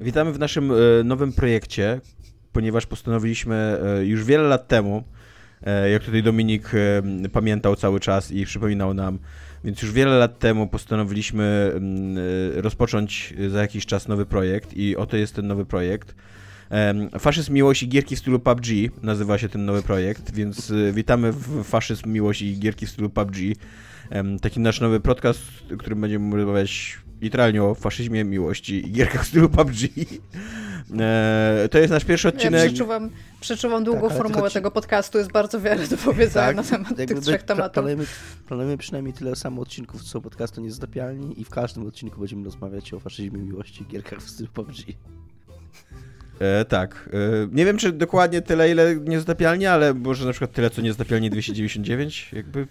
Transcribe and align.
Witamy 0.00 0.32
w 0.32 0.38
naszym 0.38 0.72
e, 0.72 0.74
nowym 1.04 1.32
projekcie, 1.32 2.00
ponieważ 2.52 2.86
postanowiliśmy 2.86 3.78
e, 3.82 4.04
już 4.04 4.24
wiele 4.24 4.44
lat 4.44 4.68
temu, 4.68 5.04
e, 5.62 5.90
jak 5.90 6.04
tutaj 6.04 6.22
Dominik 6.22 6.70
pamiętał 7.32 7.76
cały 7.76 8.00
czas 8.00 8.32
i 8.32 8.46
przypominał 8.46 8.94
nam, 8.94 9.18
więc 9.64 9.82
już 9.82 9.92
wiele 9.92 10.18
lat 10.18 10.38
temu 10.38 10.66
postanowiliśmy 10.66 11.72
mm, 11.74 12.16
rozpocząć 12.56 13.34
za 13.48 13.60
jakiś 13.60 13.86
czas 13.86 14.08
nowy 14.08 14.26
projekt 14.26 14.76
i 14.76 14.96
oto 14.96 15.16
jest 15.16 15.34
ten 15.34 15.46
nowy 15.46 15.64
projekt. 15.64 16.14
Faszyzm 17.18 17.52
Miłości 17.52 17.88
Gierki 17.88 18.16
w 18.16 18.18
stylu 18.18 18.40
PUBG 18.40 18.66
nazywa 19.02 19.38
się 19.38 19.48
ten 19.48 19.64
nowy 19.64 19.82
projekt, 19.82 20.34
więc 20.34 20.72
witamy 20.92 21.32
w 21.32 21.64
Faszyzm 21.64 22.12
Miłości 22.12 22.58
Gierki 22.58 22.86
w 22.86 22.90
stylu 22.90 23.10
PUBG. 23.10 23.36
Taki 24.40 24.60
nasz 24.60 24.80
nowy 24.80 25.00
podcast, 25.00 25.40
w 25.70 25.76
którym 25.76 26.00
będziemy 26.00 26.36
rozmawiać 26.36 26.98
literalnie 27.20 27.62
o 27.62 27.74
faszyzmie, 27.74 28.24
miłości 28.24 28.86
i 28.86 28.92
gierkach 28.92 29.24
w 29.24 29.28
stylu 29.28 29.48
PUBG. 29.48 29.76
E, 31.00 31.68
to 31.70 31.78
jest 31.78 31.90
nasz 31.90 32.04
pierwszy 32.04 32.28
odcinek. 32.28 32.62
Ja 32.62 32.66
przeczuwam, 32.66 33.10
przeczuwam 33.40 33.84
długą 33.84 34.08
tak, 34.08 34.18
formułę 34.18 34.50
tego 34.50 34.70
podcastu, 34.70 35.18
jest 35.18 35.32
bardzo 35.32 35.60
wiele 35.60 35.88
do 35.88 35.96
powiedzenia 35.96 36.46
tak, 36.46 36.56
na 36.56 36.62
temat 36.62 36.96
tych 36.96 37.20
trzech 37.20 37.42
tematów. 37.42 37.72
Planujemy, 37.72 38.04
planujemy 38.46 38.76
przynajmniej 38.76 39.14
tyle 39.14 39.36
samo 39.36 39.62
odcinków, 39.62 40.02
co 40.02 40.20
podcastu 40.20 40.60
Niezatapialni 40.60 41.40
i 41.40 41.44
w 41.44 41.50
każdym 41.50 41.86
odcinku 41.86 42.20
będziemy 42.20 42.44
rozmawiać 42.44 42.94
o 42.94 43.00
faszyzmie, 43.00 43.38
miłości 43.38 43.82
i 43.82 43.86
gierkach 43.86 44.18
w 44.18 44.30
stylu 44.30 44.48
PUBG. 44.48 44.76
E, 46.38 46.64
tak. 46.64 47.10
E, 47.12 47.48
nie 47.52 47.64
wiem, 47.64 47.78
czy 47.78 47.92
dokładnie 47.92 48.42
tyle, 48.42 48.70
ile 48.70 48.96
niezatapialnie, 48.96 49.72
ale 49.72 49.94
może 49.94 50.26
na 50.26 50.32
przykład 50.32 50.52
tyle, 50.52 50.70
co 50.70 50.82
niezatapialnie 50.82 51.30
299, 51.30 52.30
jakby... 52.32 52.66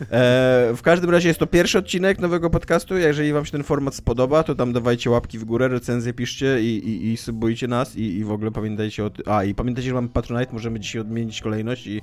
E, 0.00 0.72
w 0.76 0.82
każdym 0.82 1.10
razie 1.10 1.28
jest 1.28 1.40
to 1.40 1.46
pierwszy 1.46 1.78
odcinek 1.78 2.18
nowego 2.18 2.50
podcastu. 2.50 2.98
Jeżeli 2.98 3.32
wam 3.32 3.44
się 3.44 3.52
ten 3.52 3.62
format 3.62 3.94
spodoba, 3.94 4.42
to 4.42 4.54
tam 4.54 4.72
dawajcie 4.72 5.10
łapki 5.10 5.38
w 5.38 5.44
górę, 5.44 5.68
recenzje 5.68 6.12
piszcie 6.12 6.62
i, 6.62 6.88
i, 6.88 7.12
i 7.12 7.16
subujcie 7.16 7.68
nas 7.68 7.96
i, 7.96 8.16
i 8.16 8.24
w 8.24 8.32
ogóle 8.32 8.50
pamiętajcie 8.50 9.04
o... 9.04 9.10
A, 9.26 9.44
i 9.44 9.54
pamiętajcie, 9.54 9.88
że 9.88 9.94
mamy 9.94 10.08
Patronite, 10.08 10.52
możemy 10.52 10.80
dzisiaj 10.80 11.00
odmienić 11.00 11.42
kolejność 11.42 11.86
i 11.86 12.02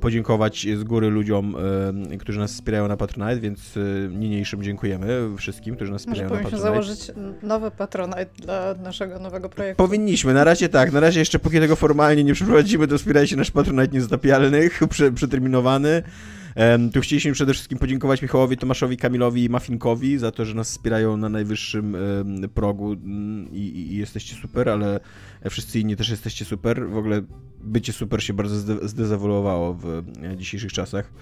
podziękować 0.00 0.66
z 0.76 0.84
góry 0.84 1.10
ludziom, 1.10 1.56
którzy 2.20 2.38
nas 2.38 2.52
wspierają 2.52 2.88
na 2.88 2.96
Patronite, 2.96 3.40
więc 3.40 3.76
e, 3.76 3.80
niniejszym 4.08 4.62
dziękujemy 4.62 5.36
wszystkim, 5.36 5.76
którzy 5.76 5.92
nas 5.92 6.02
wspierają 6.02 6.28
Może 6.28 6.42
na 6.42 6.50
Patronite. 6.50 6.70
założyć 6.70 7.10
nowy 7.42 7.70
Patronite 7.70 8.26
dla 8.36 8.74
naszego 8.74 9.18
nowego 9.18 9.48
projektu. 9.48 9.84
Powinniśmy, 9.84 10.34
na 10.34 10.44
razie 10.44 10.68
tak, 10.68 10.92
na 10.92 11.00
razie 11.00 11.20
jeszcze 11.20 11.38
póki 11.38 11.60
tego 11.60 11.76
formalnie 11.76 12.24
nie 12.24 12.34
przeprowadzimy, 12.34 12.88
to 12.88 12.98
wspierajcie 12.98 13.36
nasz 13.36 13.50
Patronite 13.50 13.94
niezatapialnych, 13.94 14.80
przeterminowany. 15.14 16.02
Tu 16.92 17.00
chcieliśmy 17.00 17.32
przede 17.32 17.52
wszystkim 17.52 17.78
podziękować 17.78 18.22
Michałowi, 18.22 18.56
Tomaszowi, 18.56 18.96
Kamilowi 18.96 19.44
i 19.44 19.48
Mafinkowi 19.48 20.18
za 20.18 20.30
to, 20.30 20.44
że 20.44 20.54
nas 20.54 20.70
wspierają 20.70 21.16
na 21.16 21.28
najwyższym 21.28 21.96
progu 22.54 22.92
mm, 22.92 23.48
i, 23.52 23.92
i 23.92 23.96
jesteście 23.96 24.36
super, 24.36 24.68
ale 24.68 25.00
wszyscy 25.50 25.80
inni 25.80 25.96
też 25.96 26.08
jesteście 26.08 26.44
super. 26.44 26.88
W 26.88 26.96
ogóle 26.96 27.22
bycie 27.64 27.92
super 27.92 28.22
się 28.22 28.32
bardzo 28.32 28.78
zdezawolowało 28.88 29.74
w 29.74 29.86
e, 30.22 30.36
dzisiejszych 30.36 30.72
czasach. 30.72 31.12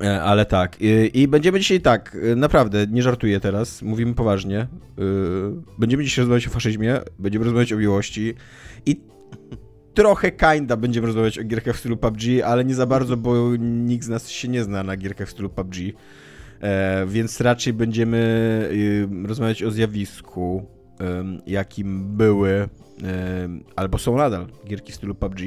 E, 0.00 0.22
ale 0.22 0.46
tak. 0.46 0.76
I, 1.14 1.28
będziemy 1.28 1.60
dzisiaj 1.60 1.80
tak, 1.80 2.16
e, 2.32 2.36
naprawdę, 2.36 2.86
nie 2.86 3.02
żartuję 3.02 3.40
teraz, 3.40 3.82
mówimy 3.82 4.14
poważnie. 4.14 4.66
Będziemy 5.78 6.04
dzisiaj 6.04 6.22
rozmawiać 6.22 6.46
o 6.46 6.50
faszyzmie, 6.50 7.00
będziemy 7.18 7.44
rozmawiać 7.44 7.72
o 7.72 7.76
miłości 7.76 8.34
i 8.86 9.00
trochę 9.94 10.30
kinda 10.30 10.76
będziemy 10.76 11.06
rozmawiać 11.06 11.38
o 11.38 11.44
gierkach 11.44 11.76
w 11.76 11.78
stylu 11.78 11.96
PUBG, 11.96 12.22
ale 12.44 12.64
nie 12.64 12.74
za 12.74 12.86
bardzo, 12.86 13.16
bo 13.16 13.56
nikt 13.58 14.04
z 14.04 14.08
nas 14.08 14.28
się 14.28 14.48
nie 14.48 14.64
zna 14.64 14.82
na 14.82 14.96
gierkach 14.96 15.28
w 15.28 15.30
stylu 15.30 15.50
PUBG. 15.50 15.74
E, 16.60 17.06
więc 17.06 17.40
raczej 17.40 17.72
będziemy 17.72 18.18
y, 18.72 19.26
rozmawiać 19.26 19.62
o 19.62 19.70
zjawisku, 19.70 20.66
y, 21.00 21.04
jakim 21.46 22.16
były 22.16 22.68
albo 23.76 23.98
są 23.98 24.16
nadal 24.16 24.46
gierki 24.66 24.92
w 24.92 24.94
stylu 24.94 25.14
PUBG. 25.14 25.40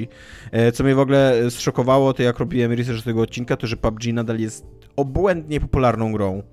E, 0.52 0.72
co 0.72 0.84
mnie 0.84 0.96
w 0.96 1.00
ogóle 1.00 1.52
zszokowało, 1.52 2.14
to 2.14 2.24
jak 2.24 2.40
robiłem 2.40 2.72
research 2.72 3.04
tego 3.04 3.22
odcinka, 3.22 3.58
to 3.58 3.68
że 3.68 3.78
PUBG 3.78 4.14
nadal 4.14 4.40
jest 4.40 4.66
obłędnie 4.96 5.60
popularną 5.60 6.12
grą. 6.12 6.44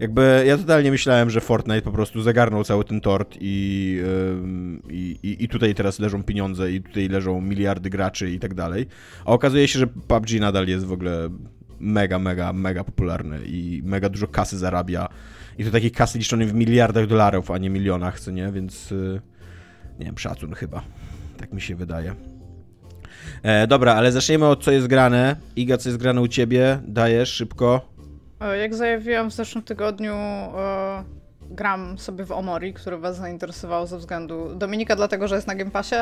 Jakby 0.00 0.44
ja 0.46 0.58
totalnie 0.58 0.90
myślałem, 0.90 1.30
że 1.30 1.40
Fortnite 1.40 1.82
po 1.82 1.92
prostu 1.92 2.22
zagarnął 2.22 2.64
cały 2.64 2.84
ten 2.84 3.00
tort 3.00 3.36
i, 3.40 4.02
i, 4.90 5.36
i, 5.44 5.48
tutaj 5.48 5.74
teraz 5.74 5.98
leżą 5.98 6.22
pieniądze 6.22 6.72
i 6.72 6.82
tutaj 6.82 7.08
leżą 7.08 7.40
miliardy 7.40 7.90
graczy 7.90 8.30
i 8.30 8.38
tak 8.38 8.54
dalej. 8.54 8.86
A 9.24 9.32
okazuje 9.32 9.68
się, 9.68 9.78
że 9.78 9.86
PUBG 9.86 10.40
nadal 10.40 10.68
jest 10.68 10.86
w 10.86 10.92
ogóle 10.92 11.28
mega, 11.80 12.18
mega, 12.18 12.52
mega 12.52 12.84
popularny 12.84 13.38
i 13.46 13.82
mega 13.84 14.08
dużo 14.08 14.26
kasy 14.26 14.58
zarabia. 14.58 15.08
I 15.58 15.64
to 15.64 15.70
takiej 15.70 15.90
kasy 15.90 16.18
liczonej 16.18 16.46
w 16.46 16.54
miliardach 16.54 17.06
dolarów, 17.06 17.50
a 17.50 17.58
nie 17.58 17.70
milionach, 17.70 18.20
co 18.20 18.30
nie? 18.30 18.52
Więc 18.52 18.92
y, 18.92 19.20
nie 19.98 20.06
wiem, 20.06 20.18
szacun 20.18 20.54
chyba. 20.54 20.82
Tak 21.36 21.52
mi 21.52 21.60
się 21.60 21.76
wydaje. 21.76 22.14
E, 23.42 23.66
dobra, 23.66 23.94
ale 23.94 24.12
zaczniemy 24.12 24.46
od 24.46 24.64
co 24.64 24.70
jest 24.70 24.86
grane. 24.86 25.36
Iga, 25.56 25.76
co 25.76 25.88
jest 25.88 25.98
grane 25.98 26.20
u 26.20 26.28
ciebie? 26.28 26.78
Dajesz 26.86 27.28
szybko. 27.32 27.90
E, 28.40 28.58
jak 28.58 28.74
zajawiłam 28.74 29.30
w 29.30 29.34
zeszłym 29.34 29.64
tygodniu, 29.64 30.14
e, 30.14 31.04
gram 31.50 31.98
sobie 31.98 32.24
w 32.24 32.32
Omori, 32.32 32.74
który 32.74 32.98
was 32.98 33.16
zainteresował 33.16 33.86
ze 33.86 33.98
względu 33.98 34.54
Dominika 34.54 34.96
dlatego, 34.96 35.28
że 35.28 35.34
jest 35.34 35.46
na 35.46 35.54
Game 35.54 35.70
Passie. 35.70 35.94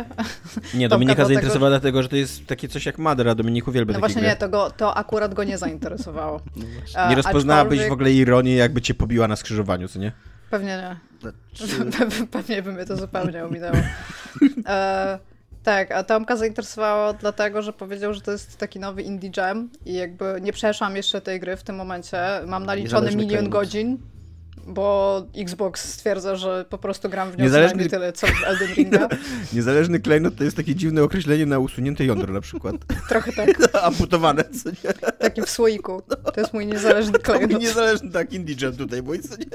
Nie, 0.75 0.89
Dominika 0.99 1.25
zainteresowała 1.25 1.71
dlatego, 1.71 1.93
dlatego, 1.93 2.03
że 2.03 2.09
to 2.09 2.17
jest 2.17 2.47
takie 2.47 2.69
coś 2.69 2.87
jak 2.87 2.99
Madra, 2.99 3.35
Dominik 3.35 3.69
uwielbia 3.69 3.93
No 3.93 4.01
właśnie 4.01 4.21
gry. 4.21 4.31
nie, 4.31 4.37
to, 4.37 4.49
go, 4.49 4.71
to 4.71 4.97
akurat 4.97 5.35
go 5.35 5.45
nie 5.45 5.59
zainteresowało. 5.59 6.41
No 6.97 7.09
nie 7.11 7.17
rozpoznałabyś 7.17 7.79
aczkolwiek... 7.79 7.89
w 7.91 7.93
ogóle 7.93 8.13
ironii, 8.13 8.57
jakby 8.57 8.83
cię 8.83 8.95
pobiła 8.95 9.29
na 9.29 9.37
skrzyżowaniu, 9.37 9.89
co 9.89 9.99
nie? 9.99 10.13
Pewnie 10.51 10.69
nie. 10.77 10.97
Znaczy- 11.21 12.27
Pewnie 12.31 12.63
by 12.63 12.73
mnie 12.73 12.85
to 12.85 12.97
zupełnie 12.97 13.45
ominęło. 13.45 13.77
E, 14.67 15.19
tak, 15.69 15.93
a 15.93 16.05
Tomka 16.05 16.37
zainteresowało 16.37 17.13
dlatego, 17.13 17.63
że 17.63 17.73
powiedział, 17.73 18.15
że 18.15 18.21
to 18.21 18.33
jest 18.33 18.57
taki 18.57 18.81
nowy 18.81 19.03
indie 19.03 19.31
jam 19.37 19.69
i 19.87 19.95
jakby 19.95 20.39
nie 20.41 20.53
przeszłam 20.53 20.97
jeszcze 20.97 21.21
tej 21.21 21.41
gry 21.41 21.57
w 21.57 21.63
tym 21.63 21.77
momencie. 21.77 22.19
Mam 22.47 22.67
naliczony 22.67 23.17
milion 23.17 23.49
godzin, 23.49 23.99
bo 24.67 25.23
Xbox 25.37 25.93
stwierdza, 25.93 26.37
że 26.37 26.65
po 26.71 26.79
prostu 26.79 27.09
gram 27.09 27.31
w 27.31 27.39
nią 27.39 27.45
Niezależny... 27.45 27.89
tyle, 27.89 28.13
co 28.13 28.27
w 28.27 28.45
Elden 28.47 28.69
Ringa. 28.75 29.09
Niezależny 29.53 30.01
klejnot 30.01 30.37
to 30.37 30.45
jest 30.45 30.57
takie 30.57 30.75
dziwne 30.75 31.03
określenie 31.03 31.47
na 31.47 31.59
usunięte 31.59 32.05
jądro 32.05 32.33
na 32.33 32.41
przykład. 32.41 32.77
Trochę 33.09 33.33
tak. 33.33 33.51
Amputowane, 33.87 34.45
co 34.45 34.71
nie? 34.71 34.93
Taki 35.19 35.43
w 35.43 35.51
słoiku. 35.51 36.03
To 36.35 36.41
jest 36.41 36.55
mój 36.55 36.67
niezależny 36.67 37.19
klejnot. 37.19 37.51
Mój 37.51 37.61
niezależny, 37.61 38.11
tak, 38.11 38.33
indie 38.33 38.57
jam 38.61 38.77
tutaj, 38.77 39.03
bo 39.03 39.13
co 39.19 39.37
nie? 39.37 39.47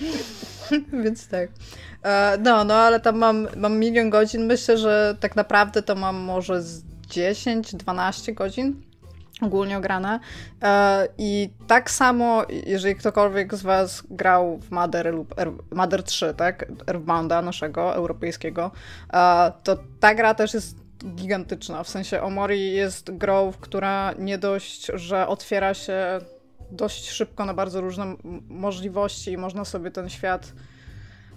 Więc 1.04 1.28
tak. 1.28 1.50
E, 2.02 2.38
no, 2.42 2.64
no, 2.64 2.74
ale 2.74 3.00
tam 3.00 3.18
mam, 3.18 3.48
mam 3.56 3.78
milion 3.78 4.10
godzin. 4.10 4.46
Myślę, 4.46 4.78
że 4.78 5.16
tak 5.20 5.36
naprawdę 5.36 5.82
to 5.82 5.94
mam 5.94 6.16
może 6.16 6.62
z 6.62 6.82
10-12 7.08 8.34
godzin 8.34 8.88
ogólnie 9.42 9.78
ograne. 9.78 10.20
E, 10.62 11.08
I 11.18 11.50
tak 11.66 11.90
samo, 11.90 12.42
jeżeli 12.66 12.96
ktokolwiek 12.96 13.54
z 13.54 13.62
Was 13.62 14.02
grał 14.10 14.58
w 14.58 14.70
Mother 14.70 15.14
lub 15.14 15.34
Mother 15.74 16.02
3, 16.02 16.34
tak? 16.36 16.66
Earthbounda 16.86 17.42
naszego, 17.42 17.94
europejskiego, 17.94 18.70
e, 19.12 19.52
to 19.62 19.78
ta 20.00 20.14
gra 20.14 20.34
też 20.34 20.54
jest 20.54 20.76
gigantyczna. 21.14 21.82
W 21.82 21.88
sensie 21.88 22.22
Omori 22.22 22.72
jest 22.72 23.16
grą, 23.16 23.52
która 23.60 24.14
nie 24.18 24.38
dość, 24.38 24.86
że 24.94 25.28
otwiera 25.28 25.74
się 25.74 26.20
dość 26.70 27.10
szybko 27.10 27.44
na 27.44 27.54
bardzo 27.54 27.80
różne 27.80 28.16
możliwości 28.48 29.32
i 29.32 29.36
można 29.36 29.64
sobie 29.64 29.90
ten 29.90 30.08
świat. 30.08 30.52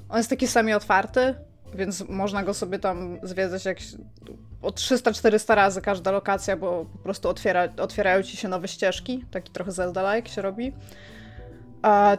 On 0.09 0.17
jest 0.17 0.29
taki 0.29 0.47
sami 0.47 0.73
otwarty, 0.73 1.35
więc 1.73 2.09
można 2.09 2.43
go 2.43 2.53
sobie 2.53 2.79
tam 2.79 3.19
zwiedzać 3.23 3.65
jak 3.65 3.77
o 4.61 4.69
300-400 4.69 5.55
razy 5.55 5.81
każda 5.81 6.11
lokacja, 6.11 6.57
bo 6.57 6.85
po 6.85 6.97
prostu 6.97 7.29
otwiera, 7.29 7.67
otwierają 7.77 8.23
ci 8.23 8.37
się 8.37 8.47
nowe 8.47 8.67
ścieżki, 8.67 9.25
taki 9.31 9.51
trochę 9.51 9.71
Zelda-like 9.71 10.29
się 10.29 10.41
robi. 10.41 10.73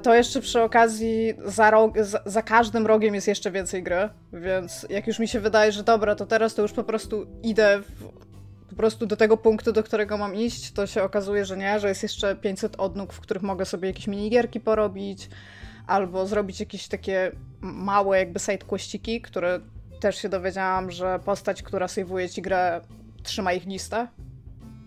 To 0.03 0.15
jeszcze 0.15 0.41
przy 0.41 0.63
okazji 0.63 1.35
za, 1.45 1.71
rog, 1.71 1.99
za, 1.99 2.23
za, 2.27 2.43
każdym 2.43 2.87
rogiem 2.87 3.15
jest 3.15 3.29
jeszcze 3.29 3.51
więcej 3.51 3.83
gry, 3.83 4.09
więc 4.33 4.87
jak 4.91 5.07
już 5.07 5.19
mi 5.19 5.29
się 5.29 5.41
wydaje, 5.41 5.73
że 5.73 5.83
dobra, 5.83 6.15
to 6.15 6.27
teraz 6.27 6.55
to 6.55 6.63
już 6.63 6.73
po 6.73 6.85
prostu 6.85 7.27
idę 7.43 7.81
w, 7.81 8.09
po 8.73 8.77
prostu 8.77 9.07
do 9.07 9.17
tego 9.17 9.37
punktu, 9.37 9.73
do 9.73 9.83
którego 9.83 10.19
mam 10.19 10.35
iść, 10.35 10.73
to 10.73 10.87
się 10.87 11.03
okazuje, 11.03 11.45
że 11.45 11.57
nie, 11.57 11.81
że 11.81 11.89
jest 11.89 12.03
jeszcze 12.03 12.37
500 12.37 12.77
odnóg, 12.77 13.13
w 13.13 13.21
których 13.21 13.43
mogę 13.43 13.65
sobie 13.65 13.89
jakieś 13.89 14.07
minigierki 14.07 14.61
porobić, 14.61 15.29
albo 15.87 16.27
zrobić 16.27 16.61
jakieś 16.61 16.89
takie 16.89 17.33
małe 17.61 18.19
jakby 18.19 18.41
sidequestiki, 18.41 19.21
które 19.21 19.61
też 20.01 20.17
się 20.17 20.29
dowiedziałam, 20.29 20.91
że 20.91 21.21
postać, 21.25 21.63
która 21.63 21.89
sejwuje 21.89 22.29
ci 22.29 22.43
grę, 22.43 22.81
trzyma 23.23 23.53
ich 23.53 23.67
listę. 23.67 24.09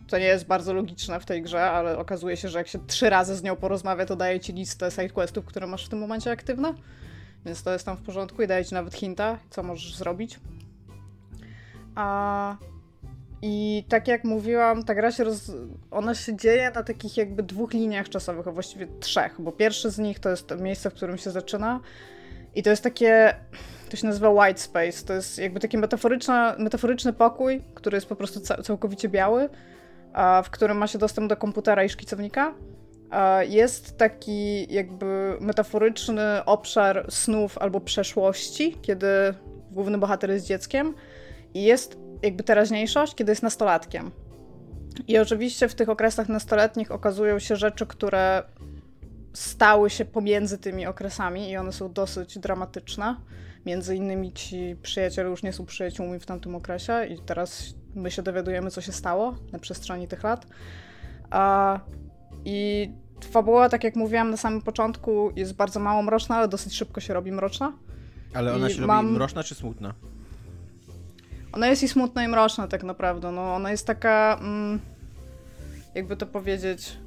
To 0.08 0.18
nie 0.18 0.26
jest 0.26 0.46
bardzo 0.46 0.74
logiczne 0.74 1.20
w 1.20 1.26
tej 1.26 1.42
grze, 1.42 1.72
ale 1.72 1.98
okazuje 1.98 2.38
się, 2.38 2.50
że 2.50 2.58
jak 2.58 2.68
się 2.68 2.80
trzy 2.88 3.10
razy 3.10 3.36
z 3.36 3.44
nią 3.44 3.56
porozmawia, 3.56 4.06
to 4.06 4.16
daje 4.16 4.40
ci 4.40 4.54
listę 4.54 4.92
sidequestów, 4.92 5.46
które 5.46 5.68
masz 5.68 5.86
w 5.86 5.90
tym 5.90 6.00
momencie 6.00 6.32
aktywne. 6.32 6.74
Więc 7.46 7.64
to 7.64 7.74
jest 7.74 7.86
tam 7.86 7.98
w 7.98 8.02
porządku 8.02 8.42
i 8.42 8.48
daje 8.48 8.66
ci 8.66 8.74
nawet 8.74 8.94
hinta, 8.94 9.38
co 9.50 9.64
możesz 9.64 9.96
zrobić. 9.96 10.40
A 11.96 12.58
I 13.48 13.84
tak 13.90 14.08
jak 14.08 14.24
mówiłam, 14.24 14.84
ta 14.84 14.96
gra 14.96 15.12
się 15.12 15.24
roz... 15.24 15.52
ona 15.92 16.16
się 16.16 16.38
dzieje 16.38 16.72
na 16.76 16.84
takich 16.84 17.18
jakby 17.18 17.44
dwóch 17.44 17.74
liniach 17.74 18.10
czasowych, 18.10 18.48
a 18.48 18.52
właściwie 18.52 18.88
trzech, 19.00 19.36
bo 19.40 19.52
pierwszy 19.52 19.92
z 19.92 19.98
nich 19.98 20.20
to 20.20 20.30
jest 20.30 20.48
to 20.48 20.58
miejsce, 20.58 20.90
w 20.90 20.94
którym 20.94 21.18
się 21.18 21.32
zaczyna 21.32 21.80
i 22.56 22.64
to 22.64 22.70
jest 22.70 22.84
takie, 22.84 23.36
to 23.90 23.98
się 23.98 24.08
nazywa 24.08 24.30
white 24.30 24.60
space, 24.60 25.06
to 25.06 25.14
jest 25.14 25.38
jakby 25.38 25.60
taki 25.60 25.78
metaforyczny, 25.78 27.14
pokój, 27.18 27.62
który 27.74 27.98
jest 27.98 28.08
po 28.08 28.16
prostu 28.16 28.40
całkowicie 28.64 29.10
biały, 29.10 29.50
w 30.44 30.50
którym 30.50 30.78
ma 30.78 30.88
się 30.88 30.98
dostęp 30.98 31.30
do 31.30 31.38
komputera 31.38 31.84
i 31.84 31.90
szkicownika. 31.90 32.54
Jest 33.48 33.98
taki 33.98 34.74
jakby 34.74 35.38
metaforyczny 35.40 36.46
obszar 36.46 37.06
snów 37.10 37.58
albo 37.58 37.82
przeszłości, 37.82 38.78
kiedy 38.82 39.08
główny 39.72 39.98
bohater 39.98 40.30
jest 40.30 40.46
dzieckiem 40.46 40.94
i 41.54 41.64
jest 41.64 42.05
jakby 42.26 42.44
teraźniejszość, 42.44 43.16
kiedy 43.16 43.32
jest 43.32 43.44
nastolatkiem. 43.44 44.12
I 45.08 45.18
oczywiście 45.18 45.68
w 45.68 45.76
tych 45.76 45.90
okresach 45.90 46.30
nastoletnich 46.30 46.92
okazują 46.92 47.40
się 47.40 47.56
rzeczy, 47.56 47.86
które 47.86 48.44
stały 49.34 49.90
się 49.90 50.06
pomiędzy 50.06 50.58
tymi 50.58 50.86
okresami 50.86 51.50
i 51.50 51.58
one 51.58 51.72
są 51.72 51.94
dosyć 51.94 52.40
dramatyczne. 52.40 53.16
Między 53.66 53.96
innymi 53.96 54.34
ci 54.34 54.76
przyjaciele 54.82 55.30
już 55.30 55.44
nie 55.44 55.54
są 55.54 55.66
przyjaciółmi 55.66 56.20
w 56.20 56.26
tamtym 56.26 56.56
okresie 56.56 57.06
i 57.06 57.20
teraz 57.20 57.74
my 57.96 58.12
się 58.12 58.22
dowiadujemy, 58.22 58.72
co 58.72 58.82
się 58.82 58.92
stało 58.92 59.36
na 59.52 59.60
przestrzeni 59.60 60.08
tych 60.08 60.24
lat. 60.24 60.48
A, 61.30 61.80
I 62.46 62.90
fabuła, 63.32 63.70
tak 63.70 63.84
jak 63.84 63.96
mówiłam 63.96 64.32
na 64.32 64.38
samym 64.38 64.62
początku, 64.62 65.32
jest 65.36 65.54
bardzo 65.56 65.80
mało 65.80 66.04
mroczna, 66.04 66.36
ale 66.36 66.48
dosyć 66.48 66.76
szybko 66.76 67.02
się 67.02 67.14
robi 67.14 67.32
mroczna. 67.32 67.74
Ale 68.34 68.54
ona 68.54 68.70
I 68.70 68.74
się 68.74 68.82
mam... 68.82 69.06
robi 69.06 69.18
mroczna 69.18 69.44
czy 69.44 69.56
smutna? 69.56 69.94
Ona 71.56 71.68
jest 71.68 71.84
i 71.84 71.88
smutna 71.88 72.24
i 72.24 72.28
mroczna 72.28 72.68
tak 72.68 72.84
naprawdę. 72.84 73.32
No, 73.32 73.56
ona 73.56 73.72
jest 73.72 73.88
taka, 73.88 74.38
mm, 74.42 74.80
jakby 75.96 76.18
to 76.18 76.26
powiedzieć, 76.26 76.98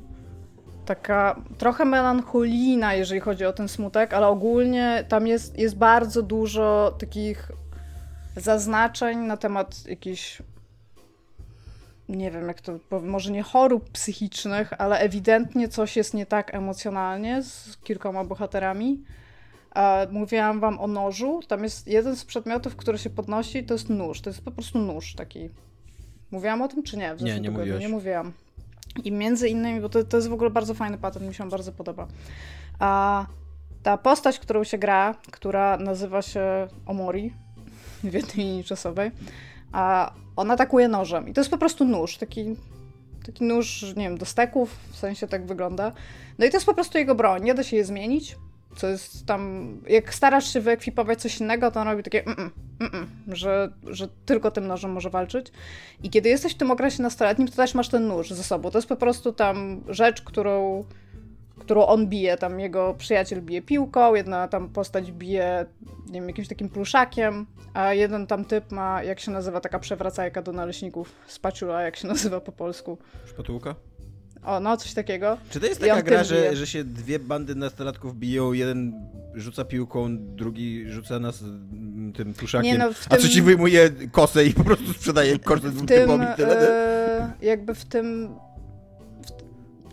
taka 0.85 1.43
trochę 1.59 1.85
melancholijna, 1.85 2.95
jeżeli 2.95 3.21
chodzi 3.21 3.45
o 3.45 3.53
ten 3.53 3.69
smutek, 3.69 4.15
ale 4.15 4.27
ogólnie 4.27 5.05
tam 5.09 5.27
jest, 5.27 5.59
jest 5.59 5.77
bardzo 5.77 6.23
dużo 6.23 6.97
takich 6.99 7.53
zaznaczeń 8.37 9.19
na 9.19 9.37
temat 9.37 9.87
jakichś 9.87 10.43
nie 12.09 12.31
wiem 12.31 12.49
jak 12.49 12.61
to 12.61 12.79
może 13.03 13.33
nie 13.33 13.43
chorób 13.43 13.91
psychicznych, 13.91 14.73
ale 14.79 14.99
ewidentnie 14.99 15.69
coś 15.69 15.97
jest 15.97 16.15
nie 16.15 16.27
tak 16.27 16.55
emocjonalnie 16.55 17.43
z 17.43 17.77
kilkoma 17.85 18.25
bohaterami. 18.25 19.05
Mówiłam 20.11 20.61
wam 20.61 20.81
o 20.81 20.87
nożu. 20.87 21.41
Tam 21.49 21.65
jest 21.65 21.87
jeden 21.87 22.17
z 22.17 22.25
przedmiotów, 22.25 22.77
który 22.77 22.99
się 22.99 23.11
podnosi, 23.11 23.65
to 23.65 23.75
jest 23.75 23.89
nóż. 23.89 24.21
To 24.21 24.31
jest 24.31 24.45
po 24.45 24.51
prostu 24.51 24.79
nóż 24.79 25.15
taki. 25.15 25.51
Mówiłam 26.31 26.63
o 26.63 26.69
tym, 26.69 26.83
czy 26.83 26.97
nie? 26.97 27.15
W 27.15 27.23
nie, 27.23 27.41
nie 27.41 27.51
mówiłaś. 27.51 27.81
Nie 27.81 27.89
mówiłam. 27.89 28.33
I 29.05 29.13
między 29.13 29.49
innymi, 29.49 29.81
bo 29.81 29.89
to, 29.89 30.05
to 30.05 30.17
jest 30.17 30.29
w 30.29 30.33
ogóle 30.33 30.51
bardzo 30.51 30.75
fajny 30.75 30.99
patent, 30.99 31.29
mi 31.29 31.35
się 31.35 31.49
bardzo 31.49 31.73
podoba. 31.73 32.09
A 32.79 33.27
ta 33.83 33.99
postać, 33.99 34.39
którą 34.39 34.65
się 34.65 34.79
gra, 34.79 35.15
która 35.31 35.77
nazywa 35.77 36.23
się 36.23 36.69
Omori 36.87 37.33
w 38.05 38.13
jednej 38.13 38.47
linii 38.47 38.65
czasowej, 38.65 39.11
a 39.73 40.13
ona 40.37 40.55
atakuje 40.55 40.89
nożem. 40.89 41.29
I 41.29 41.33
to 41.33 41.41
jest 41.41 41.51
po 41.51 41.59
prostu 41.59 41.85
nóż, 41.85 42.17
taki, 42.17 42.57
taki 43.27 43.45
nóż, 43.45 43.83
nie 43.97 44.05
wiem, 44.05 44.19
do 44.19 44.27
steków, 44.27 44.79
w 44.91 44.97
sensie 44.97 45.27
tak 45.27 45.47
wygląda. 45.47 45.93
No 46.39 46.47
i 46.47 46.51
to 46.51 46.57
jest 46.57 46.67
po 46.67 46.75
prostu 46.75 46.99
jego 46.99 47.15
broń, 47.15 47.43
nie 47.43 47.55
da 47.55 47.63
się 47.63 47.77
je 47.77 47.85
zmienić 47.85 48.37
co 48.77 48.89
jest 48.89 49.27
tam, 49.27 49.73
jak 49.89 50.15
starasz 50.15 50.53
się 50.53 50.61
wyekwipować 50.61 51.21
coś 51.21 51.41
innego, 51.41 51.71
to 51.71 51.81
on 51.81 51.89
robi 51.89 52.03
takie 52.03 52.25
mm, 52.27 52.37
-mm, 52.37 52.51
mm 52.81 53.09
że, 53.29 53.73
że 53.87 54.09
tylko 54.27 54.51
tym 54.51 54.67
nożem 54.67 54.93
może 54.93 55.11
walczyć. 55.11 55.53
I 56.03 56.11
kiedy 56.11 56.29
jesteś 56.29 56.55
w 56.55 56.57
tym 56.57 56.71
okresie 56.71 57.03
nastoletnim, 57.03 57.49
to 57.49 57.57
też 57.57 57.75
masz 57.75 57.89
ten 57.89 58.07
nóż 58.07 58.31
ze 58.31 58.45
sobą. 58.45 58.71
To 58.71 58.79
jest 58.79 58.89
po 58.89 58.97
prostu 58.97 59.33
tam 59.33 59.85
rzecz, 59.89 60.23
którą, 60.23 60.85
którą 61.59 61.87
on 61.87 62.07
bije. 62.07 62.37
Tam 62.37 62.61
jego 62.61 62.95
przyjaciel 62.95 63.43
bije 63.43 63.63
piłką, 63.63 64.15
jedna 64.15 64.49
tam 64.49 64.69
postać 64.69 65.13
bije, 65.13 65.67
nie 66.07 66.21
wiem, 66.21 66.29
jakimś 66.29 66.49
takim 66.49 66.69
pluszakiem, 66.69 67.47
a 67.75 67.95
jeden 67.95 68.27
tam 68.27 68.45
typ 68.45 68.73
ma, 68.73 69.03
jak 69.03 69.21
się 69.21 69.31
nazywa, 69.31 69.61
taka 69.61 69.79
przewracajka 69.79 70.43
do 70.43 70.53
naleśników, 70.53 71.13
spatula, 71.27 71.83
jak 71.83 71.97
się 71.97 72.09
nazywa 72.15 72.41
po 72.41 72.53
polsku. 72.53 72.99
Szpatułka? 73.27 73.75
O, 74.45 74.61
no, 74.61 74.77
coś 74.77 74.95
takiego. 74.95 75.39
Czy 75.51 75.61
to 75.61 75.67
jest 75.67 75.81
taka 75.81 76.03
gra, 76.03 76.25
że, 76.25 76.57
że 76.57 76.67
się 76.67 76.85
dwie 76.85 77.19
bandy 77.19 77.55
nastolatków 77.55 78.19
biją, 78.19 78.53
jeden 78.53 78.93
rzuca 79.35 79.65
piłką, 79.65 80.17
drugi 80.19 80.85
rzuca 80.89 81.19
nas 81.19 81.45
tym 82.15 82.35
tuszakiem, 82.35 82.73
Nie, 82.73 82.79
no, 82.79 82.85
tym... 82.89 82.97
a 83.11 83.17
trzeci 83.17 83.43
wyjmuje 83.43 83.91
kosę 84.13 84.47
i 84.47 84.55
po 84.55 84.65
prostu 84.65 84.93
sprzedaje 84.93 85.39
kosę 85.49 85.71
dwóm 85.71 85.87
typom 85.87 86.23
i 86.23 86.37
tyle? 86.37 86.55
Yy, 87.41 87.47
jakby 87.49 87.75
w 87.75 87.85
tym... 87.85 88.35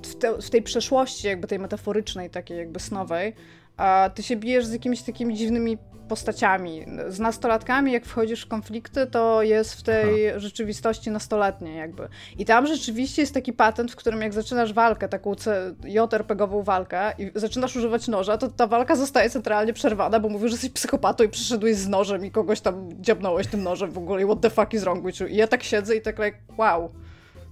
W, 0.04 0.08
w, 0.08 0.16
te, 0.16 0.42
w 0.42 0.50
tej 0.50 0.62
przeszłości, 0.62 1.28
jakby 1.28 1.48
tej 1.48 1.60
metaforycznej, 1.60 2.30
takiej 2.30 2.58
jakby 2.58 2.80
snowej, 2.80 3.34
a 3.78 4.10
ty 4.16 4.24
się 4.24 4.36
bijesz 4.36 4.66
z 4.66 4.74
jakimiś 4.74 5.02
takimi 5.02 5.36
dziwnymi 5.36 5.78
postaciami. 6.08 6.86
Z 7.08 7.20
nastolatkami, 7.20 7.92
jak 7.92 8.06
wchodzisz 8.06 8.42
w 8.42 8.48
konflikty, 8.48 9.08
to 9.08 9.42
jest 9.42 9.74
w 9.74 9.84
tej 9.84 10.30
Aha. 10.30 10.40
rzeczywistości 10.40 11.12
nastoletniej 11.12 11.78
jakby. 11.78 12.08
I 12.38 12.46
tam 12.46 12.68
rzeczywiście 12.68 13.22
jest 13.22 13.34
taki 13.34 13.54
patent, 13.54 13.92
w 13.92 13.96
którym 13.96 14.22
jak 14.22 14.34
zaczynasz 14.34 14.74
walkę, 14.74 15.10
taką 15.10 15.36
JRPG-ową 15.84 16.64
walkę 16.64 17.14
i 17.18 17.32
zaczynasz 17.36 17.76
używać 17.76 18.08
noża, 18.08 18.38
to 18.38 18.48
ta 18.48 18.68
walka 18.68 18.96
zostaje 18.96 19.30
centralnie 19.30 19.74
przerwana, 19.74 20.20
bo 20.20 20.30
mówisz, 20.30 20.52
że 20.52 20.56
jesteś 20.56 20.72
psychopatą 20.72 21.24
i 21.24 21.30
przyszedłeś 21.30 21.76
z 21.76 21.88
nożem 21.88 22.26
i 22.26 22.32
kogoś 22.32 22.62
tam 22.62 22.90
dziabnąłeś 23.02 23.48
tym 23.48 23.64
nożem 23.64 23.92
w 23.92 23.98
ogóle 23.98 24.22
i 24.22 24.26
what 24.26 24.42
the 24.42 24.50
fuck 24.50 24.74
is 24.74 24.82
wrong 24.82 25.06
with 25.06 25.20
you? 25.20 25.28
I 25.28 25.36
ja 25.36 25.48
tak 25.48 25.64
siedzę 25.64 25.96
i 25.96 26.02
tak 26.02 26.20
like, 26.20 26.38
wow, 26.58 26.90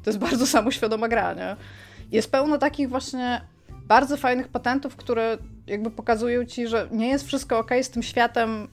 to 0.04 0.10
jest 0.10 0.20
bardzo 0.20 0.48
samoświadoma 0.48 1.08
gra, 1.08 1.34
nie? 1.34 1.56
Jest 2.12 2.32
pełno 2.32 2.58
takich 2.58 2.90
właśnie 2.90 3.42
bardzo 3.88 4.18
fajnych 4.18 4.48
patentów, 4.48 4.96
które 4.96 5.38
jakby 5.68 5.92
pokazują 5.92 6.46
ci, 6.46 6.68
że 6.68 6.88
nie 6.92 7.08
jest 7.08 7.28
wszystko 7.28 7.60
ok 7.60 7.72
z 7.82 7.90
tym 7.90 8.04
światem, 8.04 8.68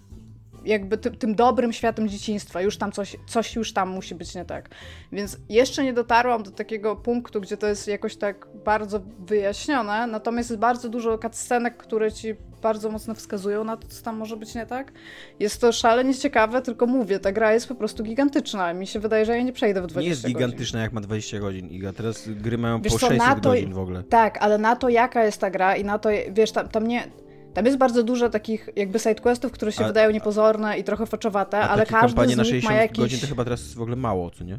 jakby 0.65 0.99
ty, 0.99 1.11
tym 1.11 1.35
dobrym 1.35 1.73
światem 1.73 2.09
dzieciństwa. 2.09 2.63
Już 2.63 2.77
tam 2.77 2.93
coś, 2.93 3.17
coś 3.27 3.57
już 3.57 3.73
tam 3.73 3.89
musi 3.89 4.15
być 4.15 4.35
nie 4.35 4.45
tak. 4.45 4.69
Więc 5.13 5.39
jeszcze 5.49 5.85
nie 5.85 5.93
dotarłam 5.93 6.43
do 6.43 6.51
takiego 6.51 6.97
punktu, 6.97 7.41
gdzie 7.41 7.57
to 7.57 7.67
jest 7.67 7.89
jakoś 7.89 8.17
tak 8.17 8.47
bardzo 8.65 9.01
wyjaśnione, 9.19 10.07
natomiast 10.07 10.51
jest 10.51 10.61
bardzo 10.61 10.89
dużo 10.89 11.19
cutscenek, 11.19 11.77
które 11.77 12.13
ci 12.13 12.37
bardzo 12.61 12.91
mocno 12.91 13.15
wskazują 13.15 13.65
na 13.65 13.77
to, 13.77 13.89
co 13.89 14.03
tam 14.03 14.17
może 14.17 14.37
być 14.37 14.55
nie 14.55 14.67
tak. 14.67 14.93
Jest 15.41 15.61
to 15.61 15.73
szalenie 15.73 16.15
ciekawe, 16.15 16.63
tylko 16.63 16.87
mówię, 16.87 17.19
ta 17.19 17.33
gra 17.33 17.53
jest 17.53 17.69
po 17.69 17.75
prostu 17.75 18.03
gigantyczna. 18.03 18.73
Mi 18.73 18.87
się 18.87 19.01
wydaje, 19.01 19.27
że 19.27 19.37
ja 19.37 19.43
nie 19.43 19.53
przejdę 19.53 19.83
w 19.83 19.87
20 19.87 19.95
godzin. 19.95 20.05
Nie 20.05 20.11
jest 20.11 20.27
gigantyczna, 20.27 20.79
godzin. 20.79 20.83
jak 20.83 20.93
ma 20.93 21.01
20 21.01 21.39
godzin, 21.39 21.69
Iga. 21.69 21.93
Teraz 21.93 22.29
gry 22.29 22.59
mają 22.59 22.83
wiesz 22.83 22.93
po 22.93 22.99
co, 22.99 23.09
600 23.09 23.29
to, 23.43 23.51
godzin 23.51 23.73
w 23.73 23.79
ogóle. 23.79 24.03
Tak, 24.03 24.39
ale 24.41 24.59
na 24.59 24.77
to, 24.77 24.89
jaka 24.89 25.25
jest 25.25 25.41
ta 25.41 25.51
gra 25.51 25.77
i 25.77 25.85
na 25.85 25.99
to, 25.99 26.09
wiesz, 26.31 26.53
tam, 26.53 26.69
tam 26.69 26.87
nie... 26.87 27.07
Tam 27.55 27.67
jest 27.67 27.79
bardzo 27.79 28.03
dużo 28.03 28.31
takich 28.31 28.69
jakby 28.77 28.99
sidequestów, 28.99 29.53
które 29.53 29.73
się 29.73 29.85
a, 29.85 29.87
wydają 29.87 30.11
niepozorne 30.11 30.79
i 30.79 30.85
trochę 30.85 31.07
foczowate, 31.07 31.59
ale 31.59 31.87
każdy 31.87 32.25
z 32.25 32.29
nich 32.29 32.37
na 32.37 32.45
60 32.45 32.75
ma 32.75 32.83
jakiś... 32.83 32.99
godzin 32.99 33.21
to 33.21 33.27
chyba 33.27 33.45
teraz 33.45 33.75
w 33.75 33.81
ogóle 33.81 33.97
mało, 33.97 34.31
co 34.31 34.45
nie? 34.45 34.59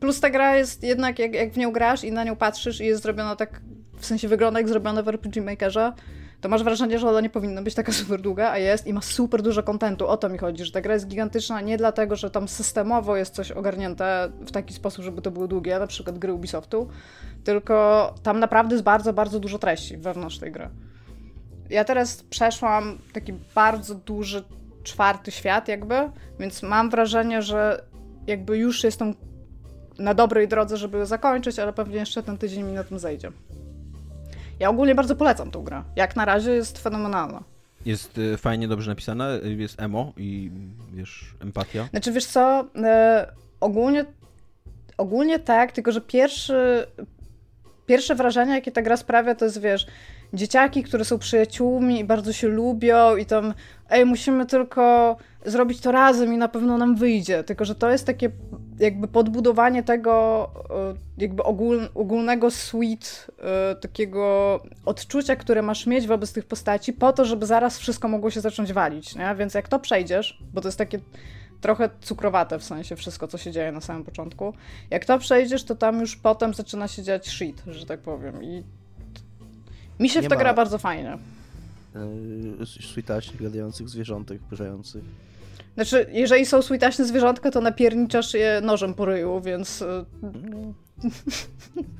Plus 0.00 0.20
ta 0.20 0.30
gra 0.30 0.56
jest 0.56 0.82
jednak, 0.82 1.18
jak, 1.18 1.34
jak 1.34 1.52
w 1.52 1.56
nią 1.56 1.72
grasz 1.72 2.04
i 2.04 2.12
na 2.12 2.24
nią 2.24 2.36
patrzysz 2.36 2.80
i 2.80 2.84
jest 2.84 3.02
zrobiona 3.02 3.36
tak 3.36 3.60
w 3.96 4.06
sensie 4.06 4.28
wygląda 4.28 4.60
jak 4.60 4.68
zrobione 4.68 5.02
w 5.02 5.08
RPG 5.08 5.42
Makerze, 5.42 5.92
to 6.40 6.48
masz 6.48 6.64
wrażenie, 6.64 6.98
że 6.98 7.08
ona 7.08 7.20
nie 7.20 7.30
powinna 7.30 7.62
być 7.62 7.74
taka 7.74 7.92
super 8.02 8.20
długa, 8.20 8.50
a 8.50 8.58
jest 8.58 8.86
i 8.86 8.92
ma 8.92 9.00
super 9.00 9.42
dużo 9.42 9.62
kontentu. 9.62 10.06
O 10.06 10.16
to 10.16 10.28
mi 10.28 10.38
chodzi, 10.38 10.64
że 10.64 10.72
ta 10.72 10.80
gra 10.80 10.94
jest 10.94 11.06
gigantyczna 11.06 11.60
nie 11.60 11.76
dlatego, 11.76 12.16
że 12.16 12.30
tam 12.30 12.48
systemowo 12.48 13.16
jest 13.16 13.34
coś 13.34 13.52
ogarnięte 13.52 14.30
w 14.46 14.52
taki 14.52 14.74
sposób, 14.74 15.04
żeby 15.04 15.22
to 15.22 15.30
było 15.30 15.48
długie, 15.48 15.78
na 15.78 15.86
przykład 15.86 16.18
gry 16.18 16.32
Ubisoftu, 16.32 16.88
tylko 17.44 18.14
tam 18.22 18.40
naprawdę 18.40 18.74
jest 18.74 18.84
bardzo, 18.84 19.12
bardzo 19.12 19.40
dużo 19.40 19.58
treści 19.58 19.96
wewnątrz 19.96 20.38
tej 20.38 20.52
gry. 20.52 20.68
Ja 21.70 21.84
teraz 21.84 22.22
przeszłam 22.22 22.98
taki 23.12 23.32
bardzo 23.54 23.94
duży 23.94 24.44
czwarty 24.82 25.30
świat 25.30 25.68
jakby, 25.68 25.94
więc 26.38 26.62
mam 26.62 26.90
wrażenie, 26.90 27.42
że 27.42 27.84
jakby 28.26 28.58
już 28.58 28.84
jestem 28.84 29.14
na 29.98 30.14
dobrej 30.14 30.48
drodze, 30.48 30.76
żeby 30.76 31.06
zakończyć, 31.06 31.58
ale 31.58 31.72
pewnie 31.72 31.96
jeszcze 31.96 32.22
ten 32.22 32.38
tydzień 32.38 32.62
mi 32.62 32.72
na 32.72 32.84
tym 32.84 32.98
zejdzie. 32.98 33.32
Ja 34.60 34.70
ogólnie 34.70 34.94
bardzo 34.94 35.16
polecam 35.16 35.50
tą 35.50 35.62
grę. 35.62 35.82
Jak 35.96 36.16
na 36.16 36.24
razie 36.24 36.50
jest 36.50 36.78
fenomenalna. 36.78 37.42
Jest 37.86 38.18
y, 38.18 38.36
fajnie, 38.36 38.68
dobrze 38.68 38.90
napisana, 38.90 39.28
y, 39.34 39.54
jest 39.54 39.80
emo 39.80 40.12
i 40.16 40.50
wiesz, 40.92 41.34
empatia. 41.40 41.88
Znaczy 41.90 42.12
wiesz 42.12 42.26
co, 42.26 42.64
y, 42.64 42.66
ogólnie, 43.60 44.04
ogólnie 44.96 45.38
tak, 45.38 45.72
tylko 45.72 45.92
że 45.92 46.00
pierwszy, 46.00 46.86
pierwsze 47.86 48.14
wrażenie, 48.14 48.54
jakie 48.54 48.72
ta 48.72 48.82
gra 48.82 48.96
sprawia, 48.96 49.34
to 49.34 49.44
jest 49.44 49.60
wiesz, 49.60 49.86
dzieciaki, 50.32 50.82
które 50.82 51.04
są 51.04 51.18
przyjaciółmi 51.18 52.00
i 52.00 52.04
bardzo 52.04 52.32
się 52.32 52.48
lubią 52.48 53.16
i 53.16 53.26
tam 53.26 53.54
ej, 53.90 54.04
musimy 54.04 54.46
tylko 54.46 55.16
zrobić 55.44 55.80
to 55.80 55.92
razem 55.92 56.34
i 56.34 56.36
na 56.36 56.48
pewno 56.48 56.78
nam 56.78 56.96
wyjdzie. 56.96 57.44
Tylko, 57.44 57.64
że 57.64 57.74
to 57.74 57.90
jest 57.90 58.06
takie 58.06 58.30
jakby 58.78 59.08
podbudowanie 59.08 59.82
tego 59.82 60.48
e, 60.70 60.94
jakby 61.18 61.42
ogól, 61.42 61.88
ogólnego 61.94 62.50
sweet, 62.50 63.26
takiego 63.80 64.60
odczucia, 64.84 65.36
które 65.36 65.62
masz 65.62 65.86
mieć 65.86 66.06
wobec 66.06 66.32
tych 66.32 66.44
postaci 66.44 66.92
po 66.92 67.12
to, 67.12 67.24
żeby 67.24 67.46
zaraz 67.46 67.78
wszystko 67.78 68.08
mogło 68.08 68.30
się 68.30 68.40
zacząć 68.40 68.72
walić, 68.72 69.16
nie? 69.16 69.34
Więc 69.38 69.54
jak 69.54 69.68
to 69.68 69.78
przejdziesz, 69.78 70.42
bo 70.54 70.60
to 70.60 70.68
jest 70.68 70.78
takie 70.78 70.98
trochę 71.60 71.90
cukrowate 72.00 72.58
w 72.58 72.64
sensie 72.64 72.96
wszystko, 72.96 73.28
co 73.28 73.38
się 73.38 73.52
dzieje 73.52 73.72
na 73.72 73.80
samym 73.80 74.04
początku. 74.04 74.52
Jak 74.90 75.04
to 75.04 75.18
przejdziesz, 75.18 75.64
to 75.64 75.74
tam 75.74 76.00
już 76.00 76.16
potem 76.16 76.54
zaczyna 76.54 76.88
się 76.88 77.02
dziać 77.02 77.28
shit, 77.28 77.62
że 77.66 77.86
tak 77.86 78.00
powiem. 78.00 78.44
I 78.44 78.64
mi 80.00 80.08
się 80.08 80.22
w 80.22 80.28
to 80.28 80.36
gra 80.36 80.54
bardzo 80.54 80.78
fajnie. 80.78 81.18
Yy, 82.58 82.66
Switaśnie 82.66 83.38
gadających 83.40 83.88
zwierzątek, 83.88 84.40
burzających. 84.50 85.04
Znaczy, 85.74 86.06
jeżeli 86.12 86.46
są 86.46 86.62
sweetaśne 86.62 87.04
zwierzątka, 87.04 87.50
to 87.50 87.60
napierniczasz 87.60 88.34
je 88.34 88.60
nożem 88.62 88.94
po 88.94 89.04
ryju, 89.04 89.40
więc... 89.40 89.82
y, 89.82 89.86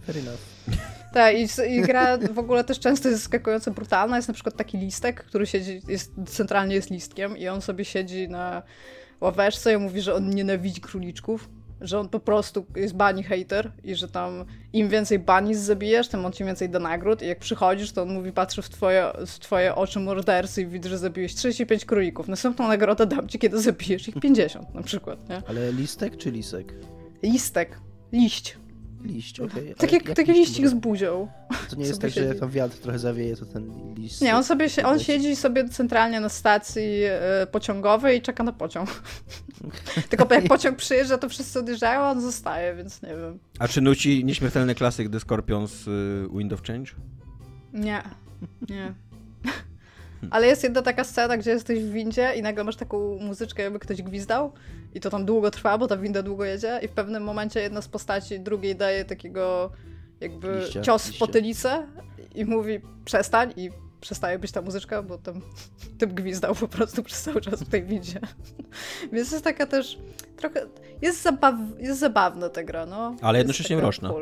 Fair 0.07 0.19
enough. 0.19 0.41
Tak, 1.13 1.37
i, 1.37 1.47
i 1.69 1.83
gra 1.83 2.19
w 2.19 2.39
ogóle 2.39 2.65
też 2.65 2.81
często 2.81 3.09
jest 3.09 3.21
zaskakująco 3.21 3.71
brutalna. 3.71 4.17
Jest 4.17 4.29
na 4.29 4.35
przykład 4.35 4.57
taki 4.57 4.79
listek, 4.79 5.25
który 5.25 5.47
siedzi, 5.47 5.81
jest, 5.89 6.13
centralnie 6.27 6.75
jest 6.75 6.91
listkiem 6.91 7.37
i 7.37 7.49
on 7.49 7.61
sobie 7.61 7.85
siedzi 7.85 8.29
na 8.29 8.63
ławeczce 9.21 9.73
i 9.73 9.77
mówi, 9.77 10.01
że 10.01 10.15
on 10.15 10.31
nienawidzi 10.31 10.81
króliczków, 10.81 11.49
że 11.81 11.99
on 12.01 12.09
po 12.09 12.21
prostu 12.21 12.67
jest 12.77 12.95
bani 12.95 13.23
hater 13.23 13.73
i 13.85 13.95
że 13.95 14.09
tam 14.09 14.45
im 14.73 14.89
więcej 14.89 15.19
banis 15.19 15.59
zabijesz, 15.59 16.09
tym 16.09 16.27
on 16.27 16.33
ci 16.33 16.45
więcej 16.45 16.71
da 16.71 16.79
nagród 16.79 17.23
i 17.23 17.27
jak 17.27 17.39
przychodzisz, 17.39 17.93
to 17.93 18.03
on 18.03 18.15
mówi, 18.15 18.33
patrzy 18.33 18.63
w 18.63 18.69
twoje, 18.69 19.13
w 19.27 19.39
twoje 19.39 19.75
oczy 19.75 20.01
mordercy 20.01 20.63
i 20.63 20.67
widzi, 20.67 20.89
że 20.89 20.99
zabiłeś 20.99 21.35
35 21.35 21.85
królików. 21.85 22.29
Następną 22.29 22.69
nagrodę 22.69 23.07
dam 23.07 23.29
ci, 23.29 23.39
kiedy 23.39 23.61
zabijesz 23.61 24.09
ich 24.09 24.15
50 24.21 24.75
na 24.75 24.83
przykład, 24.83 25.29
nie? 25.29 25.43
Ale 25.49 25.73
listek 25.73 26.17
czy 26.17 26.31
lisek? 26.31 26.75
Listek. 27.23 27.81
Liść. 28.13 28.57
Liść, 29.07 29.41
okej. 29.41 29.75
Tak 29.75 29.91
Ale 29.91 29.99
jak, 29.99 30.17
taki 30.17 30.33
liść 30.33 30.49
liścik 30.49 30.69
z 30.69 30.75
buzią. 30.75 31.29
To 31.71 31.77
nie 31.77 31.85
jest 31.85 32.01
tak, 32.01 32.11
że 32.11 32.15
siedzi. 32.15 32.29
jak 32.29 32.39
tam 32.39 32.51
wiatr 32.51 32.79
trochę 32.79 32.99
zawieje, 32.99 33.37
to 33.37 33.47
ten 33.47 33.95
liść... 33.95 34.21
Nie, 34.21 34.37
on 34.37 34.45
sobie 34.45 34.71
się, 34.71 34.85
on 34.85 34.99
siedzi 34.99 35.37
sobie 35.37 35.69
centralnie 35.69 36.21
na 36.21 36.29
stacji 36.29 37.03
e, 37.05 37.47
pociągowej 37.47 38.19
i 38.19 38.23
czeka 38.23 38.45
na 38.45 38.53
pociąg. 38.53 39.03
Tylko 40.11 40.35
jak 40.35 40.49
pociąg 40.57 40.77
przyjeżdża, 40.77 41.19
to 41.19 41.29
wszyscy 41.29 41.59
odjeżdżają, 41.59 42.01
a 42.01 42.11
on 42.11 42.21
zostaje, 42.21 42.75
więc 42.75 43.03
nie 43.03 43.17
wiem. 43.17 43.39
A 43.59 43.69
czy 43.69 43.81
nuci 43.81 44.25
nieśmiertelny 44.25 44.75
klasyk 44.75 45.13
The 45.13 45.21
Scorpions 45.21 45.89
y, 45.89 46.29
Wind 46.35 46.53
of 46.53 46.63
Change? 46.63 46.93
Nie, 47.73 48.03
nie. 48.69 48.95
Ale 50.31 50.47
jest 50.47 50.63
jedna 50.63 50.83
taka 50.83 51.05
scena, 51.05 51.37
gdzie 51.37 51.51
jesteś 51.51 51.79
w 51.81 51.93
windzie 51.93 52.33
i 52.37 52.43
nagle 52.43 52.65
masz 52.65 52.77
taką 52.77 53.19
muzyczkę, 53.19 53.63
jakby 53.63 53.79
ktoś 53.79 54.03
gwizdał 54.03 54.53
i 54.95 55.01
to 55.01 55.11
tam 55.11 55.25
długo 55.25 55.51
trwa, 55.51 55.79
bo 55.79 55.87
ta 55.87 55.97
winda 55.97 56.23
długo 56.23 56.45
jedzie 56.45 56.81
i 56.83 56.89
w 56.89 56.93
pewnym 56.93 57.23
momencie 57.23 57.61
jedna 57.61 57.83
z 57.83 57.89
postaci 57.89 58.41
drugiej 58.41 58.77
daje 58.77 59.05
takiego 59.05 59.71
jakby 60.21 60.61
Liścia, 60.61 60.81
cios 60.81 61.03
w 61.03 61.07
liścia. 61.07 61.27
potylicę 61.27 61.87
i 62.35 62.45
mówi 62.45 62.81
przestań 63.05 63.53
i 63.57 63.71
przestaje 64.01 64.39
być 64.39 64.53
ta 64.53 64.63
muzyczka, 64.63 65.03
bo 65.03 65.19
tam 65.19 65.41
typ 65.99 66.13
gwizdał 66.13 66.55
po 66.55 66.69
prostu 66.69 67.03
przez 67.03 67.23
cały 67.23 67.41
czas 67.41 67.63
w 67.63 67.69
tej 67.69 67.83
windzie. 67.85 68.21
Więc 69.13 69.33
jest 69.33 69.45
taka 69.45 69.67
też 69.67 69.99
trochę, 70.37 70.67
jest, 71.03 71.23
zabaw, 71.23 71.55
jest 71.79 72.01
zabawna 72.01 72.49
ta 72.49 72.65
gra, 72.65 72.87
no. 72.87 73.17
Ale 73.23 73.39
jednocześnie 73.39 73.77
mroczna. 73.77 74.13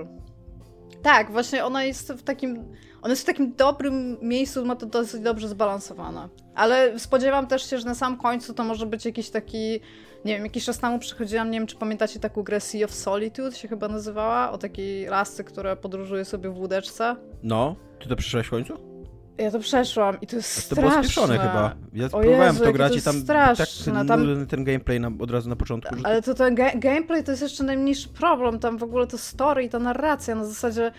Tak, 1.02 1.30
właśnie 1.32 1.64
ona 1.64 1.84
jest 1.84 2.12
w 2.12 2.22
takim. 2.22 2.64
Ona 3.02 3.12
jest 3.12 3.22
w 3.22 3.26
takim 3.26 3.52
dobrym 3.52 4.16
miejscu, 4.22 4.64
ma 4.64 4.76
to 4.76 4.86
dosyć 4.86 5.20
dobrze 5.20 5.48
zbalansowane. 5.48 6.28
Ale 6.54 6.98
spodziewam 6.98 7.46
też 7.46 7.70
się, 7.70 7.78
że 7.78 7.84
na 7.84 7.94
sam 7.94 8.16
końcu 8.16 8.54
to 8.54 8.64
może 8.64 8.86
być 8.86 9.04
jakiś 9.04 9.30
taki. 9.30 9.80
Nie 10.24 10.34
wiem, 10.34 10.44
jakiś 10.44 10.64
czas 10.64 10.78
temu 10.78 10.98
przychodziłam, 10.98 11.50
nie 11.50 11.58
wiem 11.58 11.66
czy 11.66 11.76
pamiętacie 11.76 12.20
taką 12.20 12.42
grę 12.42 12.60
Sea 12.60 12.84
of 12.84 12.94
Solitude 12.94 13.56
się 13.56 13.68
chyba 13.68 13.88
nazywała, 13.88 14.50
o 14.52 14.58
takiej 14.58 15.06
lasce, 15.06 15.44
która 15.44 15.76
podróżuje 15.76 16.24
sobie 16.24 16.50
w 16.50 16.58
łódeczce. 16.58 17.16
No, 17.42 17.76
ty 18.02 18.08
to 18.08 18.16
przeszłeś 18.16 18.46
w 18.46 18.50
końcu? 18.50 18.94
Ja 19.38 19.50
to 19.50 19.58
przeszłam 19.58 20.20
i 20.20 20.26
to 20.26 20.36
jest 20.36 20.68
To 20.70 20.74
było 20.76 20.90
straszne. 20.90 21.04
spieszone 21.10 21.38
chyba. 21.38 21.74
Ja 21.92 22.06
O 22.06 22.08
próbowałem 22.08 22.52
Jezu, 22.54 22.64
to 22.64 22.72
grać 22.72 22.92
to 22.92 22.98
i 22.98 23.02
tam 23.02 23.14
jest 23.14 23.26
tak 23.26 23.54
straszne, 23.54 24.06
tam- 24.06 24.46
ten 24.46 24.64
gameplay 24.64 25.00
na, 25.00 25.10
od 25.20 25.30
razu 25.30 25.48
na 25.48 25.56
początku. 25.56 25.94
Ale 26.04 26.22
to 26.22 26.34
ten 26.34 26.54
ga- 26.54 26.78
gameplay 26.78 27.24
to 27.24 27.30
jest 27.30 27.42
jeszcze 27.42 27.64
najmniejszy 27.64 28.08
problem. 28.08 28.58
Tam 28.58 28.78
w 28.78 28.82
ogóle 28.82 29.06
to 29.06 29.18
story 29.18 29.64
i 29.64 29.68
ta 29.68 29.78
narracja 29.78 30.34
na 30.34 30.44
zasadzie. 30.44 30.92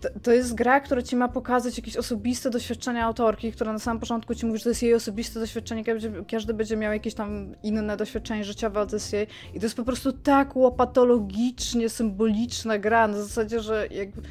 To, 0.00 0.08
to 0.22 0.32
jest 0.32 0.54
gra, 0.54 0.80
która 0.80 1.02
ci 1.02 1.16
ma 1.16 1.28
pokazać 1.28 1.76
jakieś 1.76 1.96
osobiste 1.96 2.50
doświadczenia 2.50 3.04
autorki, 3.04 3.52
która 3.52 3.72
na 3.72 3.78
samym 3.78 4.00
początku 4.00 4.34
ci 4.34 4.46
mówi, 4.46 4.58
że 4.58 4.64
to 4.64 4.70
jest 4.70 4.82
jej 4.82 4.94
osobiste 4.94 5.40
doświadczenie, 5.40 5.84
każdy, 6.30 6.54
będzie 6.54 6.76
miał 6.76 6.92
jakieś 6.92 7.14
tam 7.14 7.54
inne 7.62 7.96
doświadczenie 7.96 8.44
życiowe, 8.44 8.80
ale 8.80 8.88
to 8.88 8.96
jest 8.96 9.12
jej. 9.12 9.26
I 9.54 9.60
to 9.60 9.66
jest 9.66 9.76
po 9.76 9.84
prostu 9.84 10.12
tak 10.12 10.56
łopatologicznie 10.56 11.88
symboliczna 11.88 12.78
gra, 12.78 13.08
na 13.08 13.22
zasadzie, 13.22 13.60
że 13.60 13.86
jakby. 13.90 14.22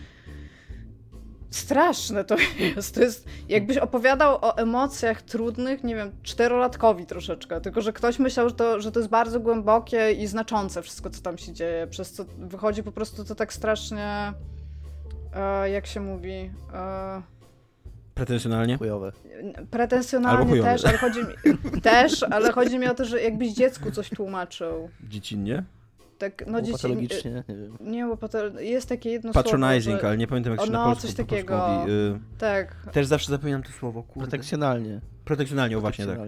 Straszne 1.49 2.23
to 2.23 2.35
jest. 2.59 2.95
To 2.95 3.01
jest. 3.01 3.27
Jakbyś 3.49 3.77
opowiadał 3.77 4.35
o 4.41 4.57
emocjach 4.57 5.21
trudnych, 5.21 5.83
nie 5.83 5.95
wiem, 5.95 6.11
czterolatkowi 6.23 7.05
troszeczkę. 7.05 7.61
Tylko, 7.61 7.81
że 7.81 7.93
ktoś 7.93 8.19
myślał, 8.19 8.49
że 8.49 8.55
to, 8.55 8.81
że 8.81 8.91
to 8.91 8.99
jest 8.99 9.09
bardzo 9.09 9.39
głębokie 9.39 10.11
i 10.11 10.27
znaczące 10.27 10.81
wszystko, 10.81 11.09
co 11.09 11.21
tam 11.21 11.37
się 11.37 11.53
dzieje. 11.53 11.87
Przez 11.87 12.11
co 12.11 12.25
wychodzi 12.37 12.83
po 12.83 12.91
prostu 12.91 13.25
to 13.25 13.35
tak 13.35 13.53
strasznie. 13.53 14.33
E, 15.37 15.69
jak 15.69 15.87
się 15.87 15.99
mówi? 15.99 16.51
E, 16.73 17.21
Pretensjonalnie? 18.13 18.77
Chujowe. 18.77 19.11
Pretensjonalnie 19.71 20.61
też, 20.61 20.85
ale 20.85 20.97
chodzi 20.97 21.19
mi, 21.19 21.33
też, 21.81 22.23
ale 22.23 22.51
chodzi 22.51 22.79
mi 22.79 22.87
o 22.87 22.93
to, 22.93 23.05
że 23.05 23.21
jakbyś 23.21 23.53
dziecku 23.53 23.91
coś 23.91 24.09
tłumaczył. 24.09 24.89
Dziecinnie? 25.03 25.63
Tak, 26.17 26.43
no 26.47 26.61
dzieci. 26.61 26.71
Patologicznie, 26.73 27.31
nie 27.31 27.55
wiem. 27.55 27.77
Nie, 27.81 28.05
bo 28.05 28.15
patolo- 28.15 28.59
jest 28.59 28.89
takie 28.89 29.09
jedno 29.09 29.33
Patronizing, 29.33 29.83
słowo. 29.83 29.99
Że, 30.01 30.07
ale 30.07 30.17
nie 30.17 30.27
pamiętam 30.27 30.51
jak 30.53 30.61
się 30.61 30.67
O, 30.67 30.71
na 30.71 30.79
no, 30.79 30.85
polsku 30.85 31.07
coś 31.07 31.15
po 31.15 31.25
polsku 31.25 31.47
takiego. 31.47 31.67
mówi. 31.79 31.91
Y, 31.91 32.19
tak. 32.37 32.75
Też 32.91 33.05
zawsze 33.07 33.29
zapominam 33.31 33.63
to 33.63 33.71
słowo, 33.71 34.03
kurde. 34.03 34.19
Protekcjonalnie. 34.19 35.01
Protekcjonalnie, 35.25 35.77
o 35.77 35.81
właśnie 35.81 36.05
tak. 36.05 36.19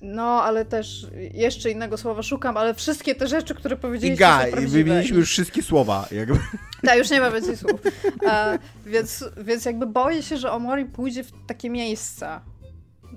No, 0.00 0.42
ale 0.42 0.64
też 0.64 1.06
jeszcze 1.34 1.70
innego 1.70 1.96
słowa 1.96 2.22
szukam, 2.22 2.56
ale 2.56 2.74
wszystkie 2.74 3.14
te 3.14 3.28
rzeczy, 3.28 3.54
które 3.54 3.76
powiedzieliście 3.76 4.26
są 4.26 4.48
i 4.48 4.50
prawdziwe. 4.50 4.72
wymieniliśmy 4.72 5.18
już 5.18 5.30
wszystkie 5.30 5.62
słowa. 5.62 6.08
Jakby. 6.10 6.38
Tak, 6.82 6.98
już 6.98 7.10
nie 7.10 7.20
ma 7.20 7.30
więcej 7.30 7.56
słów. 7.56 7.80
E, 8.26 8.58
więc, 8.86 9.24
więc 9.36 9.64
jakby 9.64 9.86
boję 9.86 10.22
się, 10.22 10.36
że 10.36 10.52
Omori 10.52 10.84
pójdzie 10.84 11.24
w 11.24 11.32
takie 11.46 11.70
miejsca. 11.70 12.40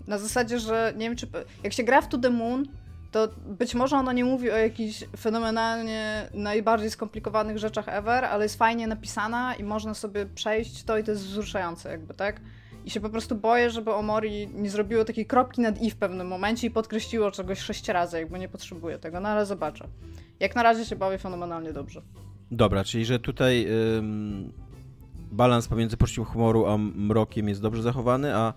Na 0.08 0.18
zasadzie, 0.18 0.60
że 0.60 0.94
nie 0.98 1.06
wiem, 1.06 1.16
czy... 1.16 1.28
Jak 1.64 1.74
się 1.74 1.84
gra 1.84 2.02
w 2.02 2.08
To 2.08 2.18
The 2.18 2.30
Moon, 2.30 2.66
to 3.12 3.28
być 3.46 3.76
może 3.76 3.98
ona 3.98 4.14
nie 4.14 4.26
mówi 4.26 4.52
o 4.52 4.58
jakichś 4.58 5.04
fenomenalnie 5.18 6.30
najbardziej 6.34 6.92
skomplikowanych 6.92 7.58
rzeczach 7.58 7.90
ever, 7.90 8.26
ale 8.26 8.46
jest 8.46 8.58
fajnie 8.58 8.88
napisana 8.88 9.56
i 9.56 9.64
można 9.64 9.94
sobie 9.94 10.26
przejść 10.26 10.84
to 10.84 10.98
i 10.98 11.04
to 11.04 11.12
jest 11.12 11.24
wzruszające 11.24 11.92
jakby, 11.92 12.14
tak? 12.14 12.42
I 12.86 12.90
się 12.90 13.00
po 13.00 13.10
prostu 13.10 13.36
boję, 13.36 13.70
żeby 13.70 13.94
Omori 13.94 14.48
nie 14.48 14.70
zrobiło 14.70 15.06
takiej 15.06 15.26
kropki 15.26 15.62
nad 15.62 15.82
i 15.82 15.92
w 15.92 15.96
pewnym 15.96 16.28
momencie 16.28 16.68
i 16.68 16.72
podkreśliło 16.72 17.32
czegoś 17.32 17.60
sześć 17.60 17.88
razy, 17.88 18.20
jakby 18.20 18.40
nie 18.40 18.50
potrzebuje 18.50 19.00
tego, 19.00 19.20
no 19.20 19.30
ale 19.30 19.46
zobaczę. 19.46 19.88
Jak 20.40 20.56
na 20.56 20.64
razie 20.64 20.86
się 20.86 20.96
bawię 20.96 21.18
fenomenalnie 21.18 21.74
dobrze. 21.74 22.02
Dobra, 22.52 22.84
czyli 22.84 23.06
że 23.06 23.20
tutaj 23.20 23.68
ym, 23.98 24.54
balans 25.32 25.68
pomiędzy 25.68 25.98
poczuciem 25.98 26.26
humoru 26.26 26.66
a 26.66 26.78
mrokiem 26.78 27.50
jest 27.50 27.62
dobrze 27.62 27.82
zachowany, 27.82 28.36
a 28.36 28.54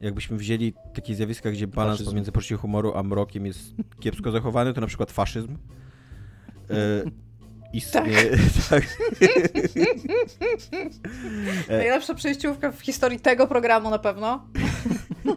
jakbyśmy 0.00 0.36
wzięli 0.36 0.72
takie 0.94 1.14
zjawiska, 1.14 1.50
gdzie 1.50 1.66
balans 1.66 1.92
Faszyzm. 1.98 2.10
pomiędzy 2.10 2.32
poczuciem 2.32 2.58
humoru 2.58 2.92
a 2.94 3.02
mrokiem 3.02 3.46
jest 3.46 3.74
kiepsko 4.00 4.30
zachowany, 4.30 4.74
to 4.74 4.80
na 4.80 4.86
przykład 4.86 5.12
faszyzm. 5.12 5.54
Y, 6.70 7.10
istnieje, 7.72 8.38
tak. 8.70 8.82
E. 11.68 11.76
Najlepsza 11.78 12.14
przejściówka 12.14 12.72
w 12.72 12.80
historii 12.80 13.20
tego 13.20 13.46
programu 13.46 13.90
na 13.90 13.98
pewno. 13.98 14.46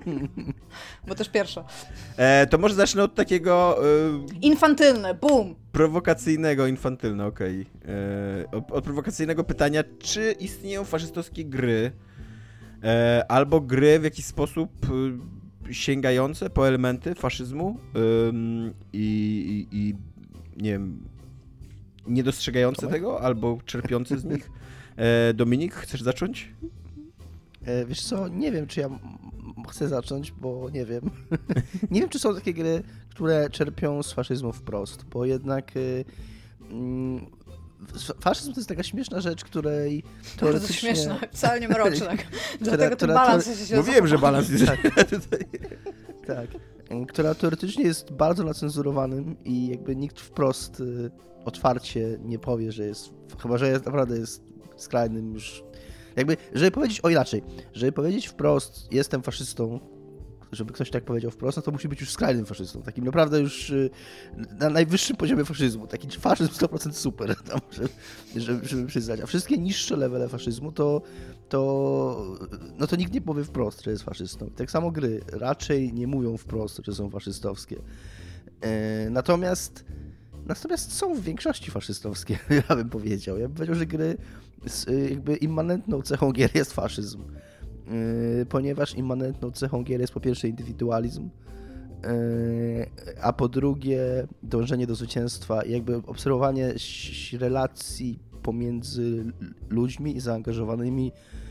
Bo 1.07 1.15
też 1.15 1.29
pierwsza. 1.29 1.63
E, 2.17 2.47
to 2.47 2.57
może 2.57 2.75
zacznę 2.75 3.03
od 3.03 3.15
takiego 3.15 3.79
y, 3.85 4.39
Infantylne, 4.41 5.13
boom! 5.13 5.55
prowokacyjnego, 5.71 6.67
infantylne, 6.67 7.25
okej. 7.25 7.65
E, 8.41 8.51
Od, 8.51 8.71
od 8.71 8.83
prowokacyjnego 8.83 9.43
pytania, 9.43 9.83
czy 9.99 10.35
istnieją 10.39 10.83
faszystowskie 10.83 11.45
gry, 11.45 11.91
e, 12.83 13.25
albo 13.29 13.61
gry 13.61 13.99
w 13.99 14.03
jakiś 14.03 14.25
sposób 14.25 14.69
y, 15.69 15.73
sięgające 15.73 16.49
po 16.49 16.67
elementy 16.67 17.15
faszyzmu 17.15 17.77
i, 18.93 19.67
i, 19.71 19.77
i 19.77 19.95
nie 20.63 20.71
wiem, 20.71 21.03
nie 22.07 22.23
dostrzegające 22.23 22.81
Tomek? 22.81 22.93
tego, 22.93 23.21
albo 23.21 23.57
czerpiące 23.65 24.17
z 24.19 24.25
nich. 24.25 24.49
E, 24.95 25.33
Dominik, 25.33 25.73
chcesz 25.73 26.01
zacząć? 26.01 26.51
E, 27.65 27.85
wiesz 27.85 28.01
co, 28.01 28.27
nie 28.27 28.51
wiem, 28.51 28.67
czy 28.67 28.79
ja 28.79 28.89
chcę 29.69 29.87
zacząć, 29.87 30.31
bo 30.31 30.69
nie 30.69 30.85
wiem. 30.85 31.01
nie 31.91 31.99
wiem, 32.01 32.09
czy 32.09 32.19
są 32.19 32.35
takie 32.35 32.53
gry, 32.53 32.83
które 33.09 33.49
czerpią 33.49 34.03
z 34.03 34.13
faszyzmu 34.13 34.53
wprost, 34.53 35.03
bo 35.05 35.25
jednak 35.25 35.77
y, 35.77 36.05
mm, 36.71 37.25
faszyzm 38.21 38.53
to 38.53 38.59
jest 38.59 38.69
taka 38.69 38.83
śmieszna 38.83 39.21
rzecz, 39.21 39.43
której 39.43 40.03
Bardzo 40.03 40.39
teoretycznie... 40.39 40.75
śmieszne, 40.75 41.19
wcale 41.31 41.59
nie 41.59 41.69
mroczne. 41.69 42.07
Dlatego 42.61 42.89
ten 42.89 42.95
która- 42.97 43.13
balans 43.13 43.43
która- 43.43 43.65
się 43.65 43.77
Mówiłem, 43.77 44.07
że 44.07 44.11
zachował. 44.15 44.31
balans 44.31 44.49
jest 44.49 44.65
Tak. 44.65 45.09
tutaj. 45.09 45.39
Tak. 46.27 46.47
Która 47.07 47.35
teoretycznie 47.35 47.83
jest 47.83 48.11
bardzo 48.11 48.43
nacenzurowanym 48.43 49.35
i 49.45 49.67
jakby 49.67 49.95
nikt 49.95 50.19
wprost 50.19 50.79
y, 50.79 51.11
otwarcie 51.45 52.19
nie 52.23 52.39
powie, 52.39 52.71
że 52.71 52.85
jest, 52.85 53.13
chyba 53.41 53.57
że 53.57 53.69
jest, 53.69 53.85
naprawdę 53.85 54.17
jest 54.17 54.43
skrajnym 54.75 55.33
już, 55.33 55.63
jakby, 56.15 56.37
żeby 56.53 56.71
powiedzieć, 56.71 57.01
o 57.01 57.09
inaczej, 57.09 57.43
żeby 57.73 57.91
powiedzieć 57.91 58.27
wprost, 58.27 58.87
jestem 58.91 59.23
faszystą, 59.23 59.79
żeby 60.55 60.73
ktoś 60.73 60.89
tak 60.89 61.05
powiedział 61.05 61.31
wprost, 61.31 61.57
no 61.57 61.63
to 61.63 61.71
musi 61.71 61.87
być 61.87 62.01
już 62.01 62.09
skrajnym 62.09 62.45
faszystą. 62.45 62.81
Takim 62.81 63.05
naprawdę 63.05 63.39
już 63.39 63.69
y, 63.69 63.89
na 64.59 64.69
najwyższym 64.69 65.17
poziomie 65.17 65.45
faszyzmu. 65.45 65.87
Taki 65.87 66.19
faszyzm 66.19 66.51
100% 66.51 66.91
super, 66.91 67.35
tam, 67.49 67.59
żeby, 68.35 68.67
żeby 68.67 68.87
przyznać. 68.87 69.21
A 69.21 69.25
wszystkie 69.25 69.57
niższe 69.57 69.97
levele 69.97 70.29
faszyzmu 70.29 70.71
to, 70.71 71.01
to, 71.49 72.37
no 72.77 72.87
to 72.87 72.95
nikt 72.95 73.13
nie 73.13 73.21
powie 73.21 73.43
wprost, 73.43 73.83
że 73.83 73.91
jest 73.91 74.03
faszystą. 74.03 74.49
tak 74.49 74.71
samo 74.71 74.91
gry 74.91 75.21
raczej 75.31 75.93
nie 75.93 76.07
mówią 76.07 76.37
wprost, 76.37 76.81
że 76.85 76.93
są 76.93 77.09
faszystowskie. 77.09 77.81
E, 78.61 79.09
natomiast 79.09 79.85
Natomiast 80.45 80.93
są 80.93 81.15
w 81.15 81.21
większości 81.21 81.71
faszystowskie, 81.71 82.39
ja 82.69 82.75
bym 82.75 82.89
powiedział. 82.89 83.37
Ja 83.37 83.47
bym 83.47 83.55
powiedział, 83.55 83.75
że 83.75 83.85
gry 83.85 84.17
jakby 85.09 85.35
immanentną 85.35 86.01
cechą 86.01 86.31
gier 86.31 86.55
jest 86.55 86.73
faszyzm. 86.73 87.23
Yy, 88.37 88.45
ponieważ 88.45 88.95
immanentną 88.95 89.51
cechą 89.51 89.83
gier 89.83 90.01
jest 90.01 90.13
po 90.13 90.19
pierwsze 90.19 90.47
indywidualizm, 90.47 91.29
yy, 92.03 92.89
a 93.21 93.33
po 93.33 93.49
drugie 93.49 94.27
dążenie 94.43 94.87
do 94.87 94.95
zwycięstwa, 94.95 95.65
jakby 95.65 95.95
obserwowanie 95.95 96.73
relacji 97.33 98.19
pomiędzy 98.43 99.25
ludźmi 99.69 100.19
zaangażowanymi, 100.19 101.05
yy, 101.05 101.42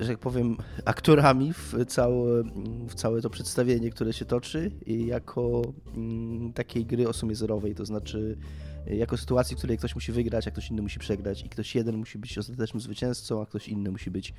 że 0.00 0.08
tak 0.08 0.18
powiem, 0.18 0.56
aktorami 0.84 1.52
w 1.52 1.84
całe, 1.86 2.42
w 2.88 2.94
całe 2.94 3.20
to 3.20 3.30
przedstawienie, 3.30 3.90
które 3.90 4.12
się 4.12 4.24
toczy, 4.24 4.70
jako 4.86 5.62
mm, 5.96 6.52
takiej 6.52 6.86
gry 6.86 7.08
o 7.08 7.12
sumie 7.12 7.34
zerowej, 7.34 7.74
to 7.74 7.86
znaczy 7.86 8.38
jako 8.86 9.16
sytuacji, 9.16 9.56
w 9.56 9.58
której 9.58 9.78
ktoś 9.78 9.94
musi 9.94 10.12
wygrać, 10.12 10.48
a 10.48 10.50
ktoś 10.50 10.70
inny 10.70 10.82
musi 10.82 10.98
przegrać 10.98 11.44
i 11.44 11.48
ktoś 11.48 11.74
jeden 11.74 11.96
musi 11.96 12.18
być 12.18 12.38
ostatecznym 12.38 12.80
zwycięzcą, 12.80 13.42
a 13.42 13.46
ktoś 13.46 13.68
inny 13.68 13.90
musi 13.90 14.10
być 14.10 14.34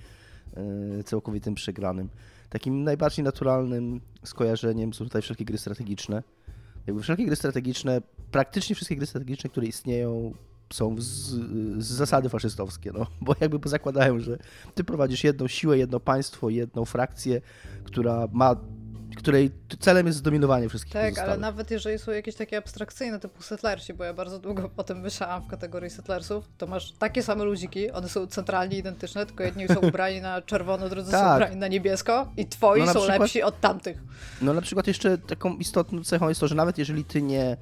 E, 0.58 1.04
całkowitym 1.04 1.56
przegranym. 1.56 2.10
Takim 2.50 2.84
najbardziej 2.84 3.26
naturalnym 3.26 4.02
skojarzeniem 4.24 4.94
są 4.94 5.06
tutaj 5.06 5.22
wszelkie 5.22 5.46
gry 5.46 5.58
strategiczne. 5.58 6.24
Jakby 6.88 7.02
wszelkie 7.02 7.26
gry 7.26 7.36
strategiczne, 7.36 8.02
praktycznie 8.32 8.76
wszystkie 8.76 8.96
gry 8.96 9.06
strategiczne, 9.06 9.50
które 9.50 9.68
istnieją, 9.68 10.34
są 10.74 10.96
z, 10.98 11.06
z 11.84 11.86
zasady 11.86 12.30
faszystowskie, 12.30 12.92
no. 12.94 13.08
bo 13.22 13.36
jakby 13.40 13.70
zakładają, 13.70 14.20
że 14.20 14.38
ty 14.76 14.84
prowadzisz 14.84 15.24
jedną 15.24 15.48
siłę, 15.48 15.78
jedno 15.78 16.00
państwo, 16.00 16.50
jedną 16.50 16.86
frakcję, 16.86 17.42
która 17.84 18.28
ma 18.32 18.56
której 19.20 19.52
celem 19.80 20.08
jest 20.08 20.20
zdominowanie 20.20 20.70
wszystkich 20.70 20.94
Tak, 20.94 21.20
ale 21.20 21.38
nawet 21.38 21.72
jeżeli 21.72 22.00
są 22.00 22.12
jakieś 22.12 22.36
takie 22.36 22.58
abstrakcyjne 22.58 23.20
typu 23.20 23.44
settlersi, 23.44 23.94
bo 23.94 24.04
ja 24.04 24.14
bardzo 24.14 24.40
długo 24.40 24.70
potem 24.76 25.00
myślałam 25.00 25.42
w 25.42 25.48
kategorii 25.48 25.90
settlersów, 25.90 26.50
to 26.58 26.68
masz 26.68 26.92
takie 26.92 27.24
same 27.24 27.44
ludziki, 27.44 27.92
one 27.92 28.10
są 28.10 28.28
centralnie 28.28 28.78
identyczne, 28.78 29.26
tylko 29.26 29.44
jedni 29.44 29.68
są 29.68 29.80
ubrani 29.80 30.22
na 30.22 30.42
czerwono, 30.42 30.90
drudzy 30.90 31.12
tak. 31.12 31.30
są 31.30 31.36
ubrani 31.36 31.56
na 31.56 31.68
niebiesko 31.68 32.28
i 32.38 32.46
twoi 32.46 32.80
no 32.80 32.86
są 32.86 32.94
przykład, 32.94 33.20
lepsi 33.20 33.44
od 33.44 33.60
tamtych. 33.60 34.04
No 34.42 34.54
na 34.54 34.62
przykład 34.62 34.88
jeszcze 34.88 35.18
taką 35.18 35.58
istotną 35.58 36.04
cechą 36.04 36.30
jest 36.30 36.42
to, 36.42 36.48
że 36.48 36.56
nawet 36.56 36.78
jeżeli 36.78 37.06
ty 37.06 37.22
nie 37.22 37.58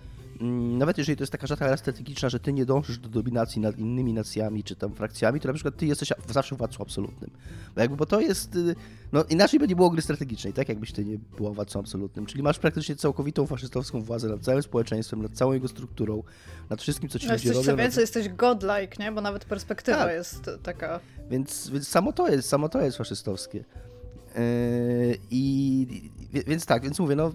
nawet 0.77 0.97
jeżeli 0.97 1.15
to 1.17 1.23
jest 1.23 1.31
taka 1.31 1.47
żadna 1.47 1.77
strategiczna, 1.77 2.29
że 2.29 2.39
ty 2.39 2.53
nie 2.53 2.65
dążysz 2.65 2.97
do 2.97 3.09
dominacji 3.09 3.61
nad 3.61 3.77
innymi 3.77 4.13
nacjami 4.13 4.63
czy 4.63 4.75
tam 4.75 4.93
frakcjami, 4.93 5.39
to 5.39 5.47
na 5.47 5.53
przykład 5.53 5.77
ty 5.77 5.85
jesteś 5.85 6.13
zawsze 6.29 6.55
władcą 6.55 6.83
absolutnym. 6.83 7.31
Bo 7.75 7.81
jakby, 7.81 7.97
bo 7.97 8.05
to 8.05 8.21
jest, 8.21 8.55
y, 8.55 8.75
no 9.11 9.23
inaczej 9.23 9.59
by 9.59 9.67
nie 9.67 9.75
było 9.75 9.89
gry 9.89 10.01
strategicznej, 10.01 10.53
tak 10.53 10.69
jakbyś 10.69 10.91
ty 10.91 11.05
nie 11.05 11.17
była 11.37 11.51
władcą 11.51 11.79
absolutnym. 11.79 12.25
Czyli 12.25 12.43
masz 12.43 12.59
praktycznie 12.59 12.95
całkowitą 12.95 13.47
faszystowską 13.47 14.01
władzę 14.01 14.29
nad 14.29 14.41
całym 14.41 14.63
społeczeństwem, 14.63 15.21
nad 15.21 15.31
całą 15.31 15.53
jego 15.53 15.67
strukturą, 15.67 16.23
nad 16.69 16.81
wszystkim, 16.81 17.09
co 17.09 17.19
ci 17.19 17.27
no, 17.27 17.33
ludzie 17.33 17.49
robią. 17.49 17.63
Co 17.63 17.75
więcej, 17.75 18.03
nad... 18.03 18.15
jesteś 18.15 18.29
godlike, 18.29 18.95
nie? 18.99 19.11
Bo 19.11 19.21
nawet 19.21 19.45
perspektywa 19.45 19.97
tak. 19.97 20.13
jest 20.13 20.49
taka... 20.63 20.99
Więc, 21.29 21.69
więc 21.69 21.87
samo 21.87 22.13
to 22.13 22.27
jest, 22.27 22.49
samo 22.49 22.69
to 22.69 22.81
jest 22.81 22.97
faszystowskie. 22.97 23.57
Yy, 23.57 25.17
I 25.31 26.11
więc 26.47 26.65
tak, 26.65 26.83
więc 26.83 26.99
mówię, 26.99 27.15
no 27.15 27.31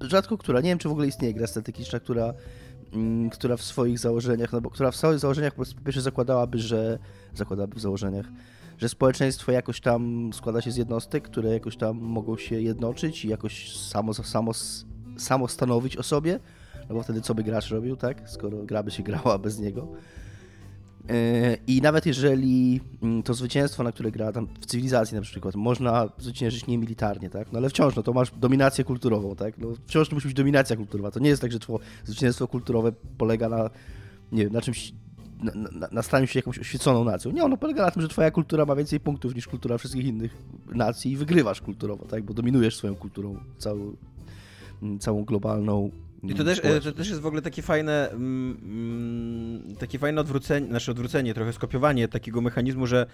rzadko 0.00 0.38
która, 0.38 0.60
nie 0.60 0.68
wiem 0.68 0.78
czy 0.78 0.88
w 0.88 0.92
ogóle 0.92 1.06
istnieje 1.06 1.34
gra 1.34 1.46
strategiczna, 1.46 2.00
która, 2.00 2.34
mm, 2.92 3.30
która 3.30 3.56
w 3.56 3.62
swoich 3.62 3.98
założeniach, 3.98 4.52
no 4.52 4.60
bo 4.60 4.70
która 4.70 4.90
w 4.90 4.96
swoich 4.96 5.18
założeniach 5.18 5.54
po 5.54 5.64
pierwsze 5.84 6.02
zakładałaby, 6.02 6.58
że 6.58 6.98
zakładałaby 7.34 7.76
w 7.76 7.80
założeniach, 7.80 8.26
że 8.78 8.88
społeczeństwo 8.88 9.52
jakoś 9.52 9.80
tam 9.80 10.30
składa 10.32 10.60
się 10.60 10.70
z 10.70 10.76
jednostek, 10.76 11.24
które 11.24 11.50
jakoś 11.50 11.76
tam 11.76 11.96
mogą 11.96 12.36
się 12.36 12.60
jednoczyć 12.60 13.24
i 13.24 13.28
jakoś 13.28 13.76
samo, 13.76 14.14
samo, 14.14 14.52
samo 15.16 15.48
stanowić 15.48 15.96
o 15.96 16.02
sobie, 16.02 16.40
no 16.88 16.94
bo 16.94 17.02
wtedy 17.02 17.20
co 17.20 17.34
by 17.34 17.44
gracz 17.44 17.70
robił, 17.70 17.96
tak? 17.96 18.30
Skoro 18.30 18.64
gra 18.64 18.82
by 18.82 18.90
się 18.90 19.02
grała 19.02 19.38
bez 19.38 19.58
niego. 19.58 19.88
E, 21.08 21.56
I 21.66 21.80
nawet 21.80 22.06
jeżeli 22.06 22.80
mm, 23.02 23.22
to 23.22 23.34
zwycięstwo, 23.34 23.82
na 23.82 23.92
które 23.92 24.10
gra 24.10 24.32
tam 24.32 24.46
w 24.60 24.66
cywilizacji 24.66 25.14
na 25.14 25.20
przykład, 25.20 25.54
można 25.54 26.08
zwyciężyć 26.18 26.66
niemilitarnie, 26.66 27.30
tak? 27.30 27.52
No 27.52 27.58
ale 27.58 27.68
wciąż, 27.68 27.96
no 27.96 28.02
to 28.02 28.12
masz 28.12 28.30
dominację 28.30 28.84
kulturową, 28.84 29.36
tak? 29.36 29.58
No 29.58 29.68
wciąż 29.86 30.08
to 30.08 30.14
musi 30.14 30.28
być 30.28 30.36
dominacja 30.36 30.76
kulturowa. 30.76 31.10
To 31.10 31.20
nie 31.20 31.28
jest 31.28 31.42
tak, 31.42 31.52
że 31.52 31.58
twoje 31.58 31.78
zwycięstwo 32.04 32.48
kulturowe 32.48 32.92
polega 33.18 33.48
na, 33.48 33.70
nie 34.32 34.44
wiem, 34.44 34.52
na 34.52 34.60
czymś, 34.60 34.92
na, 35.42 35.52
na, 35.72 35.88
na 35.92 36.02
staniu 36.02 36.26
się 36.26 36.38
jakąś 36.38 36.58
oświeconą 36.58 37.04
nacją. 37.04 37.30
Nie, 37.30 37.44
ono 37.44 37.56
polega 37.56 37.84
na 37.84 37.90
tym, 37.90 38.02
że 38.02 38.08
twoja 38.08 38.30
kultura 38.30 38.64
ma 38.64 38.76
więcej 38.76 39.00
punktów 39.00 39.34
niż 39.34 39.48
kultura 39.48 39.78
wszystkich 39.78 40.06
innych 40.06 40.36
nacji 40.74 41.12
i 41.12 41.16
wygrywasz 41.16 41.60
kulturowo, 41.60 42.04
tak? 42.04 42.22
Bo 42.22 42.34
dominujesz 42.34 42.76
swoją 42.76 42.94
kulturą 42.94 43.36
całą, 43.58 43.96
mm, 44.82 44.98
całą 44.98 45.24
globalną 45.24 45.90
i 46.28 46.34
to 46.34 46.44
też, 46.44 46.60
e, 46.62 46.80
to 46.80 46.92
też 46.92 47.08
jest 47.08 47.20
w 47.20 47.26
ogóle 47.26 47.42
takie 47.42 47.62
fajne, 47.62 48.10
mm, 48.10 48.58
mm, 48.62 49.76
takie 49.76 49.98
fajne 49.98 50.20
odwrócenie, 50.20 50.66
znaczy 50.66 50.90
odwrócenie, 50.90 51.34
trochę 51.34 51.52
skopiowanie 51.52 52.08
takiego 52.08 52.40
mechanizmu, 52.40 52.86
że 52.86 53.06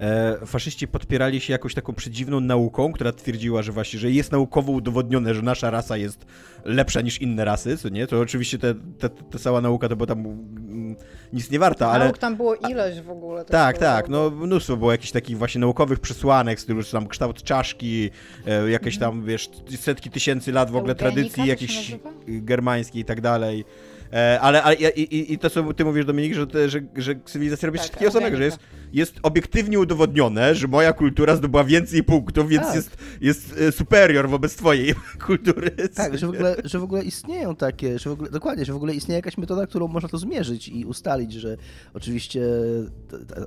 e, 0.00 0.46
faszyści 0.46 0.88
podpierali 0.88 1.40
się 1.40 1.52
jakąś 1.52 1.74
taką 1.74 1.92
przedziwną 1.92 2.40
nauką, 2.40 2.92
która 2.92 3.12
twierdziła, 3.12 3.62
że 3.62 3.72
właśnie, 3.72 3.98
że 3.98 4.10
jest 4.10 4.32
naukowo 4.32 4.72
udowodnione, 4.72 5.34
że 5.34 5.42
nasza 5.42 5.70
rasa 5.70 5.96
jest 5.96 6.26
lepsza 6.64 7.00
niż 7.00 7.20
inne 7.20 7.44
rasy, 7.44 7.76
co 7.76 7.88
nie? 7.88 8.06
To 8.06 8.20
oczywiście 8.20 8.58
te, 8.58 8.74
te, 8.74 9.08
ta 9.08 9.38
cała 9.38 9.60
nauka 9.60 9.88
to 9.88 9.96
była 9.96 10.06
tam 10.06 10.18
mm, 10.18 10.96
nic 11.32 11.50
nie 11.50 11.58
warta, 11.58 11.90
ale... 11.90 12.04
Nauk 12.04 12.18
tam 12.18 12.36
było 12.36 12.54
ileś 12.54 13.00
w 13.00 13.10
ogóle. 13.10 13.44
Tak, 13.44 13.78
tak, 13.78 14.08
no 14.08 14.30
mnóstwo 14.30 14.76
było 14.76 14.92
jakichś 14.92 15.12
takich 15.12 15.38
właśnie 15.38 15.60
naukowych 15.60 16.00
przesłanek, 16.00 16.60
stylu, 16.60 16.82
że 16.82 16.92
tam 16.92 17.08
kształt 17.08 17.42
czaszki, 17.42 18.10
e, 18.46 18.70
jakieś 18.70 18.94
mhm. 18.94 19.12
tam, 19.12 19.24
wiesz, 19.24 19.50
setki 19.76 20.10
tysięcy 20.10 20.52
lat 20.52 20.70
w 20.70 20.76
ogóle 20.76 20.94
tradycji, 20.94 21.46
jakichś 21.46 21.96
germańskiej 22.26 23.02
i 23.02 23.04
tak 23.04 23.20
dalej. 23.20 23.64
E, 24.12 24.40
ale, 24.40 24.62
ale 24.62 24.74
i, 24.74 25.32
i, 25.32 25.38
to, 25.38 25.50
co 25.50 25.74
ty 25.74 25.84
mówisz, 25.84 26.04
Dominik, 26.04 26.34
że, 26.34 26.46
że, 26.68 26.80
że 26.96 27.14
cywilizacja 27.24 27.66
robi 27.66 27.78
tak, 27.78 27.86
wszystkiego 27.86 28.12
samego, 28.12 28.36
że 28.36 28.44
jest, 28.44 28.58
jest 28.92 29.14
obiektywnie 29.22 29.78
udowodnione, 29.78 30.54
że 30.54 30.68
moja 30.68 30.92
kultura 30.92 31.36
zdobyła 31.36 31.64
więcej 31.64 32.02
punktów, 32.02 32.48
więc 32.48 32.66
tak. 32.66 32.74
jest, 32.74 32.96
jest 33.20 33.54
e, 33.60 33.72
superior 33.72 34.28
wobec 34.28 34.56
twojej 34.56 34.94
kultury. 35.26 35.70
Tak, 35.94 36.18
że 36.18 36.26
w, 36.26 36.30
ogóle, 36.30 36.56
że 36.64 36.78
w 36.78 36.82
ogóle 36.82 37.02
istnieją 37.02 37.56
takie, 37.56 37.98
że 37.98 38.10
w 38.10 38.12
ogóle, 38.12 38.30
dokładnie, 38.30 38.64
że 38.64 38.72
w 38.72 38.76
ogóle 38.76 38.94
istnieje 38.94 39.16
jakaś 39.16 39.38
metoda, 39.38 39.66
którą 39.66 39.88
można 39.88 40.08
to 40.08 40.18
zmierzyć 40.18 40.68
i 40.68 40.84
ustalić, 40.84 41.32
że 41.32 41.56
oczywiście, 41.94 42.40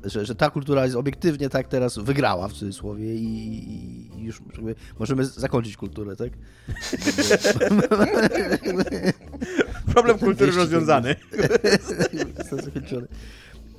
że, 0.04 0.26
że 0.26 0.36
ta 0.36 0.50
kultura 0.50 0.84
jest 0.84 0.96
obiektywnie 0.96 1.50
tak 1.50 1.68
teraz 1.68 1.98
wygrała 1.98 2.48
w 2.48 2.54
cudzysłowie 2.54 3.16
i, 3.16 4.20
i 4.20 4.24
już 4.24 4.42
możemy 5.00 5.26
zakończyć 5.26 5.78
kulturę, 5.78 6.16
tak? 6.16 6.32
Problem 10.04 10.20
kultury 10.20 10.52
rozwiązany. 10.52 11.16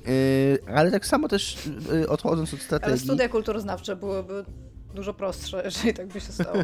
Yy, 0.05 0.75
ale 0.75 0.91
tak 0.91 1.05
samo 1.05 1.27
też 1.27 1.57
yy, 1.91 2.09
odchodząc 2.09 2.53
od 2.53 2.59
strategii... 2.59 2.91
Ale 2.91 3.01
studia 3.01 3.29
kulturoznawcze 3.29 3.95
byłyby 3.95 4.45
dużo 4.95 5.13
prostsze, 5.13 5.61
jeżeli 5.65 5.93
tak 5.93 6.07
by 6.07 6.21
się 6.21 6.31
stało. 6.31 6.63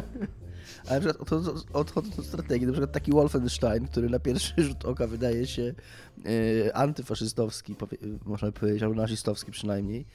Ale 0.88 1.00
na 1.00 1.00
przykład 1.00 1.32
odchodząc 1.72 2.18
od 2.18 2.24
strategii, 2.24 2.66
na 2.66 2.72
przykład 2.72 2.92
taki 2.92 3.12
Wolfenstein, 3.12 3.86
który 3.86 4.10
na 4.10 4.18
pierwszy 4.18 4.54
rzut 4.62 4.84
oka 4.84 5.06
wydaje 5.06 5.46
się 5.46 5.62
yy, 5.62 6.74
antyfaszystowski, 6.74 7.74
powie, 7.74 7.98
można 8.24 8.52
powiedzieć, 8.52 8.82
albo 8.82 8.94
nazistowski 8.94 9.52
przynajmniej. 9.52 10.06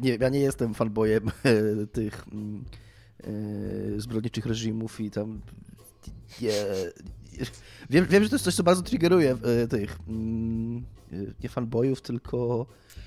nie 0.00 0.16
ja 0.20 0.28
nie 0.28 0.40
jestem 0.40 0.74
fanboyem 0.74 1.30
tych 1.92 2.24
zbrodniczych 3.96 4.46
reżimów 4.46 5.00
i 5.00 5.10
tam 5.10 5.40
nie, 6.42 6.52
Wiem, 7.90 8.06
wiem, 8.06 8.22
że 8.22 8.28
to 8.28 8.34
jest 8.34 8.44
coś, 8.44 8.54
co 8.54 8.62
bardzo 8.62 8.82
triggeruje 8.82 9.36
e, 9.62 9.68
tych 9.68 9.98
mm, 10.08 10.84
e, 11.12 11.16
nie 11.42 11.48
fanboyów, 11.48 12.00
tylko 12.00 12.36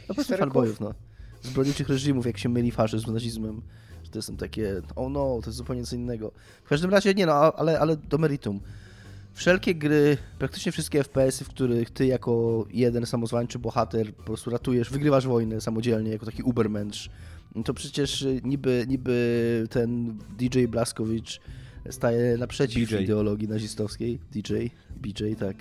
no 0.01 0.07
po 0.07 0.13
prostu 0.13 0.37
fanboyów, 0.37 0.79
no. 0.79 0.93
Zbrodniczych 1.41 1.89
reżimów, 1.89 2.25
jak 2.25 2.37
się 2.37 2.49
myli 2.49 2.71
faszyzm 2.71 3.05
z 3.05 3.11
nazizmem. 3.11 3.61
Że 4.03 4.11
to 4.11 4.21
są 4.21 4.37
takie, 4.37 4.81
oh 4.95 5.09
no, 5.09 5.39
to 5.41 5.45
jest 5.45 5.57
zupełnie 5.57 5.83
co 5.83 5.95
innego. 5.95 6.31
W 6.63 6.69
każdym 6.69 6.91
razie 6.91 7.13
nie 7.13 7.25
no, 7.25 7.33
ale, 7.33 7.79
ale 7.79 7.97
do 7.97 8.17
meritum. 8.17 8.59
Wszelkie 9.33 9.75
gry, 9.75 10.17
praktycznie 10.39 10.71
wszystkie 10.71 11.03
FPS-y, 11.03 11.45
w 11.45 11.49
których 11.49 11.89
ty 11.89 12.05
jako 12.05 12.65
jeden 12.69 13.05
samozwańczy 13.05 13.59
bohater 13.59 14.13
po 14.13 14.23
prostu 14.23 14.49
ratujesz, 14.49 14.89
wygrywasz 14.89 15.27
wojnę 15.27 15.61
samodzielnie, 15.61 16.11
jako 16.11 16.25
taki 16.25 16.43
ubermensch, 16.43 17.09
to 17.65 17.73
przecież 17.73 18.25
niby, 18.43 18.85
niby 18.87 19.67
ten 19.69 20.17
DJ 20.37 20.65
Blaskowicz 20.65 21.41
staje 21.89 22.37
naprzeciw 22.37 22.89
BJ. 22.89 23.03
ideologii 23.03 23.47
nazistowskiej. 23.47 24.19
DJ, 24.31 24.53
BJ, 24.95 25.33
tak. 25.39 25.55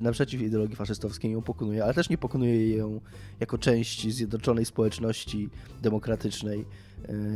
naprzeciw 0.00 0.42
ideologii 0.42 0.76
faszystowskiej 0.76 1.32
ją 1.32 1.42
pokonuje, 1.42 1.84
ale 1.84 1.94
też 1.94 2.08
nie 2.08 2.18
pokonuje 2.18 2.76
ją 2.76 3.00
jako 3.40 3.58
część 3.58 4.14
zjednoczonej 4.14 4.64
społeczności 4.64 5.48
demokratycznej. 5.82 6.64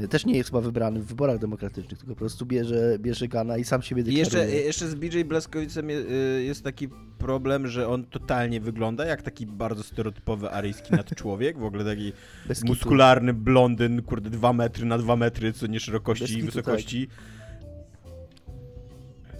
E, 0.04 0.08
też 0.08 0.26
nie 0.26 0.36
jest 0.36 0.50
chyba 0.50 0.60
wybrany 0.60 1.00
w 1.00 1.06
wyborach 1.06 1.38
demokratycznych, 1.38 1.98
tylko 1.98 2.14
po 2.14 2.18
prostu 2.18 2.46
bierze, 2.46 2.96
bierze 2.98 3.28
Gana 3.28 3.58
i 3.58 3.64
sam 3.64 3.82
siebie 3.82 4.02
deklaruje. 4.02 4.40
jeszcze, 4.40 4.56
jeszcze 4.56 4.88
z 4.88 4.94
BJ 4.94 5.22
Blaskowicem 5.22 5.88
jest 6.40 6.64
taki 6.64 6.88
problem, 7.18 7.66
że 7.66 7.88
on 7.88 8.04
totalnie 8.04 8.60
wygląda 8.60 9.04
jak 9.04 9.22
taki 9.22 9.46
bardzo 9.46 9.82
stereotypowy 9.82 10.50
aryjski 10.50 10.94
nadczłowiek, 10.96 11.58
w 11.58 11.64
ogóle 11.64 11.84
taki 11.84 12.12
muskularny 12.64 13.34
blondyn, 13.34 14.02
kurde, 14.02 14.30
dwa 14.30 14.52
metry 14.52 14.86
na 14.86 14.98
dwa 14.98 15.16
metry, 15.16 15.52
co 15.52 15.66
nie 15.66 15.80
szerokości 15.80 16.38
i 16.38 16.42
wysokości. 16.42 17.06
Tak. 17.06 17.39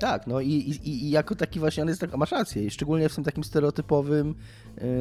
Tak, 0.00 0.26
no 0.26 0.40
i, 0.40 0.48
i, 0.48 0.88
i 1.04 1.10
jako 1.10 1.34
taki 1.34 1.60
właśnie 1.60 1.82
on 1.82 1.88
jest 1.88 2.00
tak, 2.00 2.16
masz 2.16 2.32
rację, 2.32 2.70
szczególnie 2.70 3.08
w 3.08 3.14
tym 3.14 3.24
takim 3.24 3.44
stereotypowym 3.44 4.34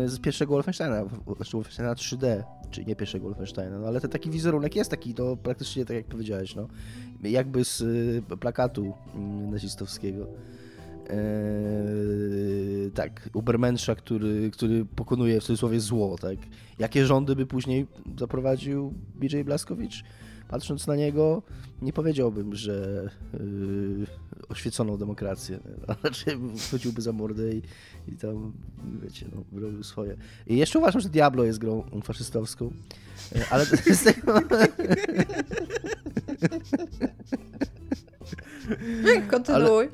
y, 0.06 0.10
z 0.10 0.20
pierwszego 0.20 0.54
Wolfensteina, 0.54 1.06
znaczy 1.36 1.52
Wolfensteina 1.52 1.94
3D, 1.94 2.44
czy 2.72 2.86
nie 2.86 2.96
pierwszego 2.96 3.26
Wolfensteina, 3.26 3.80
no 3.80 3.88
ale 3.88 4.02
ten 4.02 4.10
taki 4.10 4.30
wizerunek 4.30 4.76
jest 4.76 4.92
taki, 4.92 5.14
to 5.14 5.38
praktycznie 5.38 5.86
tak 5.86 5.96
jak 5.96 6.06
powiedziałeś, 6.06 6.56
no, 6.56 6.68
jakby 7.24 7.66
z 7.66 7.82
y, 7.82 8.38
plakatu 8.40 8.86
y, 8.86 9.20
nazistowskiego. 9.52 10.28
Eee, 11.10 12.92
tak, 12.92 13.30
Ubermensza, 13.34 13.96
który, 13.96 14.52
który 14.52 14.86
pokonuje 14.86 15.42
w 15.42 15.44
cudzysłowie 15.44 15.80
zło, 15.80 16.18
tak. 16.18 16.38
Jakie 16.80 17.06
rządy 17.06 17.36
by 17.36 17.46
później 17.46 17.88
zaprowadził 18.20 18.94
BJ 19.16 19.42
Blaskowicz? 19.42 20.04
Patrząc 20.50 20.88
na 20.88 20.96
niego, 20.96 21.42
nie 21.82 21.94
powiedziałbym, 21.94 22.56
że 22.56 23.10
yy, 23.34 24.08
oświeconą 24.50 24.98
demokrację. 24.98 25.60
Raczej 26.04 26.38
chodziłby 26.72 27.02
za 27.02 27.12
mordę 27.12 27.54
i, 27.54 27.62
i 28.08 28.12
tam, 28.12 28.54
wiecie, 29.04 29.26
no, 29.36 29.62
robił 29.62 29.84
swoje. 29.84 30.18
I 30.48 30.58
jeszcze 30.58 30.80
uważam, 30.80 31.02
że 31.02 31.10
Diablo 31.10 31.44
jest 31.44 31.60
grą 31.60 31.84
faszystowską, 32.04 32.72
yy, 33.36 33.42
ale 33.50 33.66
z 33.66 34.04
tego... 34.04 34.34
Kontynuuj. 39.32 39.90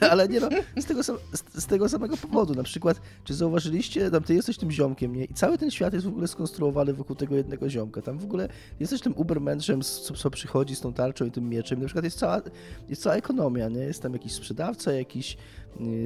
Ale, 0.00 0.10
ale, 0.10 0.28
nie 0.28 0.40
no, 0.40 0.48
z 0.76 0.84
tego, 0.84 1.02
z, 1.02 1.66
tego 1.66 1.88
samego 1.88 2.16
powodu. 2.16 2.54
Na 2.54 2.62
przykład, 2.62 3.00
czy 3.24 3.34
zauważyliście, 3.34 4.10
tam 4.10 4.22
ty 4.22 4.34
jesteś 4.34 4.56
tym 4.56 4.70
ziomkiem, 4.70 5.16
nie? 5.16 5.24
I 5.24 5.34
cały 5.34 5.58
ten 5.58 5.70
świat 5.70 5.94
jest 5.94 6.06
w 6.06 6.08
ogóle 6.08 6.28
skonstruowany 6.28 6.94
wokół 6.94 7.16
tego 7.16 7.36
jednego 7.36 7.70
ziomka. 7.70 8.02
Tam 8.02 8.18
w 8.18 8.24
ogóle 8.24 8.48
jesteś 8.80 9.00
tym 9.00 9.12
ubermenszem, 9.16 9.82
co, 9.82 10.14
co 10.14 10.30
przychodzi 10.30 10.76
z 10.76 10.80
tą 10.80 10.92
tarczą 10.92 11.24
i 11.24 11.30
tym 11.30 11.48
mieczem. 11.48 11.80
Na 11.80 11.86
przykład 11.86 12.04
jest 12.04 12.18
cała, 12.18 12.42
jest 12.88 13.02
cała 13.02 13.16
ekonomia, 13.16 13.68
nie? 13.68 13.80
Jest 13.80 14.02
tam 14.02 14.12
jakiś 14.12 14.32
sprzedawca, 14.32 14.92
jakiś, 14.92 15.36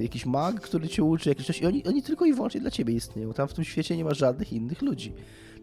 jakiś 0.03 0.27
mag, 0.27 0.61
który 0.61 0.88
cię 0.88 1.03
uczy, 1.03 1.29
jakieś 1.29 1.46
coś. 1.46 1.61
I 1.61 1.66
oni, 1.66 1.85
oni 1.85 2.03
tylko 2.03 2.24
i 2.24 2.33
wyłącznie 2.33 2.61
dla 2.61 2.70
ciebie 2.70 2.94
istnieją. 2.94 3.33
Tam 3.33 3.48
w 3.48 3.55
tym 3.55 3.64
świecie 3.64 3.96
nie 3.96 4.05
ma 4.05 4.14
żadnych 4.14 4.53
innych 4.53 4.83
ludzi. 4.83 5.12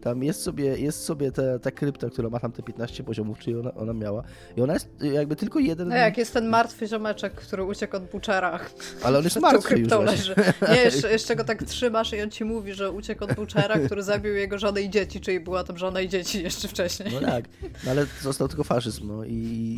Tam 0.02 0.22
jest 0.22 0.42
sobie, 0.42 0.78
jest 0.78 1.04
sobie 1.04 1.32
ta, 1.32 1.58
ta 1.58 1.70
krypta, 1.70 2.10
która 2.10 2.30
ma 2.30 2.40
tam 2.40 2.52
te 2.52 2.62
15 2.62 3.04
poziomów, 3.04 3.38
czyli 3.38 3.56
ona, 3.56 3.74
ona 3.74 3.92
miała. 3.92 4.22
I 4.56 4.62
ona 4.62 4.72
jest 4.72 4.88
jakby 5.00 5.36
tylko 5.36 5.58
jeden... 5.58 5.88
No 5.88 5.96
jak 5.96 6.18
jest 6.18 6.32
ten 6.32 6.48
martwy 6.48 6.88
ziomeczek, 6.88 7.34
który 7.34 7.64
uciekł 7.64 7.96
od 7.96 8.04
Butchera. 8.04 8.60
Ale 9.02 9.18
on 9.18 9.24
jest 9.24 9.40
martwy 9.50 9.78
już 9.78 9.90
leży. 9.90 10.34
Nie, 10.68 10.76
jeszcze, 10.76 11.12
jeszcze 11.12 11.36
go 11.36 11.44
tak 11.44 11.62
trzymasz 11.62 12.12
i 12.12 12.22
on 12.22 12.30
ci 12.30 12.44
mówi, 12.44 12.74
że 12.74 12.90
uciekł 12.90 13.24
od 13.24 13.34
Butchera, 13.34 13.78
który 13.78 14.02
zabił 14.02 14.34
jego 14.34 14.58
żonę 14.58 14.82
i 14.82 14.90
dzieci, 14.90 15.20
czyli 15.20 15.40
była 15.40 15.64
tam 15.64 15.78
żona 15.78 16.00
i 16.00 16.08
dzieci 16.08 16.42
jeszcze 16.42 16.68
wcześniej. 16.68 17.08
No 17.12 17.20
tak, 17.20 17.44
no 17.84 17.90
ale 17.90 18.06
został 18.22 18.48
tylko 18.48 18.64
faszyzm. 18.64 19.08
No 19.08 19.24
i, 19.24 19.32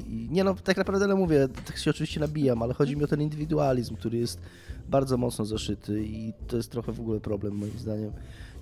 i 0.08 0.28
nie 0.30 0.44
no, 0.44 0.54
tak 0.54 0.76
naprawdę 0.76 1.06
no 1.06 1.16
mówię, 1.16 1.48
tak 1.66 1.78
się 1.78 1.90
oczywiście 1.90 2.20
nabijam, 2.20 2.62
ale 2.62 2.74
chodzi 2.74 2.96
mi 2.96 3.04
o 3.04 3.06
ten 3.06 3.22
indywidualizm, 3.22 3.96
który 3.96 4.18
jest 4.18 4.40
bardzo 4.88 5.16
mocno 5.16 5.44
zaszyty 5.44 6.04
i 6.04 6.32
to 6.48 6.56
jest 6.56 6.70
trochę 6.70 6.92
w 6.92 7.00
ogóle 7.00 7.20
problem 7.20 7.54
moim 7.54 7.78
zdaniem. 7.78 8.12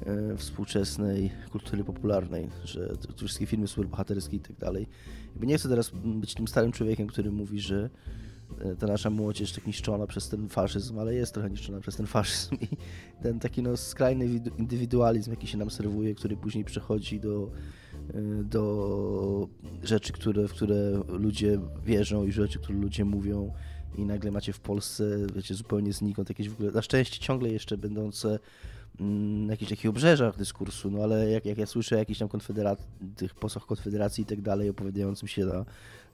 E, 0.07 0.37
współczesnej 0.37 1.31
kultury 1.51 1.85
popularnej, 1.85 2.49
że 2.65 2.89
te 2.89 3.27
wszystkie 3.27 3.47
filmy 3.47 3.69
superbohaterskie 3.69 4.37
i 4.37 4.41
tak 4.41 4.57
dalej. 4.57 4.87
Nie 5.41 5.59
chcę 5.59 5.69
teraz 5.69 5.93
być 6.05 6.35
tym 6.35 6.49
starym 6.49 6.73
człowiekiem, 6.73 7.07
który 7.07 7.31
mówi, 7.31 7.61
że 7.61 7.91
e, 8.61 8.77
ta 8.77 8.87
nasza 8.87 9.11
młodzież 9.11 9.53
tak 9.53 9.67
niszczona 9.67 10.07
przez 10.07 10.29
ten 10.29 10.49
faszyzm, 10.49 10.99
ale 10.99 11.15
jest 11.15 11.35
trochę 11.35 11.51
niszczona 11.51 11.81
przez 11.81 11.97
ten 11.97 12.07
faszyzm 12.07 12.55
i 12.61 12.69
ten 13.23 13.41
taki 13.41 13.63
no 13.63 13.77
skrajny 13.77 14.27
indywidualizm, 14.59 15.31
jaki 15.31 15.47
się 15.47 15.59
nam 15.59 15.71
serwuje, 15.71 16.15
który 16.15 16.37
później 16.37 16.65
przechodzi 16.65 17.21
do, 17.21 17.51
e, 18.15 18.45
do 18.45 19.49
rzeczy, 19.83 20.13
które, 20.13 20.49
w 20.49 20.53
które 20.53 21.03
ludzie 21.09 21.61
wierzą 21.85 22.25
i 22.25 22.33
rzeczy, 22.33 22.59
które 22.59 22.79
ludzie 22.79 23.05
mówią 23.05 23.53
i 23.99 24.05
nagle 24.05 24.31
macie 24.31 24.53
w 24.53 24.61
Polsce, 24.61 25.05
wiecie, 25.35 25.55
zupełnie 25.55 25.93
znikąd 25.93 26.29
jakieś 26.29 26.49
w 26.49 26.53
ogóle, 26.53 26.71
na 26.71 26.83
szczęście 26.83 27.19
ciągle 27.19 27.49
jeszcze 27.49 27.79
będące 27.79 28.39
jakichś 29.49 29.71
takich 29.71 29.91
obrzeżach 29.91 30.37
dyskursu, 30.37 30.91
no 30.91 31.03
ale 31.03 31.31
jak, 31.31 31.45
jak 31.45 31.59
ja 31.59 31.67
słyszę 31.67 31.97
jakiś 31.97 32.19
tam 32.19 32.29
konfederat, 32.29 32.87
tych 33.17 33.35
posłach 33.35 33.67
konfederacji 33.67 34.23
i 34.23 34.27
tak 34.27 34.41
dalej, 34.41 34.71
opowiadającym 34.71 35.29
się 35.29 35.45
za, 35.45 35.65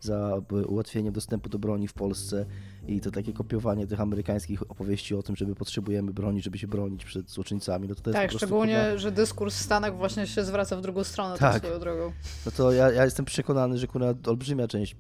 za 0.00 0.40
ułatwieniem 0.68 1.12
dostępu 1.12 1.48
do 1.48 1.58
broni 1.58 1.88
w 1.88 1.92
Polsce 1.92 2.46
i 2.86 3.00
to 3.00 3.10
takie 3.10 3.32
kopiowanie 3.32 3.86
tych 3.86 4.00
amerykańskich 4.00 4.70
opowieści 4.70 5.14
o 5.14 5.22
tym, 5.22 5.36
żeby 5.36 5.54
potrzebujemy 5.54 6.12
broni, 6.12 6.42
żeby 6.42 6.58
się 6.58 6.66
bronić 6.66 7.04
przed 7.04 7.30
złoczyńcami, 7.30 7.88
no 7.88 7.94
to, 7.94 8.02
to 8.02 8.10
jest 8.10 8.20
Tak, 8.20 8.32
szczególnie, 8.32 8.80
kurwa... 8.82 8.98
że 8.98 9.12
dyskurs 9.12 9.56
w 9.56 9.62
Stanach 9.62 9.96
właśnie 9.96 10.26
się 10.26 10.44
zwraca 10.44 10.76
w 10.76 10.80
drugą 10.80 11.04
stronę 11.04 11.38
tak. 11.38 11.58
swoją 11.58 11.78
drogą. 11.80 12.12
No 12.46 12.52
to 12.52 12.72
ja, 12.72 12.90
ja 12.90 13.04
jestem 13.04 13.24
przekonany, 13.24 13.78
że 13.78 13.86
kurwa 13.86 14.14
olbrzymia 14.26 14.68
część 14.68 14.96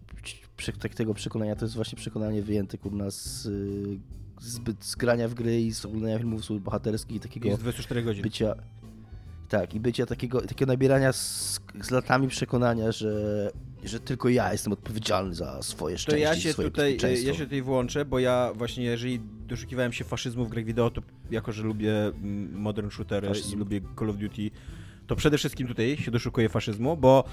tego 0.94 1.14
przekonania 1.14 1.56
to 1.56 1.64
jest 1.64 1.74
właśnie 1.74 1.96
przekonanie 1.96 2.42
wyjęte 2.42 2.78
kurna 2.78 3.10
z 3.10 3.46
y, 3.46 3.98
zbyt 4.40 4.84
zgrania 4.84 5.28
w 5.28 5.34
gry 5.34 5.60
i 5.60 5.72
z 5.72 5.84
oglądania 5.84 6.18
filmów 6.18 6.62
bohaterskich 6.62 7.16
i 7.16 7.20
takiego... 7.20 7.48
Jest 7.48 7.60
24 7.60 8.02
godzin. 8.02 8.22
Bycia, 8.22 8.54
tak, 9.48 9.74
i 9.74 9.80
bycia 9.80 10.06
takiego, 10.06 10.40
takiego 10.40 10.72
nabierania 10.72 11.12
z, 11.12 11.60
z 11.82 11.90
latami 11.90 12.28
przekonania, 12.28 12.92
że, 12.92 13.50
że 13.84 14.00
tylko 14.00 14.28
ja 14.28 14.52
jestem 14.52 14.72
odpowiedzialny 14.72 15.34
za 15.34 15.62
swoje 15.62 15.98
szczęście 15.98 16.26
to 16.26 16.34
ja 16.34 16.40
się 16.40 16.52
swoje 16.52 16.70
tutaj, 16.70 16.98
Ja 17.24 17.34
się 17.34 17.44
tutaj 17.44 17.62
włączę, 17.62 18.04
bo 18.04 18.18
ja 18.18 18.52
właśnie, 18.54 18.84
jeżeli 18.84 19.20
doszukiwałem 19.46 19.92
się 19.92 20.04
faszyzmu 20.04 20.44
w 20.44 20.48
grach 20.48 20.64
wideo, 20.64 20.90
to 20.90 21.02
jako, 21.30 21.52
że 21.52 21.62
lubię 21.62 22.06
mm, 22.06 22.60
modern 22.60 22.90
shootery 22.90 23.28
Faszyzm. 23.28 23.54
i 23.54 23.58
lubię 23.58 23.80
Call 23.98 24.10
of 24.10 24.16
Duty, 24.16 24.50
to 25.08 25.16
przede 25.16 25.38
wszystkim 25.38 25.68
tutaj 25.68 25.96
się 25.96 26.10
doszukuje 26.10 26.48
faszyzmu, 26.48 26.96
bo 26.96 27.24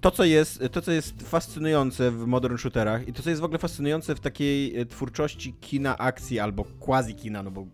to, 0.00 0.10
co 0.10 0.24
jest, 0.24 0.62
to, 0.72 0.82
co 0.82 0.92
jest 0.92 1.22
fascynujące 1.22 2.10
w 2.10 2.26
modern 2.26 2.56
shooterach 2.56 3.08
i 3.08 3.12
to, 3.12 3.22
co 3.22 3.30
jest 3.30 3.42
w 3.42 3.44
ogóle 3.44 3.58
fascynujące 3.58 4.14
w 4.14 4.20
takiej 4.20 4.80
e, 4.80 4.86
twórczości 4.86 5.52
kina 5.52 5.98
akcji 5.98 6.40
albo 6.40 6.64
quasi 6.80 7.14
kina, 7.14 7.42
no 7.42 7.50
bo 7.50 7.66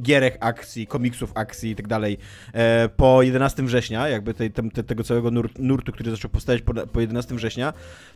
gierek 0.00 0.38
akcji, 0.40 0.86
komiksów 0.86 1.32
akcji 1.34 1.70
i 1.70 1.76
tak 1.76 1.88
dalej 1.88 2.18
e, 2.52 2.88
po 2.88 3.22
11 3.22 3.62
września, 3.62 4.08
jakby 4.08 4.34
tej, 4.34 4.50
te, 4.50 4.82
tego 4.82 5.04
całego 5.04 5.30
nur, 5.30 5.50
nurtu, 5.58 5.92
który 5.92 6.10
zaczął 6.10 6.30
powstawać 6.30 6.62
po, 6.62 6.74
po 6.74 7.00
11 7.00 7.34
września, 7.34 7.72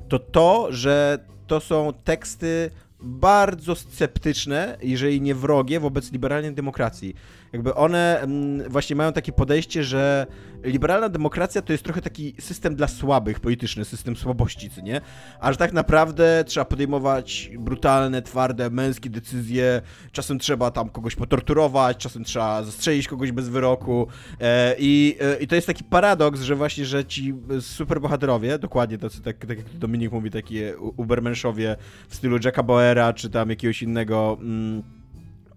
to 0.09 0.19
to, 0.19 0.67
że 0.71 1.19
to 1.47 1.61
są 1.61 1.93
teksty 2.05 2.71
bardzo 3.01 3.75
sceptyczne, 3.75 4.77
jeżeli 4.83 5.21
nie 5.21 5.35
wrogie, 5.35 5.81
wobec 5.81 6.13
liberalnej 6.13 6.55
demokracji. 6.55 7.15
Jakby 7.53 7.75
one 7.75 8.21
mm, 8.21 8.71
właśnie 8.71 8.97
mają 8.97 9.13
takie 9.13 9.33
podejście, 9.33 9.85
że 9.85 10.27
liberalna 10.65 11.09
demokracja 11.09 11.63
to 11.63 11.73
jest 11.73 11.85
trochę 11.85 12.03
taki 12.03 12.35
system 12.41 12.75
dla 12.75 12.89
słabych, 12.89 13.41
polityczny 13.41 13.85
system 13.85 14.17
słabości, 14.17 14.71
co 14.71 14.81
nie? 14.81 15.01
A 15.41 15.53
że 15.53 15.59
tak 15.59 15.73
naprawdę 15.73 16.45
trzeba 16.47 16.65
podejmować 16.65 17.51
brutalne, 17.59 18.23
twarde, 18.23 18.71
męskie 18.71 19.11
decyzje, 19.11 19.83
czasem 20.13 20.39
trzeba 20.39 20.71
tam 20.71 20.89
kogoś 20.89 21.17
potorturować, 21.17 21.97
czasem 21.97 22.25
trzeba 22.25 22.63
zastrzelić 22.63 23.09
kogoś 23.09 23.33
bez 23.33 23.49
wyroku 23.49 24.07
e, 24.41 24.75
i, 24.79 25.17
e, 25.21 25.37
i 25.37 25.47
to 25.47 25.55
jest 25.55 25.67
taki 25.67 25.85
paradoks, 25.85 26.41
że 26.41 26.57
właśnie, 26.57 26.85
że 26.87 27.05
ci 27.05 27.35
superbohaterowie, 27.61 28.59
dokładnie 28.59 28.99
to, 28.99 29.09
tak, 29.25 29.37
tak 29.37 29.59
jak 29.59 29.79
Dominik 29.79 30.13
mówi, 30.13 30.31
takie 30.31 30.79
ubermenszowie 30.79 31.77
w 32.09 32.15
stylu 32.15 32.39
Jacka 32.45 32.63
Bauera, 32.63 33.13
czy 33.13 33.31
tam 33.31 33.51
jakiegoś 33.51 33.83
innego... 33.83 34.39
Mm, 34.41 34.98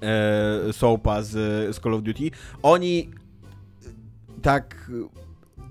e, 0.02 0.74
Soapa 0.74 1.22
z, 1.22 1.30
z 1.76 1.80
Call 1.80 1.94
of 1.94 2.04
Duty, 2.04 2.32
oni 2.64 3.10
tak 4.42 4.92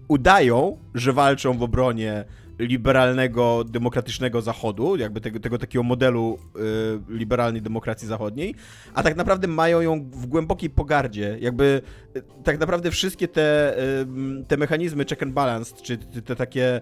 udają, 0.08 0.78
że 0.94 1.12
walczą 1.12 1.58
w 1.58 1.62
obronie 1.62 2.24
liberalnego, 2.58 3.64
demokratycznego 3.64 4.42
Zachodu, 4.42 4.96
jakby 4.96 5.20
tego, 5.20 5.40
tego 5.40 5.58
takiego 5.58 5.82
modelu 5.82 6.38
y, 7.08 7.14
liberalnej 7.14 7.62
demokracji 7.62 8.08
zachodniej, 8.08 8.54
a 8.94 9.02
tak 9.02 9.16
naprawdę 9.16 9.48
mają 9.48 9.80
ją 9.80 10.10
w 10.10 10.26
głębokiej 10.26 10.70
pogardzie. 10.70 11.36
Jakby 11.40 11.82
tak 12.44 12.60
naprawdę 12.60 12.90
wszystkie 12.90 13.28
te, 13.28 13.76
te 14.48 14.56
mechanizmy 14.56 15.04
check 15.04 15.22
and 15.22 15.32
balance, 15.32 15.74
czy 15.82 15.98
te, 15.98 16.36
takie, 16.36 16.80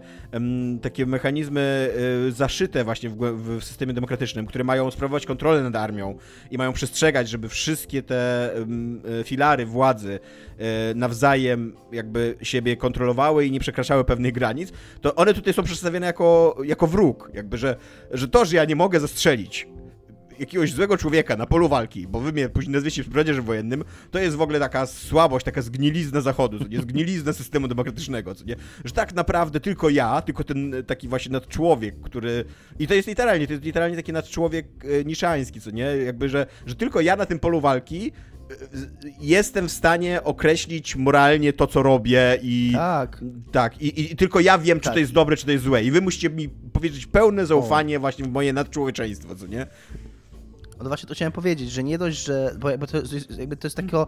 takie 0.83 1.07
mechanizmy 1.07 1.91
y, 2.29 2.33
zaszyte 2.33 2.85
właśnie 2.85 3.11
w, 3.11 3.17
w, 3.17 3.65
systemie 3.65 3.93
demokratycznym, 3.93 4.47
które 4.47 4.65
mają 4.65 4.91
sprawować 4.91 5.27
kontrolę 5.27 5.63
nad 5.63 5.77
armią 5.77 6.19
i 6.51 6.59
mają 6.59 6.73
przestrzegać, 6.73 7.29
żeby 7.29 7.49
wszystkie 7.49 8.03
te 8.03 8.51
y, 9.21 9.25
filary 9.25 9.67
władzy 9.67 10.21
y, 10.91 10.95
nawzajem 10.95 11.77
jakby 11.93 12.37
siebie 12.43 12.77
kontrolowały 12.77 13.47
i 13.47 13.51
nie 13.51 13.61
przekraczały 13.61 14.05
pewnych 14.05 14.33
granic, 14.33 14.73
to 15.01 15.15
one 15.15 15.35
tutaj 15.35 15.55
są 15.55 15.63
przedstawione 15.63 16.07
jako, 16.07 16.57
jako 16.65 16.87
wróg, 16.87 17.31
jakby, 17.35 17.59
że, 17.59 17.77
że 18.11 18.29
to, 18.29 18.45
że 18.45 18.57
ja 18.57 18.65
nie 18.65 18.77
mogę 18.77 19.01
zastrzelić 19.01 19.69
jakiegoś 20.41 20.73
złego 20.73 20.97
człowieka 20.97 21.37
na 21.37 21.47
polu 21.47 21.69
walki, 21.69 22.07
bo 22.07 22.21
wy 22.21 22.33
mnie 22.33 22.49
później 22.49 22.73
nazwiecie 22.73 23.03
zbrodniarzem 23.03 23.45
wojennym, 23.45 23.85
to 24.11 24.19
jest 24.19 24.37
w 24.37 24.41
ogóle 24.41 24.61
taka 24.61 24.87
słabość, 24.87 25.45
taka 25.45 25.63
zgnilizna 25.63 26.21
Zachodu, 26.21 26.59
co 26.59 26.69
nie? 26.69 26.81
Zgnilizna 26.81 27.33
systemu 27.33 27.69
demokratycznego, 27.69 28.35
co 28.35 28.45
nie? 28.45 28.57
Że 28.85 28.93
tak 28.93 29.15
naprawdę 29.15 29.61
tylko 29.61 29.91
ja, 29.91 30.23
tylko 30.23 30.45
ten 30.45 30.75
taki 30.87 31.09
właśnie 31.09 31.33
nadczłowiek, 31.33 32.01
który... 32.01 32.45
I 32.79 32.87
to 32.87 32.95
jest 32.95 33.09
literalnie, 33.09 33.47
to 33.47 33.53
jest 33.53 33.65
literalnie 33.65 33.97
taki 33.97 34.13
nadczłowiek 34.13 34.67
e, 34.85 35.05
niszański, 35.05 35.61
co 35.61 35.71
nie? 35.71 35.85
Jakby, 35.85 36.29
że, 36.29 36.47
że 36.67 36.75
tylko 36.75 37.01
ja 37.01 37.17
na 37.17 37.27
tym 37.27 37.39
polu 37.39 37.61
walki 37.61 38.13
jestem 39.21 39.69
w 39.69 39.73
stanie 39.73 40.25
określić 40.25 40.97
moralnie 40.97 41.53
to, 41.53 41.67
co 41.67 41.83
robię 41.83 42.39
i... 42.43 42.73
Tak. 42.75 43.25
Tak, 43.53 43.83
i, 43.83 44.13
i 44.13 44.17
tylko 44.17 44.41
ja 44.41 44.59
wiem, 44.59 44.81
czy 44.81 44.85
Tak. 44.85 44.95
to 44.95 45.01
jest 45.01 45.13
dobre, 45.13 45.37
czy 45.37 45.45
to 45.45 45.53
jest 45.53 45.65
złe. 45.65 45.85
I 45.85 45.91
wy 45.91 46.01
musicie 46.01 46.31
mi 46.31 46.49
powiedzieć 46.49 47.07
pełne 47.07 47.47
zaufanie 47.47 47.99
właśnie 47.99 48.25
w 48.25 48.29
moje 48.29 48.53
nadczłowieczeństwo, 48.53 49.35
co 49.35 49.47
nie? 49.47 49.67
No 50.83 50.89
właśnie 50.89 51.09
to 51.09 51.15
chciałem 51.15 51.33
powiedzieć, 51.33 51.71
że 51.71 51.85
nie 51.85 51.99
dość, 51.99 52.25
że. 52.25 52.57
Bo 52.61 52.71
jakby 52.71 52.87
to 52.87 52.97
jest, 52.97 53.39
jakby 53.39 53.57
to 53.57 53.67
jest 53.67 53.77
takiego. 53.77 54.07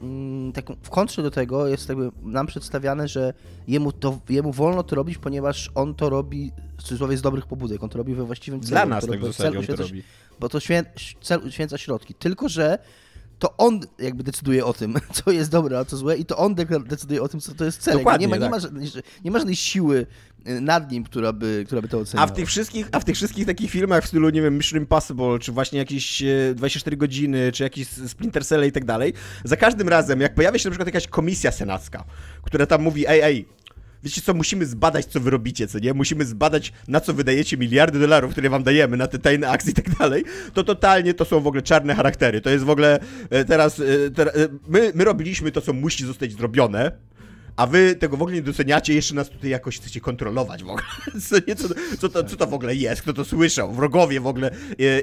Mm, 0.00 0.52
tak, 0.52 0.64
w 0.82 0.90
kontrze 0.90 1.22
do 1.22 1.30
tego 1.30 1.66
jest 1.68 1.88
jakby 1.88 2.10
nam 2.22 2.46
przedstawiane, 2.46 3.08
że 3.08 3.32
jemu, 3.68 3.92
to, 3.92 4.18
jemu 4.28 4.52
wolno 4.52 4.82
to 4.82 4.96
robić, 4.96 5.18
ponieważ 5.18 5.70
on 5.74 5.94
to 5.94 6.10
robi 6.10 6.52
w 6.78 6.82
cudzysłowie 6.82 7.16
z 7.16 7.22
dobrych 7.22 7.46
pobudek. 7.46 7.82
On 7.82 7.88
to 7.88 7.98
robi 7.98 8.14
we 8.14 8.24
właściwym 8.24 8.60
celu. 8.60 8.70
Dla 8.70 8.86
nas 8.86 9.06
tak 9.06 9.20
w 9.20 9.22
robi- 9.22 9.26
zasadzie 9.26 9.50
cel 9.50 9.58
on 9.58 9.66
to 9.66 9.82
robi. 9.82 10.02
Bo 10.40 10.48
to 10.48 10.60
świę, 10.60 10.84
cel 11.20 11.40
uświęca 11.46 11.78
środki. 11.78 12.14
Tylko, 12.14 12.48
że 12.48 12.78
to 13.38 13.56
on 13.56 13.80
jakby 13.98 14.22
decyduje 14.22 14.64
o 14.66 14.72
tym, 14.72 14.94
co 15.24 15.30
jest 15.30 15.50
dobre, 15.50 15.78
a 15.78 15.84
co 15.84 15.96
złe 15.96 16.16
i 16.16 16.24
to 16.24 16.36
on 16.36 16.54
decyduje 16.86 17.22
o 17.22 17.28
tym, 17.28 17.40
co 17.40 17.54
to 17.54 17.64
jest 17.64 17.80
cel. 17.82 17.98
Dokładnie, 17.98 18.26
nie, 18.26 18.30
ma, 18.30 18.36
nie, 18.36 18.40
tak. 18.42 18.50
ma, 18.50 18.58
żadnej- 18.58 19.02
nie 19.24 19.30
ma 19.30 19.38
żadnej 19.38 19.56
siły 19.56 20.06
nad 20.44 20.92
nim, 20.92 21.04
która 21.04 21.32
by, 21.32 21.62
która 21.66 21.82
by 21.82 21.88
to 21.88 21.96
A 21.96 22.00
oceniała. 22.00 22.26
w 22.26 22.32
tych 22.32 22.46
wszystkich, 22.46 22.88
a 22.92 23.00
w 23.00 23.04
tych 23.04 23.16
wszystkich 23.16 23.46
takich 23.46 23.70
filmach 23.70 24.04
w 24.04 24.06
stylu, 24.06 24.30
nie 24.30 24.42
wiem, 24.42 24.56
Mission 24.56 24.78
Impossible, 24.78 25.38
czy 25.38 25.52
właśnie 25.52 25.78
jakieś 25.78 26.22
e, 26.22 26.54
24 26.54 26.96
godziny, 26.96 27.52
czy 27.52 27.62
jakieś 27.62 27.88
Splinter 27.88 28.46
Cell 28.46 28.66
i 28.66 28.72
tak 28.72 28.84
dalej, 28.84 29.12
za 29.44 29.56
każdym 29.56 29.88
razem, 29.88 30.20
jak 30.20 30.34
pojawia 30.34 30.58
się 30.58 30.68
na 30.68 30.70
przykład 30.70 30.86
jakaś 30.88 31.06
komisja 31.06 31.52
senacka, 31.52 32.04
która 32.42 32.66
tam 32.66 32.82
mówi, 32.82 33.04
ej, 33.08 33.20
ej, 33.20 33.48
wiecie 34.02 34.20
co, 34.20 34.34
musimy 34.34 34.66
zbadać, 34.66 35.06
co 35.06 35.20
wy 35.20 35.30
robicie, 35.30 35.66
co 35.66 35.78
nie? 35.78 35.94
Musimy 35.94 36.24
zbadać, 36.24 36.72
na 36.88 37.00
co 37.00 37.14
wydajecie 37.14 37.56
miliardy 37.56 37.98
dolarów, 37.98 38.32
które 38.32 38.50
wam 38.50 38.62
dajemy, 38.62 38.96
na 38.96 39.06
te 39.06 39.18
tajne 39.18 39.48
akcje 39.50 39.70
i 39.70 39.74
tak 39.74 39.90
dalej, 39.98 40.24
to 40.54 40.64
totalnie 40.64 41.14
to 41.14 41.24
są 41.24 41.40
w 41.40 41.46
ogóle 41.46 41.62
czarne 41.62 41.94
charaktery. 41.94 42.40
To 42.40 42.50
jest 42.50 42.64
w 42.64 42.70
ogóle 42.70 43.00
e, 43.30 43.44
teraz, 43.44 43.80
e, 43.80 44.10
tera, 44.10 44.30
e, 44.30 44.48
my, 44.68 44.92
my 44.94 45.04
robiliśmy 45.04 45.52
to, 45.52 45.60
co 45.60 45.72
musi 45.72 46.06
zostać 46.06 46.32
zrobione, 46.32 46.92
a 47.58 47.66
wy 47.66 47.96
tego 47.96 48.16
w 48.16 48.22
ogóle 48.22 48.36
nie 48.36 48.42
doceniacie, 48.42 48.94
jeszcze 48.94 49.14
nas 49.14 49.28
tutaj 49.28 49.50
jakoś 49.50 49.78
chcecie 49.78 50.00
kontrolować 50.00 50.62
w 50.62 50.68
ogóle. 50.68 50.86
Co, 51.28 51.66
co, 51.98 52.08
to, 52.08 52.24
co 52.24 52.36
to 52.36 52.46
w 52.46 52.54
ogóle 52.54 52.74
jest? 52.74 53.02
Kto 53.02 53.12
to 53.12 53.24
słyszał? 53.24 53.72
Wrogowie 53.72 54.20
w 54.20 54.26
ogóle. 54.26 54.50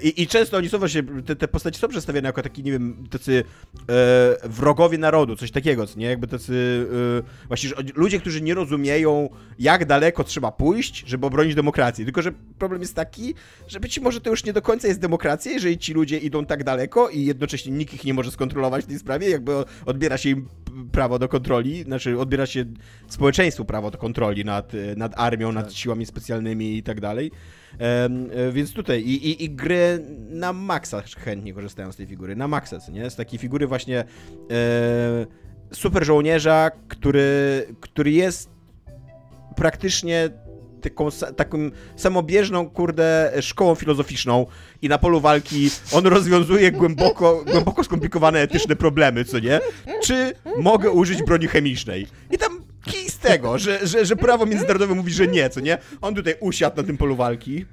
I, 0.04 0.22
i, 0.22 0.28
często 0.28 0.58
oni 0.58 0.70
są 0.70 0.80
właśnie, 0.80 1.04
te, 1.26 1.36
te 1.36 1.48
postaci 1.48 1.80
są 1.80 1.88
przedstawiane 1.88 2.30
jako 2.30 2.42
taki, 2.42 2.64
nie 2.64 2.72
wiem, 2.72 3.08
tacy 3.12 3.44
e, 3.90 4.50
wrogowie 4.50 4.98
narodu, 4.98 5.36
coś 5.36 5.52
takiego, 5.52 5.86
nie? 5.96 6.06
Jakby 6.06 6.28
tacy 6.28 6.88
e, 7.20 7.48
właśnie 7.48 7.70
ludzie, 7.96 8.20
którzy 8.20 8.42
nie 8.42 8.54
rozumieją, 8.54 9.30
jak 9.60 9.86
daleko 9.86 10.24
trzeba 10.24 10.52
pójść, 10.52 11.04
żeby 11.08 11.26
obronić 11.26 11.56
demokrację. 11.56 12.06
Tylko, 12.06 12.22
że 12.22 12.32
problem 12.60 12.82
jest 12.82 12.96
taki, 12.96 13.34
że 13.68 13.80
być 13.80 14.00
może 14.00 14.22
to 14.22 14.30
już 14.30 14.44
nie 14.44 14.54
do 14.54 14.62
końca 14.62 14.88
jest 14.88 15.00
demokracja, 15.00 15.52
jeżeli 15.52 15.78
ci 15.78 15.94
ludzie 15.94 16.18
idą 16.18 16.46
tak 16.46 16.64
daleko 16.64 17.10
i 17.10 17.26
jednocześnie 17.26 17.72
nikt 17.72 17.94
ich 17.94 18.04
nie 18.04 18.14
może 18.14 18.32
skontrolować 18.32 18.84
w 18.84 18.88
tej 18.88 19.00
sprawie, 19.00 19.30
jakby 19.30 19.54
odbiera 19.86 20.18
się 20.18 20.30
im 20.30 20.48
prawo 20.92 21.20
do 21.20 21.28
kontroli, 21.28 21.84
znaczy 21.84 22.20
odbiera 22.20 22.45
się 22.46 22.66
społeczeństwu 23.08 23.66
prawo 23.66 23.92
do 23.92 23.98
kontroli 23.98 24.46
nad, 24.46 24.74
e, 24.74 24.96
nad 24.96 25.20
armią, 25.20 25.52
nad 25.52 25.74
siłami 25.74 26.06
specjalnymi 26.06 26.78
i 26.78 26.84
tak 26.84 27.02
dalej. 27.02 27.32
E, 27.80 28.10
więc 28.52 28.74
tutaj 28.74 29.02
i, 29.02 29.30
i, 29.30 29.44
i 29.44 29.50
gry 29.50 30.06
na 30.30 30.54
maksa 30.54 31.04
chętnie 31.18 31.54
korzystają 31.54 31.92
z 31.92 31.96
tej 31.96 32.08
figury, 32.08 32.36
na 32.36 32.48
maksa, 32.48 32.78
nie? 32.92 33.10
Z 33.10 33.16
takiej 33.16 33.40
figury 33.40 33.68
właśnie 33.68 34.00
e, 34.00 34.06
super 35.72 36.06
żołnierza, 36.06 36.72
który, 36.88 37.68
który 37.80 38.12
jest 38.12 38.50
praktycznie 39.56 40.30
taką, 40.90 41.10
taką 41.36 41.58
samobieżną, 41.96 42.70
kurde, 42.70 43.34
szkołą 43.42 43.76
filozoficzną 43.76 44.46
i 44.82 44.90
na 44.90 44.98
polu 44.98 45.22
walki 45.22 45.70
on 45.92 46.06
rozwiązuje 46.06 46.72
głęboko, 46.72 47.44
głęboko 47.52 47.84
skomplikowane 47.84 48.42
etyczne 48.42 48.76
problemy, 48.76 49.26
co 49.26 49.40
nie? 49.40 49.60
Czy 50.04 50.34
mogę 50.58 50.92
użyć 50.92 51.24
broni 51.24 51.48
chemicznej? 51.48 52.08
I 52.32 52.38
tam 52.38 52.62
kij 52.86 53.10
z 53.10 53.18
tego, 53.18 53.58
że, 53.58 53.88
że, 53.88 54.06
że 54.06 54.16
prawo 54.16 54.46
międzynarodowe 54.46 54.96
mówi, 54.96 55.14
że 55.14 55.28
nie, 55.28 55.50
co 55.50 55.60
nie? 55.60 55.78
On 56.02 56.16
tutaj 56.16 56.36
usiadł 56.40 56.78
na 56.78 56.84
tym 56.84 56.98
polu 56.98 57.16
walki, 57.16 57.66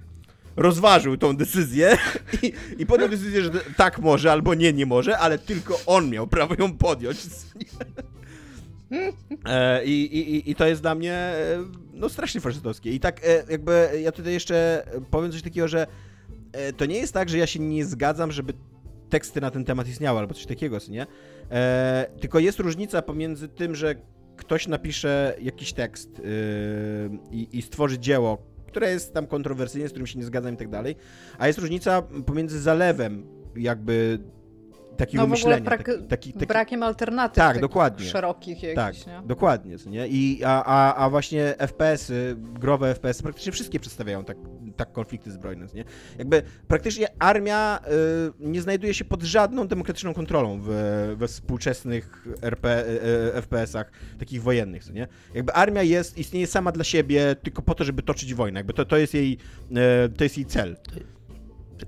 rozważył 0.57 1.17
tą 1.17 1.37
decyzję 1.37 1.99
i, 2.43 2.53
i 2.79 2.87
podjął 2.87 3.09
decyzję, 3.09 3.43
że 3.43 3.51
tak 3.77 3.99
może 3.99 4.33
albo 4.33 4.55
nie, 4.55 4.73
nie 4.73 4.87
może, 4.87 5.19
ale 5.19 5.39
tylko 5.39 5.79
on 5.87 6.11
miał 6.11 6.27
prawo 6.27 6.55
ją 6.59 6.77
podjąć. 6.77 7.19
E, 9.45 9.85
i, 9.85 10.19
i, 10.19 10.51
I 10.51 10.55
to 10.55 10.67
jest 10.67 10.83
dla 10.83 10.95
mnie 10.95 11.13
e, 11.13 11.65
no 12.03 12.09
strasznie 12.09 12.41
faszystowskie. 12.41 12.91
I 12.91 13.01
tak 13.01 13.21
e, 13.25 13.45
jakby 13.51 13.91
ja 14.03 14.13
tutaj 14.13 14.33
jeszcze 14.33 14.85
powiem 15.11 15.33
coś 15.33 15.43
takiego, 15.43 15.69
że 15.69 15.87
e, 16.53 16.73
to 16.73 16.87
nie 16.87 16.99
jest 16.99 17.13
tak, 17.13 17.29
że 17.29 17.39
ja 17.39 17.47
się 17.47 17.61
nie 17.61 17.85
zgadzam, 17.85 18.33
żeby 18.33 18.53
teksty 19.09 19.41
na 19.41 19.51
ten 19.51 19.65
temat 19.65 19.89
istniały 19.89 20.19
albo 20.19 20.35
coś 20.35 20.47
takiego, 20.47 20.79
nie? 20.89 21.07
E, 21.51 22.07
tylko 22.21 22.39
jest 22.39 22.61
różnica 22.61 23.03
pomiędzy 23.03 23.49
tym, 23.49 23.75
że 23.75 23.95
ktoś 24.37 24.69
napisze 24.69 25.37
jakiś 25.41 25.73
tekst 25.73 26.19
yy, 26.19 26.25
i, 27.31 27.59
i 27.59 27.63
stworzy 27.63 27.99
dzieło, 27.99 28.39
które 28.67 28.91
jest 28.91 29.15
tam 29.15 29.27
kontrowersyjne, 29.27 29.89
z 29.89 29.91
którym 29.91 30.07
się 30.07 30.19
nie 30.19 30.25
zgadzam 30.25 30.55
i 30.55 30.57
tak 30.57 30.69
dalej, 30.69 30.97
a 31.39 31.47
jest 31.47 31.59
różnica 31.59 32.03
pomiędzy 32.03 32.61
zalewem 32.61 33.27
jakby 33.57 34.19
takiego 34.97 35.23
No 35.23 35.29
myślenia. 35.29 35.61
brak, 35.65 35.83
taki, 35.87 36.03
taki, 36.09 36.33
taki, 36.33 36.47
brakiem 36.47 36.83
alternatyw 36.83 37.37
Tak, 37.37 37.61
dokładnie. 37.61 38.07
szerokich 38.07 38.59
tak, 38.61 38.77
jakichś, 38.77 39.07
nie? 39.07 39.23
dokładnie, 39.25 39.79
co 39.79 39.91
nie? 39.91 40.09
I, 40.09 40.41
a, 40.45 40.65
a, 40.65 40.95
a 40.95 41.11
właśnie 41.11 41.55
FPS-y, 41.59 42.37
growe 42.39 42.95
FPS-y, 42.95 43.23
praktycznie 43.23 43.53
wszystkie 43.53 43.81
przedstawiają 43.81 44.25
tak, 44.25 44.37
tak 44.77 44.93
konflikty 44.93 45.31
zbrojne, 45.33 45.69
co 45.69 45.77
nie? 45.77 45.85
Jakby 46.19 46.43
praktycznie 46.69 47.07
armia 47.19 47.79
y, 47.79 48.49
nie 48.49 48.63
znajduje 48.63 48.95
się 48.95 49.05
pod 49.05 49.23
żadną 49.23 49.67
demokratyczną 49.69 50.15
kontrolą 50.15 50.61
w, 50.63 50.69
we 51.17 51.29
współczesnych 51.29 52.27
RP, 52.43 52.85
y, 52.87 52.91
y, 53.39 53.43
FPS-ach 53.43 53.91
takich 54.19 54.43
wojennych, 54.43 54.85
co 54.85 54.93
nie? 54.93 55.07
Jakby 55.35 55.53
armia 55.53 55.83
jest, 55.83 56.19
istnieje 56.19 56.47
sama 56.47 56.73
dla 56.73 56.85
siebie 56.85 57.37
tylko 57.43 57.63
po 57.63 57.75
to, 57.75 57.85
żeby 57.85 58.03
toczyć 58.03 58.35
wojnę, 58.35 58.61
jakby 58.61 58.73
to, 58.73 58.85
to 58.85 58.97
jest 58.97 59.15
jej, 59.15 59.39
y, 60.07 60.09
to 60.17 60.25
jest 60.25 60.37
jej 60.37 60.47
cel. 60.47 60.77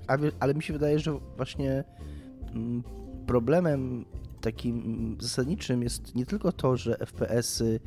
A 0.07 0.17
wie- 0.17 0.31
Ale 0.39 0.53
mi 0.53 0.63
się 0.63 0.73
wydaje, 0.73 0.99
że 0.99 1.11
właśnie 1.37 1.83
problemem 3.27 4.05
takim 4.41 4.79
mm, 4.79 5.17
zasadniczym 5.19 5.83
jest 5.83 6.15
nie 6.15 6.25
tylko 6.25 6.51
to, 6.51 6.77
że 6.77 6.97
FPS-y 6.97 7.79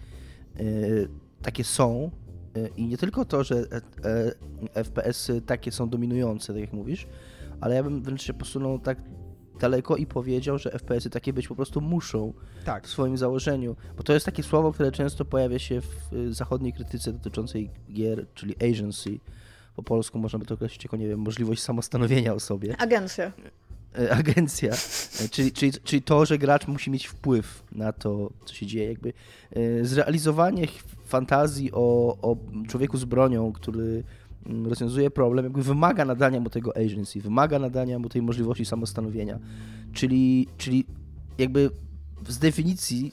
y, 0.61 1.09
takie 1.43 1.65
są 1.65 2.11
y, 2.57 2.71
i 2.77 2.87
nie 2.87 2.99
tylko 2.99 3.25
to, 3.25 3.45
że 3.45 3.57
e, 3.57 3.81
e, 4.75 4.85
FPS-y 4.85 5.41
takie 5.43 5.73
są 5.73 5.89
dominujące, 5.89 6.53
tak 6.53 6.61
jak 6.61 6.73
mówisz, 6.73 7.07
ale 7.61 7.75
ja 7.75 7.83
bym 7.83 8.03
wręcz 8.03 8.23
się 8.23 8.35
posunął 8.35 8.79
tak 8.79 8.99
daleko 9.61 9.97
i 9.97 10.07
powiedział, 10.07 10.59
że 10.59 10.71
FPS-y 10.71 11.11
takie 11.11 11.33
być 11.33 11.49
po 11.49 11.55
prostu 11.55 11.81
muszą 11.81 12.33
Tak. 12.65 12.87
w 12.87 12.91
swoim 12.91 13.19
założeniu, 13.19 13.77
bo 13.97 14.03
to 14.03 14.13
jest 14.13 14.27
takie 14.27 14.43
słowo, 14.43 14.73
które 14.73 14.93
często 14.93 15.25
pojawia 15.25 15.59
się 15.59 15.81
w 15.81 16.13
y, 16.13 16.35
zachodniej 16.35 16.73
krytyce 16.73 17.13
dotyczącej 17.13 17.71
gier, 17.93 18.27
czyli 18.35 18.55
agency. 18.71 19.21
Po 19.77 19.83
polsku 19.83 20.19
można 20.19 20.39
by 20.39 20.47
to 20.47 20.55
określić 20.55 20.85
jako, 20.85 20.97
nie 20.97 21.09
wiem, 21.09 21.21
możliwość 21.21 21.63
samostanowienia 21.63 22.35
o 22.35 22.41
sobie. 22.41 22.77
Agencja. 22.81 23.33
E, 23.95 24.11
Agencja, 24.19 24.73
E, 25.21 25.29
czyli, 25.29 25.53
czyli, 25.53 25.73
czyli 25.73 26.03
to, 26.03 26.27
że 26.27 26.39
gracz 26.39 26.69
musi 26.69 26.91
mieć 26.91 27.07
wpływ 27.07 27.63
na 27.73 27.93
to, 27.93 28.31
co 28.45 28.55
się 28.55 28.67
dzieje. 28.67 28.89
Jakby 28.89 29.13
e, 29.53 29.85
zrealizowanie 29.85 30.67
fantazji 31.05 31.73
o, 31.73 32.17
o 32.23 32.37
człowieku 32.69 32.97
z 32.97 33.05
bronią, 33.05 33.53
który 33.53 34.05
mm, 34.47 34.67
rozwiązuje 34.67 35.11
problem, 35.11 35.45
jakby 35.45 35.63
wymaga 35.63 36.05
nadania 36.05 36.41
mu 36.41 36.51
tego 36.51 36.77
agency, 36.77 37.21
wymaga 37.21 37.59
nadania 37.59 37.99
mu 37.99 38.09
tej 38.09 38.23
możliwości 38.23 38.65
samostanowienia. 38.65 39.39
Czyli, 39.93 40.49
czyli 40.59 40.85
jakby 41.39 41.71
z 42.29 42.39
definicji 42.39 43.13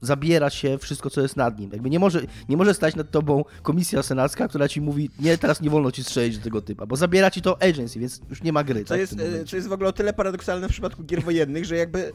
zabiera 0.00 0.50
się 0.50 0.78
wszystko, 0.78 1.10
co 1.10 1.20
jest 1.20 1.36
nad 1.36 1.58
nim. 1.58 1.70
Jakby 1.72 1.90
nie 1.90 1.98
może, 1.98 2.20
nie 2.48 2.56
może 2.56 2.74
stać 2.74 2.96
nad 2.96 3.10
tobą 3.10 3.44
komisja 3.62 4.02
senacka, 4.02 4.48
która 4.48 4.68
ci 4.68 4.80
mówi, 4.80 5.10
nie, 5.18 5.38
teraz 5.38 5.60
nie 5.60 5.70
wolno 5.70 5.92
ci 5.92 6.04
strzelić 6.04 6.38
do 6.38 6.44
tego 6.44 6.62
typa, 6.62 6.86
bo 6.86 6.96
zabiera 6.96 7.30
ci 7.30 7.42
to 7.42 7.62
agency, 7.62 8.00
więc 8.00 8.20
już 8.30 8.42
nie 8.42 8.52
ma 8.52 8.64
gry. 8.64 8.82
To 8.84 8.88
tak, 8.88 9.00
jest, 9.00 9.16
to 9.50 9.56
jest 9.56 9.68
w 9.68 9.72
ogóle 9.72 9.88
o 9.88 9.92
tyle 9.92 10.12
paradoksalne 10.12 10.68
w 10.68 10.70
przypadku 10.70 11.04
gier 11.04 11.22
wojennych, 11.22 11.64
że 11.64 11.76
jakby 11.76 12.12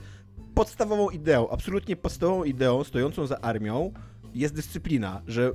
podstawową 0.55 1.09
ideą, 1.09 1.49
absolutnie 1.49 1.95
podstawową 1.95 2.43
ideą 2.43 2.83
stojącą 2.83 3.27
za 3.27 3.41
armią 3.41 3.93
jest 4.35 4.53
dyscyplina, 4.53 5.21
że 5.27 5.45
e, 5.47 5.51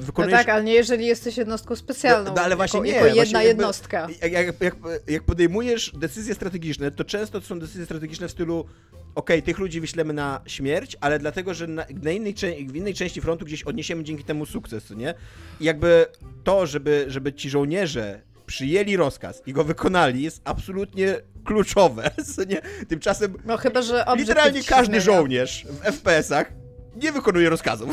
No 0.00 0.06
wykonujesz... 0.06 0.38
tak, 0.38 0.48
ale 0.48 0.64
nie 0.64 0.72
jeżeli 0.74 1.06
jesteś 1.06 1.36
jednostką 1.36 1.76
specjalną. 1.76 2.30
No, 2.30 2.36
no, 2.36 2.42
ale 2.42 2.56
właśnie 2.56 2.78
jako, 2.78 2.86
nie, 2.86 2.92
jako 2.92 3.04
właśnie 3.04 3.20
jedna 3.20 3.42
jakby- 3.42 3.62
jednostka. 3.62 4.08
Jak, 4.22 4.32
jak, 4.32 4.60
jak, 4.60 4.76
jak 5.08 5.22
podejmujesz 5.22 5.92
decyzje 5.98 6.34
strategiczne, 6.34 6.90
to 6.90 7.04
często 7.04 7.40
to 7.40 7.46
są 7.46 7.58
decyzje 7.58 7.84
strategiczne 7.84 8.28
w 8.28 8.30
stylu 8.30 8.64
okej, 9.14 9.42
tych 9.42 9.58
ludzi 9.58 9.80
wyślemy 9.80 10.12
na 10.12 10.40
śmierć, 10.46 10.96
ale 11.00 11.18
dlatego, 11.18 11.54
że 11.54 11.66
na, 11.66 11.86
na 12.02 12.10
innej, 12.10 12.34
w 12.68 12.76
innej 12.76 12.94
części 12.94 13.20
frontu 13.20 13.44
gdzieś 13.44 13.62
odniesiemy 13.62 14.04
dzięki 14.04 14.24
temu 14.24 14.46
sukces, 14.46 14.90
nie? 14.90 15.14
I 15.60 15.64
jakby 15.64 16.06
to, 16.44 16.66
żeby, 16.66 17.04
żeby 17.08 17.32
ci 17.32 17.50
żołnierze 17.50 18.22
przyjęli 18.46 18.96
rozkaz 18.96 19.42
i 19.46 19.52
go 19.52 19.64
wykonali, 19.64 20.22
jest 20.22 20.40
absolutnie 20.44 21.20
kluczowe. 21.44 22.10
Nie? 22.48 22.86
Tymczasem 22.88 23.34
No 23.44 23.56
chyba, 23.56 23.82
że 23.82 24.04
literalnie 24.16 24.64
każdy 24.64 25.00
żołnierz 25.00 25.66
w 25.66 25.80
FPS-ach 25.80 26.52
nie 26.96 27.12
wykonuje 27.12 27.50
rozkazów. 27.50 27.90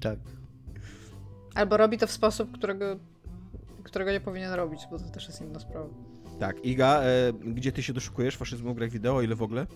Tak. 0.00 0.18
Albo 1.54 1.76
robi 1.76 1.98
to 1.98 2.06
w 2.06 2.10
sposób, 2.10 2.52
którego, 2.52 2.96
którego 3.82 4.12
nie 4.12 4.20
powinien 4.20 4.52
robić, 4.52 4.80
bo 4.90 4.98
to 4.98 5.04
też 5.04 5.26
jest 5.26 5.40
inna 5.40 5.60
sprawa. 5.60 6.09
Tak, 6.40 6.64
Iga, 6.64 7.02
e, 7.02 7.32
gdzie 7.32 7.72
ty 7.72 7.82
się 7.82 7.92
doszukujesz 7.92 8.36
faszyzmu 8.36 8.74
w 8.74 8.76
grach 8.76 8.90
wideo, 8.90 9.22
ile 9.22 9.34
w 9.34 9.42
ogóle? 9.42 9.66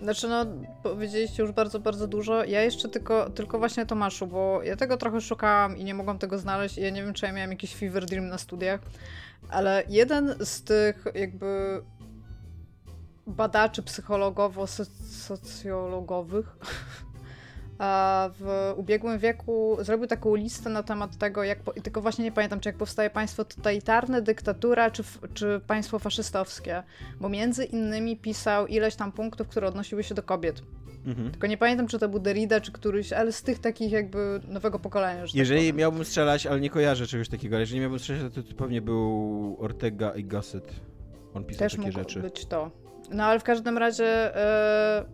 Znaczy, 0.00 0.28
no, 0.28 0.46
powiedzieliście 0.82 1.42
już 1.42 1.52
bardzo, 1.52 1.80
bardzo 1.80 2.06
dużo. 2.06 2.44
Ja 2.44 2.62
jeszcze 2.62 2.88
tylko, 2.88 3.30
tylko 3.30 3.58
właśnie 3.58 3.86
Tomaszu, 3.86 4.26
bo 4.26 4.62
ja 4.62 4.76
tego 4.76 4.96
trochę 4.96 5.20
szukałam 5.20 5.76
i 5.76 5.84
nie 5.84 5.94
mogłam 5.94 6.18
tego 6.18 6.38
znaleźć. 6.38 6.78
Ja 6.78 6.90
nie 6.90 7.02
wiem, 7.02 7.14
czy 7.14 7.26
ja 7.26 7.32
miałam 7.32 7.50
jakiś 7.50 7.74
fever 7.74 8.06
dream 8.06 8.28
na 8.28 8.38
studiach, 8.38 8.80
ale 9.48 9.82
jeden 9.88 10.34
z 10.40 10.62
tych 10.62 11.04
jakby 11.14 11.82
badaczy 13.26 13.82
psychologowo-socjologowych 13.82 16.44
w 18.38 18.72
ubiegłym 18.76 19.18
wieku 19.18 19.76
zrobił 19.80 20.06
taką 20.06 20.34
listę 20.34 20.70
na 20.70 20.82
temat 20.82 21.16
tego, 21.18 21.44
jak, 21.44 21.58
po, 21.62 21.72
tylko 21.72 22.00
właśnie 22.00 22.24
nie 22.24 22.32
pamiętam, 22.32 22.60
czy 22.60 22.68
jak 22.68 22.76
powstaje 22.76 23.10
państwo 23.10 23.44
totalitarne, 23.44 24.22
dyktatura, 24.22 24.90
czy, 24.90 25.02
czy 25.34 25.60
państwo 25.66 25.98
faszystowskie, 25.98 26.82
bo 27.20 27.28
między 27.28 27.64
innymi 27.64 28.16
pisał 28.16 28.66
ileś 28.66 28.94
tam 28.96 29.12
punktów, 29.12 29.48
które 29.48 29.68
odnosiły 29.68 30.04
się 30.04 30.14
do 30.14 30.22
kobiet. 30.22 30.62
Mhm. 31.06 31.30
Tylko 31.30 31.46
nie 31.46 31.56
pamiętam, 31.56 31.86
czy 31.86 31.98
to 31.98 32.08
był 32.08 32.20
Derrida, 32.20 32.60
czy 32.60 32.72
któryś, 32.72 33.12
ale 33.12 33.32
z 33.32 33.42
tych 33.42 33.58
takich 33.58 33.92
jakby 33.92 34.40
nowego 34.48 34.78
pokolenia, 34.78 35.26
że 35.26 35.32
tak 35.32 35.38
Jeżeli 35.38 35.60
powiem. 35.60 35.76
miałbym 35.76 36.04
strzelać, 36.04 36.46
ale 36.46 36.60
nie 36.60 36.70
kojarzę 36.70 37.06
czegoś 37.06 37.28
takiego, 37.28 37.56
ale 37.56 37.62
jeżeli 37.62 37.80
miałbym 37.80 37.98
strzelać, 37.98 38.34
to, 38.34 38.42
to 38.42 38.54
pewnie 38.54 38.82
był 38.82 39.56
Ortega 39.60 40.10
i 40.10 40.24
Gasset. 40.24 40.72
On 41.34 41.44
pisał 41.44 41.58
Też 41.68 41.76
takie 41.76 41.92
rzeczy. 41.92 42.20
być 42.20 42.46
to. 42.46 42.70
No 43.10 43.24
ale 43.24 43.40
w 43.40 43.44
każdym 43.44 43.78
razie 43.78 44.36
e, 44.36 45.04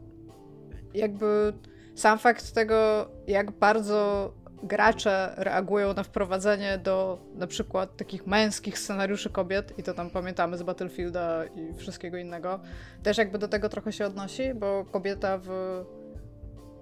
jakby 0.94 1.52
sam 1.94 2.18
fakt 2.18 2.52
tego, 2.52 3.08
jak 3.26 3.50
bardzo 3.50 4.32
gracze 4.62 5.34
reagują 5.36 5.94
na 5.94 6.02
wprowadzenie 6.02 6.78
do 6.78 7.18
na 7.34 7.46
przykład 7.46 7.96
takich 7.96 8.26
męskich 8.26 8.78
scenariuszy 8.78 9.30
kobiet 9.30 9.78
i 9.78 9.82
to 9.82 9.94
tam 9.94 10.10
pamiętamy 10.10 10.58
z 10.58 10.62
Battlefielda 10.62 11.44
i 11.44 11.74
wszystkiego 11.74 12.16
innego, 12.16 12.60
też 13.02 13.18
jakby 13.18 13.38
do 13.38 13.48
tego 13.48 13.68
trochę 13.68 13.92
się 13.92 14.06
odnosi, 14.06 14.54
bo 14.54 14.84
kobieta 14.84 15.38
w 15.38 15.48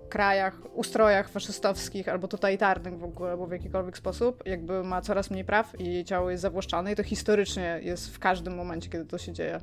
krajach, 0.08 0.58
ustrojach 0.74 1.28
faszystowskich 1.28 2.08
albo 2.08 2.28
totalitarnych 2.28 2.98
w 2.98 3.04
ogóle, 3.04 3.30
albo 3.30 3.46
w 3.46 3.52
jakikolwiek 3.52 3.98
sposób, 3.98 4.42
jakby 4.46 4.84
ma 4.84 5.00
coraz 5.00 5.30
mniej 5.30 5.44
praw 5.44 5.80
i 5.80 5.84
jej 5.84 6.04
ciało 6.04 6.30
jest 6.30 6.42
zawłaszczane 6.42 6.92
i 6.92 6.96
to 6.96 7.02
historycznie 7.02 7.80
jest 7.82 8.14
w 8.14 8.18
każdym 8.18 8.56
momencie, 8.56 8.90
kiedy 8.90 9.04
to 9.04 9.18
się 9.18 9.32
dzieje. 9.32 9.60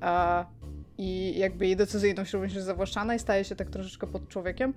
A, 0.00 0.44
I 0.98 1.38
jakby 1.38 1.66
jej 1.66 1.76
decyzyjność 1.76 2.32
również 2.32 2.54
jest 2.54 2.66
zawłaszczana 2.66 3.14
i 3.14 3.18
staje 3.18 3.44
się 3.44 3.56
tak 3.56 3.70
troszeczkę 3.70 4.06
pod 4.06 4.28
człowiekiem. 4.28 4.74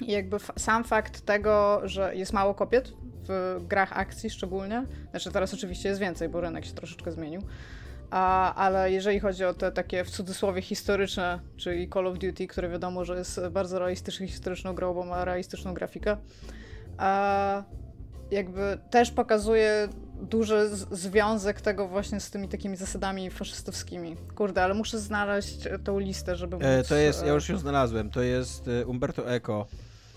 I 0.00 0.12
jakby 0.12 0.36
sam 0.56 0.84
fakt 0.84 1.20
tego, 1.20 1.80
że 1.84 2.16
jest 2.16 2.32
mało 2.32 2.54
kobiet 2.54 2.92
w 3.28 3.60
grach 3.68 3.98
akcji 3.98 4.30
szczególnie, 4.30 4.86
znaczy 5.10 5.32
teraz 5.32 5.54
oczywiście 5.54 5.88
jest 5.88 6.00
więcej, 6.00 6.28
bo 6.28 6.40
rynek 6.40 6.64
się 6.64 6.72
troszeczkę 6.72 7.12
zmienił, 7.12 7.42
a, 8.10 8.54
ale 8.54 8.92
jeżeli 8.92 9.20
chodzi 9.20 9.44
o 9.44 9.54
te 9.54 9.72
takie 9.72 10.04
w 10.04 10.10
cudzysłowie 10.10 10.62
historyczne, 10.62 11.40
czyli 11.56 11.88
Call 11.88 12.06
of 12.06 12.18
Duty, 12.18 12.46
które 12.46 12.68
wiadomo, 12.68 13.04
że 13.04 13.16
jest 13.16 13.40
bardzo 13.50 13.78
realistyczną, 13.78 14.26
historyczną 14.26 14.74
grą, 14.74 14.94
bo 14.94 15.04
ma 15.04 15.24
realistyczną 15.24 15.74
grafikę, 15.74 16.16
a 16.98 17.62
jakby 18.30 18.78
też 18.90 19.10
pokazuje 19.10 19.88
duży 20.22 20.70
związek 20.90 21.60
tego 21.60 21.88
właśnie 21.88 22.20
z 22.20 22.30
tymi 22.30 22.48
takimi 22.48 22.76
zasadami 22.76 23.30
faszystowskimi. 23.30 24.16
Kurde, 24.34 24.64
ale 24.64 24.74
muszę 24.74 24.98
znaleźć 24.98 25.66
e, 25.66 25.78
tą 25.78 25.98
listę, 25.98 26.36
żeby 26.36 26.56
móc... 26.56 26.64
E, 26.64 26.84
to 26.84 26.94
jest, 26.94 27.22
ja 27.22 27.32
e, 27.32 27.34
już 27.34 27.48
ją 27.48 27.58
znalazłem, 27.58 28.10
to 28.10 28.22
jest 28.22 28.68
e, 28.68 28.86
Umberto 28.86 29.30
Eco. 29.30 29.66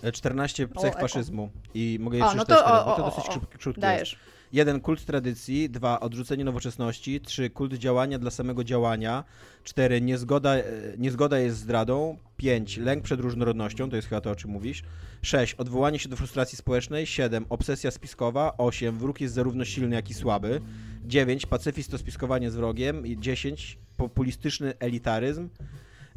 e, 0.02 0.12
14 0.12 0.68
O, 0.74 0.80
cech 0.80 0.90
Eco. 0.90 1.00
faszyzmu. 1.00 1.50
I 1.74 1.98
mogę 2.00 2.18
je 2.18 2.24
no 2.24 2.30
przeczytać 2.30 2.58
to 2.58 2.64
teraz, 2.64 2.82
o, 2.82 2.84
bo 2.86 2.96
to 2.96 3.06
o, 3.06 3.10
dosyć 3.10 3.24
o, 3.24 3.28
o. 3.28 3.32
krótkie 3.32 3.58
krótkie 3.58 3.68
jest. 3.68 3.80
Dajesz. 3.80 4.18
Jeden, 4.52 4.80
kult 4.80 5.04
tradycji. 5.04 5.70
Dwa, 5.70 6.00
odrzucenie 6.00 6.44
nowoczesności. 6.44 7.20
Trzy, 7.20 7.50
kult 7.50 7.74
działania 7.74 8.18
dla 8.18 8.30
samego 8.30 8.64
działania. 8.64 9.24
Cztery, 9.64 10.00
niezgoda, 10.00 10.54
e, 10.54 10.62
niezgoda 10.98 11.38
jest 11.38 11.58
zdradą. 11.58 12.16
Pięć, 12.36 12.76
lęk 12.76 13.04
przed 13.04 13.20
różnorodnością, 13.20 13.90
to 13.90 13.96
jest 13.96 14.08
chyba 14.08 14.20
to, 14.20 14.30
o 14.30 14.36
czym 14.36 14.50
mówisz. 14.50 14.82
Sześć, 15.22 15.54
odwołanie 15.54 15.98
się 15.98 16.08
do 16.08 16.16
frustracji 16.16 16.58
społecznej. 16.58 17.06
Siedem, 17.06 17.46
obsesja 17.48 17.90
spiskowa. 17.90 18.56
Osiem, 18.56 18.98
wróg 18.98 19.20
jest 19.20 19.34
zarówno 19.34 19.64
silny, 19.64 19.96
jak 19.96 20.10
i 20.10 20.14
słaby. 20.14 20.60
Dziewięć, 21.04 21.46
pacyfizm 21.46 21.90
to 21.90 21.98
spiskowanie 21.98 22.50
z 22.50 22.56
wrogiem. 22.56 23.06
I 23.06 23.18
dziesięć, 23.18 23.78
populistyczny 23.96 24.78
elitaryzm. 24.78 25.48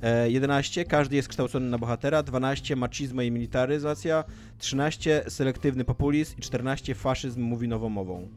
E, 0.01 0.31
11. 0.31 0.85
Każdy 0.85 1.15
jest 1.15 1.27
kształcony 1.27 1.69
na 1.69 1.77
bohatera. 1.77 2.23
12. 2.23 2.75
Macizmo 2.75 3.21
i 3.21 3.31
militaryzacja. 3.31 4.23
13. 4.57 5.23
Selektywny 5.27 5.85
populizm. 5.85 6.37
I 6.37 6.41
14. 6.41 6.95
Faszyzm 6.95 7.41
mówi 7.41 7.67
nową 7.67 7.89
mową. 7.89 8.27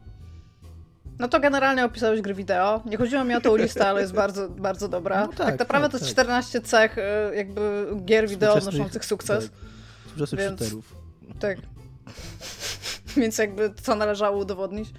No 1.21 1.29
to 1.29 1.41
generalnie 1.41 1.85
opisałeś 1.85 2.21
gry 2.21 2.35
wideo. 2.35 2.83
Nie 2.87 2.97
chodziło 2.97 3.25
mi 3.25 3.35
o 3.35 3.41
tą 3.41 3.57
listę, 3.57 3.89
ale 3.89 4.01
jest 4.01 4.13
bardzo, 4.13 4.49
bardzo 4.49 4.89
dobra. 4.89 5.21
No 5.21 5.29
tak, 5.29 5.37
tak, 5.37 5.59
naprawdę 5.59 5.89
tak, 5.89 6.01
to 6.01 6.07
jest 6.07 6.17
tak. 6.17 6.25
14 6.27 6.61
cech 6.61 6.99
e, 6.99 7.31
jakby 7.35 7.87
gier 8.05 8.29
wideo 8.29 8.55
odnoszących 8.55 9.05
sukces. 9.05 9.45
Tak, 9.45 9.59
współczesnych 10.07 10.41
Więc- 10.41 10.61
shooterów. 10.61 10.97
Tak. 11.41 11.59
Więc 13.17 13.39
jakby 13.39 13.75
co 13.83 13.95
należało 13.95 14.39
udowodnić. 14.39 14.91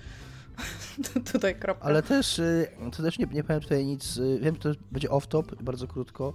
Tutaj 1.32 1.56
kropka. 1.56 1.86
Ale 1.86 2.04
też, 2.04 2.40
y, 2.40 2.68
to 2.98 3.04
też 3.04 3.20
nie, 3.20 3.26
nie 3.26 3.44
powiem 3.44 3.62
tutaj 3.62 3.86
nic, 3.86 4.18
y, 4.18 4.40
wiem, 4.42 4.56
że 4.56 4.62
to 4.62 4.82
będzie 4.92 5.10
off-top, 5.10 5.64
bardzo 5.64 5.88
krótko 5.88 6.34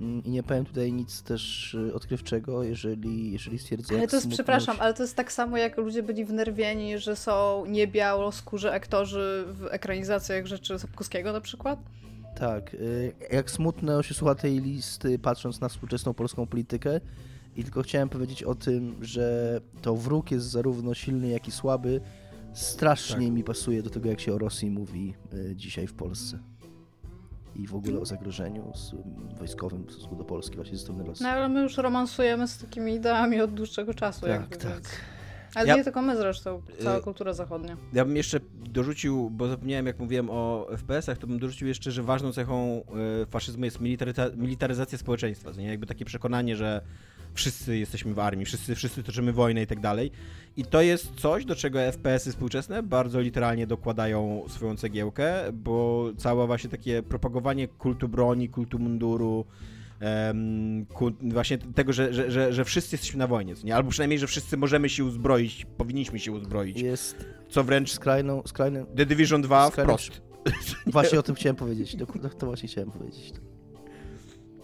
i 0.00 0.30
nie 0.30 0.42
powiem 0.42 0.64
tutaj 0.64 0.92
nic 0.92 1.22
też 1.22 1.74
y, 1.74 1.94
odkrywczego, 1.94 2.62
jeżeli, 2.62 3.32
jeżeli 3.32 3.58
stwierdzę, 3.58 3.94
Ale 3.98 4.08
to 4.08 4.16
jest, 4.16 4.26
smutność- 4.26 4.32
przepraszam, 4.36 4.76
ale 4.80 4.94
to 4.94 5.02
jest 5.02 5.16
tak 5.16 5.32
samo 5.32 5.56
jak 5.56 5.76
ludzie 5.76 6.02
byli 6.02 6.24
wnerwieni, 6.24 6.98
że 6.98 7.16
są 7.16 7.64
niebiałoskórzy 7.66 8.72
aktorzy 8.72 9.44
w 9.46 9.66
ekranizacjach 9.70 10.46
rzeczy 10.46 10.78
Sapkowskiego 10.78 11.32
na 11.32 11.40
przykład. 11.40 11.78
Tak, 12.36 12.74
y, 12.74 13.12
jak 13.32 13.50
smutno 13.50 14.02
się 14.02 14.14
słucha 14.14 14.34
tej 14.34 14.60
listy, 14.60 15.18
patrząc 15.18 15.60
na 15.60 15.68
współczesną 15.68 16.14
polską 16.14 16.46
politykę 16.46 17.00
i 17.56 17.64
tylko 17.64 17.82
chciałem 17.82 18.08
powiedzieć 18.08 18.42
o 18.42 18.54
tym, 18.54 18.96
że 19.04 19.60
to 19.82 19.96
wróg 19.96 20.30
jest 20.30 20.46
zarówno 20.46 20.94
silny, 20.94 21.28
jak 21.28 21.48
i 21.48 21.50
słaby, 21.50 22.00
strasznie 22.54 23.26
Tak. 23.26 23.34
mi 23.34 23.44
pasuje 23.44 23.82
do 23.82 23.90
tego, 23.90 24.08
jak 24.08 24.20
się 24.20 24.34
o 24.34 24.38
Rosji 24.38 24.70
mówi 24.70 25.14
y, 25.34 25.56
dzisiaj 25.56 25.86
w 25.86 25.94
Polsce. 25.94 26.38
I 27.58 27.66
w 27.66 27.74
ogóle 27.74 28.00
o 28.00 28.04
zagrożeniu 28.04 28.72
z, 28.74 28.94
wojskowym 29.38 29.84
w 29.86 29.92
stosunku 29.92 30.16
do 30.16 30.24
Polski 30.24 30.56
właśnie 30.56 30.76
ze 30.76 30.82
strony 30.82 31.04
Rosji. 31.04 31.22
No 31.22 31.28
ale 31.28 31.48
my 31.48 31.62
już 31.62 31.76
romansujemy 31.76 32.48
z 32.48 32.58
takimi 32.58 32.94
ideami 32.94 33.40
od 33.40 33.54
dłuższego 33.54 33.94
czasu. 33.94 34.20
Tak, 34.20 34.30
jakby, 34.30 34.56
tak. 34.56 34.72
Więc... 34.72 34.88
Ale 35.54 35.68
Ja- 35.68 35.76
nie 35.76 35.84
tylko 35.84 36.02
my 36.02 36.16
zresztą, 36.16 36.62
cała 36.82 36.98
Y- 36.98 37.02
kultura 37.02 37.32
zachodnia. 37.32 37.76
Ja 37.92 38.04
bym 38.04 38.16
jeszcze 38.16 38.40
dorzucił, 38.54 39.30
bo 39.30 39.48
zapomniałem 39.48 39.86
jak 39.86 39.98
mówiłem 39.98 40.30
o 40.30 40.66
FPS-ach, 40.70 41.18
to 41.18 41.26
bym 41.26 41.38
dorzucił 41.38 41.68
jeszcze, 41.68 41.90
że 41.90 42.02
ważną 42.02 42.32
cechą 42.32 42.82
e, 43.22 43.26
faszyzmu 43.26 43.64
jest 43.64 43.80
militaryza- 43.80 44.36
militaryzacja 44.36 44.98
społeczeństwa. 44.98 45.52
To 45.52 45.60
nie 45.60 45.66
jakby 45.66 45.86
takie 45.86 46.04
przekonanie, 46.04 46.56
że 46.56 46.80
wszyscy 47.34 47.78
jesteśmy 47.78 48.14
w 48.14 48.18
armii, 48.18 48.46
wszyscy, 48.46 48.74
wszyscy 48.74 49.02
toczymy 49.02 49.32
wojnę 49.32 49.62
i 49.62 49.66
tak 49.66 49.80
dalej. 49.80 50.10
I 50.58 50.64
to 50.64 50.80
jest 50.80 51.14
coś, 51.14 51.44
do 51.44 51.56
czego 51.56 51.78
FPS-y 51.78 52.30
współczesne 52.30 52.82
bardzo 52.82 53.20
literalnie 53.20 53.66
dokładają 53.66 54.44
swoją 54.48 54.76
cegiełkę, 54.76 55.34
bo 55.52 56.08
całe 56.16 56.46
właśnie 56.46 56.70
takie 56.70 57.02
propagowanie 57.02 57.68
kultu 57.68 58.08
broni, 58.08 58.48
kultu 58.48 58.78
munduru, 58.78 59.44
em, 60.00 60.86
ku, 60.86 61.10
właśnie 61.20 61.58
tego, 61.58 61.92
że, 61.92 62.14
że, 62.14 62.30
że, 62.30 62.52
że 62.52 62.64
wszyscy 62.64 62.94
jesteśmy 62.94 63.18
na 63.18 63.26
wojnie, 63.26 63.56
co 63.56 63.66
nie? 63.66 63.76
albo 63.76 63.90
przynajmniej, 63.90 64.18
że 64.18 64.26
wszyscy 64.26 64.56
możemy 64.56 64.88
się 64.88 65.04
uzbroić, 65.04 65.66
powinniśmy 65.76 66.18
się 66.18 66.32
uzbroić, 66.32 66.80
Jest 66.80 67.26
co 67.48 67.64
wręcz 67.64 67.92
skrajną, 67.92 68.42
skrajną... 68.46 68.86
The 68.86 69.06
Division 69.06 69.42
2 69.42 69.70
Skrajnym 69.70 69.96
wprost. 69.96 70.22
Właśnie 70.86 71.18
o 71.18 71.22
tym 71.22 71.34
chciałem 71.34 71.56
powiedzieć, 71.56 71.96
dokładnie 71.96 72.30
to 72.30 72.46
właśnie 72.46 72.68
chciałem 72.68 72.90
powiedzieć. 72.90 73.32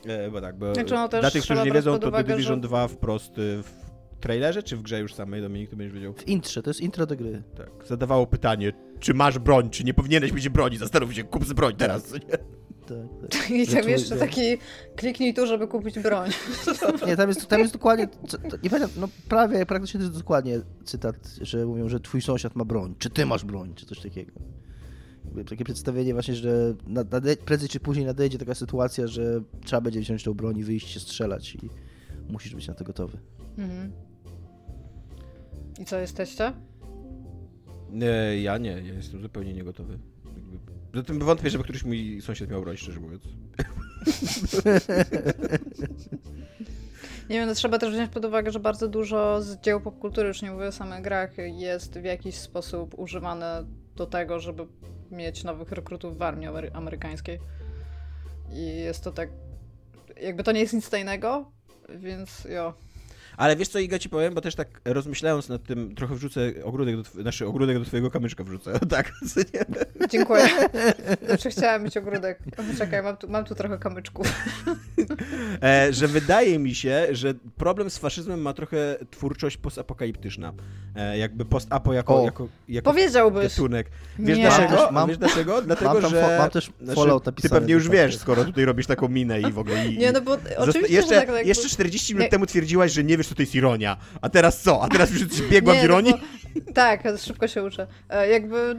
E, 0.06 0.30
bo 0.30 0.40
tak, 0.40 0.58
bo 0.58 0.74
Znaczy, 0.74 0.94
no 0.94 1.08
też 1.08 1.20
dla 1.20 1.30
tych, 1.30 1.44
którzy 1.44 1.62
nie 1.64 1.72
wiedzą, 1.72 1.92
pod 1.92 2.02
to 2.02 2.08
uwagę, 2.08 2.24
The 2.28 2.34
Division 2.34 2.56
że- 2.56 2.68
2 2.68 2.88
wprost 2.88 3.38
y, 3.38 3.62
w 3.62 3.83
trailerze, 4.24 4.62
czy 4.62 4.76
w 4.76 4.82
grze 4.82 5.00
już 5.00 5.14
samej, 5.14 5.42
Dominik, 5.42 5.70
ty 5.70 5.76
będziesz 5.76 5.94
wiedział? 5.94 6.12
W 6.12 6.28
intrze, 6.28 6.62
to 6.62 6.70
jest 6.70 6.80
intro 6.80 7.06
do 7.06 7.16
gry. 7.16 7.42
Tak, 7.56 7.70
zadawało 7.86 8.26
pytanie, 8.26 8.72
czy 9.00 9.14
masz 9.14 9.38
broń, 9.38 9.70
czy 9.70 9.84
nie 9.84 9.94
powinieneś 9.94 10.32
mieć 10.32 10.48
broni, 10.48 10.76
zastanów 10.76 11.14
się, 11.14 11.24
kup 11.24 11.44
z 11.44 11.52
broń 11.52 11.76
teraz, 11.76 12.12
nie? 12.12 12.20
Tak, 12.20 13.30
tak. 13.30 13.50
I 13.60 13.66
tam 13.66 13.88
jeszcze 13.88 14.16
taki 14.16 14.58
kliknij 14.96 15.34
tu, 15.34 15.46
żeby 15.46 15.68
kupić 15.68 15.98
broń. 15.98 16.30
Nie, 17.06 17.16
tam 17.16 17.28
jest, 17.28 17.46
tam 17.46 17.60
jest 17.60 17.72
dokładnie, 17.72 18.08
nie 18.62 18.70
pamiętam, 18.70 18.90
no 19.00 19.08
prawie, 19.28 19.66
praktycznie 19.66 20.00
to 20.00 20.06
jest 20.06 20.18
dokładnie 20.18 20.60
cytat, 20.84 21.16
że 21.40 21.66
mówią, 21.66 21.88
że 21.88 22.00
twój 22.00 22.22
sąsiad 22.22 22.56
ma 22.56 22.64
broń, 22.64 22.94
czy 22.98 23.10
ty 23.10 23.26
masz 23.26 23.44
broń, 23.44 23.72
czy 23.74 23.86
coś 23.86 24.00
takiego. 24.00 24.32
Takie 25.48 25.64
przedstawienie 25.64 26.12
właśnie, 26.12 26.34
że 26.34 26.74
nade, 26.86 27.36
prędzej 27.36 27.68
czy 27.68 27.80
później 27.80 28.06
nadejdzie 28.06 28.38
taka 28.38 28.54
sytuacja, 28.54 29.06
że 29.06 29.40
trzeba 29.64 29.80
będzie 29.80 30.00
wziąć 30.00 30.24
tą 30.24 30.34
broń 30.34 30.58
i 30.58 30.64
wyjść 30.64 30.88
się 30.88 31.00
strzelać 31.00 31.54
i 31.54 31.70
musisz 32.28 32.54
być 32.54 32.68
na 32.68 32.74
to 32.74 32.84
gotowy. 32.84 33.18
Mhm. 33.58 33.92
I 35.78 35.84
co, 35.84 35.98
jesteście? 35.98 36.52
E, 38.02 38.38
ja 38.38 38.58
nie, 38.58 38.70
ja 38.70 38.94
jestem 38.94 39.22
zupełnie 39.22 39.54
niegotowy. 39.54 39.98
Zatem 40.94 41.18
wątpię, 41.18 41.50
żeby 41.50 41.64
któryś 41.64 41.84
mój 41.84 42.22
sąsiad 42.22 42.50
miał 42.50 42.62
broń, 42.62 42.76
szczerze 42.76 43.00
mówiąc. 43.00 43.22
Nie 47.30 47.36
wiem, 47.36 47.48
no 47.48 47.54
trzeba 47.54 47.78
też 47.78 47.94
wziąć 47.94 48.10
pod 48.10 48.24
uwagę, 48.24 48.50
że 48.50 48.60
bardzo 48.60 48.88
dużo 48.88 49.42
z 49.42 49.60
dzieł 49.60 49.80
popkultury, 49.80 50.28
już 50.28 50.42
nie 50.42 50.50
mówię 50.50 50.66
o 50.66 50.72
samych 50.72 51.02
grach, 51.02 51.30
jest 51.38 51.98
w 51.98 52.04
jakiś 52.04 52.34
sposób 52.34 52.98
używane 52.98 53.64
do 53.96 54.06
tego, 54.06 54.40
żeby 54.40 54.66
mieć 55.10 55.44
nowych 55.44 55.72
rekrutów 55.72 56.18
w 56.18 56.22
armii 56.22 56.48
amerykańskiej. 56.72 57.38
I 58.52 58.66
jest 58.66 59.04
to 59.04 59.12
tak. 59.12 59.28
Jakby 60.20 60.44
to 60.44 60.52
nie 60.52 60.60
jest 60.60 60.72
nic 60.72 60.90
tajnego, 60.90 61.52
więc 61.88 62.44
jo. 62.44 62.74
Ale 63.36 63.56
wiesz 63.56 63.68
co, 63.68 63.78
Iga, 63.78 63.98
ci 63.98 64.08
powiem, 64.08 64.34
bo 64.34 64.40
też 64.40 64.54
tak 64.54 64.80
rozmyślając 64.84 65.48
nad 65.48 65.62
tym, 65.62 65.94
trochę 65.94 66.14
wrzucę 66.14 66.52
ogródek 66.64 66.96
do, 66.96 67.22
znaczy 67.22 67.46
ogródek 67.46 67.78
do 67.78 67.84
twojego 67.84 68.10
kamyczka 68.10 68.44
wrzucę, 68.44 68.78
tak. 68.90 69.12
Dziękuję. 70.10 70.44
Znaczy 71.26 71.50
chciałam 71.50 71.84
mieć 71.84 71.96
ogródek. 71.96 72.38
Czekaj, 72.78 73.02
mam 73.02 73.16
tu, 73.16 73.28
mam 73.28 73.44
tu 73.44 73.54
trochę 73.54 73.78
kamyczków. 73.78 74.26
E, 75.62 75.92
że 75.92 76.08
wydaje 76.08 76.58
mi 76.58 76.74
się, 76.74 77.06
że 77.12 77.34
problem 77.56 77.90
z 77.90 77.98
faszyzmem 77.98 78.40
ma 78.42 78.52
trochę 78.52 78.96
twórczość 79.10 79.56
postapokaliptyczna. 79.56 80.52
E, 80.96 81.18
jakby 81.18 81.44
post-apo 81.44 81.92
jako, 81.92 82.24
jako, 82.24 82.48
jako 82.68 82.90
Powiedziałbyś. 82.90 83.48
gatunek. 83.48 83.90
Wiesz 84.18 84.38
Nie. 84.38 84.48
dlaczego? 84.48 84.88
Mam, 84.92 85.08
wiesz 85.08 85.18
dlaczego? 85.18 85.62
Dlatego, 85.62 86.00
mam 86.00 86.10
że... 86.10 86.36
Mam 86.38 86.50
też 86.50 86.70
znaczy, 86.82 87.32
Ty 87.42 87.48
pewnie 87.48 87.74
już 87.74 87.88
wiesz, 87.88 88.18
skoro 88.18 88.44
tutaj 88.44 88.64
robisz 88.64 88.86
taką 88.86 89.08
minę 89.08 89.40
i 89.40 89.52
w 89.52 89.58
ogóle... 89.58 89.86
I, 89.86 89.98
nie, 89.98 90.12
no 90.12 90.20
bo 90.20 90.36
oczywiście, 90.56 90.94
jeszcze, 90.94 91.14
tak, 91.14 91.28
tak, 91.28 91.46
jeszcze 91.46 91.68
40 91.68 92.14
minut 92.14 92.24
nie. 92.24 92.30
temu 92.30 92.46
twierdziłaś, 92.46 92.92
że 92.92 93.04
nie 93.04 93.16
wiesz, 93.16 93.23
co 93.26 93.34
to 93.34 93.42
jest 93.42 93.54
ironia. 93.54 93.96
A 94.20 94.28
teraz 94.28 94.62
co? 94.62 94.82
A 94.82 94.88
teraz 94.88 95.10
już 95.10 95.42
biegła 95.50 95.74
w 95.74 95.76
no 95.76 95.84
ironii? 95.84 96.12
No 96.12 96.18
bo, 96.18 96.72
tak, 96.74 97.02
szybko 97.18 97.48
się 97.48 97.64
uczę. 97.64 97.86
E, 98.08 98.28
jakby 98.28 98.76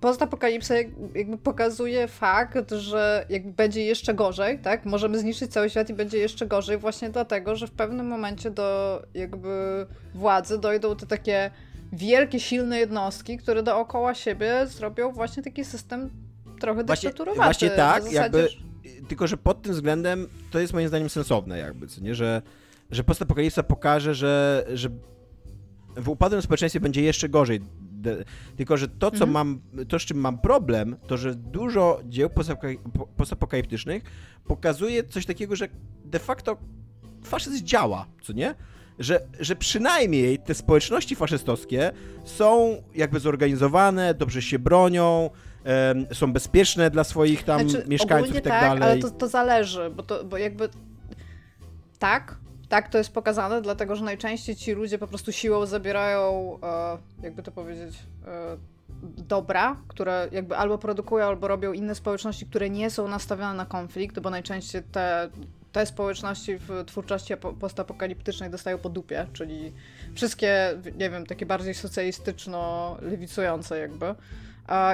postapokalipsa 0.00 0.74
jakby 1.14 1.38
pokazuje 1.38 2.08
fakt, 2.08 2.70
że 2.70 3.26
jakby 3.28 3.52
będzie 3.52 3.84
jeszcze 3.84 4.14
gorzej, 4.14 4.58
tak? 4.58 4.84
Możemy 4.84 5.18
zniszczyć 5.18 5.52
cały 5.52 5.70
świat 5.70 5.90
i 5.90 5.94
będzie 5.94 6.18
jeszcze 6.18 6.46
gorzej 6.46 6.78
właśnie 6.78 7.10
dlatego, 7.10 7.56
że 7.56 7.66
w 7.66 7.70
pewnym 7.70 8.06
momencie 8.06 8.50
do 8.50 9.02
jakby 9.14 9.86
władzy 10.14 10.58
dojdą 10.58 10.96
te 10.96 11.06
takie 11.06 11.50
wielkie, 11.92 12.40
silne 12.40 12.78
jednostki, 12.78 13.38
które 13.38 13.62
dookoła 13.62 14.14
siebie 14.14 14.66
zrobią 14.66 15.12
właśnie 15.12 15.42
taki 15.42 15.64
system 15.64 16.10
trochę 16.60 16.84
właśnie, 16.84 17.12
Właśnie 17.34 17.70
tak, 17.70 18.02
zasadzie, 18.02 18.16
jakby, 18.16 18.48
tylko 19.08 19.26
że 19.26 19.36
pod 19.36 19.62
tym 19.62 19.72
względem 19.72 20.26
to 20.50 20.58
jest 20.58 20.72
moim 20.72 20.88
zdaniem 20.88 21.08
sensowne 21.08 21.58
jakby, 21.58 21.86
co 21.86 22.00
nie, 22.00 22.14
że, 22.14 22.42
że 22.90 23.04
postapokalipsa 23.04 23.62
pokaże, 23.62 24.14
że, 24.14 24.64
że 24.74 24.88
w 25.96 26.08
upadłym 26.08 26.42
społeczeństwie 26.42 26.80
będzie 26.80 27.02
jeszcze 27.02 27.28
gorzej. 27.28 27.60
Tylko, 28.56 28.76
że 28.76 28.88
to, 28.88 29.10
co 29.10 29.24
mhm. 29.24 29.30
mam, 29.30 29.60
to 29.88 29.98
z 29.98 30.02
czym 30.02 30.18
mam 30.18 30.38
problem, 30.38 30.96
to, 31.06 31.16
że 31.16 31.34
dużo 31.34 32.00
dzieł 32.04 32.30
postapokaliptycznych 33.16 34.02
pokazuje 34.44 35.04
coś 35.04 35.26
takiego, 35.26 35.56
że 35.56 35.68
de 36.04 36.18
facto 36.18 36.56
faszyzm 37.24 37.64
działa, 37.64 38.06
co 38.22 38.32
nie? 38.32 38.54
że, 38.98 39.20
że 39.40 39.56
przynajmniej 39.56 40.38
te 40.38 40.54
społeczności 40.54 41.16
faszystowskie 41.16 41.92
są 42.24 42.82
jakby 42.94 43.20
zorganizowane, 43.20 44.14
dobrze 44.14 44.42
się 44.42 44.58
bronią, 44.58 45.30
um, 45.64 46.06
są 46.12 46.32
bezpieczne 46.32 46.90
dla 46.90 47.04
swoich 47.04 47.44
tam 47.44 47.68
znaczy, 47.68 47.88
mieszkańców 47.88 48.36
i 48.36 48.40
tak, 48.40 48.44
tak 48.44 48.62
dalej. 48.62 48.82
ale 48.82 48.98
to, 48.98 49.10
to 49.10 49.28
zależy, 49.28 49.90
bo, 49.90 50.02
to, 50.02 50.24
bo 50.24 50.38
jakby 50.38 50.68
tak, 51.98 52.38
tak 52.68 52.88
to 52.88 52.98
jest 52.98 53.12
pokazane, 53.12 53.62
dlatego 53.62 53.96
że 53.96 54.04
najczęściej 54.04 54.56
ci 54.56 54.72
ludzie 54.72 54.98
po 54.98 55.06
prostu 55.06 55.32
siłą 55.32 55.66
zabierają, 55.66 56.58
e, 56.62 56.98
jakby 57.22 57.42
to 57.42 57.52
powiedzieć, 57.52 57.98
e, 58.26 58.56
dobra, 59.28 59.76
które 59.88 60.28
jakby 60.32 60.56
albo 60.56 60.78
produkują, 60.78 61.26
albo 61.26 61.48
robią 61.48 61.72
inne 61.72 61.94
społeczności, 61.94 62.46
które 62.46 62.70
nie 62.70 62.90
są 62.90 63.08
nastawione 63.08 63.54
na 63.54 63.66
konflikt, 63.66 64.20
bo 64.20 64.30
najczęściej 64.30 64.82
te 64.92 65.30
te 65.72 65.86
społeczności 65.86 66.58
w 66.58 66.84
twórczości 66.86 67.34
postapokaliptycznej 67.60 68.50
dostają 68.50 68.78
po 68.78 68.88
dupie, 68.88 69.26
czyli 69.32 69.72
wszystkie, 70.14 70.78
nie 70.98 71.10
wiem, 71.10 71.26
takie 71.26 71.46
bardziej 71.46 71.74
socjalistyczno-lewicujące 71.74 73.78
jakby. 73.78 74.14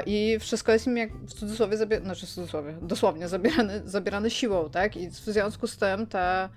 I 0.06 0.36
wszystko 0.40 0.72
jest 0.72 0.86
im 0.86 0.96
jak 0.96 1.12
w 1.12 1.32
cudzysłowie, 1.32 1.76
znaczy 1.76 2.26
w 2.26 2.30
cudzysłowie, 2.30 2.74
dosłownie 2.82 3.28
zabierane, 3.28 3.80
zabierane 3.84 4.30
siłą, 4.30 4.70
tak? 4.70 4.96
I 4.96 5.10
w 5.10 5.14
związku 5.14 5.66
z 5.66 5.76
tym 5.76 6.06
te 6.06 6.48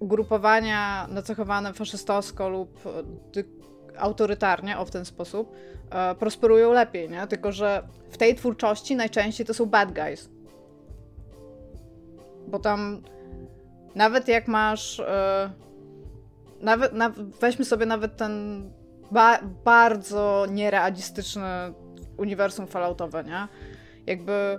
ugrupowania 0.00 1.06
nacechowane 1.10 1.72
faszystowsko 1.72 2.48
lub 2.48 2.80
autorytarnie, 3.98 4.78
o 4.78 4.84
w 4.84 4.90
ten 4.90 5.04
sposób, 5.04 5.52
e, 5.90 6.14
prosperują 6.14 6.72
lepiej, 6.72 7.10
nie? 7.10 7.26
Tylko, 7.26 7.52
że 7.52 7.82
w 8.10 8.16
tej 8.18 8.34
twórczości 8.34 8.96
najczęściej 8.96 9.46
to 9.46 9.54
są 9.54 9.66
bad 9.66 9.92
guys. 9.92 10.30
Bo 12.48 12.58
tam 12.58 13.02
nawet 13.94 14.28
jak 14.28 14.48
masz. 14.48 14.98
Yy, 14.98 15.04
nawet, 16.60 16.92
na, 16.92 17.12
weźmy 17.40 17.64
sobie 17.64 17.86
nawet 17.86 18.16
ten 18.16 18.64
ba 19.10 19.38
bardzo 19.64 20.46
nierealistyczny 20.50 21.42
uniwersum 22.16 22.66
falloutowe, 22.66 23.24
nie? 23.24 23.48
Jakby 24.06 24.58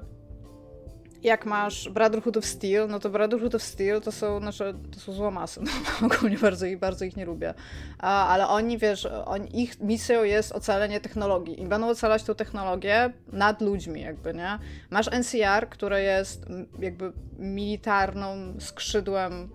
jak 1.24 1.46
masz 1.46 1.90
Brotherhood 1.90 2.38
of 2.38 2.46
Steel, 2.46 2.88
no 2.88 3.00
to 3.00 3.10
Brotherhood 3.10 3.56
of 3.56 3.64
Steel 3.64 4.02
to 4.02 4.12
są, 4.12 4.40
znaczy, 4.40 4.74
to 4.92 5.00
są 5.00 5.14
złomasy, 5.14 5.62
no 6.02 6.08
ogólnie 6.08 6.38
bardzo 6.38 6.66
ich, 6.66 6.80
bardzo 6.80 7.06
ich 7.06 7.16
nie 7.16 7.26
lubię. 7.26 7.54
A, 8.00 8.28
ale 8.28 8.48
oni, 8.48 8.78
wiesz, 8.78 9.06
oni, 9.26 9.62
ich 9.62 9.80
misją 9.80 10.24
jest 10.24 10.52
ocalenie 10.52 11.00
technologii 11.00 11.62
i 11.62 11.66
będą 11.66 11.90
ocalać 11.90 12.24
tą 12.24 12.36
technologię 12.36 13.14
nad 13.34 13.62
ludźmi 13.62 14.02
jakby, 14.02 14.34
nie? 14.34 14.60
Masz 14.90 15.08
NCR, 15.12 15.70
które 15.70 16.02
jest 16.02 16.46
jakby 16.80 17.14
militarną 17.40 18.54
skrzydłem 18.60 19.50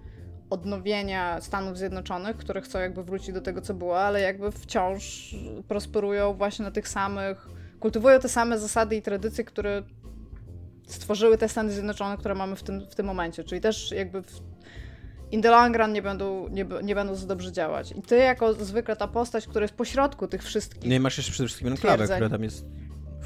odnowienia 0.51 1.41
Stanów 1.41 1.79
Zjednoczonych, 1.79 2.37
które 2.37 2.61
chcą 2.61 2.79
jakby 2.79 3.05
wrócić 3.05 3.33
do 3.33 3.41
tego, 3.41 3.61
co 3.61 3.75
było, 3.75 4.01
ale 4.01 4.21
jakby 4.21 4.53
wciąż 4.53 5.35
prosperują 5.69 6.35
właśnie 6.35 6.65
na 6.65 6.71
tych 6.71 6.89
samych, 6.89 7.49
kultywują 7.81 8.21
te 8.21 8.29
same 8.29 8.59
zasady 8.59 8.97
i 8.97 9.03
tradycje, 9.03 9.45
które 9.45 9.83
stworzyły 10.87 11.39
te 11.39 11.49
Stany 11.49 11.73
Zjednoczone, 11.73 12.17
które 12.17 12.35
mamy 12.35 12.57
w 12.57 12.63
tym, 12.63 12.81
w 12.91 12.95
tym 12.95 13.07
momencie. 13.07 13.45
Czyli 13.45 13.61
też 13.61 13.91
jakby 13.91 14.23
w, 14.23 14.41
in 15.31 15.43
the 15.43 15.51
long 15.51 15.77
run 15.77 15.93
nie 15.93 16.03
będą, 16.03 16.49
nie, 16.49 16.67
nie 16.83 16.95
będą 16.95 17.15
za 17.15 17.27
dobrze 17.27 17.53
działać. 17.53 17.93
I 17.93 18.03
ty 18.03 18.17
jako 18.17 18.55
zwykle 18.55 18.97
ta 18.97 19.09
postać, 19.09 19.47
która 19.47 19.63
jest 19.63 19.75
pośrodku 19.75 20.29
tych 20.29 20.43
wszystkich 20.43 20.91
Nie, 20.91 21.01
masz 21.01 21.17
jeszcze 21.17 21.33
przede 21.33 21.47
wszystkim 21.47 21.69
enklawę, 21.69 22.09
która 22.09 22.29
tam 22.29 22.43
jest 22.43 22.67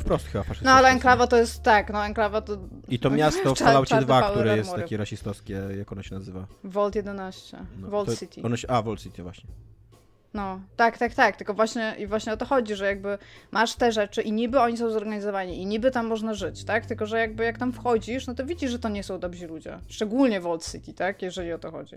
wprost 0.00 0.26
chyba 0.26 0.44
faszystowska. 0.44 0.70
No 0.70 0.78
ale 0.78 0.88
enklawa 0.88 1.26
to 1.26 1.36
jest, 1.36 1.62
tak, 1.62 1.92
no 1.92 2.06
enklawa 2.06 2.40
to... 2.40 2.58
I 2.88 2.98
to 2.98 3.10
miasto 3.10 3.54
w 3.54 3.58
Falloutie 3.64 4.00
2, 4.00 4.30
które 4.30 4.56
jest 4.56 4.74
takie 4.74 4.96
rasistowskie, 4.96 5.62
jak 5.78 5.92
ono 5.92 6.02
się 6.02 6.14
nazywa? 6.14 6.46
Vault 6.64 6.94
11. 6.94 7.58
No, 7.78 7.88
Vault 7.88 8.18
City. 8.18 8.42
Ono 8.42 8.56
się, 8.56 8.68
a, 8.68 8.82
Vault 8.82 9.00
City 9.00 9.22
właśnie. 9.22 9.50
No, 10.34 10.60
tak, 10.76 10.98
tak, 10.98 11.14
tak. 11.14 11.36
Tylko 11.36 11.54
właśnie 11.54 11.94
i 11.98 12.06
właśnie 12.06 12.32
o 12.32 12.36
to 12.36 12.46
chodzi, 12.46 12.74
że 12.74 12.86
jakby 12.86 13.18
masz 13.50 13.74
te 13.74 13.92
rzeczy 13.92 14.22
i 14.22 14.32
niby 14.32 14.60
oni 14.60 14.76
są 14.76 14.90
zorganizowani 14.90 15.62
i 15.62 15.66
niby 15.66 15.90
tam 15.90 16.06
można 16.06 16.34
żyć, 16.34 16.64
tak? 16.64 16.86
Tylko 16.86 17.06
że 17.06 17.18
jakby 17.18 17.44
jak 17.44 17.58
tam 17.58 17.72
wchodzisz, 17.72 18.26
no 18.26 18.34
to 18.34 18.46
widzisz, 18.46 18.70
że 18.70 18.78
to 18.78 18.88
nie 18.88 19.02
są 19.02 19.18
dobrzy 19.18 19.46
ludzie. 19.46 19.78
Szczególnie 19.88 20.40
w 20.40 20.46
Old 20.46 20.72
City, 20.72 20.94
tak? 20.94 21.22
Jeżeli 21.22 21.52
o 21.52 21.58
to 21.58 21.70
chodzi. 21.70 21.96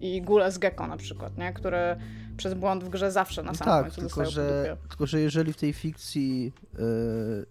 I 0.00 0.22
Gule 0.22 0.52
z 0.52 0.58
Gecko 0.58 0.86
na 0.86 0.96
przykład, 0.96 1.38
nie? 1.38 1.52
Które 1.52 1.96
przez 2.36 2.54
błąd 2.54 2.84
w 2.84 2.88
grze 2.88 3.12
zawsze 3.12 3.42
na 3.42 3.54
samym 3.54 3.74
tak, 3.74 3.82
końcu 3.82 4.00
tylko, 4.00 4.30
że, 4.30 4.76
tylko 4.88 5.06
że 5.06 5.20
jeżeli 5.20 5.52
w 5.52 5.56
tej 5.56 5.72
fikcji 5.72 6.52
yy, 6.78 7.46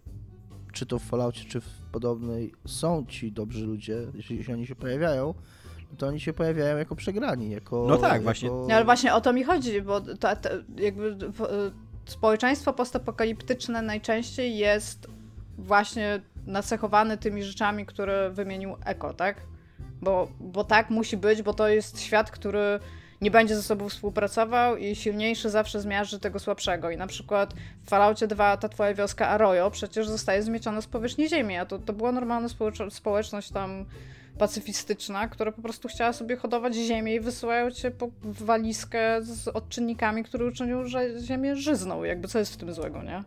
czy 0.73 0.85
to 0.85 0.99
w 0.99 1.03
Falloutie, 1.03 1.45
czy 1.45 1.61
w 1.61 1.69
podobnej 1.91 2.53
są 2.65 3.05
ci 3.05 3.31
dobrzy 3.31 3.65
ludzie, 3.65 3.97
jeśli 4.13 4.53
oni 4.53 4.67
się 4.67 4.75
pojawiają, 4.75 5.33
to 5.97 6.07
oni 6.07 6.19
się 6.19 6.33
pojawiają 6.33 6.77
jako 6.77 6.95
przegrani, 6.95 7.49
jako... 7.49 7.85
No 7.87 7.97
tak, 7.97 8.11
jako... 8.11 8.23
właśnie. 8.23 8.49
No, 8.49 8.75
ale 8.75 8.85
właśnie 8.85 9.13
o 9.13 9.21
to 9.21 9.33
mi 9.33 9.43
chodzi, 9.43 9.81
bo 9.81 10.01
to, 10.01 10.35
to 10.35 10.49
jakby 10.77 11.17
społeczeństwo 12.05 12.73
postapokaliptyczne 12.73 13.81
najczęściej 13.81 14.57
jest 14.57 15.07
właśnie 15.57 16.21
nacechowane 16.45 17.17
tymi 17.17 17.43
rzeczami, 17.43 17.85
które 17.85 18.29
wymienił 18.29 18.75
Eko, 18.85 19.13
tak? 19.13 19.41
Bo, 20.01 20.27
bo 20.39 20.63
tak 20.63 20.89
musi 20.89 21.17
być, 21.17 21.41
bo 21.41 21.53
to 21.53 21.67
jest 21.67 22.01
świat, 22.01 22.31
który 22.31 22.79
nie 23.21 23.31
będzie 23.31 23.55
ze 23.55 23.63
sobą 23.63 23.89
współpracował 23.89 24.77
i 24.77 24.95
silniejszy 24.95 25.49
zawsze 25.49 25.81
zmiażdży 25.81 26.19
tego 26.19 26.39
słabszego. 26.39 26.89
I 26.89 26.97
na 26.97 27.07
przykład 27.07 27.53
w 27.83 27.89
Falloutie 27.89 28.27
2 28.27 28.57
ta 28.57 28.69
twoja 28.69 28.93
wioska 28.93 29.27
Arroyo 29.27 29.71
przecież 29.71 30.07
zostaje 30.07 30.43
zmieciona 30.43 30.81
z 30.81 30.87
powierzchni 30.87 31.29
ziemi, 31.29 31.57
a 31.57 31.65
to, 31.65 31.79
to 31.79 31.93
była 31.93 32.11
normalna 32.11 32.49
społeczność 32.89 33.49
tam 33.49 33.85
pacyfistyczna, 34.37 35.27
która 35.27 35.51
po 35.51 35.61
prostu 35.61 35.87
chciała 35.87 36.13
sobie 36.13 36.35
hodować 36.35 36.75
ziemię 36.75 37.15
i 37.15 37.19
wysyłają 37.19 37.71
cię 37.71 37.91
po 37.91 38.09
walizkę 38.23 39.21
z 39.21 39.47
odczynnikami, 39.47 40.23
które 40.23 40.45
uczynią, 40.45 40.85
że 40.85 41.21
ziemię 41.21 41.55
żyzną. 41.55 42.03
Jakby 42.03 42.27
co 42.27 42.39
jest 42.39 42.53
w 42.53 42.57
tym 42.57 42.73
złego, 42.73 43.03
nie? 43.03 43.23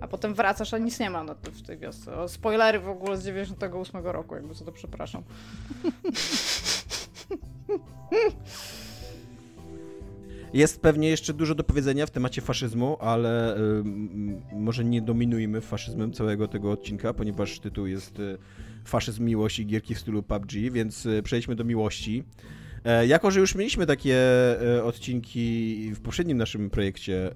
A 0.00 0.08
potem 0.08 0.34
wracasz, 0.34 0.74
a 0.74 0.78
nic 0.78 1.00
nie 1.00 1.10
ma 1.10 1.24
w 1.42 1.66
tej 1.66 1.78
wiosce. 1.78 2.16
O, 2.16 2.28
spoilery 2.28 2.80
w 2.80 2.88
ogóle 2.88 3.16
z 3.16 3.24
98 3.24 4.06
roku, 4.06 4.34
jakby 4.34 4.54
co 4.54 4.64
to 4.64 4.72
przepraszam. 4.72 5.22
Jest 10.52 10.80
pewnie 10.80 11.08
jeszcze 11.08 11.34
dużo 11.34 11.54
do 11.54 11.64
powiedzenia 11.64 12.06
w 12.06 12.10
temacie 12.10 12.42
faszyzmu, 12.42 12.96
ale 13.00 13.56
y, 13.56 13.60
może 14.52 14.84
nie 14.84 15.02
dominujmy 15.02 15.60
faszyzmem 15.60 16.12
całego 16.12 16.48
tego 16.48 16.72
odcinka, 16.72 17.14
ponieważ 17.14 17.60
tytuł 17.60 17.86
jest 17.86 18.18
y, 18.18 18.38
Faszyzm, 18.84 19.24
miłość 19.24 19.58
i 19.58 19.66
gierki 19.66 19.94
w 19.94 19.98
stylu 19.98 20.22
PUBG, 20.22 20.52
więc 20.70 21.06
y, 21.06 21.22
przejdźmy 21.22 21.56
do 21.56 21.64
miłości. 21.64 22.24
E, 22.84 23.06
jako, 23.06 23.30
że 23.30 23.40
już 23.40 23.54
mieliśmy 23.54 23.86
takie 23.86 24.16
e, 24.76 24.84
odcinki 24.84 25.92
w 25.94 26.00
poprzednim 26.00 26.38
naszym 26.38 26.70
projekcie 26.70 27.30
e, 27.30 27.32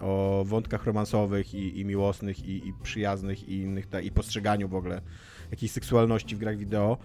o 0.00 0.44
wątkach 0.46 0.84
romansowych 0.84 1.54
i, 1.54 1.80
i 1.80 1.84
miłosnych, 1.84 2.44
i, 2.44 2.68
i, 2.68 2.72
przyjaznych, 2.82 3.48
i 3.48 3.56
innych, 3.56 3.86
ta, 3.86 4.00
i 4.00 4.10
postrzeganiu 4.10 4.68
w 4.68 4.74
ogóle 4.74 5.00
jakiejś 5.50 5.72
seksualności 5.72 6.36
w 6.36 6.38
grach 6.38 6.56
wideo, 6.56 6.98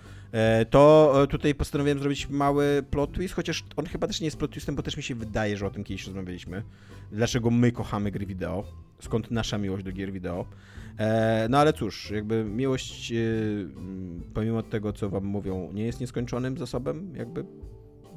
to 0.69 1.13
tutaj 1.29 1.55
postanowiłem 1.55 1.99
zrobić 1.99 2.29
mały 2.29 2.83
plot 2.91 3.11
twist, 3.11 3.33
chociaż 3.33 3.63
on 3.75 3.85
chyba 3.85 4.07
też 4.07 4.21
nie 4.21 4.25
jest 4.25 4.37
plot 4.37 4.51
twistem, 4.51 4.75
bo 4.75 4.83
też 4.83 4.97
mi 4.97 5.03
się 5.03 5.15
wydaje, 5.15 5.57
że 5.57 5.67
o 5.67 5.69
tym 5.69 5.83
kiedyś 5.83 6.05
rozmawialiśmy. 6.07 6.63
Dlaczego 7.11 7.51
my 7.51 7.71
kochamy 7.71 8.11
gry 8.11 8.25
wideo? 8.25 8.63
Skąd 8.99 9.31
nasza 9.31 9.57
miłość 9.57 9.83
do 9.83 9.91
gier 9.91 10.11
wideo? 10.11 10.45
E, 10.97 11.47
no 11.49 11.57
ale 11.57 11.73
cóż, 11.73 12.11
jakby 12.11 12.43
miłość, 12.43 13.11
e, 13.11 13.15
pomimo 14.33 14.63
tego, 14.63 14.93
co 14.93 15.09
wam 15.09 15.25
mówią, 15.25 15.69
nie 15.73 15.85
jest 15.85 15.99
nieskończonym 15.99 16.57
zasobem, 16.57 17.15
jakby 17.15 17.45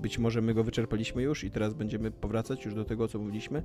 być 0.01 0.19
może 0.19 0.43
my 0.43 0.55
go 0.55 0.65
wyczerpaliśmy 0.65 1.23
już 1.23 1.45
i 1.45 1.51
teraz 1.51 1.75
będziemy 1.75 2.11
powracać 2.11 2.65
już 2.65 2.75
do 2.75 2.85
tego, 2.85 3.09
co 3.09 3.19
mówiliśmy. 3.19 3.63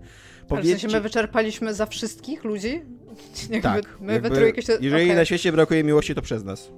Powiedzcie... 0.48 0.76
W 0.76 0.82
sensie 0.82 0.98
my 0.98 1.02
wyczerpaliśmy 1.02 1.74
za 1.74 1.86
wszystkich 1.86 2.44
ludzi? 2.44 2.82
Jakby 3.50 3.62
tak. 3.62 3.98
My 4.02 4.14
jakby, 4.14 4.30
we 4.30 4.62
się... 4.62 4.74
Jeżeli 4.82 5.04
okay. 5.04 5.16
na 5.16 5.26
świecie 5.26 5.52
brakuje 5.52 5.84
miłości, 5.84 6.16
to 6.16 6.22
przez 6.22 6.44
nas. 6.44 6.72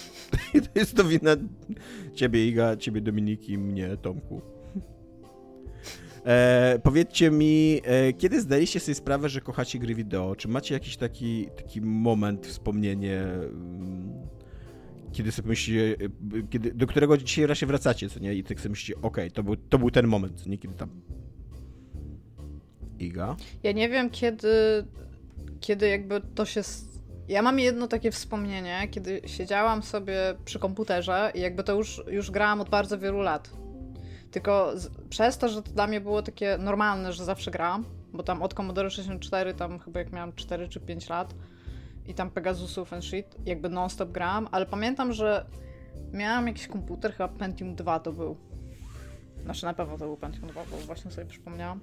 to 0.72 0.78
jest 0.78 0.96
to 0.96 1.04
wina 1.04 1.36
ciebie, 2.14 2.48
Iga, 2.48 2.76
ciebie, 2.76 3.00
Dominiki, 3.00 3.58
mnie, 3.58 3.96
Tomku. 3.96 4.42
E, 6.26 6.78
powiedzcie 6.82 7.30
mi, 7.30 7.80
e, 7.84 8.12
kiedy 8.12 8.40
zdaliście 8.40 8.80
sobie 8.80 8.94
sprawę, 8.94 9.28
że 9.28 9.40
kochacie 9.40 9.78
gry 9.78 9.94
wideo? 9.94 10.36
Czy 10.36 10.48
macie 10.48 10.74
jakiś 10.74 10.96
taki, 10.96 11.48
taki 11.56 11.80
moment, 11.80 12.46
wspomnienie, 12.46 13.22
mm, 13.22 14.12
kiedy 15.16 15.32
sobie 15.32 15.48
myślicie, 15.48 15.96
e, 16.36 16.42
kiedy, 16.50 16.74
do 16.74 16.86
którego 16.86 17.16
dzisiaj 17.16 17.56
się 17.56 17.66
wracacie, 17.66 18.08
co 18.08 18.20
nie? 18.20 18.34
I 18.34 18.44
tak 18.44 18.60
sobie 18.60 18.70
myślicie, 18.70 18.96
okej, 18.96 19.08
okay, 19.08 19.30
to, 19.30 19.42
był, 19.42 19.56
to 19.56 19.78
był 19.78 19.90
ten 19.90 20.06
moment, 20.06 20.46
nie? 20.46 20.58
Kiedy 20.58 20.74
tam... 20.74 20.88
Iga? 22.98 23.36
Ja 23.62 23.72
nie 23.72 23.88
wiem, 23.88 24.10
kiedy, 24.10 24.84
kiedy 25.60 25.88
jakby 25.88 26.20
to 26.34 26.44
się... 26.44 26.60
Ja 27.28 27.42
mam 27.42 27.58
jedno 27.58 27.88
takie 27.88 28.10
wspomnienie, 28.10 28.88
kiedy 28.90 29.20
siedziałam 29.26 29.82
sobie 29.82 30.18
przy 30.44 30.58
komputerze 30.58 31.32
i 31.34 31.40
jakby 31.40 31.64
to 31.64 31.74
już, 31.74 32.02
już 32.10 32.30
grałam 32.30 32.60
od 32.60 32.68
bardzo 32.68 32.98
wielu 32.98 33.20
lat 33.20 33.50
tylko 34.30 34.78
z, 34.78 34.90
przez 35.08 35.38
to, 35.38 35.48
że 35.48 35.62
to 35.62 35.72
dla 35.72 35.86
mnie 35.86 36.00
było 36.00 36.22
takie 36.22 36.58
normalne, 36.58 37.12
że 37.12 37.24
zawsze 37.24 37.50
grałam, 37.50 37.84
bo 38.12 38.22
tam 38.22 38.42
od 38.42 38.54
Commodore 38.54 38.90
64, 38.90 39.54
tam 39.54 39.78
chyba 39.78 40.00
jak 40.00 40.12
miałam 40.12 40.32
4 40.32 40.68
czy 40.68 40.80
5 40.80 41.08
lat 41.08 41.34
i 42.08 42.14
tam 42.14 42.30
Pegasusów 42.30 42.92
and 42.92 43.04
shit, 43.04 43.36
jakby 43.46 43.68
non-stop 43.68 44.10
grałam, 44.10 44.48
ale 44.52 44.66
pamiętam, 44.66 45.12
że 45.12 45.46
miałam 46.12 46.46
jakiś 46.46 46.66
komputer, 46.66 47.12
chyba 47.12 47.28
Pentium 47.28 47.74
2 47.74 48.00
to 48.00 48.12
był. 48.12 48.36
Znaczy 49.44 49.64
na 49.64 49.74
pewno 49.74 49.98
to 49.98 50.04
był 50.04 50.16
Pentium 50.16 50.48
2, 50.48 50.64
bo 50.70 50.76
właśnie 50.76 51.10
sobie 51.10 51.26
przypomniałam. 51.26 51.80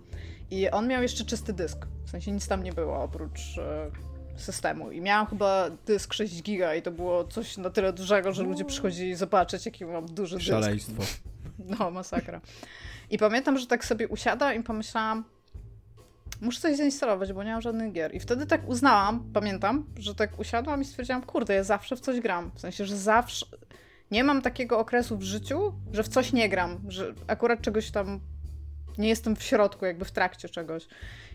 I 0.51 0.69
on 0.69 0.87
miał 0.87 1.01
jeszcze 1.01 1.25
czysty 1.25 1.53
dysk, 1.53 1.87
w 2.05 2.09
sensie 2.09 2.31
nic 2.31 2.47
tam 2.47 2.63
nie 2.63 2.73
było 2.73 3.03
oprócz 3.03 3.57
e, 3.57 3.91
systemu. 4.35 4.91
I 4.91 5.01
miałam 5.01 5.27
chyba 5.27 5.69
dysk 5.85 6.13
6 6.13 6.41
giga 6.41 6.75
i 6.75 6.81
to 6.81 6.91
było 6.91 7.23
coś 7.23 7.57
na 7.57 7.69
tyle 7.69 7.93
dużego, 7.93 8.33
że 8.33 8.43
ludzie 8.43 8.65
przychodzili 8.65 9.15
zobaczyć, 9.15 9.65
jaki 9.65 9.85
mam 9.85 10.05
duży 10.05 10.35
dysk. 10.35 10.47
Szaleństwo. 10.47 11.03
No, 11.79 11.91
masakra. 11.91 12.41
I 13.09 13.17
pamiętam, 13.17 13.57
że 13.57 13.67
tak 13.67 13.85
sobie 13.85 14.07
usiadłam 14.07 14.55
i 14.55 14.63
pomyślałam, 14.63 15.23
muszę 16.41 16.59
coś 16.59 16.77
zainstalować, 16.77 17.33
bo 17.33 17.43
nie 17.43 17.51
mam 17.51 17.61
żadnych 17.61 17.91
gier. 17.93 18.15
I 18.15 18.19
wtedy 18.19 18.45
tak 18.45 18.69
uznałam, 18.69 19.31
pamiętam, 19.33 19.85
że 19.99 20.15
tak 20.15 20.39
usiadłam 20.39 20.81
i 20.81 20.85
stwierdziłam, 20.85 21.21
kurde, 21.21 21.53
ja 21.53 21.63
zawsze 21.63 21.95
w 21.95 21.99
coś 21.99 22.19
gram. 22.19 22.51
W 22.55 22.59
sensie, 22.59 22.85
że 22.85 22.97
zawsze... 22.97 23.45
Nie 24.11 24.23
mam 24.23 24.41
takiego 24.41 24.79
okresu 24.79 25.17
w 25.17 25.23
życiu, 25.23 25.73
że 25.91 26.03
w 26.03 26.07
coś 26.07 26.33
nie 26.33 26.49
gram, 26.49 26.79
że 26.87 27.13
akurat 27.27 27.61
czegoś 27.61 27.91
tam 27.91 28.19
nie 28.97 29.09
jestem 29.09 29.35
w 29.35 29.43
środku, 29.43 29.85
jakby 29.85 30.05
w 30.05 30.11
trakcie 30.11 30.49
czegoś. 30.49 30.87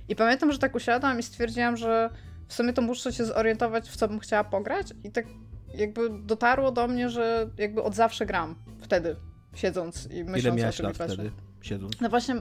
I 0.08 0.16
pamiętam, 0.16 0.52
że 0.52 0.58
tak 0.58 0.74
usiadłam 0.74 1.18
i 1.18 1.22
stwierdziłam, 1.22 1.76
że 1.76 2.10
w 2.48 2.54
sumie 2.54 2.72
to 2.72 2.82
muszę 2.82 3.12
się 3.12 3.24
zorientować, 3.24 3.88
w 3.88 3.96
co 3.96 4.08
bym 4.08 4.18
chciała 4.18 4.44
pograć 4.44 4.86
i 5.04 5.10
tak 5.10 5.26
jakby 5.74 6.10
dotarło 6.10 6.72
do 6.72 6.88
mnie, 6.88 7.08
że 7.08 7.50
jakby 7.58 7.82
od 7.82 7.94
zawsze 7.94 8.26
gram. 8.26 8.54
Wtedy, 8.80 9.16
siedząc 9.54 10.08
i 10.10 10.24
myśląc 10.24 10.44
Ile 10.44 10.52
miałeś 10.52 10.78
lat 10.78 10.94
wtedy, 10.94 11.30
siedząc? 11.62 12.00
No 12.00 12.08
właśnie, 12.08 12.34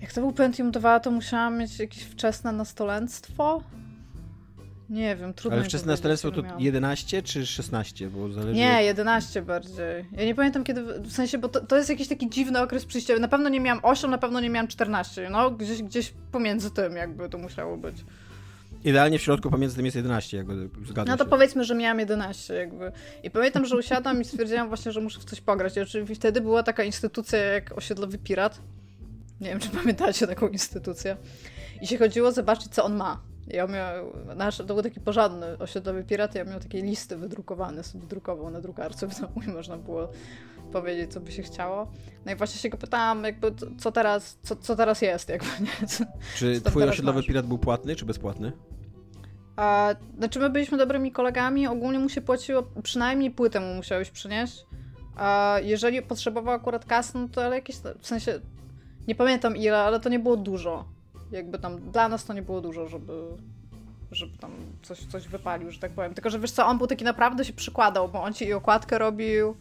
jak 0.00 0.12
to 0.12 0.20
był 0.20 0.32
Pentium 0.32 0.70
2, 0.70 1.00
to 1.00 1.10
musiałam 1.10 1.58
mieć 1.58 1.78
jakieś 1.78 2.02
wczesne 2.02 2.52
nastolenstwo. 2.52 3.62
Nie 4.90 5.16
wiem, 5.16 5.34
trudno 5.34 5.56
Ale 5.56 5.64
wczesne 5.64 5.92
nastolenstwo 5.92 6.30
to 6.30 6.42
11 6.58 7.22
czy 7.22 7.46
16? 7.46 8.08
Bo 8.10 8.32
zależy... 8.32 8.60
Nie, 8.60 8.82
11 8.82 9.42
bardziej. 9.42 10.04
Ja 10.12 10.24
nie 10.24 10.34
pamiętam 10.34 10.64
kiedy, 10.64 11.00
w 11.00 11.12
sensie, 11.12 11.38
bo 11.38 11.48
to, 11.48 11.60
to 11.60 11.76
jest 11.76 11.88
jakiś 11.88 12.08
taki 12.08 12.30
dziwny 12.30 12.60
okres 12.60 12.84
przyjściowy. 12.84 13.20
Na 13.20 13.28
pewno 13.28 13.48
nie 13.48 13.60
miałam 13.60 13.80
8, 13.82 14.10
na 14.10 14.18
pewno 14.18 14.40
nie 14.40 14.50
miałam 14.50 14.68
14. 14.68 15.28
No, 15.30 15.50
gdzieś, 15.50 15.82
gdzieś 15.82 16.12
pomiędzy 16.32 16.70
tym 16.70 16.96
jakby 16.96 17.28
to 17.28 17.38
musiało 17.38 17.76
być. 17.76 17.96
Idealnie 18.84 19.18
w 19.18 19.22
środku 19.22 19.50
pomiędzy 19.50 19.76
tym 19.76 19.84
jest 19.84 19.96
11, 19.96 20.36
jakby 20.36 20.68
zgadzam 20.84 21.06
No 21.06 21.16
to 21.16 21.24
się. 21.24 21.30
powiedzmy, 21.30 21.64
że 21.64 21.74
miałam 21.74 21.98
11 21.98 22.54
jakby. 22.54 22.92
I 23.22 23.30
pamiętam, 23.30 23.66
że 23.66 23.76
usiadłam 23.76 24.20
i 24.20 24.24
stwierdziłam 24.24 24.68
właśnie, 24.68 24.92
że 24.92 25.00
muszę 25.00 25.20
w 25.20 25.24
coś 25.24 25.40
pograć. 25.40 25.76
I 25.76 25.80
oczywiście 25.80 26.14
wtedy 26.14 26.40
była 26.40 26.62
taka 26.62 26.84
instytucja 26.84 27.38
jak 27.38 27.78
Osiedlowy 27.78 28.18
Pirat. 28.18 28.60
Nie 29.40 29.48
wiem, 29.48 29.60
czy 29.60 29.68
pamiętacie 29.68 30.26
taką 30.26 30.48
instytucję. 30.48 31.16
I 31.82 31.86
się 31.86 31.98
chodziło 31.98 32.32
zobaczyć, 32.32 32.74
co 32.74 32.84
on 32.84 32.96
ma. 32.96 33.20
Ja 33.46 33.66
miał, 33.66 34.12
nasz, 34.36 34.56
to 34.56 34.64
był 34.64 34.82
taki 34.82 35.00
porządny 35.00 35.58
osiedlowy 35.58 36.04
pirat, 36.04 36.34
ja 36.34 36.44
miał 36.44 36.60
takie 36.60 36.82
listy 36.82 37.16
wydrukowane, 37.16 37.84
sobie 37.84 38.06
drukował 38.06 38.50
na 38.50 38.60
drukarce 38.60 39.06
w 39.06 39.20
domu 39.20 39.42
i 39.46 39.48
można 39.48 39.76
było 39.76 40.08
powiedzieć, 40.72 41.12
co 41.12 41.20
by 41.20 41.32
się 41.32 41.42
chciało. 41.42 41.92
No 42.24 42.32
i 42.32 42.36
właśnie 42.36 42.60
się 42.60 42.68
go 42.68 42.78
pytałam, 42.78 43.24
jakby, 43.24 43.54
co 43.78 43.92
teraz, 43.92 44.38
co, 44.42 44.56
co 44.56 44.76
teraz 44.76 45.02
jest, 45.02 45.28
jakby, 45.28 45.46
nie? 45.60 45.86
Co, 45.86 46.04
czy 46.36 46.60
twój 46.60 46.82
osiedlowy 46.82 47.18
masz? 47.18 47.26
pirat 47.26 47.46
był 47.46 47.58
płatny, 47.58 47.96
czy 47.96 48.04
bezpłatny? 48.04 48.52
A, 49.56 49.94
znaczy 50.18 50.38
my 50.38 50.50
byliśmy 50.50 50.78
dobrymi 50.78 51.12
kolegami, 51.12 51.66
ogólnie 51.66 51.98
mu 51.98 52.08
się 52.08 52.20
płaciło, 52.20 52.62
przynajmniej 52.82 53.30
płytę 53.30 53.60
mu 53.60 53.74
musiałeś 53.74 54.10
przynieść. 54.10 54.66
A 55.16 55.56
jeżeli 55.62 56.02
potrzebował 56.02 56.54
akurat 56.54 56.84
kasy, 56.84 57.18
no 57.18 57.28
to 57.28 57.44
ale 57.44 57.56
jakieś, 57.56 57.76
w 57.76 58.06
sensie, 58.06 58.40
nie 59.08 59.14
pamiętam 59.14 59.56
ile, 59.56 59.78
ale 59.78 60.00
to 60.00 60.08
nie 60.08 60.18
było 60.18 60.36
dużo. 60.36 60.84
Jakby 61.32 61.58
tam, 61.58 61.90
dla 61.90 62.08
nas 62.08 62.24
to 62.24 62.32
nie 62.32 62.42
było 62.42 62.60
dużo, 62.60 62.88
żeby, 62.88 63.12
żeby 64.12 64.38
tam 64.38 64.50
coś, 64.82 64.98
coś 64.98 65.28
wypalił, 65.28 65.70
że 65.70 65.80
tak 65.80 65.92
powiem. 65.92 66.14
Tylko, 66.14 66.30
że 66.30 66.38
wiesz 66.38 66.50
co, 66.50 66.66
on 66.66 66.78
był 66.78 66.86
taki 66.86 67.04
naprawdę 67.04 67.44
się 67.44 67.52
przykładał, 67.52 68.08
bo 68.08 68.22
on 68.22 68.34
ci 68.34 68.44
i 68.44 68.52
okładkę 68.52 68.98
robił, 68.98 69.56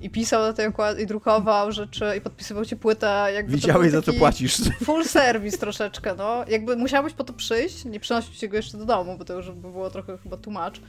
i 0.00 0.10
pisał 0.10 0.42
na 0.42 0.52
tej 0.52 0.66
okładce, 0.66 1.02
i 1.02 1.06
drukował 1.06 1.72
rzeczy, 1.72 2.04
i 2.18 2.20
podpisywał 2.20 2.64
ci 2.64 2.76
płytę. 2.76 3.28
Jakby 3.34 3.52
Widziałeś, 3.52 3.90
za 3.90 4.02
co 4.02 4.12
płacisz. 4.12 4.56
Full 4.84 5.04
service 5.04 5.58
troszeczkę, 5.58 6.14
no. 6.14 6.44
Jakby 6.48 6.76
musiałbyś 6.76 7.12
po 7.12 7.24
to 7.24 7.32
przyjść, 7.32 7.84
nie 7.84 8.00
przynosić 8.00 8.38
ci 8.38 8.48
go 8.48 8.56
jeszcze 8.56 8.78
do 8.78 8.84
domu, 8.84 9.18
bo 9.18 9.24
to 9.24 9.34
już 9.34 9.50
by 9.50 9.70
było 9.70 9.90
trochę 9.90 10.18
chyba 10.18 10.36
tłumacz, 10.36 10.80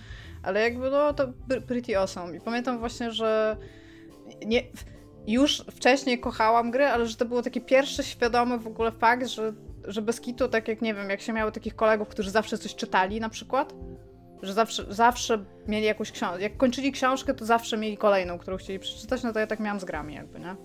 ale 0.44 0.62
jakby, 0.62 0.92
no, 0.92 1.14
to 1.14 1.28
pretty 1.68 1.98
awesome. 1.98 2.38
I 2.38 2.42
pamiętam 2.42 2.80
właśnie, 2.80 3.12
że 3.12 3.58
nie, 4.46 4.64
już 5.28 5.58
wcześniej 5.72 6.20
kochałam 6.20 6.72
gry, 6.72 6.86
ale 6.86 7.06
że 7.06 7.16
to 7.16 7.26
było 7.26 7.42
taki 7.42 7.62
pierwszy 7.62 8.04
świadomy 8.04 8.58
w 8.58 8.68
ogóle 8.68 8.92
fakt, 8.92 9.28
że, 9.28 9.54
że 9.88 10.02
bez 10.02 10.22
kitu, 10.22 10.48
tak 10.48 10.68
jak, 10.68 10.82
nie 10.82 10.94
wiem, 10.94 11.10
jak 11.10 11.22
się 11.22 11.34
miało 11.34 11.52
takich 11.52 11.76
kolegów, 11.76 12.08
którzy 12.08 12.32
zawsze 12.32 12.58
coś 12.58 12.76
czytali 12.76 13.20
na 13.20 13.30
przykład, 13.30 13.74
że 14.42 14.54
zawsze, 14.54 14.86
zawsze 14.90 15.46
mieli 15.68 15.86
jakąś 15.86 16.12
książkę. 16.12 16.42
Jak 16.42 16.58
kończyli 16.58 16.92
książkę, 16.92 17.34
to 17.34 17.46
zawsze 17.46 17.78
mieli 17.78 17.98
kolejną, 17.98 18.38
którą 18.38 18.58
chcieli 18.58 18.80
przeczytać, 18.80 19.24
no 19.24 19.34
to 19.34 19.40
ja 19.40 19.48
tak 19.48 19.60
miałam 19.60 19.80
z 19.80 19.86
grami 19.86 20.14
jakby, 20.14 20.40
nie? 20.40 20.56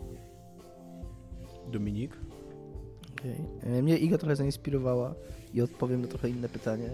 Dominik? 1.72 2.16
Okay. 3.18 3.36
E, 3.62 3.82
mnie 3.82 3.98
Iga 3.98 4.18
trochę 4.18 4.36
zainspirowała 4.36 5.14
i 5.54 5.62
odpowiem 5.62 6.02
na 6.02 6.08
trochę 6.08 6.28
inne 6.28 6.48
pytanie. 6.48 6.90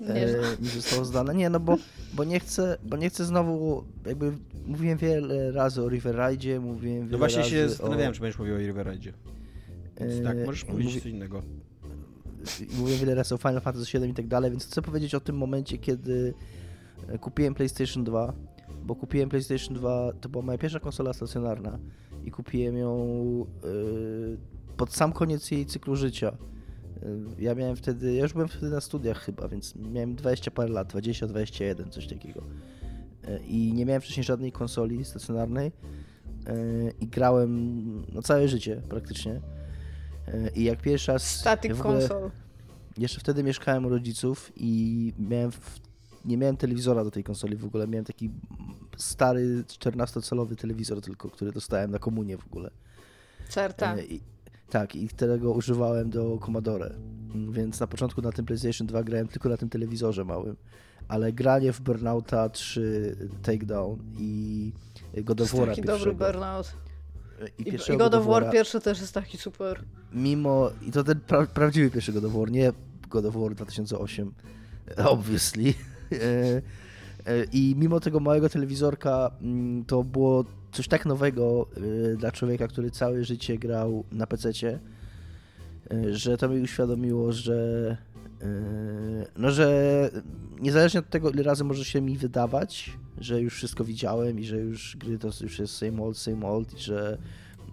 Nie, 0.00 0.26
e, 0.26 0.56
mi 0.60 0.68
zostało 0.68 1.04
zdane. 1.04 1.34
Nie, 1.34 1.50
no 1.50 1.60
bo, 1.60 1.76
bo 2.14 2.24
nie 2.24 2.40
chcę, 2.40 2.78
bo 2.82 2.96
nie 2.96 3.10
chcę 3.10 3.24
znowu, 3.24 3.84
jakby 4.06 4.32
mówiłem 4.66 4.98
wiele 4.98 5.52
razy 5.52 5.82
o 5.82 5.88
River 5.88 6.16
Ride, 6.16 6.60
mówiłem 6.60 6.98
wiele 6.98 7.12
No 7.12 7.18
właśnie 7.18 7.38
razy 7.38 7.50
się 7.50 7.68
zastanawiałem, 7.68 8.10
o... 8.10 8.14
czy 8.14 8.20
będziesz 8.20 8.38
mówił 8.38 8.54
o 8.54 8.58
River 8.58 8.86
Ride. 8.86 9.12
E, 9.96 10.20
tak, 10.20 10.36
możesz 10.46 10.64
powiedzieć 10.64 10.94
mówi... 10.94 11.00
coś 11.00 11.12
innego 11.12 11.42
mówię 12.78 12.96
wiele 12.96 13.14
razy 13.14 13.34
o 13.34 13.38
Final 13.38 13.60
Fantasy 13.60 13.98
VII 13.98 14.10
i 14.10 14.14
tak 14.14 14.26
dalej, 14.26 14.50
więc 14.50 14.66
chcę 14.66 14.82
powiedzieć 14.82 15.14
o 15.14 15.20
tym 15.20 15.36
momencie, 15.36 15.78
kiedy 15.78 16.34
e, 17.08 17.18
kupiłem 17.18 17.54
PlayStation 17.54 18.04
2, 18.04 18.32
bo 18.84 18.94
kupiłem 18.94 19.28
PlayStation 19.28 19.74
2, 19.76 20.12
to 20.20 20.28
była 20.28 20.44
moja 20.44 20.58
pierwsza 20.58 20.80
konsola 20.80 21.12
stacjonarna 21.12 21.78
i 22.24 22.30
kupiłem 22.30 22.76
ją 22.76 23.46
yy, 23.62 24.36
pod 24.76 24.92
sam 24.92 25.12
koniec 25.12 25.50
jej 25.50 25.66
cyklu 25.66 25.96
życia. 25.96 26.36
Ja 27.38 27.54
miałem 27.54 27.76
wtedy, 27.76 28.14
ja 28.14 28.22
już 28.22 28.32
byłem 28.32 28.48
wtedy 28.48 28.70
na 28.70 28.80
studiach 28.80 29.18
chyba, 29.18 29.48
więc 29.48 29.74
miałem 29.76 30.14
20 30.14 30.50
parę 30.50 30.68
lat, 30.68 30.88
20, 30.88 31.26
21, 31.26 31.90
coś 31.90 32.06
takiego. 32.06 32.42
Yy, 33.28 33.38
I 33.38 33.72
nie 33.72 33.86
miałem 33.86 34.02
wcześniej 34.02 34.24
żadnej 34.24 34.52
konsoli 34.52 35.04
stacjonarnej 35.04 35.72
i 37.00 37.06
grałem 37.06 37.84
no, 38.12 38.22
całe 38.22 38.48
życie 38.48 38.82
praktycznie 38.88 39.40
E, 40.28 40.50
I 40.54 40.64
jak 40.64 40.80
pierwszy 40.80 41.12
raz... 41.12 41.40
Static 41.40 41.80
ogóle- 41.80 41.94
console. 41.94 42.30
Jeszcze 42.98 43.20
wtedy 43.20 43.42
mieszkałem 43.42 43.86
u 43.86 43.88
rodziców 43.88 44.52
i 44.56 45.12
miałem 45.18 45.52
w, 45.52 45.80
nie 46.24 46.36
miałem 46.36 46.56
telewizora 46.56 47.04
do 47.04 47.10
tej 47.10 47.24
konsoli 47.24 47.56
w 47.56 47.64
ogóle. 47.64 47.88
Miałem 47.88 48.04
taki 48.04 48.30
stary 48.96 49.64
14-calowy 49.66 50.56
telewizor 50.56 51.00
tylko, 51.00 51.30
który 51.30 51.52
dostałem 51.52 51.90
na 51.90 51.98
komunię 51.98 52.38
w 52.38 52.46
ogóle. 52.46 52.70
CRT. 53.48 53.82
E, 53.82 54.04
I, 54.04 54.20
tak, 54.74 54.96
i 54.96 55.08
którego 55.08 55.52
używałem 55.52 56.10
do 56.10 56.38
Commodore. 56.46 56.90
Mm, 57.34 57.52
Więc 57.52 57.80
na 57.80 57.86
początku 57.86 58.22
na 58.22 58.32
tym 58.32 58.46
PlayStation 58.46 58.86
2 58.86 59.02
grałem 59.02 59.28
tylko 59.28 59.48
na 59.48 59.56
tym 59.56 59.68
telewizorze 59.68 60.24
małym. 60.24 60.56
Ale 61.08 61.32
granie 61.32 61.72
w 61.72 61.80
Burnouta 61.80 62.48
3 62.48 63.16
Takedown 63.42 63.98
i 64.18 64.72
God 65.24 65.40
of 65.40 65.54
War'a 65.54 65.66
taki 65.66 65.82
dobry 65.82 66.04
pierwszego. 66.04 66.32
burnout. 66.32 66.72
I, 67.58 67.62
I, 67.62 67.64
pierwszego 67.64 67.94
I 67.94 67.98
God 67.98 68.14
of 68.14 68.26
War 68.26 68.50
pierwszy 68.50 68.80
też 68.80 69.00
jest 69.00 69.14
taki 69.14 69.38
super. 69.38 69.84
Mimo, 70.12 70.70
i 70.82 70.90
to 70.90 71.04
ten 71.04 71.20
pra, 71.20 71.46
prawdziwy 71.46 71.90
pierwszy 71.90 72.12
God 72.12 72.24
of 72.24 72.32
War, 72.32 72.50
nie 72.50 72.72
God 73.10 73.24
of 73.24 73.34
War 73.34 73.54
2008, 73.54 74.32
obviously. 75.14 75.74
E, 76.12 76.62
e, 77.26 77.44
I 77.52 77.74
mimo 77.78 78.00
tego 78.00 78.20
małego 78.20 78.48
telewizorka, 78.48 79.30
mm, 79.40 79.84
to 79.84 80.04
było 80.04 80.44
coś 80.74 80.88
tak 80.88 81.06
nowego 81.06 81.66
e, 82.12 82.16
dla 82.16 82.32
człowieka, 82.32 82.68
który 82.68 82.90
całe 82.90 83.24
życie 83.24 83.58
grał 83.58 84.04
na 84.12 84.26
PC-cie, 84.26 84.78
e, 85.90 86.14
że 86.14 86.36
to 86.36 86.48
mi 86.48 86.60
uświadomiło, 86.60 87.32
że 87.32 87.96
e, 88.42 88.46
no, 89.36 89.50
że 89.50 90.10
niezależnie 90.60 91.00
od 91.00 91.10
tego, 91.10 91.30
ile 91.30 91.42
razy 91.42 91.64
może 91.64 91.84
się 91.84 92.00
mi 92.00 92.18
wydawać, 92.18 92.92
że 93.18 93.40
już 93.40 93.54
wszystko 93.54 93.84
widziałem 93.84 94.40
i 94.40 94.44
że 94.44 94.56
już 94.56 94.96
gry 94.96 95.18
to 95.18 95.28
już 95.40 95.58
jest 95.58 95.76
same 95.76 96.02
old, 96.02 96.18
same 96.18 96.46
old 96.46 96.74
i 96.74 96.80
że 96.80 97.18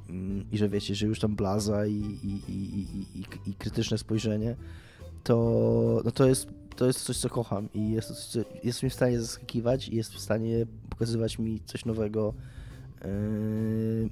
mm, 0.09 0.45
i 0.51 0.57
że 0.57 0.69
wiecie, 0.69 0.95
że 0.95 1.07
już 1.07 1.19
tam 1.19 1.35
blaza 1.35 1.85
i, 1.85 2.19
i, 2.23 2.51
i, 2.51 2.81
i, 3.15 3.49
i, 3.49 3.53
krytyczne 3.53 3.97
spojrzenie, 3.97 4.55
to, 5.23 6.01
no 6.05 6.11
to, 6.11 6.25
jest, 6.25 6.47
to 6.75 6.85
jest 6.85 6.99
coś, 6.99 7.17
co 7.17 7.29
kocham 7.29 7.69
i 7.73 7.91
jest, 7.91 8.37
jest 8.63 8.83
mnie 8.83 8.89
w 8.89 8.93
stanie 8.93 9.19
zaskakiwać 9.19 9.87
i 9.87 9.95
jest 9.95 10.13
w 10.13 10.19
stanie 10.19 10.65
pokazywać 10.89 11.39
mi 11.39 11.59
coś 11.65 11.85
nowego 11.85 12.33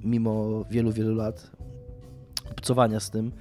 mimo 0.04 0.64
wielu, 0.70 0.92
wielu 0.92 1.14
lat 1.14 1.50
obcowania 2.50 3.00
z 3.00 3.10
tym. 3.10 3.32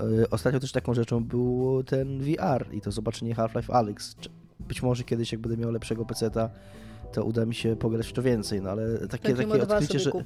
Yy, 0.00 0.30
Ostatnio 0.30 0.60
też 0.60 0.72
taką 0.72 0.94
rzeczą 0.94 1.24
był 1.24 1.82
ten 1.86 2.20
VR 2.20 2.66
i 2.72 2.80
to 2.80 2.92
zobaczenie 2.92 3.34
Half-Life 3.34 3.72
Alyx. 3.72 4.16
Być 4.60 4.82
może 4.82 5.04
kiedyś, 5.04 5.32
jak 5.32 5.40
będę 5.40 5.56
miał 5.56 5.70
lepszego 5.70 6.04
peceta, 6.04 6.50
to 7.12 7.24
uda 7.24 7.46
mi 7.46 7.54
się 7.54 7.76
pograć 7.76 8.06
w 8.06 8.12
to 8.12 8.22
więcej, 8.22 8.62
no 8.62 8.70
ale 8.70 9.08
takie, 9.08 9.28
Pentium 9.28 9.50
takie 9.50 9.66
2 9.66 9.74
odkrycie, 9.76 9.98
że... 9.98 10.10
kup. 10.10 10.24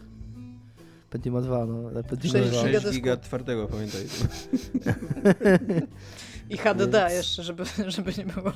Pentium 1.11 1.43
2, 1.43 1.67
no. 1.67 2.03
Pentium 2.03 2.33
Sześć 2.33 2.51
2. 2.51 2.65
giga 2.65 2.73
6 2.73 2.85
dysku. 2.85 2.91
giga 2.91 3.17
twardego, 3.17 3.67
pamiętaj. 3.67 4.01
I 6.51 6.57
HDD 6.57 6.93
Więc- 6.93 7.13
jeszcze, 7.13 7.43
żeby, 7.43 7.65
żeby 7.89 8.13
nie 8.19 8.25
było. 8.25 8.53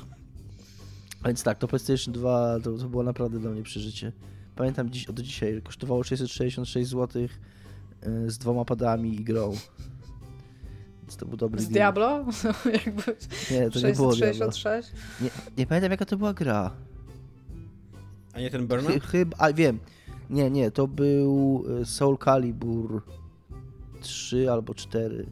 Więc 1.25 1.43
tak, 1.43 1.57
to 1.57 1.67
PlayStation 1.67 2.13
2 2.13 2.59
to, 2.63 2.77
to 2.77 2.89
było 2.89 3.03
naprawdę 3.03 3.39
dla 3.39 3.51
mnie 3.51 3.63
przeżycie. 3.63 4.11
Pamiętam 4.55 4.89
dziś, 4.89 5.05
do 5.05 5.23
dzisiaj 5.23 5.61
kosztowało 5.61 6.03
666 6.03 6.89
zł 6.89 7.21
y, 7.23 8.31
z 8.31 8.37
dwoma 8.37 8.65
padami 8.65 9.15
i 9.15 9.23
grą. 9.23 9.53
Więc 11.01 11.17
to 11.17 11.25
był 11.25 11.37
dobry 11.37 11.61
Z 11.61 11.63
deal. 11.69 11.73
Diablo? 11.73 12.25
Jakby 12.85 13.03
Nie, 13.51 13.69
to 13.69 13.79
nie 13.87 13.93
było 13.93 14.15
Diablo. 14.15 14.51
666? 14.51 14.91
Nie, 15.21 15.29
nie 15.57 15.67
pamiętam 15.67 15.91
jaka 15.91 16.05
to 16.05 16.17
była 16.17 16.33
gra. 16.33 16.71
A 18.33 18.39
nie 18.39 18.49
ten 18.49 18.61
Chy, 18.61 18.67
Burnout? 18.67 19.03
chyba, 19.03 19.37
a 19.37 19.53
wiem. 19.53 19.79
Nie, 20.29 20.51
nie, 20.51 20.71
to 20.71 20.87
był 20.87 21.63
y, 21.81 21.85
Soul 21.85 22.17
Calibur 22.17 23.01
3 24.01 24.51
albo 24.51 24.73
4. 24.73 25.25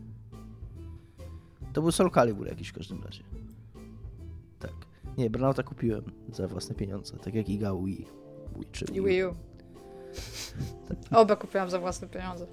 To 1.73 1.81
był 1.81 1.91
Soul 1.91 2.11
Calibur 2.11 2.47
jakiś 2.47 2.69
w 2.69 2.73
każdym 2.73 3.03
razie. 3.03 3.23
Tak. 4.59 4.73
Nie, 5.17 5.29
Burnouta 5.29 5.63
kupiłem 5.63 6.03
za 6.33 6.47
własne 6.47 6.75
pieniądze, 6.75 7.17
tak 7.17 7.33
jak 7.35 7.49
Iga 7.49 7.73
Wii. 7.75 8.07
Wii 8.55 8.67
czy 8.71 8.85
I 8.85 9.01
Wii 9.01 9.23
U. 9.23 9.35
Oba 11.21 11.35
kupiłam 11.35 11.69
za 11.69 11.79
własne 11.79 12.07
pieniądze. 12.07 12.47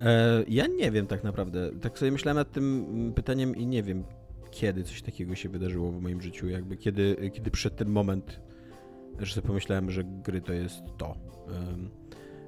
E, 0.00 0.44
ja 0.48 0.66
nie 0.66 0.90
wiem 0.90 1.06
tak 1.06 1.24
naprawdę. 1.24 1.70
Tak 1.80 1.98
sobie 1.98 2.12
myślałem 2.12 2.36
nad 2.36 2.52
tym 2.52 2.86
mm, 2.88 3.12
pytaniem 3.12 3.56
i 3.56 3.66
nie 3.66 3.82
wiem, 3.82 4.04
kiedy 4.50 4.84
coś 4.84 5.02
takiego 5.02 5.34
się 5.34 5.48
wydarzyło 5.48 5.92
w 5.92 6.00
moim 6.02 6.20
życiu. 6.20 6.48
Jakby 6.48 6.76
kiedy, 6.76 7.30
kiedy 7.34 7.50
przyszedł 7.50 7.76
ten 7.76 7.88
moment, 7.88 8.40
że 9.18 9.34
sobie 9.34 9.46
pomyślałem, 9.46 9.90
że 9.90 10.04
gry 10.04 10.40
to 10.40 10.52
jest 10.52 10.82
to. 10.98 11.16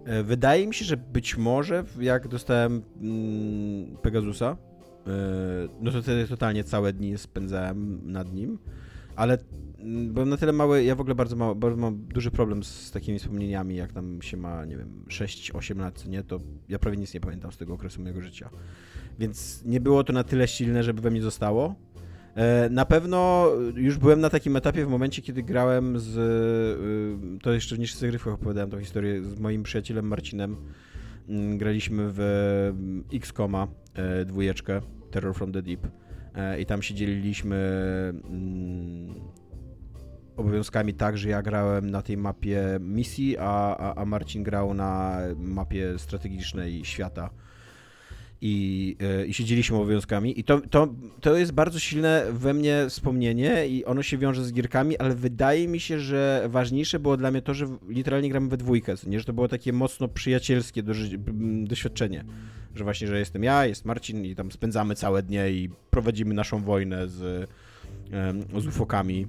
E, 0.04 0.22
Wydaje 0.22 0.66
mi 0.66 0.74
się, 0.74 0.84
że 0.84 0.96
być 0.96 1.36
może 1.36 1.84
jak 2.00 2.28
dostałem 2.28 2.82
mm, 3.00 3.96
Pegasusa, 3.96 4.56
e, 5.06 5.10
no 5.80 5.90
to 5.92 6.02
wtedy 6.02 6.28
totalnie 6.28 6.64
całe 6.64 6.92
dni 6.92 7.18
spędzałem 7.18 8.12
nad 8.12 8.32
nim, 8.32 8.58
ale 9.18 9.38
mm, 9.78 10.12
byłem 10.12 10.28
na 10.28 10.36
tyle 10.36 10.52
mały, 10.52 10.84
ja 10.84 10.94
w 10.94 11.00
ogóle 11.00 11.14
bardzo, 11.14 11.36
mało, 11.36 11.54
bardzo 11.54 11.80
mam 11.80 11.98
duży 11.98 12.30
problem 12.30 12.64
z, 12.64 12.90
takimi 12.90 13.18
wspomnieniami, 13.18 13.76
jak 13.76 13.92
tam 13.92 14.22
się 14.22 14.36
ma, 14.36 14.64
nie 14.64 14.76
wiem, 14.76 15.04
6-8 15.08 15.78
lat, 15.78 16.06
nie, 16.06 16.22
to 16.22 16.40
ja 16.68 16.78
prawie 16.78 16.96
nic 16.96 17.14
nie 17.14 17.20
pamiętam 17.20 17.52
z 17.52 17.56
tego 17.56 17.74
okresu 17.74 18.02
mojego 18.02 18.22
życia. 18.22 18.50
Więc 19.18 19.62
nie 19.64 19.80
było 19.80 20.04
to 20.04 20.12
na 20.12 20.24
tyle 20.24 20.48
silne, 20.48 20.82
żeby 20.82 21.00
we 21.00 21.10
mnie 21.10 21.22
zostało. 21.22 21.74
E, 22.34 22.70
Na 22.70 22.84
pewno 22.84 23.48
już 23.74 23.98
byłem 23.98 24.20
na 24.20 24.30
takim 24.30 24.56
etapie 24.56 24.86
w 24.86 24.88
momencie, 24.88 25.22
kiedy 25.22 25.42
grałem 25.42 25.98
z. 25.98 26.16
y, 27.36 27.38
To 27.42 27.52
jeszcze 27.52 27.76
w 27.76 27.78
niższych 27.78 28.00
zagrywkach 28.00 28.34
opowiadałem 28.34 28.70
tą 28.70 28.80
historię 28.80 29.22
z 29.22 29.40
moim 29.40 29.62
przyjacielem 29.62 30.06
Marcinem. 30.06 30.56
Mm, 31.28 31.58
Graliśmy 31.58 32.06
w 32.08 32.20
mm, 32.70 33.04
X-Koma 33.12 33.68
e, 33.94 34.24
dwójeczkę, 34.24 34.80
Terror 35.10 35.34
from 35.34 35.52
the 35.52 35.62
Deep. 35.62 35.88
E, 36.38 36.60
I 36.60 36.66
tam 36.66 36.82
się 36.82 36.94
dzieliliśmy 36.94 37.56
mm, 38.24 39.14
obowiązkami 40.36 40.94
tak, 40.94 41.18
że 41.18 41.28
ja 41.28 41.42
grałem 41.42 41.90
na 41.90 42.02
tej 42.02 42.16
mapie 42.16 42.78
misji, 42.80 43.38
a, 43.38 43.76
a, 43.76 43.94
a 43.94 44.04
Marcin 44.04 44.42
grał 44.42 44.74
na 44.74 45.18
mapie 45.36 45.98
strategicznej 45.98 46.84
świata. 46.84 47.30
I, 48.40 48.96
e, 49.00 49.26
i 49.26 49.34
siedzieliśmy 49.34 49.76
obowiązkami. 49.76 50.40
I 50.40 50.44
to, 50.44 50.60
to, 50.60 50.88
to 51.20 51.36
jest 51.36 51.52
bardzo 51.52 51.78
silne 51.78 52.26
we 52.32 52.54
mnie 52.54 52.86
wspomnienie 52.88 53.68
i 53.68 53.84
ono 53.84 54.02
się 54.02 54.18
wiąże 54.18 54.44
z 54.44 54.52
gierkami, 54.52 54.98
ale 54.98 55.14
wydaje 55.14 55.68
mi 55.68 55.80
się, 55.80 56.00
że 56.00 56.46
ważniejsze 56.48 56.98
było 56.98 57.16
dla 57.16 57.30
mnie 57.30 57.42
to, 57.42 57.54
że 57.54 57.66
literalnie 57.88 58.30
gramy 58.30 58.48
we 58.48 58.56
dwójkę, 58.56 58.94
nie? 59.06 59.18
że 59.18 59.24
to 59.24 59.32
było 59.32 59.48
takie 59.48 59.72
mocno 59.72 60.08
przyjacielskie 60.08 60.82
m, 61.28 61.66
doświadczenie. 61.66 62.24
Że 62.74 62.84
właśnie, 62.84 63.06
że 63.08 63.18
jestem 63.18 63.42
ja, 63.42 63.66
jest 63.66 63.84
Marcin 63.84 64.24
i 64.24 64.34
tam 64.34 64.52
spędzamy 64.52 64.94
całe 64.94 65.22
dnie 65.22 65.50
i 65.50 65.70
prowadzimy 65.90 66.34
naszą 66.34 66.62
wojnę 66.62 67.08
z, 67.08 67.50
z 68.58 68.66
ufokami 68.66 69.26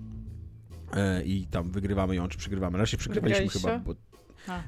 e, 0.93 1.23
i 1.23 1.45
tam 1.45 1.71
wygrywamy 1.71 2.15
ją, 2.15 2.27
czy 2.27 2.37
przegrywamy. 2.37 2.77
Raczej 2.77 2.99
przegrywaliśmy 2.99 3.45
Wygraliście? 3.45 3.69
chyba, 3.69 3.79
bo. 3.79 4.09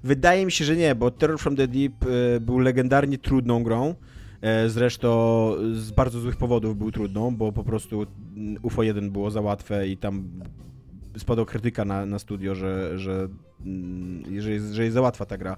Wydaje 0.03 0.45
mi 0.45 0.51
się, 0.51 0.65
że 0.65 0.75
nie, 0.75 0.95
bo 0.95 1.11
Terror 1.11 1.39
from 1.39 1.55
the 1.55 1.67
Deep 1.67 1.93
e, 2.03 2.39
był 2.39 2.59
legendarnie 2.59 3.17
trudną 3.17 3.63
grą. 3.63 3.95
E, 4.41 4.69
Zresztą 4.69 5.51
z 5.73 5.91
bardzo 5.91 6.19
złych 6.19 6.37
powodów 6.37 6.77
był 6.77 6.91
trudną, 6.91 7.35
bo 7.35 7.51
po 7.51 7.63
prostu 7.63 8.05
UFO 8.61 8.83
1 8.83 9.11
było 9.11 9.31
za 9.31 9.41
łatwe 9.41 9.87
i 9.87 9.97
tam 9.97 10.29
spadła 11.17 11.45
krytyka 11.45 11.85
na, 11.85 12.05
na 12.05 12.19
studio, 12.19 12.55
że, 12.55 12.99
że, 12.99 13.27
mm, 13.65 14.41
że, 14.41 14.51
jest, 14.51 14.73
że 14.73 14.83
jest 14.83 14.93
za 14.93 15.01
łatwa 15.01 15.25
ta 15.25 15.37
gra. 15.37 15.57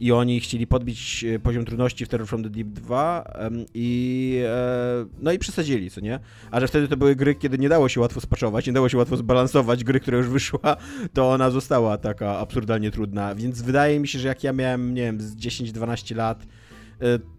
I 0.00 0.12
oni 0.12 0.40
chcieli 0.40 0.66
podbić 0.66 1.24
e, 1.24 1.38
poziom 1.38 1.64
trudności 1.64 2.06
w 2.06 2.08
Terror 2.08 2.28
from 2.28 2.42
the 2.42 2.50
Deep 2.50 2.66
2 2.66 3.24
em, 3.34 3.64
i 3.74 4.40
e, 4.46 5.06
no 5.22 5.32
i 5.32 5.38
przesadzili, 5.38 5.90
co 5.90 6.00
nie? 6.00 6.20
A 6.50 6.60
że 6.60 6.68
wtedy 6.68 6.88
to 6.88 6.96
były 6.96 7.16
gry, 7.16 7.34
kiedy 7.34 7.58
nie 7.58 7.68
dało 7.68 7.88
się 7.88 8.00
łatwo 8.00 8.20
spaczować, 8.20 8.66
nie 8.66 8.72
dało 8.72 8.88
się 8.88 8.98
łatwo 8.98 9.16
zbalansować 9.16 9.84
gry, 9.84 10.00
która 10.00 10.18
już 10.18 10.28
wyszła, 10.28 10.76
to 11.12 11.30
ona 11.30 11.50
została 11.50 11.98
taka 11.98 12.38
absurdalnie 12.38 12.90
trudna. 12.90 13.34
Więc 13.34 13.62
wydaje 13.62 14.00
mi 14.00 14.08
się, 14.08 14.18
że 14.18 14.28
jak 14.28 14.44
ja 14.44 14.52
miałem, 14.52 14.94
nie 14.94 15.02
wiem, 15.02 15.20
z 15.20 15.36
10-12 15.36 16.16
lat, 16.16 16.46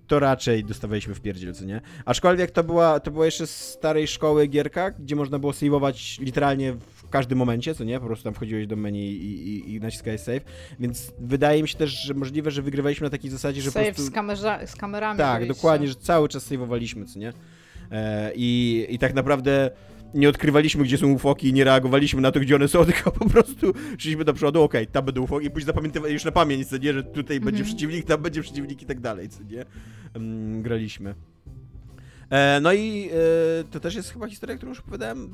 to 0.08 0.20
raczej 0.20 0.64
dostawaliśmy 0.64 1.16
w 1.16 1.22
pierdziel, 1.22 1.53
co 1.53 1.66
nie? 1.66 1.82
Aczkolwiek 2.06 2.51
to 2.51 2.64
była, 2.64 2.99
to 2.99 3.12
była 3.12 3.26
jeszcze 3.26 3.47
z 3.47 3.70
starej 3.70 4.08
szkoły 4.08 4.47
gierka, 4.47 4.91
gdzie 4.91 5.16
można 5.16 5.39
było 5.39 5.53
saveować 5.53 6.20
literalnie 6.20 6.74
w 6.74 7.10
każdym 7.10 7.38
momencie, 7.38 7.76
co 7.76 7.84
nie? 7.84 7.99
Po 7.99 8.06
prostu 8.06 8.24
tam 8.24 8.34
wchodziłeś 8.34 8.68
do 8.68 8.76
menu 8.76 9.12
i, 9.12 9.49
i, 9.49 9.74
i 9.76 9.80
naciskałeś 9.80 10.22
save, 10.22 10.43
więc 10.80 11.12
wydaje 11.20 11.62
mi 11.62 11.68
się 11.68 11.78
też, 11.78 11.89
że 11.91 12.14
możliwe, 12.14 12.51
że 12.51 12.62
wygrywaliśmy 12.62 13.06
na 13.06 13.10
takiej 13.12 13.32
zasadzie, 13.32 13.62
że 13.62 13.72
po 13.72 13.80
Save 13.80 13.86
prostu... 13.86 14.12
z, 14.12 14.16
kamerza- 14.16 14.68
z 14.68 14.76
kamerami. 14.76 15.18
Tak, 15.18 15.47
dokładnie, 15.47 15.88
że 15.88 15.95
cały 15.95 16.30
czas 16.30 16.43
saveowaliśmy, 16.45 17.06
co 17.06 17.20
nie? 17.20 17.34
E, 17.91 18.32
i, 18.36 18.86
I 18.89 18.99
tak 18.99 19.14
naprawdę 19.14 19.72
nie 20.16 20.30
odkrywaliśmy, 20.30 20.84
gdzie 20.84 20.97
są 20.97 21.11
ufoki, 21.11 21.53
nie 21.53 21.63
reagowaliśmy 21.63 22.22
na 22.22 22.32
to, 22.32 22.39
gdzie 22.39 22.55
one 22.55 22.68
są, 22.68 22.86
tylko 22.93 23.11
po 23.11 23.30
prostu 23.30 23.74
szliśmy 23.97 24.24
do 24.24 24.34
przodu, 24.34 24.63
okej, 24.63 24.88
tam 24.88 25.05
będą 25.05 25.22
ufoki, 25.22 25.45
i 25.47 25.49
później 25.49 25.66
zapamiętywali 25.66 26.13
już 26.13 26.26
na 26.26 26.32
pamięć, 26.32 26.68
co 26.68 26.78
nie, 26.78 26.93
że 26.93 27.03
tutaj 27.03 27.39
będzie 27.39 27.59
Mhm. 27.61 27.66
przeciwnik, 27.66 28.05
tam 28.05 28.22
będzie 28.22 28.41
przeciwnik 28.41 28.82
i 28.82 28.86
tak 28.86 28.99
dalej, 28.99 29.30
co 29.30 29.43
nie? 29.43 29.66
Mm, 30.13 30.61
graliśmy. 30.61 31.16
E, 32.30 32.59
no 32.61 32.74
i 32.74 33.09
e, 33.59 33.63
to 33.72 33.80
też 33.80 33.95
jest 33.95 34.13
chyba 34.13 34.28
historia, 34.28 34.55
którą 34.55 34.70
już 34.70 34.80
opowiadałem, 34.80 35.30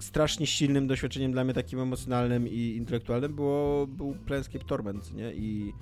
strasznie 0.00 0.46
silnym 0.46 0.86
doświadczeniem 0.86 1.32
dla 1.32 1.44
mnie 1.44 1.54
takim 1.54 1.80
emocjonalnym 1.80 2.48
i 2.48 2.74
intelektualnym 2.76 3.34
było, 3.34 3.86
był 3.86 4.14
Planescape 4.26 4.64
Torment, 4.64 5.14
nie? 5.14 5.32
I 5.32 5.72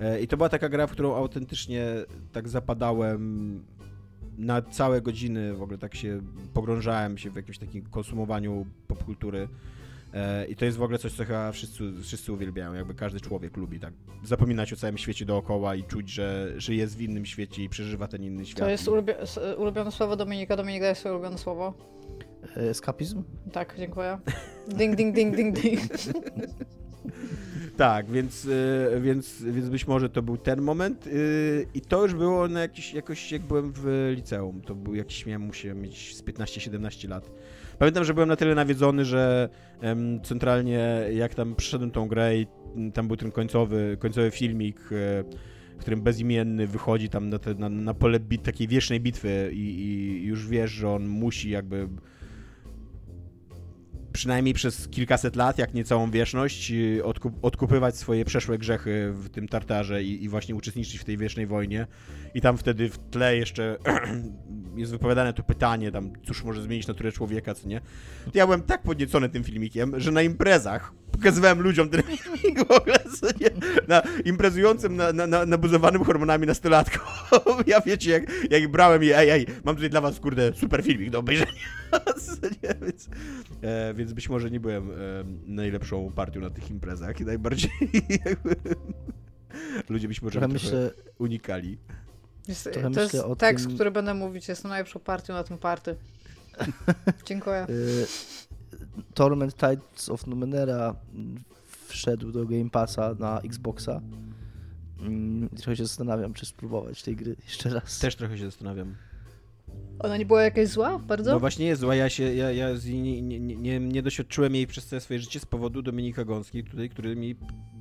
E, 0.00 0.20
I 0.20 0.28
to 0.28 0.36
była 0.36 0.48
taka 0.48 0.68
gra, 0.68 0.86
w 0.86 0.90
którą 0.92 1.14
autentycznie 1.16 1.86
tak 2.32 2.48
zapadałem 2.48 3.62
na 4.38 4.62
całe 4.62 5.00
godziny, 5.02 5.54
w 5.54 5.62
ogóle 5.62 5.78
tak 5.78 5.94
się 5.94 6.20
pogrążałem 6.54 7.18
się 7.18 7.30
w 7.30 7.36
jakimś 7.36 7.58
takim 7.58 7.82
konsumowaniu 7.82 8.66
popkultury. 8.88 9.48
E, 10.14 10.46
I 10.46 10.56
to 10.56 10.64
jest 10.64 10.78
w 10.78 10.82
ogóle 10.82 10.98
coś, 10.98 11.12
co 11.12 11.24
chyba 11.24 11.52
wszyscy, 11.52 11.92
wszyscy 12.02 12.32
uwielbiają, 12.32 12.74
jakby 12.74 12.94
każdy 12.94 13.20
człowiek 13.20 13.56
lubi 13.56 13.80
tak 13.80 13.92
zapominać 14.24 14.72
o 14.72 14.76
całym 14.76 14.98
świecie 14.98 15.24
dookoła 15.24 15.74
i 15.74 15.84
czuć, 15.84 16.10
że, 16.10 16.52
że 16.56 16.74
jest 16.74 16.96
w 16.96 17.00
innym 17.00 17.26
świecie 17.26 17.64
i 17.64 17.68
przeżywa 17.68 18.08
ten 18.08 18.22
inny 18.24 18.46
świat. 18.46 18.58
To 18.58 18.70
jest 18.70 18.86
ulubio- 18.88 19.54
ulubione 19.56 19.92
słowo 19.92 20.16
Dominika. 20.16 20.56
Dominik, 20.56 20.82
daj 20.82 20.96
swoje 20.96 21.14
ulubione 21.14 21.38
słowo. 21.38 21.74
Eskapizm? 22.56 23.22
Tak, 23.52 23.74
dziękuję. 23.78 24.18
Ding, 24.68 24.96
ding, 24.96 25.14
ding, 25.14 25.36
ding, 25.36 25.60
ding. 25.60 25.80
Tak, 27.78 28.10
więc, 28.10 28.44
y, 28.44 29.00
więc, 29.00 29.42
więc 29.42 29.68
być 29.68 29.86
może 29.86 30.08
to 30.08 30.22
był 30.22 30.36
ten 30.36 30.62
moment 30.62 31.06
y, 31.06 31.66
i 31.74 31.80
to 31.80 32.02
już 32.02 32.14
było 32.14 32.48
na 32.48 32.60
jakiś, 32.60 32.94
jakoś 32.94 33.32
jak 33.32 33.42
byłem 33.42 33.72
w 33.76 34.12
liceum, 34.16 34.60
to 34.60 34.74
był 34.74 34.94
jakiś, 34.94 35.26
miałem 35.26 35.42
musiał 35.42 35.76
mieć 35.76 36.16
z 36.16 36.22
15-17 36.22 37.08
lat. 37.08 37.30
Pamiętam, 37.78 38.04
że 38.04 38.14
byłem 38.14 38.28
na 38.28 38.36
tyle 38.36 38.54
nawiedzony, 38.54 39.04
że 39.04 39.48
em, 39.80 40.20
centralnie 40.22 41.04
jak 41.14 41.34
tam 41.34 41.54
przyszedłem 41.54 41.90
tą 41.90 42.08
grę 42.08 42.36
i 42.36 42.46
tam 42.94 43.08
był 43.08 43.16
ten 43.16 43.30
końcowy, 43.30 43.96
końcowy 44.00 44.30
filmik, 44.30 44.80
e, 44.80 45.24
w 45.78 45.80
którym 45.80 46.02
bezimienny 46.02 46.66
wychodzi 46.66 47.08
tam 47.08 47.28
na, 47.28 47.38
te, 47.38 47.54
na, 47.54 47.68
na 47.68 47.94
pole 47.94 48.20
bit, 48.20 48.42
takiej 48.42 48.68
wiecznej 48.68 49.00
bitwy 49.00 49.50
i, 49.52 49.58
i 49.58 50.22
już 50.26 50.48
wiesz, 50.48 50.70
że 50.70 50.90
on 50.90 51.06
musi 51.06 51.50
jakby 51.50 51.88
przynajmniej 54.18 54.54
przez 54.54 54.88
kilkaset 54.88 55.36
lat, 55.36 55.58
jak 55.58 55.74
nie 55.74 55.84
całą 55.84 56.10
wieczność, 56.10 56.70
y, 56.70 57.04
odkup, 57.04 57.44
odkupywać 57.44 57.96
swoje 57.96 58.24
przeszłe 58.24 58.58
grzechy 58.58 59.12
w 59.12 59.28
tym 59.28 59.48
tartarze 59.48 60.02
i, 60.02 60.24
i, 60.24 60.28
właśnie 60.28 60.54
uczestniczyć 60.54 61.00
w 61.00 61.04
tej 61.04 61.16
wiecznej 61.16 61.46
wojnie. 61.46 61.86
I 62.34 62.40
tam 62.40 62.58
wtedy 62.58 62.88
w 62.88 62.98
tle 62.98 63.36
jeszcze 63.36 63.78
jest 64.76 64.92
wypowiadane 64.92 65.32
to 65.32 65.42
pytanie, 65.42 65.92
tam, 65.92 66.12
cóż 66.26 66.44
może 66.44 66.62
zmienić 66.62 66.86
naturę 66.86 67.12
człowieka, 67.12 67.54
co 67.54 67.68
nie. 67.68 67.80
To 68.24 68.38
ja 68.38 68.46
byłem 68.46 68.62
tak 68.62 68.82
podniecony 68.82 69.28
tym 69.28 69.44
filmikiem, 69.44 70.00
że 70.00 70.12
na 70.12 70.22
imprezach 70.22 70.92
pokazywałem 71.12 71.60
ludziom 71.60 71.88
ten 71.88 72.02
filmik 72.02 72.68
w 72.68 72.70
ogóle, 72.70 72.96
nie, 73.40 73.50
na 73.88 74.02
imprezującym, 74.24 74.96
na, 74.96 75.12
na, 75.12 75.26
na, 75.26 75.46
nabuzowanym 75.46 76.04
hormonami 76.04 76.46
nastolatką. 76.46 76.98
ja 77.66 77.80
wiecie, 77.80 78.10
jak, 78.10 78.50
jak 78.50 78.68
brałem 78.68 79.02
je, 79.02 79.18
ej, 79.18 79.30
ej, 79.30 79.46
mam 79.64 79.74
tutaj 79.74 79.90
dla 79.90 80.00
was, 80.00 80.20
kurde, 80.20 80.52
super 80.54 80.82
filmik 80.82 81.10
do 81.10 81.18
obejrzenia. 81.18 81.52
nie, 82.62 82.74
więc, 82.82 83.08
e, 83.62 83.94
więc 83.94 84.12
być 84.12 84.28
może 84.28 84.50
nie 84.50 84.60
byłem 84.60 84.90
e, 84.90 84.94
najlepszą 85.46 86.12
partią 86.12 86.40
na 86.40 86.50
tych 86.50 86.70
imprezach 86.70 87.20
i 87.20 87.24
najbardziej 87.24 87.70
jakby, 88.26 88.56
ludzie 89.88 90.08
być 90.08 90.22
może 90.22 90.48
myślę, 90.48 90.90
unikali. 91.18 91.78
Jest, 92.48 92.64
to 92.64 92.80
jest 92.80 92.96
myślę 92.96 93.24
o 93.24 93.36
tekst, 93.36 93.66
tym- 93.66 93.74
który 93.74 93.90
będę 93.90 94.14
mówić. 94.14 94.48
Jestem 94.48 94.68
najlepszą 94.68 95.00
partią 95.00 95.34
na 95.34 95.44
tym 95.44 95.58
party. 95.58 95.96
Dziękuję. 97.26 97.66
Torment 99.14 99.54
Tides 99.56 100.08
of 100.08 100.26
Numenera 100.26 100.94
wszedł 101.86 102.32
do 102.32 102.46
Game 102.46 102.70
Passa 102.70 103.14
na 103.18 103.40
Xboxa. 103.40 104.00
Mm, 105.00 105.48
Trochę 105.48 105.76
się 105.76 105.86
zastanawiam, 105.86 106.34
czy 106.34 106.46
spróbować 106.46 107.02
tej 107.02 107.16
gry 107.16 107.36
jeszcze 107.44 107.70
raz. 107.70 107.98
Też 107.98 108.16
trochę 108.16 108.38
się 108.38 108.44
zastanawiam. 108.44 108.94
Ona 109.98 110.16
nie 110.16 110.26
była 110.26 110.42
jakaś 110.42 110.68
zła? 110.68 110.98
Bardzo? 110.98 111.32
No 111.32 111.40
właśnie 111.40 111.66
jest 111.66 111.80
zła, 111.80 111.94
ja 111.94 112.08
się, 112.08 112.34
ja, 112.34 112.52
ja 112.52 112.76
z, 112.76 112.86
nie, 112.86 113.22
nie, 113.22 113.40
nie, 113.40 113.80
nie 113.80 114.02
doświadczyłem 114.02 114.54
jej 114.54 114.66
przez 114.66 114.86
całe 114.86 115.00
swoje 115.00 115.20
życie 115.20 115.40
z 115.40 115.46
powodu 115.46 115.82
Dominika 115.82 116.24
Gąski 116.24 116.64
tutaj, 116.64 116.88
który 116.90 117.16
mi 117.16 117.36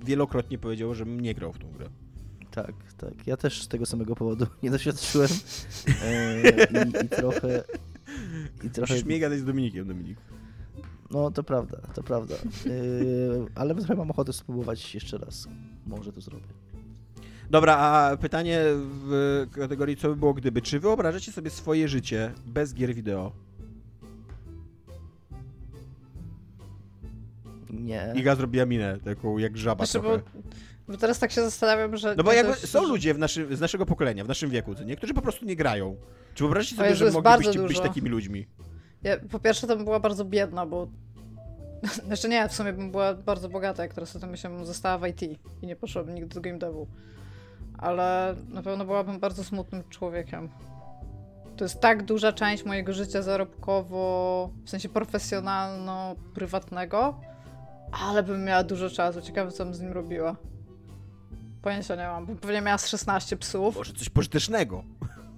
wielokrotnie 0.05 0.57
powiedział, 0.57 0.93
żebym 0.95 1.19
nie 1.19 1.33
grał 1.35 1.53
w 1.53 1.59
tą 1.59 1.71
grę. 1.71 1.89
Tak, 2.51 2.73
tak. 2.97 3.27
Ja 3.27 3.37
też 3.37 3.63
z 3.63 3.67
tego 3.67 3.85
samego 3.85 4.15
powodu 4.15 4.47
nie 4.63 4.71
doświadczyłem. 4.71 5.29
E, 6.03 6.41
i, 6.41 7.05
I 7.05 7.09
trochę. 7.09 7.63
I 8.63 8.69
trochę. 8.69 8.93
Musisz 8.93 9.05
mnie 9.05 9.19
gadać 9.19 9.39
z 9.39 9.45
Dominikiem, 9.45 9.87
Dominik. 9.87 10.17
No 11.11 11.31
to 11.31 11.43
prawda, 11.43 11.77
to 11.93 12.03
prawda. 12.03 12.35
E, 12.35 12.39
ale 13.59 13.75
trochę 13.75 13.95
mam 13.95 14.11
ochotę 14.11 14.33
spróbować 14.33 14.95
jeszcze 14.95 15.17
raz. 15.17 15.47
Może 15.87 16.13
to 16.13 16.21
zrobię. 16.21 16.47
Dobra, 17.49 17.77
a 17.77 18.17
pytanie 18.17 18.59
w 18.69 19.45
kategorii 19.51 19.97
co 19.97 20.09
by 20.09 20.15
było 20.15 20.33
gdyby. 20.33 20.61
Czy 20.61 20.79
wyobrażacie 20.79 21.31
sobie 21.31 21.49
swoje 21.49 21.87
życie 21.87 22.33
bez 22.45 22.73
gier 22.73 22.95
wideo? 22.95 23.31
Nie. 27.69 28.13
Iga 28.15 28.35
zrobiła 28.35 28.65
minę, 28.65 28.97
taką 29.05 29.37
jak 29.37 29.57
żaba 29.57 29.85
Znaczy, 29.85 30.07
trochę. 30.07 30.23
bo, 30.35 30.41
bo 30.93 30.97
teraz 30.97 31.19
tak 31.19 31.31
się 31.31 31.41
zastanawiam, 31.41 31.97
że... 31.97 32.15
No 32.15 32.23
bo 32.23 32.33
jakby 32.33 32.53
są 32.53 32.87
ludzie 32.87 33.13
w 33.13 33.19
naszym, 33.19 33.55
z 33.55 33.59
naszego 33.59 33.85
pokolenia, 33.85 34.23
w 34.23 34.27
naszym 34.27 34.49
wieku, 34.49 34.75
co 34.75 34.83
nie? 34.83 34.95
którzy 34.95 35.13
po 35.13 35.21
prostu 35.21 35.45
nie 35.45 35.55
grają. 35.55 35.95
Czy 36.33 36.43
wyobraźcie 36.43 36.75
O 36.75 36.77
sobie, 36.77 36.95
że 36.95 37.11
moglibyście 37.11 37.59
być 37.59 37.79
takimi 37.79 38.09
ludźmi? 38.09 38.47
Ja, 39.03 39.17
po 39.31 39.39
pierwsze, 39.39 39.67
to 39.67 39.75
bym 39.75 39.85
była 39.85 39.99
bardzo 39.99 40.25
biedna, 40.25 40.65
bo... 40.65 40.87
Znaczy 42.07 42.29
nie, 42.29 42.49
w 42.49 42.53
sumie 42.53 42.73
bym 42.73 42.91
była 42.91 43.13
bardzo 43.13 43.49
bogata, 43.49 43.83
jak 43.83 43.93
teraz 43.93 44.15
o 44.15 44.19
tym 44.19 44.29
myślę, 44.29 44.49
bym 44.49 44.65
została 44.65 44.97
w 44.97 45.07
IT 45.07 45.21
i 45.61 45.67
nie 45.67 45.75
poszłabym 45.75 46.15
nigdy 46.15 46.35
do 46.35 46.41
game 46.41 46.57
devu. 46.57 46.87
Ale 47.77 48.35
na 48.49 48.61
pewno 48.61 48.85
byłabym 48.85 49.19
bardzo 49.19 49.43
smutnym 49.43 49.83
człowiekiem. 49.89 50.49
To 51.57 51.65
jest 51.65 51.81
tak 51.81 52.03
duża 52.03 52.33
część 52.33 52.65
mojego 52.65 52.93
życia 52.93 53.21
zarobkowo, 53.21 54.49
w 54.65 54.69
sensie 54.69 54.89
profesjonalno-prywatnego, 54.89 57.13
ale 57.91 58.23
bym 58.23 58.43
miała 58.43 58.63
dużo 58.63 58.89
czasu. 58.89 59.21
Ciekawe, 59.21 59.51
co 59.51 59.65
bym 59.65 59.73
z 59.73 59.81
nim 59.81 59.91
robiła. 59.91 60.35
Pojęcia 61.61 61.95
nie 61.95 62.07
mam. 62.07 62.25
Bym 62.25 62.37
pewnie 62.37 62.61
miała 62.61 62.77
z 62.77 62.87
16 62.87 63.37
psów. 63.37 63.75
Może 63.75 63.93
coś 63.93 64.09
pożytecznego. 64.09 64.83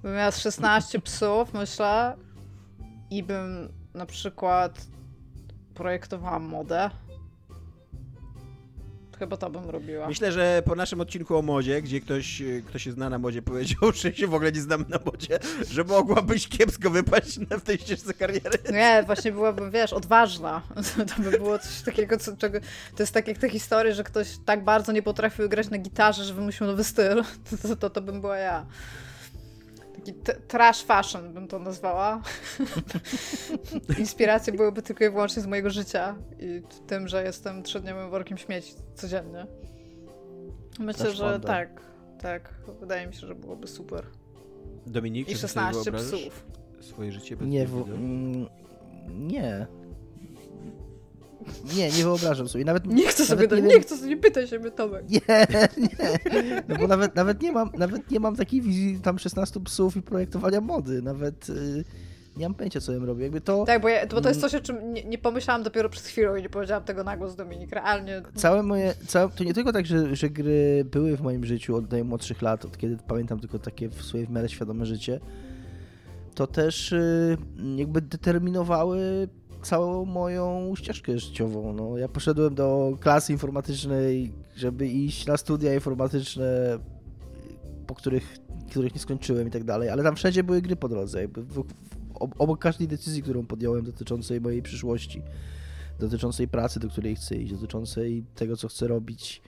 Bym 0.01 0.15
miała 0.15 0.31
z 0.31 0.39
16 0.39 0.99
psów, 0.99 1.53
myślę, 1.53 2.15
i 3.11 3.23
bym 3.23 3.73
na 3.93 4.05
przykład 4.05 4.87
projektowała 5.73 6.39
modę. 6.39 6.89
Chyba 9.19 9.37
to 9.37 9.49
bym 9.49 9.69
robiła. 9.69 10.07
Myślę, 10.07 10.31
że 10.31 10.61
po 10.65 10.75
naszym 10.75 11.01
odcinku 11.01 11.37
o 11.37 11.41
modzie, 11.41 11.81
gdzie 11.81 12.01
ktoś, 12.01 12.41
e, 12.41 12.61
kto 12.61 12.79
się 12.79 12.91
zna 12.91 13.09
na 13.09 13.19
modzie, 13.19 13.41
powiedział, 13.41 13.91
że 14.01 14.13
się 14.13 14.27
w 14.27 14.33
ogóle 14.33 14.51
nie 14.51 14.61
znamy 14.61 14.85
na 14.89 14.99
modzie, 15.05 15.39
że 15.71 15.83
mogłabyś 15.83 16.47
kiepsko 16.47 16.89
wypaść 16.89 17.39
w 17.39 17.61
tej 17.61 17.77
ścieżce 17.77 18.13
kariery. 18.13 18.59
Nie, 18.71 19.03
właśnie 19.05 19.31
byłabym, 19.31 19.71
wiesz, 19.71 19.93
odważna. 19.93 20.61
To 21.15 21.21
by 21.21 21.31
było 21.31 21.59
coś 21.59 21.81
takiego, 21.81 22.17
co, 22.17 22.37
czego... 22.37 22.59
To 22.95 23.03
jest 23.03 23.13
tak 23.13 23.27
jak 23.27 23.37
te 23.37 23.49
historie, 23.49 23.93
że 23.93 24.03
ktoś 24.03 24.27
tak 24.45 24.63
bardzo 24.63 24.91
nie 24.91 25.01
potrafił 25.01 25.49
grać 25.49 25.69
na 25.69 25.77
gitarze, 25.77 26.23
że 26.23 26.33
wymyślił 26.33 26.69
nowy 26.69 26.83
styl. 26.83 27.23
To, 27.49 27.67
to, 27.67 27.75
to, 27.75 27.89
to 27.89 28.01
bym 28.01 28.21
była 28.21 28.37
ja. 28.37 28.65
Taki 29.99 30.13
trash 30.47 30.83
fashion 30.83 31.33
bym 31.33 31.47
to 31.47 31.59
nazwała. 31.59 32.21
Inspiracje 33.99 34.53
byłyby 34.53 34.81
tylko 34.81 35.05
i 35.05 35.09
wyłącznie 35.09 35.41
z 35.41 35.47
mojego 35.47 35.69
życia 35.69 36.15
i 36.39 36.61
tym, 36.87 37.07
że 37.07 37.23
jestem 37.23 37.63
trzydniowym 37.63 38.09
workiem 38.09 38.37
śmieci 38.37 38.73
codziennie. 38.95 39.45
Myślę, 40.79 41.03
Trash 41.05 41.17
że 41.17 41.23
fandom. 41.23 41.41
tak. 41.41 41.81
Tak, 42.21 42.53
wydaje 42.79 43.07
mi 43.07 43.13
się, 43.13 43.27
że 43.27 43.35
byłoby 43.35 43.67
super. 43.67 44.05
Dominik, 44.87 45.29
I 45.29 45.35
czy 45.35 45.41
ty 45.41 45.47
sobie 45.47 45.63
16 45.65 45.91
wyobrażasz 45.91 46.21
psów. 46.21 46.45
swoje 46.81 47.11
życie 47.11 47.37
bez 47.37 47.47
Nie, 47.47 47.67
w, 47.67 47.89
mm, 47.89 48.47
nie. 49.09 49.67
Nie, 51.77 51.89
nie 51.91 52.03
wyobrażam 52.03 52.47
sobie. 52.47 52.65
Nawet, 52.65 52.85
Nie 52.85 53.07
chcę 53.07 53.25
sobie, 53.25 53.47
nie 53.47 53.61
nie, 53.61 53.67
wiem- 53.73 53.81
chcę 53.81 53.97
sobie, 53.97 54.09
nie 54.09 54.17
pytaj 54.17 54.47
się 54.47 54.59
mnie, 54.59 54.71
Tomek. 54.71 55.09
Nie, 55.09 55.21
nie. 55.77 55.89
No 56.67 56.75
bo 56.75 56.87
nawet, 56.87 57.15
nawet, 57.15 57.41
nie 57.41 57.51
mam, 57.51 57.69
nawet 57.77 58.11
nie 58.11 58.19
mam 58.19 58.35
takiej 58.35 58.61
wizji 58.61 58.99
tam 59.03 59.19
16 59.19 59.59
psów 59.59 59.97
i 59.97 60.01
projektowania 60.01 60.61
mody. 60.61 61.01
Nawet 61.01 61.49
y, 61.49 61.83
nie 62.37 62.45
mam 62.45 62.53
pojęcia, 62.55 62.81
co 62.81 62.91
bym 62.91 63.03
robił. 63.03 63.23
Jakby 63.23 63.41
to... 63.41 63.65
Tak, 63.65 63.81
bo, 63.81 63.89
ja, 63.89 64.07
bo 64.07 64.21
to 64.21 64.29
jest 64.29 64.41
coś, 64.41 64.55
o 64.55 64.61
czym 64.61 64.93
nie, 64.93 65.03
nie 65.03 65.17
pomyślałam 65.17 65.63
dopiero 65.63 65.89
przed 65.89 66.03
chwilą 66.05 66.35
i 66.35 66.41
nie 66.41 66.49
powiedziałam 66.49 66.83
tego 66.83 67.03
na 67.03 67.17
głos 67.17 67.35
Dominik. 67.35 67.71
Realnie. 67.71 68.21
Całe 68.35 68.63
moje, 68.63 68.93
całe, 69.07 69.29
to 69.29 69.43
nie 69.43 69.53
tylko 69.53 69.73
tak, 69.73 69.85
że, 69.85 70.15
że 70.15 70.29
gry 70.29 70.85
były 70.91 71.17
w 71.17 71.21
moim 71.21 71.45
życiu 71.45 71.75
od 71.75 71.91
najmłodszych 71.91 72.41
lat, 72.41 72.65
od 72.65 72.77
kiedy 72.77 72.97
pamiętam 73.07 73.39
tylko 73.39 73.59
takie 73.59 73.89
w 73.89 74.03
swoje 74.03 74.25
w 74.25 74.29
miarę 74.29 74.49
świadome 74.49 74.85
życie, 74.85 75.19
to 76.35 76.47
też 76.47 76.91
y, 76.91 77.37
jakby 77.75 78.01
determinowały 78.01 79.27
całą 79.61 80.05
moją 80.05 80.73
ścieżkę 80.75 81.19
życiową. 81.19 81.73
No, 81.73 81.97
ja 81.97 82.07
poszedłem 82.07 82.55
do 82.55 82.97
klasy 82.99 83.33
informatycznej, 83.33 84.33
żeby 84.55 84.87
iść 84.87 85.25
na 85.25 85.37
studia 85.37 85.73
informatyczne, 85.73 86.79
po 87.87 87.95
których, 87.95 88.37
których 88.69 88.93
nie 88.93 89.01
skończyłem 89.01 89.47
i 89.47 89.51
tak 89.51 89.63
dalej, 89.63 89.89
ale 89.89 90.03
tam 90.03 90.15
wszędzie 90.15 90.43
były 90.43 90.61
gry 90.61 90.75
po 90.75 90.89
drodze. 90.89 91.21
Jakby 91.21 91.45
obok 92.19 92.59
każdej 92.59 92.87
decyzji, 92.87 93.23
którą 93.23 93.45
podjąłem 93.45 93.83
dotyczącej 93.83 94.41
mojej 94.41 94.61
przyszłości, 94.61 95.21
dotyczącej 95.99 96.47
pracy, 96.47 96.79
do 96.79 96.89
której 96.89 97.15
chcę 97.15 97.35
iść, 97.35 97.53
dotyczącej 97.53 98.23
tego, 98.35 98.57
co 98.57 98.67
chcę 98.67 98.87
robić, 98.87 99.41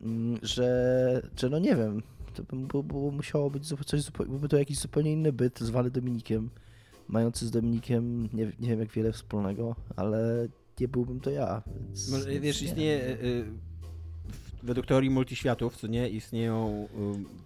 mm, 0.00 0.38
że, 0.42 1.22
że 1.36 1.48
no 1.48 1.58
nie 1.58 1.76
wiem, 1.76 2.02
to 2.34 2.42
by, 2.42 2.66
było, 2.66 2.82
było 2.82 3.10
musiało 3.10 3.50
być 3.50 3.68
coś, 3.86 4.10
byłby 4.10 4.48
to 4.48 4.58
jakiś 4.58 4.78
zupełnie 4.78 5.12
inny 5.12 5.32
byt 5.32 5.60
zwany 5.60 5.90
Dominikiem, 5.90 6.50
mający 7.08 7.46
z 7.46 7.50
Dominikiem 7.50 8.22
nie, 8.22 8.52
nie 8.60 8.68
wiem 8.68 8.80
jak 8.80 8.92
wiele 8.92 9.12
wspólnego, 9.12 9.76
ale 9.96 10.48
nie 10.80 10.88
byłbym 10.88 11.20
to 11.20 11.30
ja. 11.30 11.62
Więc, 11.80 12.10
Może, 12.10 12.30
więc 12.30 12.44
wiesz, 12.44 12.62
nie. 12.62 12.68
istnieje 12.68 13.04
y, 13.04 13.44
w 14.62 14.66
według 14.66 14.86
teorii 14.86 15.10
multiświatów, 15.10 15.76
co 15.76 15.86
nie, 15.86 16.08
istnieją 16.08 16.88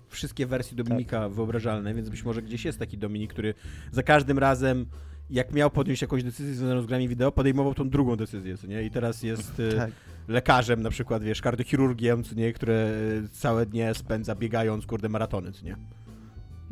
y, 0.09 0.13
wszystkie 0.13 0.47
wersje 0.47 0.77
Dominika 0.77 1.21
tak. 1.21 1.33
wyobrażalne, 1.33 1.95
więc 1.95 2.09
być 2.09 2.25
może 2.25 2.43
gdzieś 2.43 2.65
jest 2.65 2.79
taki 2.79 2.99
Dominik, 2.99 3.33
który 3.33 3.55
za 3.93 4.03
każdym 4.03 4.39
razem 4.39 4.87
jak 5.31 5.53
miał 5.53 5.71
podjąć 5.71 6.03
jakąś 6.03 6.25
decyzję 6.25 6.55
związaną 6.55 6.83
z 6.83 6.87
grami 6.87 7.09
wideo, 7.09 7.33
podejmował 7.33 7.75
tą 7.75 7.91
drugą 7.91 8.17
decyzję, 8.17 8.59
co 8.59 8.67
nie? 8.67 8.83
I 8.83 8.91
teraz 8.91 9.23
jest 9.23 9.63
tak. 9.77 9.93
lekarzem 10.29 10.83
na 10.83 10.91
przykład, 10.91 11.23
wiesz, 11.23 11.41
kardiochirurgiem, 11.41 12.25
co 12.25 12.35
nie? 12.35 12.53
Które 12.53 12.91
całe 13.31 13.67
dnie 13.67 13.95
spędza 13.95 14.35
biegając, 14.35 14.87
kurde, 14.87 15.09
maratony, 15.09 15.53
co 15.53 15.65
nie? 15.65 15.77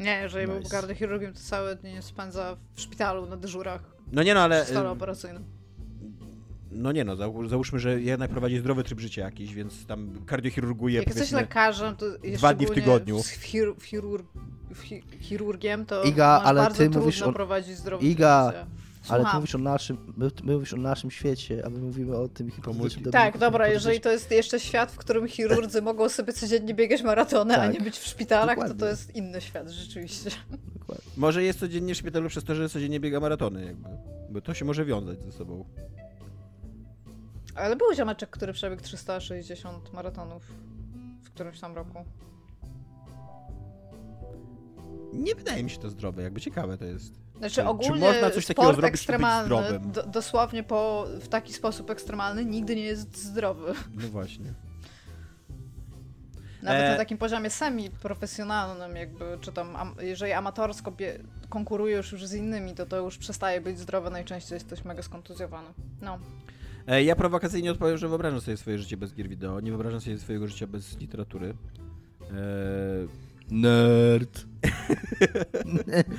Nie, 0.00 0.20
jeżeli 0.22 0.46
nice. 0.46 0.60
był 0.60 0.70
kardiochirurgiem, 0.70 1.32
to 1.32 1.40
całe 1.40 1.76
dnie 1.76 2.02
spędza 2.02 2.56
w 2.74 2.80
szpitalu 2.80 3.26
na 3.26 3.36
dyżurach. 3.36 3.82
No 4.12 4.22
nie 4.22 4.34
no, 4.34 4.40
ale... 4.40 4.64
W 4.64 4.68
stole 4.68 4.90
operacyjnym. 4.90 5.44
No 6.70 6.92
nie 6.92 7.04
no, 7.04 7.16
załóżmy, 7.48 7.78
że 7.78 8.00
jednak 8.00 8.30
prowadzi 8.30 8.58
zdrowy 8.58 8.84
tryb 8.84 9.00
życia 9.00 9.22
jakiś, 9.22 9.54
więc 9.54 9.86
tam 9.86 10.24
kardiochirurguje 10.26 10.98
Jak 10.98 11.06
jesteś 11.06 11.32
lekarzem, 11.32 11.96
to 11.96 12.06
dwa 12.34 12.54
dni 12.54 12.66
w 12.66 12.70
tygodniu. 12.70 13.22
Z 13.22 13.28
chir 13.28 13.74
chirurg 13.82 14.26
chirurgiem, 15.20 15.86
to 15.86 16.02
Iga, 16.02 16.42
ale 16.44 16.60
bardzo 16.60 16.78
ty 16.78 16.84
trudno 16.84 17.00
mówisz 17.00 17.22
o... 17.22 17.32
prowadzić 17.32 17.76
zdrowy 17.76 18.06
Iga, 18.06 18.52
tryb 18.52 18.62
życia. 18.62 18.89
Ale 19.08 19.24
ty 19.24 19.30
mówisz 19.34 19.54
o 19.54 19.58
naszym, 19.58 20.14
my, 20.16 20.30
my 20.44 20.52
mówisz 20.52 20.74
o 20.74 20.76
naszym 20.76 21.10
świecie, 21.10 21.62
a 21.66 21.70
my 21.70 21.78
mówimy 21.78 22.16
o 22.16 22.28
tym 22.28 22.50
hipotetycznym 22.50 23.12
Tak, 23.12 23.38
dobra, 23.38 23.68
jeżeli 23.68 24.00
to 24.00 24.12
jest 24.12 24.30
jeszcze 24.30 24.60
świat, 24.60 24.92
w 24.92 24.96
którym 24.96 25.28
chirurdzy 25.28 25.82
mogą 25.90 26.08
sobie 26.08 26.32
codziennie 26.32 26.74
biegać 26.74 27.02
maratony, 27.02 27.54
tak. 27.54 27.62
a 27.62 27.72
nie 27.72 27.80
być 27.80 27.98
w 27.98 28.06
szpitalach, 28.06 28.56
Dokładnie. 28.56 28.74
to 28.74 28.80
to 28.80 28.86
jest 28.86 29.16
inny 29.16 29.40
świat, 29.40 29.70
rzeczywiście. 29.70 30.30
Dokładnie. 30.78 31.10
Może 31.16 31.42
jest 31.42 31.60
codziennie 31.60 31.94
w 31.94 31.96
szpitalu 31.96 32.28
przez 32.28 32.44
to, 32.44 32.54
że 32.54 32.68
codziennie 32.68 33.00
biega 33.00 33.20
maratony, 33.20 33.64
jakby. 33.64 33.88
Bo 34.30 34.40
to 34.40 34.54
się 34.54 34.64
może 34.64 34.84
wiązać 34.84 35.22
ze 35.22 35.32
sobą. 35.32 35.64
Ale 37.54 37.76
był 37.76 37.94
ziomeczek, 37.94 38.30
który 38.30 38.52
przebiegł 38.52 38.82
360 38.82 39.92
maratonów 39.92 40.42
w 41.22 41.30
którymś 41.30 41.60
tam 41.60 41.74
roku. 41.74 42.04
Nie 45.12 45.34
wydaje 45.34 45.64
mi 45.64 45.70
się 45.70 45.78
to 45.78 45.90
zdrowe, 45.90 46.22
jakby 46.22 46.40
ciekawe 46.40 46.78
to 46.78 46.84
jest. 46.84 47.29
Znaczy 47.40 47.64
ogólnie 47.64 47.94
Czy 47.94 48.00
można 48.00 48.30
coś 48.30 48.46
takiego 48.46 48.72
zrobić, 48.72 48.88
ekstremalny, 48.88 49.80
do, 49.80 50.02
dosłownie 50.02 50.62
po, 50.62 51.06
w 51.20 51.28
taki 51.28 51.52
sposób 51.52 51.90
ekstremalny, 51.90 52.44
nigdy 52.44 52.76
nie 52.76 52.82
jest 52.82 53.24
zdrowy. 53.24 53.74
No 53.94 54.08
właśnie. 54.08 54.54
Nawet 56.62 56.82
e... 56.82 56.90
na 56.90 56.96
takim 56.96 57.18
poziomie 57.18 57.50
semi-profesjonalnym, 57.50 58.96
jakby, 58.96 59.38
czy 59.40 59.52
tam, 59.52 59.94
jeżeli 60.00 60.32
amatorsko 60.32 60.92
konkurujesz 61.48 62.12
już 62.12 62.26
z 62.26 62.34
innymi, 62.34 62.74
to 62.74 62.86
to 62.86 62.96
już 62.96 63.18
przestaje 63.18 63.60
być 63.60 63.78
zdrowe, 63.78 64.10
najczęściej 64.10 64.56
jesteś 64.56 64.84
mega 64.84 65.02
skontuzjowany. 65.02 65.68
No. 66.02 66.18
E, 66.86 67.02
ja 67.02 67.16
prowokacyjnie 67.16 67.70
odpowiem, 67.70 67.98
że 67.98 68.08
wyobrażam 68.08 68.40
sobie 68.40 68.56
swoje 68.56 68.78
życie 68.78 68.96
bez 68.96 69.14
gier 69.14 69.28
wideo, 69.28 69.60
nie 69.60 69.70
wyobrażam 69.70 70.00
sobie 70.00 70.18
swojego 70.18 70.46
życia 70.46 70.66
bez 70.66 70.98
literatury. 70.98 71.54
E 72.30 73.30
Nerd. 73.50 74.49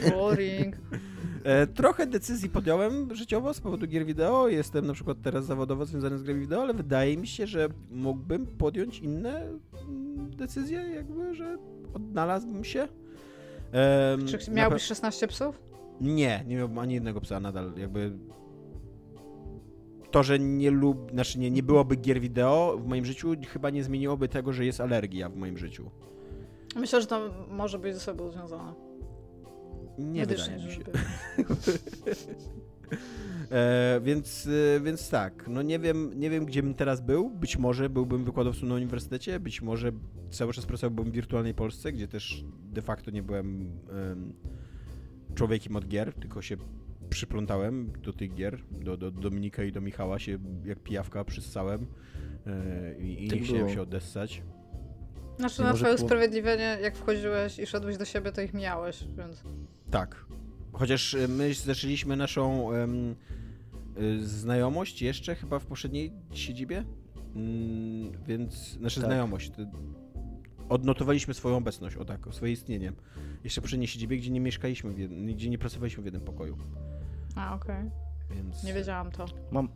Boring. 0.09 0.75
E, 1.43 1.67
trochę 1.67 2.07
decyzji 2.07 2.49
podjąłem 2.49 3.15
życiowo 3.15 3.53
z 3.53 3.59
powodu 3.59 3.87
gier 3.87 4.05
wideo. 4.05 4.47
Jestem 4.47 4.87
na 4.87 4.93
przykład 4.93 5.17
teraz 5.23 5.45
zawodowo 5.45 5.85
związany 5.85 6.17
z 6.17 6.23
grami 6.23 6.39
wideo, 6.39 6.61
ale 6.61 6.73
wydaje 6.73 7.17
mi 7.17 7.27
się, 7.27 7.47
że 7.47 7.69
mógłbym 7.91 8.47
podjąć 8.47 8.99
inne 8.99 9.47
mm, 9.87 10.35
decyzje, 10.35 10.79
jakby, 10.79 11.35
że 11.35 11.57
odnalazłbym 11.93 12.63
się. 12.63 12.87
Um, 14.09 14.27
Czy 14.27 14.51
miałbyś 14.51 14.83
16 14.83 15.27
psów? 15.27 15.61
Nie, 16.01 16.43
nie 16.47 16.55
miałbym 16.55 16.79
ani 16.79 16.93
jednego 16.93 17.21
psa 17.21 17.39
nadal. 17.39 17.73
Jakby 17.77 18.11
to, 20.11 20.23
że 20.23 20.39
nie 20.39 20.71
lub, 20.71 21.11
znaczy 21.11 21.39
nie, 21.39 21.51
nie 21.51 21.63
byłoby 21.63 21.95
gier 21.95 22.19
wideo 22.19 22.77
w 22.77 22.87
moim 22.87 23.05
życiu, 23.05 23.35
chyba 23.47 23.69
nie 23.69 23.83
zmieniłoby 23.83 24.27
tego, 24.27 24.53
że 24.53 24.65
jest 24.65 24.81
alergia 24.81 25.29
w 25.29 25.35
moim 25.35 25.57
życiu. 25.57 25.91
Myślę, 26.75 27.01
że 27.01 27.07
to 27.07 27.29
może 27.49 27.79
być 27.79 27.93
ze 27.93 27.99
sobą 27.99 28.31
związane. 28.31 28.73
Nie 29.97 30.21
Medycznie, 30.21 30.57
wydaje 30.57 30.67
mi 30.67 30.73
się. 30.73 30.81
e, 33.51 33.99
więc, 34.03 34.47
e, 34.77 34.79
więc 34.79 35.09
tak, 35.09 35.47
no 35.47 35.61
nie 35.61 35.79
wiem, 35.79 36.11
nie 36.19 36.29
wiem, 36.29 36.45
gdzie 36.45 36.63
bym 36.63 36.73
teraz 36.73 37.01
był. 37.01 37.29
Być 37.29 37.57
może 37.57 37.89
byłbym 37.89 38.23
wykładowcą 38.23 38.65
na 38.65 38.75
uniwersytecie, 38.75 39.39
być 39.39 39.61
może 39.61 39.91
cały 40.29 40.53
czas 40.53 40.65
pracowałbym 40.65 41.11
w 41.11 41.15
wirtualnej 41.15 41.53
Polsce, 41.53 41.91
gdzie 41.91 42.07
też 42.07 42.43
de 42.63 42.81
facto 42.81 43.11
nie 43.11 43.23
byłem 43.23 43.71
człowiekiem 45.35 45.75
od 45.75 45.87
gier, 45.87 46.13
tylko 46.13 46.41
się 46.41 46.57
przyplątałem 47.09 47.91
do 48.01 48.13
tych 48.13 48.33
gier, 48.33 48.63
do, 48.71 48.97
do 48.97 49.11
Dominika 49.11 49.63
i 49.63 49.71
do 49.71 49.81
Michała 49.81 50.19
się 50.19 50.37
jak 50.65 50.79
pijawka 50.79 51.23
przyssałem 51.23 51.85
e, 52.47 52.99
i, 52.99 53.25
i 53.25 53.27
tak 53.27 53.39
nie 53.39 53.45
chciałem 53.45 53.69
się 53.69 53.81
odessać. 53.81 54.43
Znaczy, 55.39 55.61
na 55.61 55.73
twoje 55.73 55.95
usprawiedliwienie, 55.95 56.77
jak 56.81 56.95
wchodziłeś 56.95 57.59
i 57.59 57.65
szedłeś 57.65 57.97
do 57.97 58.05
siebie, 58.05 58.31
to 58.31 58.41
ich 58.41 58.53
miałeś, 58.53 59.03
więc... 59.17 59.43
Tak. 59.91 60.25
Chociaż 60.73 61.13
y, 61.13 61.27
my 61.27 61.53
zaczęliśmy 61.53 62.15
naszą 62.15 62.61
um, 62.61 63.15
znajomość 64.19 65.01
jeszcze 65.01 65.35
chyba 65.35 65.59
w 65.59 65.65
poprzedniej 65.65 66.11
siedzibie, 66.33 66.83
mm, 67.35 68.11
więc 68.27 68.79
nasza 68.79 69.01
tak. 69.01 69.09
znajomość. 69.09 69.51
Odnotowaliśmy 70.69 71.33
swoją 71.33 71.57
obecność, 71.57 71.95
o 71.95 72.05
tak, 72.05 72.19
swoje 72.31 72.51
istnienie. 72.51 72.93
Jeszcze 73.43 73.61
w 73.61 73.63
poprzedniej 73.63 73.87
siedzibie, 73.87 74.17
gdzie 74.17 74.29
nie 74.29 74.39
mieszkaliśmy, 74.39 74.93
gdzie 75.33 75.49
nie 75.49 75.57
pracowaliśmy 75.57 76.03
w 76.03 76.05
jednym 76.05 76.23
pokoju. 76.23 76.57
A, 77.35 77.55
okej. 77.55 77.75
Okay. 77.75 77.91
Więc... 78.35 78.63
Nie 78.63 78.73
wiedziałam 78.73 79.11
to. 79.11 79.25
Mam, 79.51 79.69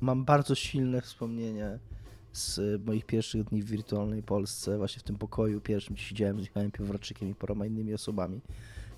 mam 0.00 0.24
bardzo 0.24 0.54
silne 0.54 1.00
wspomnienie 1.00 1.78
z 2.32 2.60
moich 2.86 3.06
pierwszych 3.06 3.44
dni 3.44 3.62
w 3.62 3.70
wirtualnej 3.70 4.22
Polsce, 4.22 4.78
właśnie 4.78 5.00
w 5.00 5.02
tym 5.02 5.16
pokoju 5.16 5.60
pierwszym, 5.60 5.94
gdzie 5.94 6.04
siedziałem 6.04 6.38
z 6.38 6.40
Michałem 6.40 6.70
i 7.30 7.34
paroma 7.34 7.66
innymi 7.66 7.94
osobami, 7.94 8.40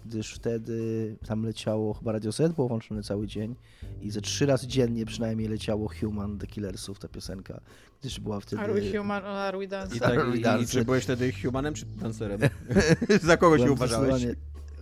gdyż 0.07 0.35
wtedy 0.35 1.16
tam 1.26 1.45
leciało, 1.45 1.95
chyba 1.95 2.12
Radio 2.12 2.33
Z 2.33 2.55
było 2.55 2.68
włączone 2.68 3.03
cały 3.03 3.26
dzień 3.26 3.55
i 4.03 4.11
ze 4.11 4.20
trzy 4.20 4.47
razy 4.47 4.66
dziennie 4.66 5.07
przynajmniej 5.07 5.49
leciało 5.49 5.89
Human 6.01 6.39
The 6.39 6.47
Killersów, 6.47 6.99
ta 6.99 7.09
piosenka, 7.09 7.61
gdyż 8.01 8.20
była 8.20 8.41
wtedy... 8.41 8.62
Are 8.62 8.74
we 8.74 8.99
human 8.99 9.22
or 9.24 9.28
are 9.28 9.59
we 9.59 9.66
dancer? 9.66 9.97
I, 9.97 10.01
tak, 10.01 10.59
i, 10.59 10.62
i, 10.62 10.66
czy 10.66 10.85
byłeś 10.85 11.05
wtedy 11.05 11.33
humanem 11.43 11.74
czy 11.74 11.87
dancerem? 11.87 12.41
Za 13.22 13.37
kogo 13.37 13.59
się 13.59 13.72
uważałeś? 13.72 14.26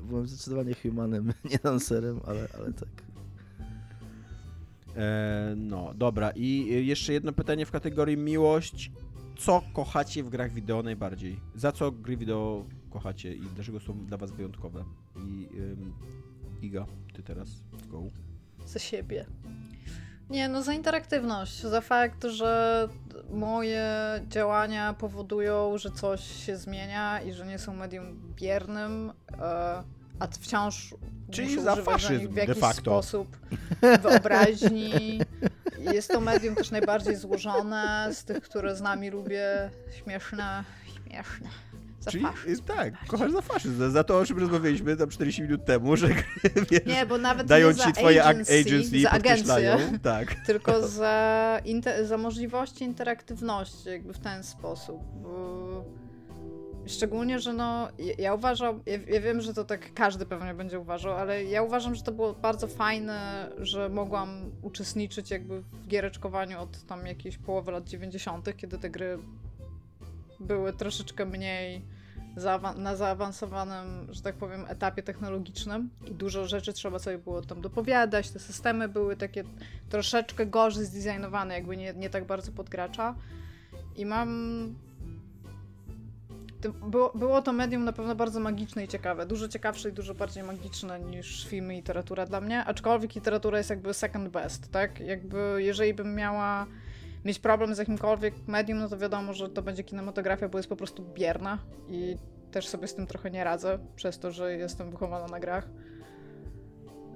Byłem 0.03 0.27
zdecydowanie 0.27 0.75
humanem, 0.75 1.33
nie 1.51 1.59
dancerem, 1.63 2.21
ale, 2.27 2.49
ale 2.59 2.73
tak. 2.73 2.89
E, 4.99 5.55
no, 5.57 5.95
dobra. 5.95 6.31
I 6.31 6.67
jeszcze 6.87 7.13
jedno 7.13 7.33
pytanie 7.33 7.67
w 7.67 7.71
kategorii 7.71 8.17
miłość. 8.17 8.91
Co 9.39 9.63
kochacie 9.73 10.23
w 10.23 10.29
grach 10.29 10.53
wideo 10.53 10.83
najbardziej? 10.83 11.41
Za 11.55 11.73
co 11.73 11.93
gry 11.93 12.17
wideo 12.17 12.65
kochacie 12.91 13.35
i 13.35 13.41
dlaczego 13.41 13.81
są 13.81 14.07
dla 14.07 14.17
was 14.17 14.31
wyjątkowe? 14.31 14.85
I 15.17 15.49
ym, 15.59 15.95
Iga, 16.63 16.87
ty 17.15 17.23
teraz 17.23 17.49
go. 17.89 18.03
Za 18.67 18.79
siebie. 18.79 19.27
Nie, 20.31 20.49
no 20.49 20.63
za 20.63 20.73
interaktywność, 20.73 21.63
za 21.63 21.81
fakt, 21.81 22.25
że 22.25 22.89
moje 23.31 23.87
działania 24.29 24.93
powodują, 24.93 25.79
że 25.79 25.91
coś 25.91 26.21
się 26.47 26.57
zmienia 26.57 27.23
i 27.23 27.33
że 27.33 27.47
nie 27.47 27.59
są 27.59 27.77
medium 27.77 28.35
biernym. 28.37 29.13
E, 29.39 29.83
a 30.19 30.27
wciąż 30.27 30.95
Czyli 31.31 31.63
za 31.63 31.77
faszyzm, 31.77 32.29
w 32.29 32.37
jakiś 32.37 32.55
de 32.55 32.61
facto. 32.61 32.81
sposób 32.81 33.37
wyobraźni. 34.03 35.21
Jest 35.93 36.11
to 36.11 36.21
medium 36.21 36.55
też 36.55 36.71
najbardziej 36.71 37.17
złożone 37.17 38.09
z 38.13 38.25
tych, 38.25 38.41
które 38.41 38.77
z 38.77 38.81
nami 38.81 39.11
lubię. 39.11 39.71
Śmieszne, 40.03 40.65
śmieszne. 40.95 41.49
Za 42.01 42.11
Czyli 42.11 42.25
faszyzm, 42.25 42.65
tak, 42.65 43.07
kochasz 43.07 43.33
za 43.33 43.41
faszyzm. 43.41 43.91
Za 43.91 44.05
to, 44.05 44.19
o 44.19 44.27
czym 44.27 44.39
rozmawialiśmy 44.39 44.97
tam 44.97 45.09
40 45.09 45.43
minut 45.43 45.65
temu, 45.65 45.97
że 45.97 46.09
wiesz, 46.71 46.87
nie, 46.87 47.07
bo 47.07 47.19
nawet 47.19 47.47
dają 47.47 47.69
nie 47.69 47.75
ci 47.75 47.93
twoje 47.93 48.25
agency, 48.25 48.61
agency 48.61 49.01
za 49.01 49.11
agencję, 49.11 49.79
tak. 50.03 50.35
tylko 50.47 50.89
za, 50.89 51.61
za 52.03 52.19
możliwości 52.19 52.85
interaktywności, 52.85 53.89
jakby 53.89 54.13
w 54.13 54.19
ten 54.19 54.43
sposób. 54.43 55.03
Szczególnie, 56.89 57.39
że 57.39 57.53
no, 57.53 57.89
ja 58.19 58.35
uważam, 58.35 58.81
ja, 58.87 58.99
ja, 59.15 59.21
wiem, 59.21 59.41
że 59.41 59.55
to 59.55 59.65
tak 59.65 59.95
każdy 59.95 60.27
pewnie 60.27 60.55
będzie 60.55 60.81
uważał, 60.81 61.13
ale 61.13 61.45
ja 61.45 61.63
uważam, 61.63 61.95
że 61.95 62.03
to 62.03 62.13
było 62.13 62.35
bardzo 62.35 62.67
fajne, 62.67 63.49
że 63.59 63.89
mogłam 63.89 64.51
uczestniczyć 64.63 65.31
jakby 65.31 65.61
w 65.61 65.87
giereczkowaniu 65.89 66.61
od 66.61 66.87
tam 66.87 67.07
jakiejś 67.07 67.39
połowy 67.39 67.73
lat 67.73 67.89
90., 67.89 68.57
kiedy 68.57 68.79
te 68.79 68.91
gry 68.91 69.19
były 70.41 70.73
troszeczkę 70.73 71.27
mniej 71.27 71.83
na 72.77 72.97
zaawansowanym, 72.97 74.07
że 74.11 74.23
tak 74.23 74.35
powiem, 74.35 74.65
etapie 74.69 75.03
technologicznym 75.03 75.91
i 76.07 76.15
dużo 76.15 76.47
rzeczy 76.47 76.73
trzeba 76.73 76.99
sobie 76.99 77.19
było 77.19 77.43
tam 77.43 77.61
dopowiadać, 77.61 78.31
te 78.31 78.39
systemy 78.39 78.89
były 78.89 79.17
takie 79.17 79.45
troszeczkę 79.89 80.47
gorzej 80.47 80.85
zdesignowane, 80.85 81.55
jakby 81.55 81.77
nie, 81.77 81.95
nie 81.95 82.11
tak 82.11 82.25
bardzo 82.25 82.53
pod 82.53 82.69
gracza. 82.69 83.15
I 83.97 84.07
mam 84.07 84.75
było, 86.91 87.13
było 87.15 87.43
to 87.43 87.53
medium 87.53 87.85
na 87.85 87.93
pewno 87.93 88.15
bardzo 88.15 88.41
magiczne 88.41 88.85
i 88.85 88.89
ciekawe. 88.89 89.27
Dużo 89.27 89.49
ciekawsze 89.49 89.89
i 89.89 89.93
dużo 89.93 90.15
bardziej 90.15 90.43
magiczne 90.45 91.01
niż 91.01 91.47
filmy 91.49 91.75
i 91.75 91.77
literatura 91.77 92.27
dla 92.27 92.41
mnie. 92.41 92.65
Aczkolwiek 92.65 93.15
literatura 93.15 93.59
jest 93.59 93.71
jakby 93.71 93.95
second 93.95 94.29
best, 94.29 94.71
tak? 94.71 95.01
Jakby 95.01 95.57
jeżeli 95.59 95.95
bym 95.95 96.15
miała 96.15 96.67
mieć 97.25 97.39
problem 97.39 97.75
z 97.75 97.79
jakimkolwiek 97.79 98.35
medium, 98.47 98.79
no 98.79 98.89
to 98.89 98.99
wiadomo, 98.99 99.33
że 99.33 99.49
to 99.49 99.63
będzie 99.63 99.85
kinematografia, 99.85 100.49
bo 100.49 100.59
jest 100.59 100.69
po 100.69 100.77
prostu 100.77 101.05
bierna 101.15 101.59
i 101.89 102.17
też 102.51 102.69
sobie 102.69 102.89
z 102.89 102.95
tym 102.95 103.07
trochę 103.07 103.31
nie 103.31 103.45
radzę, 103.45 103.79
przez 103.97 104.19
to, 104.19 104.31
że 104.31 104.57
jestem 104.57 104.91
wychowana 104.91 105.27
na 105.27 105.41
grach. 105.41 105.69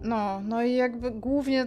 No, 0.01 0.40
no 0.40 0.62
i 0.62 0.74
jakby 0.74 1.11
głównie, 1.11 1.66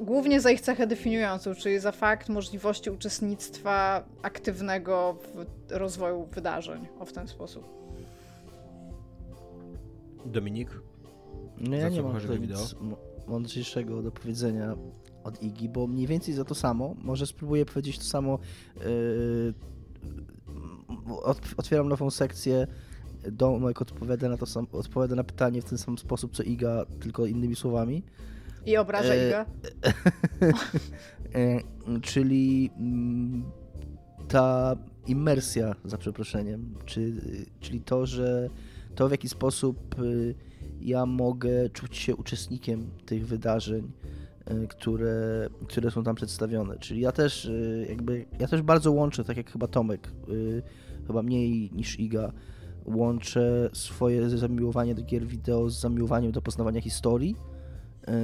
głównie 0.00 0.40
za 0.40 0.50
ich 0.50 0.60
cechę 0.60 0.86
definiującą, 0.86 1.54
czyli 1.54 1.78
za 1.78 1.92
fakt 1.92 2.28
możliwości 2.28 2.90
uczestnictwa 2.90 4.04
aktywnego 4.22 5.16
w 5.34 5.46
rozwoju 5.72 6.26
wydarzeń, 6.26 6.88
o 6.98 7.04
w 7.04 7.12
ten 7.12 7.28
sposób. 7.28 7.64
Dominik? 10.26 10.80
No 11.58 11.76
ja 11.76 11.88
nie 11.88 12.02
mam 12.02 12.16
nic 12.40 12.74
mądrzejszego 13.26 14.02
do 14.02 14.12
powiedzenia 14.12 14.76
od 15.24 15.42
Igi, 15.42 15.68
bo 15.68 15.86
mniej 15.86 16.06
więcej 16.06 16.34
za 16.34 16.44
to 16.44 16.54
samo, 16.54 16.94
może 17.02 17.26
spróbuję 17.26 17.66
powiedzieć 17.66 17.98
to 17.98 18.04
samo, 18.04 18.38
yy, 18.76 19.54
otwieram 21.56 21.88
nową 21.88 22.10
sekcję, 22.10 22.66
Domek 23.32 23.82
odpowiada 23.82 24.28
na, 24.28 24.36
to 24.36 24.46
sam, 24.46 24.66
odpowiada 24.72 25.14
na 25.14 25.24
pytanie 25.24 25.62
w 25.62 25.64
ten 25.64 25.78
sam 25.78 25.98
sposób 25.98 26.36
co 26.36 26.42
Iga, 26.42 26.86
tylko 27.00 27.26
innymi 27.26 27.56
słowami. 27.56 28.02
I 28.66 28.76
obraża 28.76 29.14
e, 29.14 29.28
Iga. 29.28 29.46
e, 31.34 31.60
czyli 32.02 32.70
mm, 32.78 33.44
ta 34.28 34.76
immersja, 35.06 35.74
za 35.84 35.98
przeproszeniem, 35.98 36.74
czy, 36.84 37.12
czyli 37.60 37.80
to, 37.80 38.06
że 38.06 38.50
to 38.94 39.08
w 39.08 39.10
jaki 39.10 39.28
sposób 39.28 39.98
y, 39.98 40.34
ja 40.80 41.06
mogę 41.06 41.68
czuć 41.68 41.96
się 41.96 42.16
uczestnikiem 42.16 42.90
tych 43.06 43.26
wydarzeń, 43.26 43.92
y, 44.50 44.66
które, 44.68 45.48
które 45.68 45.90
są 45.90 46.04
tam 46.04 46.14
przedstawione. 46.14 46.78
Czyli 46.78 47.00
ja 47.00 47.12
też 47.12 47.44
y, 47.44 47.86
jakby, 47.88 48.26
ja 48.38 48.48
też 48.48 48.62
bardzo 48.62 48.92
łączę, 48.92 49.24
tak 49.24 49.36
jak 49.36 49.50
chyba 49.50 49.66
Tomek, 49.66 50.12
chyba 51.06 51.22
mniej 51.22 51.70
niż 51.72 52.00
Iga, 52.00 52.32
łączę 52.84 53.70
swoje 53.72 54.30
zamiłowanie 54.30 54.94
do 54.94 55.02
gier 55.02 55.26
wideo 55.26 55.70
z 55.70 55.80
zamiłowaniem 55.80 56.32
do 56.32 56.42
poznawania 56.42 56.80
historii, 56.80 57.36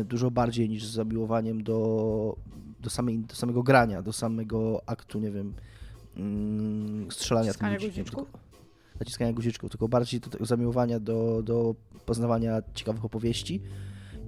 dużo 0.05 0.31
bardziej 0.31 0.69
niż 0.69 0.87
z 0.87 0.93
zamiłowaniem 0.93 1.63
do, 1.63 2.37
do, 2.81 2.91
samej, 2.91 3.19
do 3.19 3.35
samego 3.35 3.63
grania, 3.63 4.03
do 4.03 4.13
samego 4.13 4.83
aktu, 4.87 5.21
nie 5.21 5.31
wiem, 5.31 5.55
mm, 6.17 7.11
strzelania 7.11 7.55
tym 7.55 7.73
ludzikiem 7.73 8.05
naciskania 9.01 9.33
guziczków, 9.33 9.71
tylko 9.71 9.89
bardziej 9.89 10.21
do 10.21 10.31
tego 10.31 10.45
zamiłowania 10.45 11.01
do, 11.01 11.43
do 11.43 11.75
poznawania 12.07 12.63
ciekawych 12.75 13.05
opowieści 13.05 13.61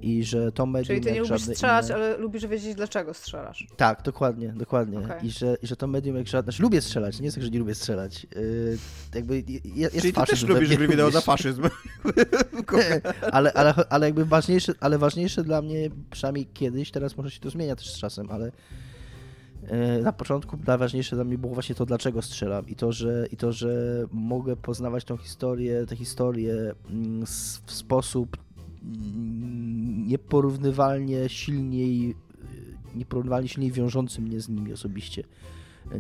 i 0.03 0.25
że 0.25 0.53
to 0.53 0.67
medium... 0.67 0.87
Czyli 0.87 1.01
ty 1.01 1.13
nie 1.13 1.21
lubisz 1.21 1.43
strzelać, 1.43 1.87
inne... 1.87 1.95
ale 1.95 2.17
lubisz 2.17 2.47
wiedzieć, 2.47 2.75
dlaczego 2.75 3.15
strzelasz. 3.15 3.67
Tak, 3.77 4.03
dokładnie, 4.03 4.49
dokładnie. 4.57 4.99
Okay. 4.99 5.21
I, 5.23 5.31
że, 5.31 5.57
I 5.63 5.67
że 5.67 5.77
to 5.77 5.87
medium 5.87 6.17
jak 6.17 6.29
żadne... 6.29 6.53
Znaczy 6.53 6.63
lubię 6.63 6.81
strzelać, 6.81 7.19
nie 7.19 7.25
jest 7.25 7.37
tak, 7.37 7.45
że 7.45 7.51
nie 7.51 7.59
lubię 7.59 7.75
strzelać. 7.75 8.27
Yy, 8.37 8.79
jakby 9.15 9.43
jest 9.65 10.01
Czyli 10.01 10.13
ty 10.13 10.27
też 10.27 10.43
lubisz 10.43 10.77
gry 10.77 10.89
wideo 10.89 11.11
za 11.11 11.21
faszyzm. 11.21 11.63
ale, 13.33 13.53
ale, 13.53 13.75
ale 13.89 14.07
jakby 14.07 14.25
ważniejsze, 14.25 14.75
ale 14.81 14.99
ważniejsze 14.99 15.45
dla 15.45 15.63
mnie, 15.63 15.91
przynajmniej 16.11 16.47
kiedyś, 16.47 16.91
teraz 16.91 17.17
może 17.17 17.31
się 17.31 17.41
to 17.41 17.51
zmienia 17.51 17.77
też 17.77 17.93
z 17.93 17.99
czasem, 17.99 18.31
ale 18.31 18.53
E, 19.69 20.03
na 20.03 20.13
początku 20.13 20.59
najważniejsze 20.67 21.17
dla 21.17 21.25
mnie 21.25 21.39
było 21.39 21.55
właśnie 21.55 21.75
to, 21.75 21.87
dlaczego 21.87 22.23
strzelam 22.23 22.69
i 22.69 22.77
to, 22.77 22.93
że, 22.93 23.27
i 23.33 23.37
to, 23.37 23.53
że 23.53 24.05
mogę 24.13 24.57
poznawać 24.57 25.05
tą 25.05 25.17
historię, 25.17 25.87
tę 25.87 25.97
historię 25.97 26.55
mm, 26.91 27.27
w 27.67 27.73
sposób 27.73 28.37
nieporównywalnie 30.07 31.29
silniej, 31.29 32.11
e, 32.11 32.15
nieporównywalnie 32.97 33.49
silniej 33.49 33.73
wiążący 33.73 34.21
mnie 34.21 34.41
z 34.41 34.49
nimi 34.49 34.73
osobiście 34.73 35.25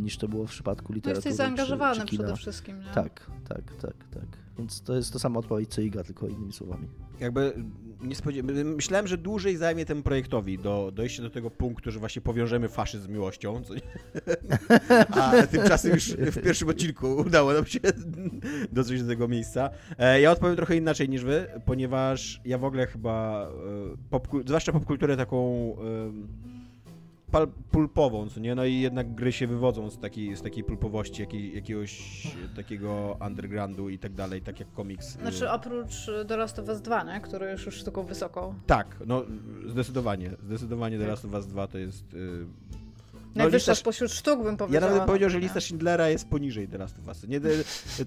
niż 0.00 0.16
to 0.16 0.28
było 0.28 0.46
w 0.46 0.50
przypadku 0.50 0.92
literatury. 0.92 1.24
No 1.24 1.30
jesteś 1.30 1.46
zaangażowany 1.46 2.00
czy, 2.00 2.06
czy 2.06 2.16
przede 2.16 2.36
wszystkim, 2.36 2.80
nie? 2.80 2.90
Tak, 2.94 3.30
tak, 3.48 3.74
tak, 3.80 3.94
tak. 4.14 4.42
Więc 4.58 4.82
to 4.82 4.94
jest 4.94 5.12
to 5.12 5.18
sama 5.18 5.38
odpowiedź 5.38 5.70
co 5.70 5.80
Iga, 5.80 6.04
tylko 6.04 6.28
innymi 6.28 6.52
słowami. 6.52 6.88
Jakby 7.20 7.54
nie 8.02 8.14
spodziewałem, 8.14 8.74
myślałem, 8.74 9.06
że 9.06 9.18
dłużej 9.18 9.56
zajmie 9.56 9.84
temu 9.84 10.02
projektowi 10.02 10.58
do 10.58 10.92
dojścia 10.94 11.22
do 11.22 11.30
tego 11.30 11.50
punktu, 11.50 11.90
że 11.90 11.98
właśnie 11.98 12.22
powiążemy 12.22 12.68
faszyzm 12.68 13.04
z 13.04 13.08
miłością, 13.08 13.62
co 13.64 13.74
nie? 13.74 13.80
a 15.22 15.46
tymczasem 15.46 15.92
już 15.92 16.10
w 16.12 16.42
pierwszym 16.42 16.68
odcinku 16.68 17.16
udało 17.26 17.52
nam 17.52 17.66
się 17.66 17.80
dotrzeć 18.72 19.02
do 19.02 19.08
tego 19.08 19.28
miejsca. 19.28 19.70
E, 19.98 20.20
ja 20.20 20.30
odpowiem 20.30 20.56
trochę 20.56 20.76
inaczej 20.76 21.08
niż 21.08 21.24
wy, 21.24 21.46
ponieważ 21.64 22.40
ja 22.44 22.58
w 22.58 22.64
ogóle 22.64 22.86
chyba, 22.86 23.48
e, 23.48 23.96
pop, 24.10 24.28
zwłaszcza 24.46 24.72
popkulturę 24.72 25.16
taką 25.16 25.76
pulpową, 27.70 28.28
co 28.28 28.40
nie? 28.40 28.54
No 28.54 28.64
i 28.64 28.80
jednak 28.80 29.14
gry 29.14 29.32
się 29.32 29.46
wywodzą 29.46 29.90
z 29.90 29.98
takiej, 29.98 30.36
z 30.36 30.42
takiej 30.42 30.64
pulpowości, 30.64 31.20
jakiej, 31.20 31.54
jakiegoś 31.54 32.22
takiego 32.56 33.18
undergroundu 33.26 33.88
i 33.88 33.98
tak 33.98 34.14
dalej, 34.14 34.42
tak 34.42 34.60
jak 34.60 34.72
komiks. 34.72 35.16
Y. 35.16 35.18
Znaczy 35.20 35.50
oprócz 35.50 36.10
The 36.28 36.36
Last 36.36 36.58
of 36.58 36.68
Us 36.68 36.80
2, 36.80 37.02
nie? 37.02 37.20
Który 37.20 37.50
już 37.50 37.66
już 37.66 37.74
sztuką 37.74 38.04
wysoką. 38.04 38.54
Tak, 38.66 38.96
no 39.06 39.24
zdecydowanie. 39.66 40.30
Zdecydowanie 40.46 40.98
The 40.98 41.06
Last 41.06 41.24
of 41.24 41.32
Us 41.32 41.46
2 41.46 41.66
to 41.66 41.78
jest... 41.78 42.12
Yy... 42.12 42.46
No, 43.34 43.38
Najwyższa 43.38 43.72
lista... 43.72 43.80
spośród 43.80 44.12
sztuk 44.12 44.42
bym 44.42 44.56
powiedział. 44.56 44.74
Ja 44.74 44.80
nawet 44.80 44.98
bym 44.98 45.06
powiedział, 45.06 45.30
że 45.30 45.38
lista 45.38 45.60
Schindlera 45.60 46.08
jest 46.08 46.28
poniżej 46.28 46.68
The 46.68 46.78
Last 46.78 46.98
of 46.98 47.08
Us. 47.08 47.28
Nie, 47.28 47.40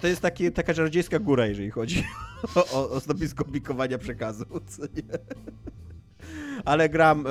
to 0.01 0.07
jest 0.07 0.21
taki, 0.21 0.51
taka 0.51 0.73
czarodziejska 0.73 1.19
góra, 1.19 1.45
jeżeli 1.45 1.71
chodzi 1.71 2.03
o, 2.55 2.65
o, 2.71 2.89
o 2.89 2.99
stopień 2.99 3.27
skomplikowania 3.27 3.97
przekazu. 3.97 4.45
Co 4.67 4.81
nie? 4.81 5.19
Ale 6.65 6.89
gram, 6.89 7.25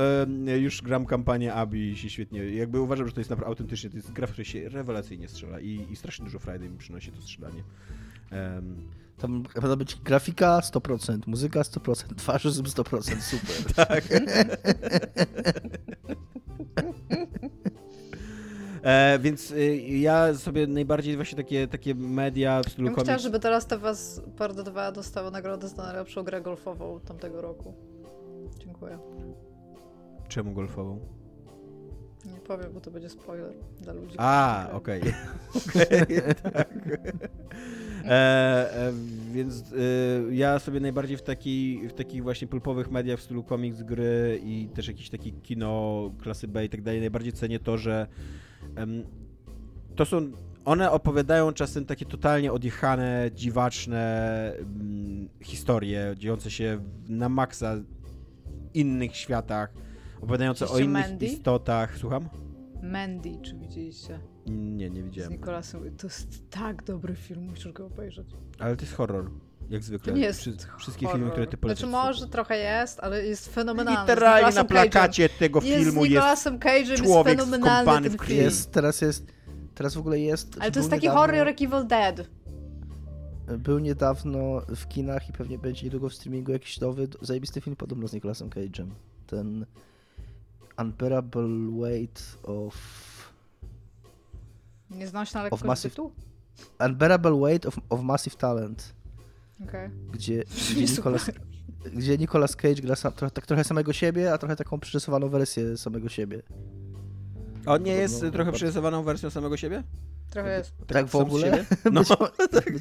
e, 0.47 0.59
już 0.59 0.83
gram 0.83 1.07
kampanię 1.07 1.55
Abi 1.55 1.91
i 1.91 1.97
się 1.97 2.11
świetnie, 2.11 2.45
jakby 2.45 2.81
uważam, 2.81 3.07
że 3.07 3.13
to 3.13 3.21
jest 3.21 3.31
naprawdę 3.31 3.49
autentycznie, 3.49 3.91
to 3.91 3.97
jest 3.97 4.13
gra, 4.13 4.27
w 4.27 4.31
której 4.31 4.45
się 4.45 4.69
rewelacyjnie 4.69 5.29
strzela 5.29 5.61
i, 5.61 5.87
i 5.91 5.97
strasznie 5.97 6.25
dużo 6.25 6.39
frajdy 6.39 6.69
mi 6.69 6.79
przynosi 6.79 7.13
to 7.13 7.23
strzelanie. 7.23 7.63
Um, 8.33 8.77
tam 9.19 9.43
powinna 9.55 9.77
być 9.77 9.97
grafika 9.97 10.61
100%, 10.61 11.19
muzyka 11.27 11.61
100%, 11.61 12.15
twarzyzm 12.15 12.65
100%, 12.65 13.21
super. 13.21 13.75
tak. 13.87 14.05
E, 18.83 19.19
więc 19.19 19.51
y, 19.51 19.77
ja 19.77 20.35
sobie 20.35 20.67
najbardziej 20.67 21.17
właśnie 21.17 21.37
takie, 21.37 21.69
takie 21.69 21.95
media 21.95 22.63
w 22.63 22.71
stylu 22.71 22.89
ja 22.89 23.05
bym 23.05 23.19
żeby 23.19 23.41
teraz 23.41 23.67
te 23.67 23.79
was 23.79 24.23
Part 24.39 24.61
2 24.61 24.93
dostało 24.93 25.31
nagrodę 25.31 25.69
za 25.69 25.83
najlepszą 25.83 26.23
grę 26.23 26.41
golfową 26.41 27.01
tamtego 27.01 27.41
roku. 27.41 27.75
Dziękuję. 28.59 28.99
Czemu 30.29 30.53
golfową? 30.53 31.01
Nie 32.25 32.41
powiem, 32.41 32.73
bo 32.73 32.81
to 32.81 32.91
będzie 32.91 33.09
spoiler 33.11 33.53
dla 33.81 33.93
ludzi. 33.93 34.15
A, 34.19 34.69
okej. 34.73 35.03
Okay. 35.55 36.03
okay, 36.03 36.35
tak. 36.35 36.69
E, 38.05 38.09
e, 38.09 38.93
więc 39.33 39.73
e, 39.73 40.35
ja 40.35 40.59
sobie 40.59 40.81
najbardziej 40.81 41.17
w, 41.17 41.23
taki, 41.23 41.89
w 41.89 41.93
takich 41.93 42.23
właśnie 42.23 42.49
pulpowych 42.49 42.91
mediach 42.91 43.19
w 43.19 43.23
stylu 43.23 43.45
komiks, 43.45 43.83
gry 43.83 44.41
i 44.45 44.69
też 44.75 44.89
jakieś 44.89 45.11
takie 45.11 45.31
kino 45.31 46.11
klasy 46.23 46.49
B 46.49 46.65
i 46.65 46.69
tak 46.69 46.83
dalej, 46.83 47.01
najbardziej 47.01 47.33
cenię 47.33 47.59
to, 47.61 47.79
że 47.79 48.07
to 49.97 50.05
są 50.05 50.33
one 50.65 50.91
opowiadają 50.91 51.53
czasem 51.53 51.85
takie 51.85 52.05
totalnie 52.05 52.53
odjechane, 52.53 53.31
dziwaczne 53.35 54.53
mm, 54.59 55.29
historie, 55.43 56.15
dziejące 56.19 56.51
się 56.51 56.81
na 57.09 57.29
maksa 57.29 57.77
innych 58.75 59.17
światach, 59.17 59.73
opowiadające 60.21 60.69
o 60.69 60.79
innych 60.79 61.09
Mandy? 61.09 61.27
istotach. 61.27 61.99
Słucham? 61.99 62.29
Mandy, 62.83 63.39
czy 63.43 63.55
widzieliście? 63.55 64.19
Nie, 64.47 64.91
nie 64.91 65.03
widziałem. 65.03 65.31
Z 65.31 65.33
Nicolasem. 65.33 65.97
To 65.97 66.07
jest 66.07 66.51
tak 66.51 66.85
dobry 66.85 67.17
film, 67.17 67.43
musisz 67.43 67.73
go 67.73 67.87
obejrzeć. 67.87 68.27
Ale 68.59 68.77
to 68.77 68.83
jest 68.83 68.95
horror. 68.95 69.31
Jak 69.71 69.83
zwykle. 69.83 70.13
To 70.13 70.19
nie 70.19 70.25
jest 70.25 70.41
Wszy 70.41 70.57
wszystkie 70.79 71.07
horror. 71.07 71.21
filmy, 71.21 71.31
które 71.31 71.47
ty 71.47 71.57
polecasz. 71.57 71.79
Znaczy 71.89 71.93
może 71.93 72.29
trochę 72.29 72.59
jest, 72.59 73.01
ale 73.01 73.27
jest 73.27 73.55
fenomenalny. 73.55 74.01
Literalnie 74.01 74.55
na 74.55 74.65
plakacie 74.65 75.29
tego 75.29 75.61
jest 75.63 75.85
filmu 75.85 76.05
jest 76.05 76.47
Cage'em 76.47 76.97
człowiek 76.97 77.39
jest 77.39 77.51
fenomenalny 77.51 78.11
ten 78.11 78.19
film. 78.19 78.41
Jest, 78.41 78.73
teraz 78.73 79.01
jest, 79.01 79.27
teraz 79.75 79.95
w 79.95 79.99
ogóle 79.99 80.19
jest... 80.21 80.57
Ale 80.61 80.71
to 80.71 80.79
jest 80.79 80.91
taki 80.91 81.03
niedawno... 81.03 81.21
horror 81.21 81.47
jak 81.47 81.63
Evil 81.63 81.87
Dead. 81.87 82.27
Był 83.59 83.79
niedawno 83.79 84.61
w 84.77 84.89
kinach 84.89 85.29
i 85.29 85.33
pewnie 85.33 85.59
będzie 85.59 85.85
niedługo 85.85 86.09
w 86.09 86.15
streamingu 86.15 86.53
jakiś 86.53 86.81
nowy, 86.81 87.09
zajebisty 87.23 87.61
film 87.61 87.77
podobno 87.77 88.09
z 88.09 88.13
Nicolasem 88.13 88.51
Cage'em. 88.51 88.89
Ten 89.27 89.67
Unbearable 90.79 91.81
Weight 91.81 92.39
of... 92.43 92.75
Nieznośna 94.91 95.43
lekkość 95.43 95.65
massive... 95.65 96.11
Unbearable 96.81 97.41
Weight 97.41 97.67
of, 97.67 97.79
of 97.91 98.01
Massive 98.03 98.37
Talent. 98.37 98.95
Okay. 99.69 99.91
Gdzie, 100.13 100.45
gdzie, 100.71 100.85
Nicolas, 100.85 101.31
gdzie 101.93 102.19
Nicolas 102.19 102.57
Cage 102.57 102.83
gra 102.83 102.97
sam, 102.97 103.13
trochę, 103.13 103.31
tak 103.31 103.47
trochę 103.47 103.65
samego 103.65 103.93
siebie, 103.93 104.33
a 104.33 104.39
trochę 104.39 104.57
taką 104.57 104.81
przyrysowaną 104.81 105.29
wersję 105.29 105.77
samego 105.77 106.09
siebie. 106.09 106.43
On 107.67 107.83
nie 107.83 107.93
jest 107.93 108.21
trochę 108.21 108.37
bardzo... 108.39 108.53
przyrysowaną 108.53 109.03
wersją 109.03 109.31
samego 109.31 109.57
siebie? 109.57 109.83
Trochę 110.31 110.59
jest. 110.59 110.79
Tak, 110.79 110.89
tak 110.89 111.07
w 111.07 111.15
ogóle? 111.17 111.65
No, 111.93 112.05
tak. 112.53 112.73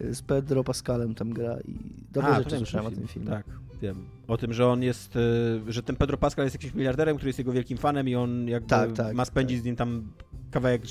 Z 0.00 0.22
Pedro 0.22 0.64
Pascalem 0.64 1.14
tam 1.14 1.32
gra 1.32 1.56
i 1.68 1.78
dobrze 2.12 2.34
rzeczy 2.34 2.56
słyszałem 2.56 2.86
o 2.86 2.90
tym 2.90 3.06
filmie. 3.06 3.28
Tak. 3.28 3.46
Wiem. 3.82 4.04
O 4.28 4.36
tym, 4.36 4.52
że 4.52 4.68
on 4.68 4.82
jest, 4.82 5.16
e, 5.16 5.20
że 5.72 5.82
ten 5.82 5.96
Pedro 5.96 6.16
Pascal 6.16 6.44
jest 6.44 6.54
jakimś 6.54 6.74
miliarderem, 6.74 7.16
który 7.16 7.28
jest 7.28 7.38
jego 7.38 7.52
wielkim 7.52 7.78
fanem 7.78 8.08
i 8.08 8.14
on 8.14 8.48
jakby 8.48 8.68
Tak, 8.68 8.92
tak, 8.92 9.14
ma 9.14 9.24
spędzić 9.24 9.56
tak. 9.58 9.62
z 9.62 9.66
nim 9.66 9.76
tam 9.76 10.12
kawałek 10.50 10.82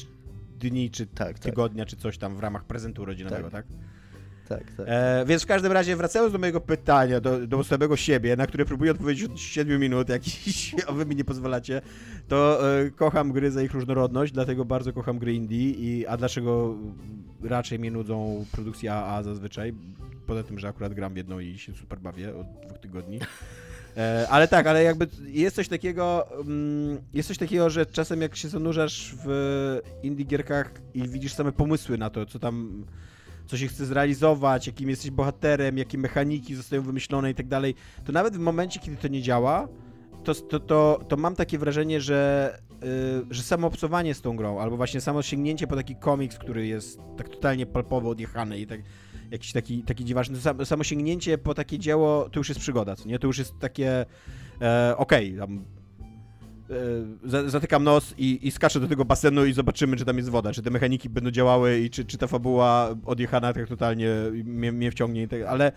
dni 0.60 0.92
czy 0.92 1.06
Tak, 1.08 1.28
tak. 1.28 1.40
tygodnia 1.40 1.86
czy 1.86 1.96
coś 1.96 2.18
tam 2.18 2.36
w 2.36 2.40
ramach 2.40 2.66
prezentu 2.66 3.02
urodzinowego, 3.02 3.50
tak? 3.50 3.66
Tak, 4.50 4.64
tak. 4.78 4.86
E, 4.90 5.26
więc 5.28 5.44
w 5.44 5.46
każdym 5.46 5.72
razie, 5.72 5.96
wracając 5.96 6.34
do 6.34 6.40
mojego 6.40 6.62
pytania, 6.62 7.22
do, 7.22 7.48
do 7.48 7.64
samego 7.64 7.98
siebie, 7.98 8.36
na 8.36 8.48
które 8.48 8.66
próbuję 8.66 8.92
odpowiedzieć 8.92 9.32
od 9.32 9.40
7 9.40 9.82
minut, 9.82 10.10
jak 10.10 10.22
a 10.88 10.92
wy 10.92 11.06
mi 11.06 11.16
nie 11.16 11.24
pozwalacie, 11.24 11.82
to 12.28 12.70
e, 12.80 12.92
kocham 12.92 13.32
gry 13.32 13.52
za 13.52 13.62
ich 13.62 13.74
różnorodność, 13.74 14.34
dlatego 14.34 14.66
bardzo 14.66 14.94
kocham 14.94 15.20
gry 15.20 15.34
indie, 15.34 15.70
i, 15.70 16.08
a 16.08 16.18
dlaczego 16.18 16.76
raczej 17.44 17.80
mnie 17.80 17.92
nudzą 17.92 18.46
produkcje 18.52 18.94
AA 18.94 19.24
zazwyczaj, 19.24 19.74
poza 20.28 20.44
tym, 20.44 20.60
że 20.60 20.68
akurat 20.68 20.94
gram 20.94 21.14
w 21.14 21.18
jedną 21.18 21.40
i 21.40 21.58
się 21.58 21.74
super 21.74 22.00
bawię 22.00 22.36
od 22.36 22.48
dwóch 22.68 22.78
tygodni. 22.78 23.20
E, 23.98 24.28
ale 24.30 24.48
tak, 24.48 24.68
ale 24.68 24.84
jakby 24.84 25.08
jest 25.26 25.56
coś 25.56 25.68
takiego, 25.68 26.28
mm, 26.42 26.98
jest 27.14 27.28
coś 27.28 27.38
takiego, 27.38 27.70
że 27.70 27.86
czasem 27.86 28.22
jak 28.22 28.36
się 28.36 28.50
zanurzasz 28.50 29.16
w 29.26 29.80
indie 30.04 30.26
gierkach 30.26 30.72
i 30.94 31.08
widzisz 31.08 31.34
same 31.34 31.52
pomysły 31.52 31.98
na 31.98 32.10
to, 32.10 32.26
co 32.26 32.40
tam 32.40 32.86
co 33.46 33.58
się 33.58 33.68
chce 33.68 33.86
zrealizować, 33.86 34.68
jakim 34.68 34.90
jesteś 34.90 35.12
bohaterem, 35.12 35.78
jakie 35.78 35.98
mechaniki 35.98 36.56
zostają 36.56 36.82
wymyślone 36.82 37.32
i 37.32 37.36
tak 37.36 37.48
dalej, 37.48 37.76
to 38.06 38.12
nawet 38.12 38.36
w 38.36 38.40
momencie, 38.40 38.80
kiedy 38.80 38.98
to 38.98 39.08
nie 39.08 39.22
działa, 39.22 39.68
to, 40.24 40.36
to, 40.36 40.60
to, 40.60 41.00
to 41.08 41.18
mam 41.18 41.36
takie 41.36 41.58
wrażenie, 41.58 42.02
że, 42.02 42.60
yy, 42.82 42.88
że 43.30 43.44
samo 43.44 43.68
obcowanie 43.68 44.14
z 44.14 44.22
tą 44.22 44.36
grą, 44.36 44.60
albo 44.60 44.78
właśnie 44.78 45.02
samo 45.02 45.22
sięgnięcie 45.22 45.68
po 45.68 45.76
taki 45.76 45.96
komiks, 45.96 46.38
który 46.38 46.68
jest 46.68 47.00
tak 47.18 47.30
totalnie 47.30 47.66
palpowo 47.66 48.10
odjechany 48.10 48.60
i 48.60 48.68
tak 48.68 48.80
jakiś 49.32 49.52
taki, 49.52 49.84
taki 49.84 50.06
dziwaczny, 50.06 50.36
to 50.36 50.42
sam- 50.42 50.66
samo 50.66 50.84
sięgnięcie 50.84 51.38
po 51.38 51.54
takie 51.54 51.80
dzieło, 51.80 52.30
to 52.30 52.40
już 52.40 52.50
jest 52.50 52.62
przygoda, 52.62 52.96
co 52.96 53.08
nie? 53.08 53.20
To 53.20 53.28
już 53.28 53.38
jest 53.38 53.60
takie, 53.60 54.06
e, 54.62 54.94
okej, 54.98 55.36
za- 55.36 55.48
zatykam 57.46 57.84
nos 57.84 58.14
i, 58.18 58.48
i 58.48 58.52
skaczę 58.52 58.80
do 58.80 58.88
tego 58.88 59.06
basenu 59.06 59.46
i 59.46 59.54
zobaczymy, 59.54 59.98
czy 59.98 60.06
tam 60.06 60.18
jest 60.18 60.30
woda, 60.30 60.52
czy 60.54 60.62
te 60.62 60.70
mechaniki 60.70 61.10
będą 61.10 61.32
działały 61.32 61.80
i 61.80 61.90
czy, 61.90 62.06
czy 62.06 62.18
ta 62.18 62.28
fabuła 62.28 62.96
odjechana 63.06 63.54
tak 63.54 63.68
totalnie 63.68 64.10
mnie, 64.46 64.72
mnie 64.72 64.92
wciągnie. 64.92 65.28
tak- 65.28 65.42
Ale, 65.42 65.72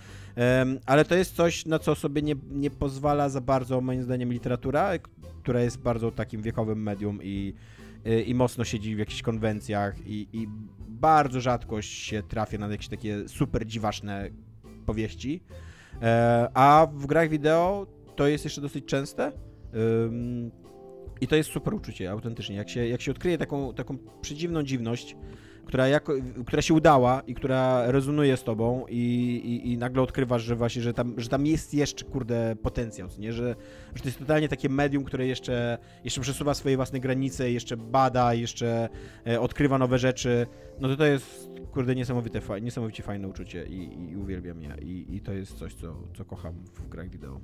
ale 0.87 1.05
to 1.05 1.15
jest 1.15 1.37
coś, 1.37 1.67
na 1.67 1.79
co 1.79 1.95
sobie 1.95 2.23
nie, 2.23 2.35
nie 2.51 2.71
pozwala 2.71 3.29
za 3.29 3.41
bardzo, 3.41 3.81
moim 3.81 4.03
zdaniem, 4.03 4.33
literatura, 4.33 4.91
która 5.43 5.61
jest 5.61 5.79
bardzo 5.79 6.11
takim 6.11 6.43
wiekowym 6.43 6.83
medium 6.83 7.19
i, 7.23 7.55
i 8.27 8.35
mocno 8.35 8.65
siedzi 8.65 8.97
w 8.97 8.99
jakichś 8.99 9.23
konwencjach 9.23 10.07
i, 10.07 10.29
i 10.33 10.49
bardzo 10.89 11.41
rzadko 11.41 11.83
się 11.83 12.23
trafia 12.23 12.59
na 12.59 12.69
jakieś 12.69 12.89
takie 12.89 13.29
super 13.29 13.67
dziwaczne 13.67 14.31
powieści. 14.87 15.43
E, 16.03 16.49
a 16.55 16.87
w 16.93 17.07
grach 17.07 17.29
wideo 17.29 17.87
to 18.17 18.27
jest 18.27 18.45
jeszcze 18.45 18.61
dosyć 18.61 18.85
częste. 18.85 19.33
I 21.21 21.27
to 21.29 21.37
jest 21.37 21.51
super 21.51 21.75
uczucie, 21.75 22.11
autentycznie. 22.11 22.57
Jak 22.57 22.69
się, 22.69 22.89
jak 22.89 23.01
się 23.01 23.11
odkryje 23.11 23.39
taką, 23.39 23.75
taką 23.75 23.99
przedziwną 24.21 24.63
dziwność, 24.63 25.17
która, 25.65 25.89
jako, 25.89 26.13
która 26.47 26.63
się 26.63 26.75
udała 26.75 27.21
i 27.27 27.35
która 27.35 27.91
rezonuje 27.91 28.37
z 28.37 28.45
tobą 28.45 28.87
i, 28.89 28.97
i, 29.45 29.73
i 29.73 29.79
nagle 29.79 30.03
odkrywasz, 30.03 30.43
że 30.43 30.57
właśnie, 30.57 30.83
że 30.83 30.95
tam, 30.95 31.15
że 31.17 31.29
tam 31.29 31.47
jest 31.47 31.75
jeszcze, 31.75 32.05
kurde, 32.05 32.57
potencjał, 32.63 33.09
nie? 33.19 33.33
Że, 33.33 33.57
że 33.95 34.03
to 34.03 34.09
jest 34.09 34.19
totalnie 34.19 34.49
takie 34.49 34.69
medium, 34.69 35.05
które 35.05 35.27
jeszcze, 35.27 35.79
jeszcze 36.05 36.21
przesuwa 36.21 36.55
swoje 36.55 36.77
własne 36.77 37.01
granice, 37.01 37.51
jeszcze 37.51 37.77
bada, 37.77 38.35
jeszcze 38.35 38.89
e, 39.27 39.41
odkrywa 39.41 39.79
nowe 39.79 39.99
rzeczy, 39.99 40.47
no 40.81 40.89
to 40.89 40.97
to 40.97 41.05
jest, 41.05 41.51
kurde, 41.73 41.95
niesamowite, 41.95 42.41
fa- 42.41 42.59
niesamowicie 42.59 43.03
fajne 43.03 43.29
uczucie 43.29 43.67
i, 43.67 44.11
i 44.11 44.17
uwielbiam 44.17 44.63
je 44.63 44.77
i, 44.83 45.17
i 45.17 45.21
to 45.21 45.33
jest 45.33 45.59
coś, 45.59 45.75
co, 45.75 45.97
co 46.17 46.25
kocham 46.25 46.55
w 46.75 46.89
grach 46.89 47.09
wideo. 47.09 47.41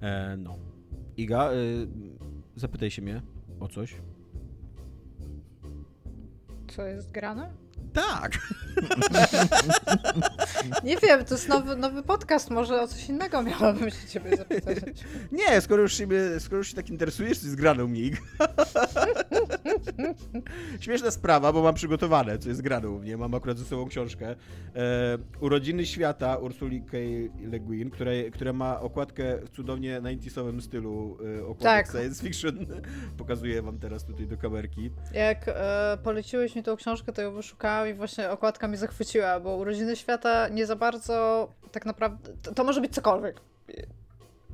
E, 0.00 0.36
no. 0.36 0.75
Iga, 1.16 1.52
y, 1.52 1.86
zapytaj 2.56 2.90
się 2.90 3.02
mnie 3.02 3.22
o 3.60 3.68
coś. 3.68 3.96
Co 6.68 6.86
jest 6.86 7.12
grane? 7.12 7.65
Tak! 7.92 8.32
Nie 10.84 10.96
wiem, 10.96 11.24
to 11.24 11.34
jest 11.34 11.48
nowy, 11.48 11.76
nowy 11.76 12.02
podcast, 12.02 12.50
może 12.50 12.82
o 12.82 12.88
coś 12.88 13.08
innego 13.08 13.42
miałabym 13.42 13.90
się 13.90 14.08
ciebie 14.08 14.36
zapytać. 14.36 14.76
Nie, 15.32 15.60
skoro 15.60 15.82
już, 15.82 15.94
się, 15.94 16.06
skoro 16.38 16.56
już 16.56 16.68
się 16.68 16.76
tak 16.76 16.90
interesujesz, 16.90 17.38
to 17.38 17.46
jest 17.46 17.58
mnie. 17.88 18.00
Iga. 18.00 18.18
Śmieszna 20.80 21.10
sprawa, 21.10 21.52
bo 21.52 21.62
mam 21.62 21.74
przygotowane, 21.74 22.38
co 22.38 22.48
jest 22.48 22.62
grane 22.62 22.88
u 22.88 22.98
mnie. 22.98 23.16
Mam 23.16 23.34
akurat 23.34 23.58
ze 23.58 23.64
sobą 23.64 23.88
książkę. 23.88 24.36
E, 24.76 25.18
Urodziny 25.40 25.86
świata 25.86 26.36
Ursuli 26.36 26.82
K. 26.82 26.96
Le 27.50 27.60
Guin, 27.60 27.90
która, 27.90 28.10
która 28.32 28.52
ma 28.52 28.80
okładkę 28.80 29.38
w 29.44 29.50
cudownie 29.50 30.00
90-owym 30.00 30.60
stylu 30.60 31.18
e, 31.38 31.46
okładek 31.46 31.86
Tak. 31.86 31.96
science 31.96 32.22
fiction. 32.22 32.66
Pokazuję 33.18 33.62
wam 33.62 33.78
teraz 33.78 34.04
tutaj 34.04 34.26
do 34.26 34.36
kamerki. 34.36 34.90
Jak 35.14 35.48
e, 35.48 35.98
poleciłeś 36.02 36.56
mi 36.56 36.62
tą 36.62 36.76
książkę, 36.76 37.12
to 37.12 37.22
ją 37.22 37.32
wyszukałam 37.66 37.88
i 37.88 37.94
właśnie 37.94 38.30
okładka 38.30 38.68
mnie 38.68 38.76
zachwyciła, 38.76 39.40
bo 39.40 39.56
Urodziny 39.56 39.96
Świata 39.96 40.48
nie 40.48 40.66
za 40.66 40.76
bardzo 40.76 41.48
tak 41.72 41.86
naprawdę... 41.86 42.32
To, 42.42 42.54
to 42.54 42.64
może 42.64 42.80
być 42.80 42.94
cokolwiek. 42.94 43.40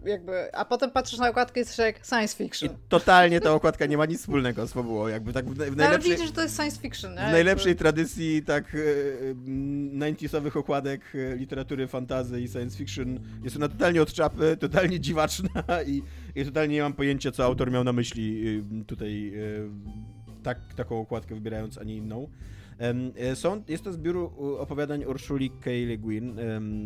Jakby, 0.05 0.55
a 0.55 0.65
potem 0.65 0.91
patrzysz 0.91 1.19
na 1.19 1.31
okładkę 1.31 1.61
i 1.61 1.63
jesteś 1.63 1.79
jak 1.79 2.07
science 2.07 2.35
I 2.35 2.37
fiction. 2.37 2.69
totalnie 2.89 3.41
ta 3.41 3.53
okładka 3.53 3.87
nie 3.87 3.97
ma 3.97 4.07
nic 4.07 4.21
wspólnego 4.21 4.67
z 4.67 4.73
fabułą. 4.73 5.09
Jakby 5.09 5.33
tak 5.33 5.45
w, 5.45 5.55
w 5.55 5.59
No, 5.59 5.65
ale 5.65 5.77
najlepszej... 5.77 6.11
widzisz, 6.11 6.27
że 6.27 6.33
to 6.33 6.43
jest 6.43 6.57
science 6.57 6.81
fiction, 6.81 7.11
nie? 7.15 7.29
W 7.29 7.33
najlepszej 7.33 7.77
tradycji 7.77 8.43
tak 8.43 8.65
e, 8.75 9.35
90-owych 9.35 10.57
okładek 10.57 11.01
e, 11.15 11.37
literatury 11.37 11.89
fantazy 11.89 12.41
i 12.41 12.49
science 12.49 12.79
fiction 12.79 13.21
jest 13.45 13.57
ona 13.57 13.69
totalnie 13.69 14.03
od 14.03 14.13
czapy, 14.13 14.57
totalnie 14.61 15.01
dziwaczna 15.01 15.63
i, 15.87 16.03
i 16.35 16.45
totalnie 16.45 16.75
nie 16.75 16.83
mam 16.83 16.93
pojęcia, 16.93 17.33
co 17.33 17.45
autor 17.45 17.71
miał 17.71 17.85
na 17.85 17.93
myśli 17.93 18.59
e, 18.81 18.85
tutaj 18.85 19.33
e, 19.35 20.43
tak, 20.43 20.59
taką 20.77 21.01
okładkę 21.01 21.35
wybierając, 21.35 21.79
a 21.79 21.85
nie 21.85 21.97
inną. 21.97 22.29
E, 23.17 23.37
Są, 23.37 23.63
jest 23.69 23.85
to 23.85 23.93
zbiór 23.93 24.17
opowiadań 24.59 25.05
Ursuli 25.05 25.51
K. 25.51 25.71
Le 25.71 25.99
Guin, 25.99 26.37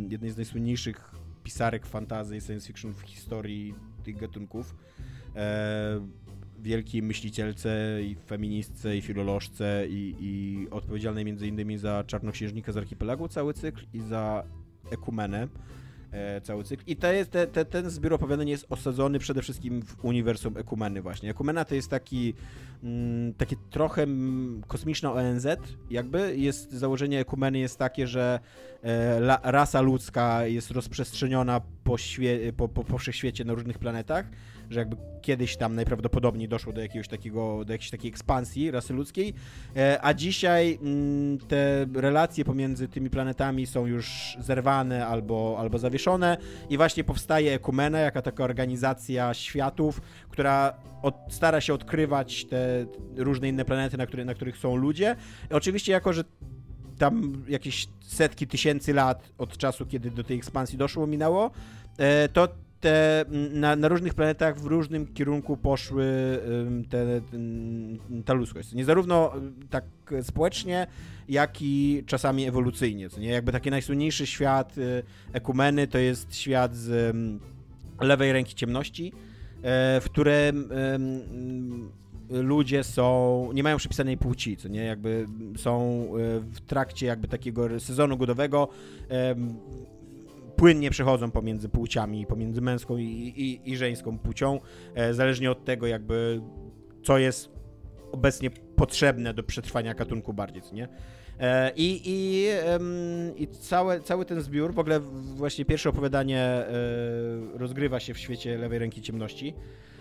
jednej 0.08 0.30
z 0.30 0.36
najsłynniejszych 0.36 1.14
pisarek 1.44 1.86
fantazy 1.86 2.36
i 2.36 2.40
science 2.40 2.66
fiction 2.66 2.94
w 2.94 3.00
historii 3.00 3.74
tych 4.04 4.16
gatunków. 4.16 4.74
E, 5.36 6.00
wielkiej 6.58 7.02
myślicielce 7.02 8.00
i 8.02 8.16
feministce 8.26 8.96
i 8.96 9.02
filolożce 9.02 9.86
i, 9.88 10.14
i 10.20 10.66
odpowiedzialnej 10.70 11.24
między 11.24 11.46
innymi 11.46 11.78
za 11.78 12.04
Czarnoksiężnika 12.04 12.72
z 12.72 12.76
Archipelagu 12.76 13.28
cały 13.28 13.54
cykl 13.54 13.86
i 13.92 14.00
za 14.00 14.44
Ekumenę 14.90 15.48
cały 16.42 16.64
cykl. 16.64 16.82
I 16.86 16.96
to 16.96 17.12
jest, 17.12 17.30
te, 17.30 17.46
te, 17.46 17.64
ten 17.64 17.90
zbiór 17.90 18.14
opowiadań 18.14 18.48
jest 18.48 18.66
osadzony 18.70 19.18
przede 19.18 19.42
wszystkim 19.42 19.82
w 19.82 20.04
uniwersum 20.04 20.56
Ekumeny 20.56 21.02
właśnie. 21.02 21.30
Ekumena 21.30 21.64
to 21.64 21.74
jest 21.74 21.90
taki, 21.90 22.34
mm, 22.82 23.34
trochę 23.70 24.02
mm, 24.02 24.62
kosmiczna 24.66 25.12
ONZ 25.12 25.46
jakby. 25.90 26.36
Jest, 26.36 26.72
założenie 26.72 27.20
Ekumeny 27.20 27.58
jest 27.58 27.78
takie, 27.78 28.06
że 28.06 28.40
e, 28.82 29.16
la, 29.16 29.40
rasa 29.42 29.80
ludzka 29.80 30.46
jest 30.46 30.70
rozprzestrzeniona 30.70 31.60
po, 31.84 31.98
świe, 31.98 32.52
po, 32.52 32.68
po, 32.68 32.84
po 32.84 32.98
wszechświecie 32.98 33.44
na 33.44 33.54
różnych 33.54 33.78
planetach, 33.78 34.26
że 34.70 34.80
jakby 34.80 34.96
kiedyś 35.22 35.56
tam 35.56 35.74
najprawdopodobniej 35.74 36.48
doszło 36.48 36.72
do 36.72 36.80
jakiegoś 36.80 37.08
takiego, 37.08 37.64
do 37.64 37.72
jakiejś 37.72 37.90
takiej 37.90 38.10
ekspansji 38.10 38.70
rasy 38.70 38.92
ludzkiej, 38.92 39.34
e, 39.76 39.98
a 40.02 40.14
dzisiaj 40.14 40.78
mm, 40.82 41.38
te 41.38 41.86
relacje 41.94 42.44
pomiędzy 42.44 42.88
tymi 42.88 43.10
planetami 43.10 43.66
są 43.66 43.86
już 43.86 44.36
zerwane 44.40 45.06
albo, 45.06 45.56
albo 45.58 45.78
zawieszone 45.78 46.36
i 46.70 46.76
właśnie 46.76 47.04
powstaje 47.04 47.54
Ekumena, 47.54 47.98
jaka 47.98 48.22
taka 48.22 48.44
organizacja 48.44 49.34
światów, 49.34 50.00
która 50.28 50.74
od, 51.02 51.14
stara 51.28 51.60
się 51.60 51.74
odkrywać 51.74 52.44
te 52.44 52.86
różne 53.16 53.48
inne 53.48 53.64
planety, 53.64 53.96
na, 53.96 54.06
które, 54.06 54.24
na 54.24 54.34
których 54.34 54.56
są 54.56 54.76
ludzie. 54.76 55.16
Oczywiście 55.50 55.92
jako, 55.92 56.12
że 56.12 56.24
tam 56.98 57.44
jakieś 57.48 57.88
setki 58.00 58.46
tysięcy 58.46 58.94
lat 58.94 59.32
od 59.38 59.56
czasu, 59.56 59.86
kiedy 59.86 60.10
do 60.10 60.24
tej 60.24 60.36
ekspansji 60.36 60.78
doszło, 60.78 61.06
minęło, 61.06 61.50
e, 61.98 62.28
to 62.28 62.48
te, 62.80 63.24
na, 63.52 63.76
na 63.76 63.88
różnych 63.88 64.14
planetach 64.14 64.60
w 64.60 64.66
różnym 64.66 65.06
kierunku 65.06 65.56
poszły 65.56 66.06
te, 66.90 67.20
ta 68.24 68.32
ludzkość. 68.32 68.72
Nie 68.72 68.84
zarówno 68.84 69.36
y, 69.36 69.68
tak 69.70 69.84
społecznie, 70.22 70.86
jak 71.28 71.62
i 71.62 72.02
czasami 72.06 72.46
ewolucyjnie. 72.46 73.10
Co 73.10 73.20
nie? 73.20 73.28
Jakby 73.28 73.52
taki 73.52 73.70
najsłynniejszy 73.70 74.26
świat 74.26 74.78
y, 74.78 75.02
ekumeny 75.32 75.86
to 75.86 75.98
jest 75.98 76.36
świat 76.36 76.76
z 76.76 77.16
lewej 78.00 78.32
ręki 78.32 78.54
ciemności, 78.54 79.12
e, 79.62 80.00
w 80.00 80.04
którym 80.04 80.72
ym, 80.72 81.90
ludzie 82.30 82.84
są, 82.84 83.50
nie 83.54 83.62
mają 83.62 83.76
przypisanej 83.76 84.16
płci, 84.16 84.56
co 84.56 84.68
nie, 84.68 84.84
jakby 84.84 85.26
są 85.56 86.02
e, 86.02 86.40
w 86.40 86.60
trakcie 86.60 87.06
jakby 87.06 87.28
takiego 87.28 87.80
sezonu 87.80 88.16
godowego 88.16 88.68
płynnie 90.56 90.90
przechodzą 90.90 91.30
pomiędzy 91.30 91.68
płciami, 91.68 92.26
pomiędzy 92.26 92.60
męską 92.60 92.96
i, 92.96 93.04
i, 93.04 93.70
i 93.70 93.76
żeńską 93.76 94.18
płcią, 94.18 94.60
e, 94.94 95.14
zależnie 95.14 95.50
od 95.50 95.64
tego 95.64 95.86
jakby 95.86 96.40
co 97.04 97.18
jest 97.18 97.50
obecnie 98.12 98.50
potrzebne 98.50 99.34
do 99.34 99.42
przetrwania 99.42 99.94
gatunku 99.94 100.32
bardziej, 100.32 100.62
nie? 100.72 100.88
E, 101.40 101.72
I, 101.76 102.02
i, 102.04 102.48
i 103.42 103.48
całe, 103.48 104.00
cały 104.00 104.24
ten 104.24 104.40
zbiór, 104.40 104.74
w 104.74 104.78
ogóle 104.78 105.00
właśnie 105.34 105.64
pierwsze 105.64 105.88
opowiadanie 105.88 106.40
e, 106.40 106.66
rozgrywa 107.54 108.00
się 108.00 108.14
w 108.14 108.18
świecie 108.18 108.58
lewej 108.58 108.78
ręki 108.78 109.02
ciemności. 109.02 109.54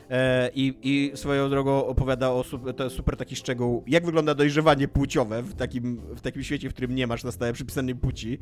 E, 0.09 0.49
I, 0.55 0.73
I 0.83 1.11
swoją 1.17 1.49
drogą 1.49 1.85
opowiada 1.85 2.31
o 2.31 2.43
super, 2.43 2.89
super 2.89 3.17
taki 3.17 3.35
szczegół, 3.35 3.83
jak 3.87 4.05
wygląda 4.05 4.35
dojrzewanie 4.35 4.87
płciowe 4.87 5.41
w 5.41 5.53
takim, 5.53 6.01
w 6.15 6.21
takim 6.21 6.43
świecie, 6.43 6.69
w 6.69 6.73
którym 6.73 6.95
nie 6.95 7.07
masz 7.07 7.23
na 7.23 7.31
stałe 7.31 7.53
przypisanej 7.53 7.95
płci. 7.95 8.39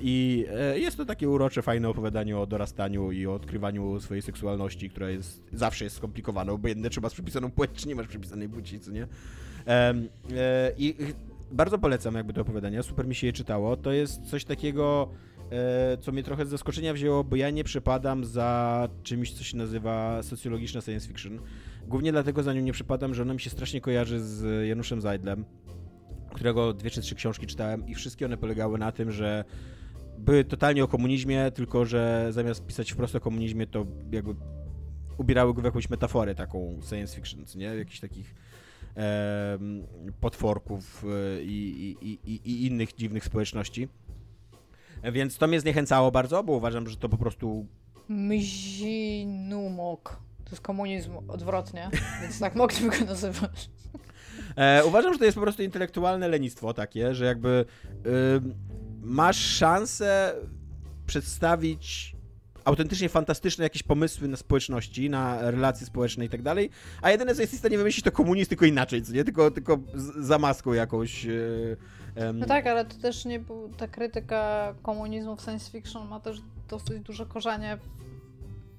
I 0.00 0.46
jest 0.74 0.96
to 0.96 1.04
takie 1.04 1.28
urocze, 1.28 1.62
fajne 1.62 1.88
opowiadanie 1.88 2.38
o 2.38 2.46
dorastaniu 2.46 3.12
i 3.12 3.26
o 3.26 3.34
odkrywaniu 3.34 4.00
swojej 4.00 4.22
seksualności, 4.22 4.90
która 4.90 5.10
jest 5.10 5.42
zawsze 5.52 5.84
jest 5.84 5.96
skomplikowana, 5.96 6.56
bo 6.56 6.68
jedne 6.68 6.90
trzeba 6.90 7.08
z 7.08 7.12
przypisaną 7.12 7.50
płeć, 7.50 7.70
czy 7.74 7.88
nie 7.88 7.94
masz 7.94 8.06
przypisanej 8.06 8.48
płci, 8.48 8.80
co 8.80 8.90
nie? 8.90 9.06
I 10.78 10.94
bardzo 11.52 11.78
polecam 11.78 12.14
jakby 12.14 12.32
to 12.32 12.40
opowiadanie, 12.40 12.82
super 12.82 13.06
mi 13.06 13.14
się 13.14 13.26
je 13.26 13.32
czytało. 13.32 13.76
To 13.76 13.92
jest 13.92 14.22
coś 14.22 14.44
takiego, 14.44 15.08
e, 15.08 15.29
co 16.00 16.12
mnie 16.12 16.22
trochę 16.22 16.46
z 16.46 16.48
zaskoczenia 16.48 16.94
wzięło, 16.94 17.24
bo 17.24 17.36
ja 17.36 17.50
nie 17.50 17.64
przypadam 17.64 18.24
za 18.24 18.88
czymś, 19.02 19.32
co 19.32 19.44
się 19.44 19.56
nazywa 19.56 20.22
socjologiczna 20.22 20.80
science 20.80 21.08
fiction. 21.08 21.38
Głównie 21.88 22.12
dlatego 22.12 22.42
za 22.42 22.52
nią 22.52 22.60
nie 22.60 22.72
przypadam, 22.72 23.14
że 23.14 23.22
ona 23.22 23.34
mi 23.34 23.40
się 23.40 23.50
strasznie 23.50 23.80
kojarzy 23.80 24.20
z 24.20 24.68
Januszem 24.68 25.00
Zajdlem, 25.00 25.44
którego 26.34 26.72
dwie 26.72 26.90
czy 26.90 27.00
trzy 27.00 27.14
książki 27.14 27.46
czytałem 27.46 27.88
i 27.88 27.94
wszystkie 27.94 28.26
one 28.26 28.36
polegały 28.36 28.78
na 28.78 28.92
tym, 28.92 29.10
że 29.10 29.44
były 30.18 30.44
totalnie 30.44 30.84
o 30.84 30.88
komunizmie, 30.88 31.50
tylko 31.50 31.84
że 31.84 32.28
zamiast 32.30 32.66
pisać 32.66 32.92
wprost 32.92 33.16
o 33.16 33.20
komunizmie, 33.20 33.66
to 33.66 33.86
jakby 34.12 34.34
ubierały 35.18 35.54
go 35.54 35.60
w 35.60 35.64
jakąś 35.64 35.90
metaforę 35.90 36.34
taką 36.34 36.80
science 36.88 37.16
fiction, 37.16 37.44
nie? 37.54 37.66
Jakichś 37.66 38.00
takich 38.00 38.34
potworków 40.20 41.04
e, 41.04 41.42
i, 41.42 41.96
i, 42.02 42.18
i, 42.24 42.40
i 42.50 42.66
innych 42.66 42.94
dziwnych 42.94 43.24
społeczności. 43.24 43.88
Więc 45.12 45.38
to 45.38 45.46
mnie 45.46 45.60
zniechęcało 45.60 46.10
bardzo, 46.10 46.42
bo 46.42 46.52
uważam, 46.52 46.88
że 46.88 46.96
to 46.96 47.08
po 47.08 47.16
prostu. 47.16 47.66
Mzinumok. 48.08 49.50
To 50.44 50.50
jest 50.50 50.62
komunizm 50.62 51.12
odwrotnie, 51.28 51.90
więc 52.22 52.38
tak 52.38 52.54
mogliby 52.54 52.98
go 52.98 53.04
nazywać. 53.04 53.70
E, 54.56 54.84
uważam, 54.84 55.12
że 55.12 55.18
to 55.18 55.24
jest 55.24 55.34
po 55.34 55.42
prostu 55.42 55.62
intelektualne 55.62 56.28
lenistwo 56.28 56.74
takie, 56.74 57.14
że 57.14 57.24
jakby 57.24 57.64
y, 57.88 58.04
masz 59.02 59.36
szansę 59.36 60.34
przedstawić 61.06 62.16
autentycznie 62.64 63.08
fantastyczne 63.08 63.64
jakieś 63.64 63.82
pomysły 63.82 64.28
na 64.28 64.36
społeczności, 64.36 65.10
na 65.10 65.50
relacje 65.50 65.86
społeczne 65.86 66.24
i 66.24 66.28
tak 66.28 66.42
dalej, 66.42 66.70
a 67.02 67.10
jedyne 67.10 67.34
co 67.34 67.40
jesteś 67.40 67.58
w 67.58 67.60
stanie 67.60 67.78
wymyślić 67.78 68.04
to 68.04 68.12
komunizm, 68.12 68.48
tylko 68.48 68.64
inaczej, 68.64 69.02
co 69.02 69.12
nie? 69.12 69.24
Tylko, 69.24 69.50
tylko 69.50 69.78
za 70.20 70.38
maską 70.38 70.72
jakąś. 70.72 71.26
um... 71.26 72.38
No 72.38 72.46
tak, 72.46 72.66
ale 72.66 72.84
to 72.84 72.96
też 72.96 73.24
nie 73.24 73.38
był, 73.38 73.68
ta 73.76 73.88
krytyka 73.88 74.74
komunizmu 74.82 75.36
w 75.36 75.40
science 75.40 75.70
fiction 75.70 76.08
ma 76.08 76.20
też 76.20 76.40
dosyć 76.68 77.00
duże 77.00 77.26
korzenie 77.26 77.78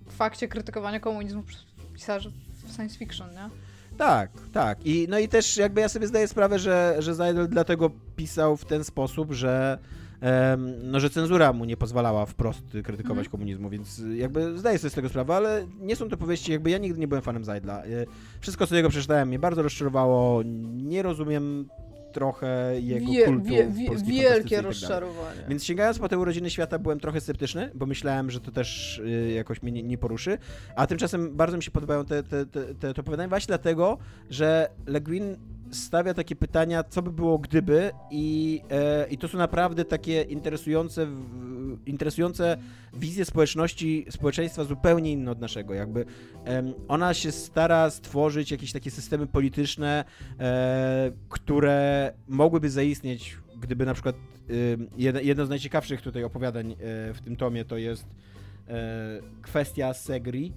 w 0.08 0.14
fakcie 0.14 0.48
krytykowania 0.48 1.00
komunizmu 1.00 1.44
przez 1.44 1.66
pisarzy 1.94 2.32
w 2.66 2.76
science 2.76 2.98
fiction, 2.98 3.32
nie? 3.32 3.50
Tak, 3.98 4.32
tak. 4.54 4.86
I, 4.86 5.08
no 5.10 5.20
i 5.20 5.28
też 5.28 5.58
jakby 5.58 5.82
ja 5.82 5.90
sobie 5.90 6.08
zdaję 6.08 6.28
sprawę, 6.28 6.60
że, 6.60 6.96
że 7.00 7.16
Zajdel 7.16 7.48
dlatego 7.50 7.92
pisał 8.16 8.58
w 8.58 8.66
ten 8.66 8.84
sposób, 8.84 9.32
że 9.32 9.78
no, 10.84 11.00
że 11.00 11.10
cenzura 11.10 11.54
mu 11.54 11.66
nie 11.66 11.78
pozwalała 11.78 12.26
wprost 12.26 12.64
krytykować 12.84 13.26
mm. 13.26 13.32
komunizmu, 13.32 13.70
więc 13.70 14.02
jakby 14.16 14.58
zdaję 14.58 14.78
sobie 14.78 14.90
z 14.90 14.94
tego 14.94 15.10
sprawę, 15.10 15.36
ale 15.36 15.68
nie 15.80 15.96
są 15.96 16.10
to 16.10 16.18
powieści, 16.18 16.52
jakby 16.52 16.70
ja 16.70 16.78
nigdy 16.78 17.00
nie 17.00 17.08
byłem 17.08 17.22
fanem 17.22 17.46
Zajdla. 17.46 17.84
E, 17.84 18.06
wszystko, 18.40 18.68
co 18.68 18.76
jego 18.76 18.90
przeczytałem, 18.90 19.28
mnie 19.28 19.40
bardzo 19.40 19.62
rozczarowało, 19.62 20.44
nie 20.74 21.02
rozumiem 21.02 21.70
trochę 22.12 22.82
jego 22.82 23.12
wie, 23.12 23.26
kultu 23.26 23.44
wie, 23.44 23.68
wie, 23.68 23.90
Wielkie 24.06 24.56
tak 24.56 24.66
rozczarowanie. 24.66 25.42
Więc 25.50 25.64
sięgając 25.64 26.00
po 26.00 26.10
te 26.10 26.18
urodziny 26.18 26.50
świata 26.50 26.80
byłem 26.80 27.00
trochę 27.00 27.22
sceptyczny, 27.22 27.72
bo 27.76 27.86
myślałem, 27.86 28.32
że 28.32 28.40
to 28.40 28.52
też 28.52 29.00
y, 29.00 29.32
jakoś 29.32 29.62
mnie 29.62 29.72
nie, 29.72 29.84
nie, 29.84 29.98
poruszy, 29.98 30.38
a 30.76 30.88
tymczasem 30.88 31.36
bardzo 31.36 31.58
mi 31.58 31.64
się 31.64 31.72
podobają 31.72 32.06
te, 32.06 32.24
te, 32.24 32.46
te, 32.46 32.76
te, 32.76 32.94
te 32.94 33.02
opowiadania 33.02 33.30
właśnie 33.30 33.48
dlatego, 33.48 33.98
że 34.30 34.70
Le 34.86 35.02
Guin 35.02 35.38
stawia 35.72 36.14
takie 36.14 36.36
pytania, 36.36 36.84
co 36.84 37.02
by 37.02 37.12
było 37.12 37.40
gdyby 37.40 37.92
i, 38.12 38.62
e, 38.70 39.08
i 39.10 39.18
to 39.18 39.28
są 39.28 39.38
naprawdę 39.38 39.86
takie 39.86 40.22
interesujące, 40.22 41.06
w, 41.06 41.80
interesujące 41.86 42.58
wizje 42.94 43.26
społeczności, 43.26 44.06
społeczeństwa 44.10 44.64
zupełnie 44.64 45.12
inne 45.12 45.32
od 45.32 45.40
naszego. 45.40 45.74
Jakby 45.74 46.06
e, 46.46 46.74
ona 46.88 47.14
się 47.14 47.32
stara 47.32 47.90
stworzyć 47.90 48.52
jakieś 48.52 48.72
takie 48.72 48.92
systemy 48.92 49.28
polityczne, 49.28 50.06
e, 50.40 51.12
które 51.30 52.14
mogłyby 52.28 52.70
zaistnieć, 52.70 53.38
gdyby 53.62 53.86
na 53.86 53.94
przykład 53.94 54.16
jedno, 54.98 55.46
z 55.46 55.50
najciekawszych 55.50 56.02
tutaj 56.02 56.24
opowiadań 56.24 56.72
e, 56.72 56.76
w 57.14 57.22
tym 57.24 57.36
tomie 57.36 57.66
to 57.66 57.78
jest 57.78 58.06
e, 58.68 59.20
kwestia 59.42 59.94
Segri, 59.94 60.54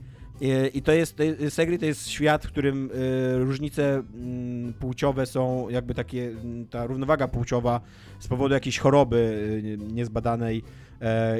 i 0.74 0.82
to 0.82 0.92
jest, 0.92 1.18
Segri 1.48 1.78
to 1.78 1.86
jest 1.86 2.08
świat, 2.08 2.46
w 2.46 2.48
którym 2.48 2.90
y, 2.90 3.38
różnice 3.38 4.02
mm, 4.14 4.72
płciowe 4.72 5.26
są 5.26 5.68
jakby 5.68 5.94
takie, 5.94 6.30
ta 6.70 6.86
równowaga 6.86 7.28
płciowa 7.28 7.80
z 8.18 8.28
powodu 8.28 8.54
jakiejś 8.54 8.78
choroby 8.78 9.16
y, 9.64 9.92
niezbadanej 9.92 10.62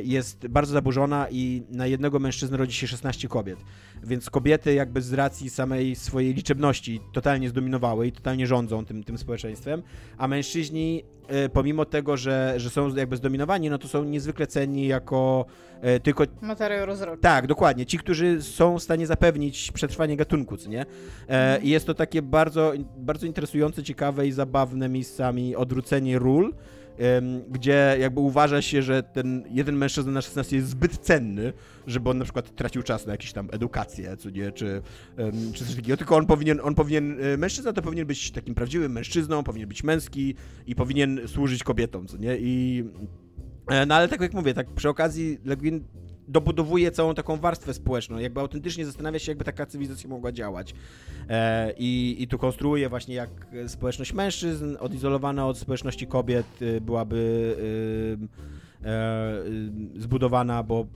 jest 0.02 0.47
bardzo 0.47 0.72
zaburzona 0.72 1.26
i 1.31 1.62
na 1.70 1.86
jednego 1.86 2.18
mężczyznę 2.18 2.56
rodzi 2.56 2.74
się 2.74 2.86
16 2.86 3.28
kobiet. 3.28 3.59
Więc 4.02 4.31
kobiety 4.31 4.74
jakby 4.74 5.02
z 5.02 5.12
racji 5.12 5.51
samej 5.51 5.97
swojej 5.97 6.35
liczebności 6.35 7.01
totalnie 7.12 7.48
zdominowały 7.48 8.06
i 8.06 8.12
totalnie 8.12 8.47
rządzą 8.47 8.85
tym, 8.85 9.05
tym 9.05 9.18
społeczeństwem, 9.18 9.82
a 10.18 10.28
mężczyźni 10.28 11.05
e, 11.28 11.48
pomimo 11.48 11.85
tego, 11.85 12.16
że, 12.16 12.55
że 12.56 12.70
są 12.70 12.94
jakby 12.94 13.16
zdominowani, 13.16 13.70
no 13.70 13.78
to 13.78 13.89
są 13.89 14.05
niezwykle 14.05 14.47
cenni 14.47 14.86
jako 14.86 15.47
e, 15.81 16.01
tylko... 16.01 16.24
Materiał 16.40 16.86
rozrodczy. 16.86 17.22
Tak, 17.22 17.47
dokładnie. 17.47 17.86
Ci, 17.86 17.98
którzy 17.98 18.43
są 18.43 18.78
w 18.78 18.82
stanie 18.82 19.06
zapewnić 19.06 19.72
przetrwanie 19.72 20.16
gatunku, 20.16 20.56
co 20.56 20.70
nie? 20.70 20.86
I 21.62 21.68
jest 21.68 21.86
to 21.86 21.94
takie 21.94 22.22
bardzo, 22.22 22.72
bardzo 22.97 23.26
interesujące, 23.26 23.82
ciekawe 23.82 24.26
i 24.26 24.32
zabawne 24.32 24.89
miejscami 24.89 25.56
odwrócenie 25.56 26.18
ról, 26.18 26.55
gdzie 27.51 27.97
jakby 28.01 28.21
uważa 28.21 28.62
się, 28.62 28.83
że 28.83 29.03
ten 29.03 29.45
jeden 29.51 29.77
mężczyzna 29.77 30.12
na 30.12 30.23
16 30.23 30.57
jest 30.57 30.69
zbyt 30.69 30.99
cenny, 30.99 31.53
żeby 31.87 32.11
on 32.11 32.19
na 32.19 32.25
przykład 32.25 32.55
tracił 32.55 32.83
czas 32.83 33.07
na 33.07 33.12
jakąś 33.12 33.33
tam 33.33 33.49
edukację, 33.53 34.16
co 34.16 34.31
nie, 34.31 34.53
czy, 34.53 34.83
czy 35.55 35.65
coś 35.65 35.75
takiego, 35.75 35.97
tylko 35.97 36.16
on 36.16 36.27
powinien, 36.27 36.61
on 36.62 36.75
powinien, 36.75 37.16
e, 37.21 37.37
mężczyzna 37.37 37.73
to 37.73 37.83
powinien 37.83 38.07
być 38.07 38.31
takim 38.31 38.55
prawdziwym 38.55 38.93
mężczyzną, 38.93 39.43
powinien 39.43 39.69
być 39.69 39.85
męski 39.85 40.35
i 40.66 40.75
powinien 40.75 41.21
służyć 41.27 41.65
kobietom, 41.65 42.07
co 42.07 42.16
nie, 42.16 42.37
i 42.39 42.85
e, 43.71 43.87
no 43.87 43.95
ale 43.95 44.09
tak 44.09 44.21
jak 44.21 44.35
mówię, 44.35 44.55
tak 44.55 44.71
przy 44.71 44.89
okazji 44.89 45.39
Le 45.45 45.57
Guin 45.57 45.85
dobudowuje 46.29 46.91
całą 46.91 47.15
taką 47.15 47.37
warstwę 47.37 47.75
społeczną, 47.75 48.19
jakby 48.19 48.41
autentycznie 48.41 48.87
zastanawia 48.87 49.19
się, 49.19 49.33
jakby 49.33 49.45
taka 49.45 49.67
cywilizacja 49.67 50.09
mogła 50.11 50.33
działać. 50.33 50.75
E, 51.29 51.73
i, 51.79 52.17
I 52.19 52.29
tu 52.29 52.39
konstruuje 52.39 52.89
właśnie, 52.89 53.15
jak 53.15 53.31
społeczność 53.67 54.13
mężczyzn 54.13 54.77
odizolowana 54.81 55.47
od 55.47 55.59
społeczności 55.59 56.07
kobiet 56.07 56.63
y, 56.63 56.81
byłaby 56.81 57.17
y, 58.83 58.89
y, 59.97 60.01
zbudowana, 60.01 60.63
bo 60.63 60.87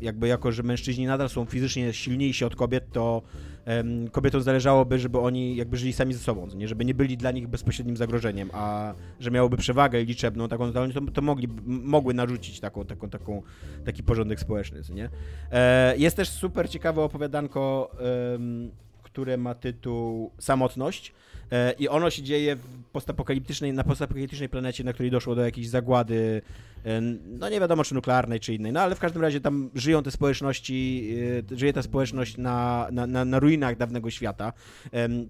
jakby 0.00 0.28
jako, 0.28 0.52
że 0.52 0.62
mężczyźni 0.62 1.06
nadal 1.06 1.28
są 1.28 1.44
fizycznie 1.44 1.92
silniejsi 1.92 2.44
od 2.44 2.56
kobiet, 2.56 2.92
to 2.92 3.22
um, 3.66 4.10
kobietom 4.10 4.42
zależałoby, 4.42 4.98
żeby 4.98 5.18
oni 5.18 5.56
jakby 5.56 5.76
żyli 5.76 5.92
sami 5.92 6.14
ze 6.14 6.20
sobą, 6.20 6.46
nie? 6.56 6.68
żeby 6.68 6.84
nie 6.84 6.94
byli 6.94 7.16
dla 7.16 7.30
nich 7.30 7.48
bezpośrednim 7.48 7.96
zagrożeniem, 7.96 8.50
a 8.52 8.94
że 9.20 9.30
miałoby 9.30 9.56
przewagę 9.56 10.04
liczebną, 10.04 10.48
taką, 10.48 10.72
to, 10.72 11.00
to 11.14 11.22
mogli, 11.22 11.48
mogły 11.66 12.14
narzucić 12.14 12.60
taką, 12.60 12.84
taką, 12.84 13.10
taką, 13.10 13.42
taki 13.84 14.02
porządek 14.02 14.40
społeczny. 14.40 14.80
Nie? 14.94 15.10
E, 15.52 15.96
jest 15.96 16.16
też 16.16 16.28
super 16.28 16.70
ciekawe 16.70 17.02
opowiadanko, 17.02 17.90
um, 18.32 18.70
które 19.10 19.36
ma 19.36 19.54
tytuł 19.54 20.30
Samotność. 20.38 21.12
E, 21.52 21.72
I 21.72 21.88
ono 21.88 22.10
się 22.10 22.22
dzieje 22.22 22.56
postapokaliptycznej, 22.92 23.72
na 23.72 23.84
postapokaliptycznej 23.84 24.48
planecie, 24.48 24.84
na 24.84 24.92
której 24.92 25.10
doszło 25.10 25.34
do 25.34 25.44
jakiejś 25.44 25.68
zagłady, 25.68 26.42
e, 26.84 27.00
no 27.26 27.48
nie 27.48 27.60
wiadomo 27.60 27.84
czy 27.84 27.94
nuklearnej, 27.94 28.40
czy 28.40 28.54
innej, 28.54 28.72
no 28.72 28.80
ale 28.80 28.94
w 28.94 28.98
każdym 28.98 29.22
razie 29.22 29.40
tam 29.40 29.70
żyją 29.74 30.02
te 30.02 30.10
społeczności, 30.10 31.08
e, 31.52 31.56
żyje 31.56 31.72
ta 31.72 31.82
społeczność 31.82 32.36
na, 32.36 32.88
na, 32.92 33.06
na, 33.06 33.24
na 33.24 33.38
ruinach 33.38 33.76
dawnego 33.76 34.10
świata. 34.10 34.52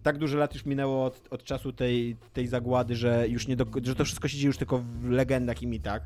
Tak 0.03 0.19
dużo 0.19 0.39
lat 0.39 0.55
już 0.55 0.67
minęło 0.67 1.05
od, 1.05 1.29
od 1.31 1.45
czasu 1.45 1.73
tej, 1.73 2.17
tej 2.33 2.47
zagłady, 2.47 2.97
że 2.97 3.29
już 3.29 3.49
nie 3.49 3.57
do, 3.57 3.67
że 3.83 3.95
to 3.95 4.05
wszystko 4.05 4.29
się 4.29 4.37
dzieje 4.37 4.47
już 4.47 4.59
tylko 4.59 4.79
w 4.79 5.11
legendach 5.11 5.63
i 5.63 5.67
mitach, 5.67 6.03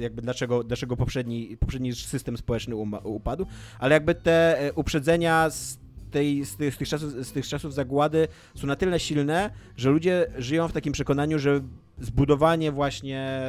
jakby 0.00 0.22
dlaczego, 0.22 0.64
dlaczego 0.64 0.96
poprzedni, 0.96 1.56
poprzedni 1.60 1.94
system 1.94 2.36
społeczny 2.36 2.76
upadł, 3.04 3.46
ale 3.78 3.94
jakby 3.94 4.14
te 4.14 4.70
uprzedzenia 4.74 5.50
z 5.50 5.79
tej, 6.10 6.44
z, 6.44 6.56
tych, 6.56 6.74
z, 6.74 6.78
tych 6.78 6.88
czasów, 6.88 7.12
z 7.12 7.32
tych 7.32 7.48
czasów 7.48 7.74
zagłady 7.74 8.28
są 8.54 8.66
na 8.66 8.76
tyle 8.76 9.00
silne, 9.00 9.50
że 9.76 9.90
ludzie 9.90 10.26
żyją 10.38 10.68
w 10.68 10.72
takim 10.72 10.92
przekonaniu, 10.92 11.38
że 11.38 11.60
zbudowanie 11.98 12.72
właśnie 12.72 13.40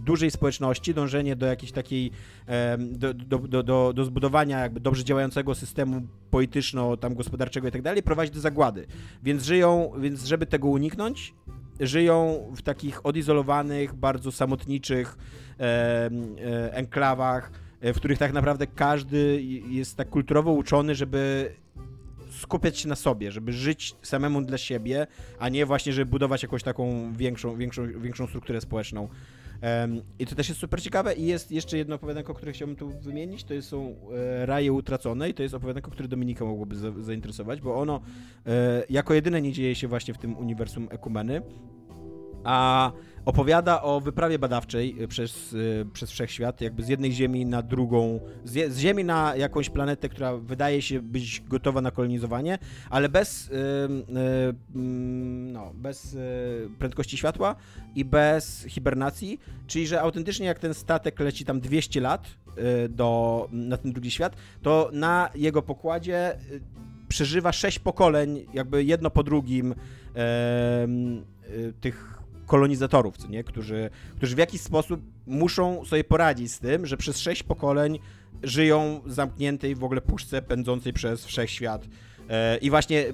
dużej 0.00 0.30
społeczności, 0.30 0.94
dążenie 0.94 1.36
do 1.36 1.46
jakiejś 1.46 1.72
takiej, 1.72 2.10
do, 2.78 3.14
do, 3.14 3.38
do, 3.38 3.62
do, 3.62 3.92
do 3.92 4.04
zbudowania 4.04 4.58
jakby 4.58 4.80
dobrze 4.80 5.04
działającego 5.04 5.54
systemu 5.54 6.02
polityczno, 6.30 6.96
tam 6.96 7.14
gospodarczego 7.14 7.68
i 7.68 7.70
tak 7.70 7.82
dalej, 7.82 8.02
prowadzi 8.02 8.32
do 8.32 8.40
zagłady. 8.40 8.86
Więc 9.22 9.44
żyją, 9.44 9.92
więc 9.98 10.24
żeby 10.24 10.46
tego 10.46 10.68
uniknąć, 10.68 11.34
żyją 11.80 12.46
w 12.56 12.62
takich 12.62 13.06
odizolowanych, 13.06 13.94
bardzo 13.94 14.32
samotniczych 14.32 15.18
e, 15.60 16.10
enklawach, 16.72 17.50
w 17.82 17.96
których 17.96 18.18
tak 18.18 18.32
naprawdę 18.32 18.66
każdy 18.66 19.42
jest 19.68 19.96
tak 19.96 20.08
kulturowo 20.08 20.52
uczony, 20.52 20.94
żeby 20.94 21.52
skupiać 22.38 22.78
się 22.78 22.88
na 22.88 22.96
sobie, 22.96 23.32
żeby 23.32 23.52
żyć 23.52 23.94
samemu 24.02 24.42
dla 24.42 24.58
siebie, 24.58 25.06
a 25.38 25.48
nie 25.48 25.66
właśnie, 25.66 25.92
żeby 25.92 26.10
budować 26.10 26.42
jakąś 26.42 26.62
taką 26.62 27.12
większą, 27.12 27.56
większą, 27.56 28.00
większą 28.00 28.26
strukturę 28.26 28.60
społeczną. 28.60 29.08
Um, 29.62 30.02
I 30.18 30.26
to 30.26 30.34
też 30.34 30.48
jest 30.48 30.60
super 30.60 30.82
ciekawe. 30.82 31.14
I 31.14 31.26
jest 31.26 31.52
jeszcze 31.52 31.78
jedno 31.78 31.94
opowiadanko, 31.94 32.34
które 32.34 32.52
chciałbym 32.52 32.76
tu 32.76 33.00
wymienić, 33.00 33.44
to 33.44 33.62
są 33.62 33.96
e, 34.12 34.46
Raje 34.46 34.72
Utracone 34.72 35.30
i 35.30 35.34
to 35.34 35.42
jest 35.42 35.54
opowiadanko, 35.54 35.90
które 35.90 36.08
Dominika 36.08 36.44
mogłoby 36.44 36.76
za, 36.76 36.92
zainteresować, 37.00 37.60
bo 37.60 37.76
ono 37.76 38.00
e, 38.46 38.82
jako 38.90 39.14
jedyne 39.14 39.42
nie 39.42 39.52
dzieje 39.52 39.74
się 39.74 39.88
właśnie 39.88 40.14
w 40.14 40.18
tym 40.18 40.36
uniwersum 40.36 40.88
Ekumeny, 40.90 41.42
a 42.44 42.92
opowiada 43.28 43.82
o 43.82 44.00
wyprawie 44.00 44.38
badawczej 44.38 45.02
y, 45.02 45.08
przez, 45.08 45.52
y, 45.52 45.86
przez 45.92 46.10
wszechświat, 46.10 46.60
jakby 46.60 46.82
z 46.82 46.88
jednej 46.88 47.12
Ziemi 47.12 47.46
na 47.46 47.62
drugą, 47.62 48.20
z, 48.44 48.72
z, 48.72 48.78
Ziemi 48.78 49.04
na 49.04 49.36
jakąś 49.36 49.70
planetę, 49.70 50.08
która 50.08 50.36
wydaje 50.36 50.82
się 50.82 51.02
być 51.02 51.42
gotowa 51.48 51.80
na 51.80 51.90
kolonizowanie, 51.90 52.58
ale 52.90 53.08
bez, 53.08 53.50
yy, 53.50 54.54
no, 55.52 55.72
bez 55.74 56.16
prędkości 56.78 57.16
światła 57.16 57.56
i 57.94 58.04
bez 58.04 58.64
hibernacji, 58.68 59.40
czyli 59.66 59.86
że 59.86 60.00
autentycznie 60.00 60.46
jak 60.46 60.58
ten 60.58 60.74
statek 60.74 61.20
leci 61.20 61.44
tam 61.44 61.60
200 61.60 62.00
lat 62.00 62.26
do, 62.88 63.48
na 63.52 63.76
ten 63.76 63.92
drugi 63.92 64.10
świat, 64.10 64.36
to 64.62 64.90
na 64.92 65.30
jego 65.34 65.62
pokładzie 65.62 66.38
przeżywa 67.08 67.52
sześć 67.52 67.78
pokoleń, 67.78 68.46
jakby 68.54 68.84
jedno 68.84 69.10
po 69.10 69.22
drugim 69.22 69.74
tych 71.80 72.17
kolonizatorów, 72.48 73.16
co 73.16 73.28
nie? 73.28 73.44
Którzy, 73.44 73.90
którzy 74.16 74.34
w 74.34 74.38
jakiś 74.38 74.60
sposób 74.60 75.00
muszą 75.26 75.84
sobie 75.84 76.04
poradzić 76.04 76.52
z 76.52 76.58
tym, 76.58 76.86
że 76.86 76.96
przez 76.96 77.18
sześć 77.18 77.42
pokoleń 77.42 77.98
żyją 78.42 79.00
zamkniętej 79.06 79.74
w 79.74 79.84
ogóle 79.84 80.00
puszce 80.00 80.42
pędzącej 80.42 80.92
przez 80.92 81.24
wszechświat. 81.24 81.88
E, 82.28 82.56
I 82.56 82.70
właśnie 82.70 83.04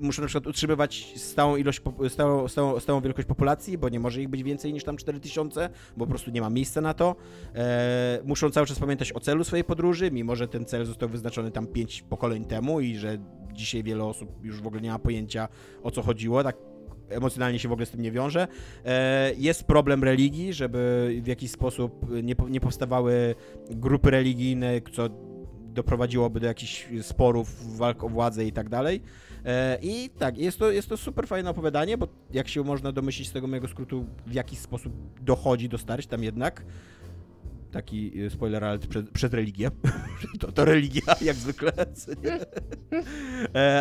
muszą 0.00 0.22
na 0.22 0.28
przykład 0.28 0.46
utrzymywać 0.46 1.12
stałą 1.16 1.56
ilość, 1.56 1.80
stałą, 2.08 2.48
stałą, 2.48 2.80
stałą 2.80 3.00
wielkość 3.00 3.28
populacji, 3.28 3.78
bo 3.78 3.88
nie 3.88 4.00
może 4.00 4.22
ich 4.22 4.28
być 4.28 4.42
więcej 4.42 4.72
niż 4.72 4.84
tam 4.84 4.96
4000, 4.96 5.68
bo 5.96 6.04
po 6.04 6.10
prostu 6.10 6.30
nie 6.30 6.40
ma 6.40 6.50
miejsca 6.50 6.80
na 6.80 6.94
to. 6.94 7.16
E, 7.54 8.20
muszą 8.24 8.50
cały 8.50 8.66
czas 8.66 8.78
pamiętać 8.78 9.12
o 9.12 9.20
celu 9.20 9.44
swojej 9.44 9.64
podróży, 9.64 10.10
mimo 10.10 10.36
że 10.36 10.48
ten 10.48 10.64
cel 10.64 10.84
został 10.84 11.08
wyznaczony 11.08 11.50
tam 11.50 11.66
5 11.66 12.02
pokoleń 12.02 12.44
temu 12.44 12.80
i 12.80 12.96
że 12.96 13.18
dzisiaj 13.52 13.82
wiele 13.82 14.04
osób 14.04 14.44
już 14.44 14.62
w 14.62 14.66
ogóle 14.66 14.82
nie 14.82 14.90
ma 14.90 14.98
pojęcia 14.98 15.48
o 15.82 15.90
co 15.90 16.02
chodziło. 16.02 16.42
Tak 16.42 16.56
emocjonalnie 17.08 17.58
się 17.58 17.68
w 17.68 17.72
ogóle 17.72 17.86
z 17.86 17.90
tym 17.90 18.02
nie 18.02 18.12
wiąże. 18.12 18.48
E, 18.84 19.32
jest 19.38 19.64
problem 19.64 20.04
religii, 20.04 20.52
żeby 20.52 21.10
w 21.22 21.26
jakiś 21.26 21.50
sposób 21.50 22.06
nie, 22.50 22.60
powstawały 22.60 23.34
grupy 23.70 24.10
religijne, 24.10 24.80
co 24.92 25.08
doprowadziłoby 25.74 26.40
do 26.40 26.46
jakichś 26.46 26.88
sporów, 27.02 27.76
walk 27.76 28.04
o 28.04 28.08
władzę 28.08 28.44
i 28.44 28.52
tak 28.52 28.68
dalej. 28.68 29.02
E, 29.44 29.78
I 29.82 30.10
tak, 30.18 30.38
jest 30.38 30.58
to, 30.58 30.70
jest 30.70 30.88
to 30.88 30.96
super 30.96 31.28
fajne 31.28 31.50
opowiadanie, 31.50 31.98
bo 31.98 32.08
jak 32.32 32.48
się 32.48 32.64
można 32.64 32.92
domyślić 32.92 33.28
z 33.28 33.32
tego 33.32 33.46
mojego 33.46 33.68
skrótu, 33.68 34.06
w 34.26 34.32
jakiś 34.32 34.58
sposób 34.58 34.92
dochodzi 35.20 35.68
do 35.68 35.78
starć 35.78 36.06
tam 36.06 36.24
jednak. 36.24 36.64
Taki 37.70 38.22
e, 38.26 38.30
spoiler 38.30 38.64
ale 38.64 38.78
przed, 38.78 39.10
przed 39.10 39.34
religię. 39.34 39.70
to, 40.40 40.52
to 40.52 40.64
religia, 40.64 41.02
jak 41.20 41.36
zwykle. 41.36 41.72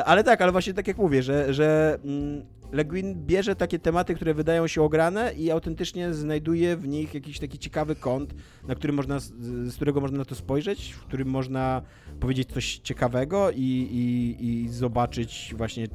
ale 0.05 0.23
tak, 0.23 0.41
ale 0.41 0.51
właśnie 0.51 0.73
tak 0.73 0.87
jak 0.87 0.97
mówię, 0.97 1.23
że, 1.23 1.53
że 1.53 1.99
mm, 2.03 2.45
Le 2.73 2.85
Guin 2.85 3.25
bierze 3.25 3.55
takie 3.55 3.79
tematy, 3.79 4.15
które 4.15 4.33
wydają 4.33 4.67
się 4.67 4.81
ograne 4.81 5.33
i 5.33 5.51
autentycznie 5.51 6.13
znajduje 6.13 6.77
w 6.77 6.87
nich 6.87 7.13
jakiś 7.13 7.39
taki 7.39 7.59
ciekawy 7.59 7.95
kąt, 7.95 8.33
na 8.67 8.75
który 8.75 8.93
można, 8.93 9.19
z 9.19 9.75
którego 9.75 10.01
można 10.01 10.17
na 10.17 10.25
to 10.25 10.35
spojrzeć, 10.35 10.93
w 10.93 10.99
którym 10.99 11.27
można 11.27 11.81
powiedzieć 12.19 12.49
coś 12.49 12.77
ciekawego 12.77 13.51
i, 13.51 13.61
i, 13.61 14.45
i 14.45 14.69
zobaczyć 14.69 15.53
właśnie, 15.57 15.87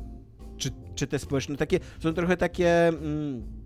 czy, 0.56 0.70
czy 0.94 1.06
te 1.06 1.18
społeczne, 1.18 1.56
takie, 1.56 1.80
są 2.00 2.14
trochę 2.14 2.36
takie... 2.36 2.88
Mm, 2.88 3.57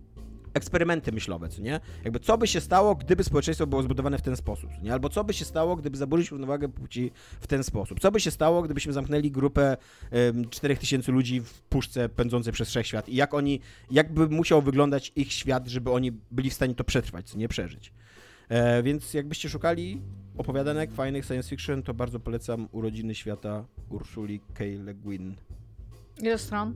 eksperymenty 0.55 1.13
myślowe, 1.13 1.49
co 1.49 1.63
nie? 1.63 1.81
Jakby 2.05 2.21
co 2.21 2.39
by 2.39 2.47
się 2.47 2.61
stało, 2.61 2.95
gdyby 2.95 3.25
społeczeństwo 3.25 3.67
było 3.67 3.83
zbudowane 3.83 4.19
w 4.19 4.23
ten 4.23 4.37
sposób, 4.37 4.71
nie? 4.83 4.93
Albo 4.93 5.09
co 5.09 5.25
by 5.25 5.33
się 5.33 5.45
stało, 5.45 5.77
gdyby 5.77 5.97
zaburzyć 5.97 6.31
równowagę 6.31 6.69
płci 6.69 7.11
w 7.41 7.47
ten 7.47 7.65
sposób? 7.65 8.01
Co 8.01 8.11
by 8.11 8.21
się 8.21 8.31
stało, 8.31 8.63
gdybyśmy 8.63 8.93
zamknęli 8.93 9.31
grupę 9.31 9.77
um, 10.13 10.49
4000 10.51 11.13
ludzi 11.13 11.41
w 11.41 11.61
puszce 11.61 12.09
pędzącej 12.09 12.53
przez 12.53 12.69
wszechświat 12.69 13.09
i 13.09 13.17
jak 13.17 13.35
oni, 13.35 13.61
jakby 13.91 14.29
musiał 14.29 14.63
wyglądać 14.63 15.13
ich 15.17 15.33
świat, 15.33 15.69
żeby 15.69 15.91
oni 15.91 16.13
byli 16.31 16.51
w 16.51 16.55
stanie 16.55 16.75
to 16.75 16.85
przetrwać, 16.85 17.31
co 17.31 17.39
nie 17.39 17.49
przeżyć? 17.49 17.93
E, 18.49 18.83
więc 18.83 19.15
jakbyście 19.15 19.49
szukali 19.49 20.01
opowiadanek 20.39 20.93
fajnych 20.93 21.25
science 21.27 21.49
fiction, 21.49 21.83
to 21.83 21.95
bardzo 21.95 22.21
polecam 22.21 22.69
Urodziny 22.73 23.15
Świata 23.15 23.65
Ursuli 23.89 24.41
K. 24.55 24.65
Le 24.85 24.95
Guin. 24.95 25.37
Ile 26.23 26.39
stron? 26.39 26.75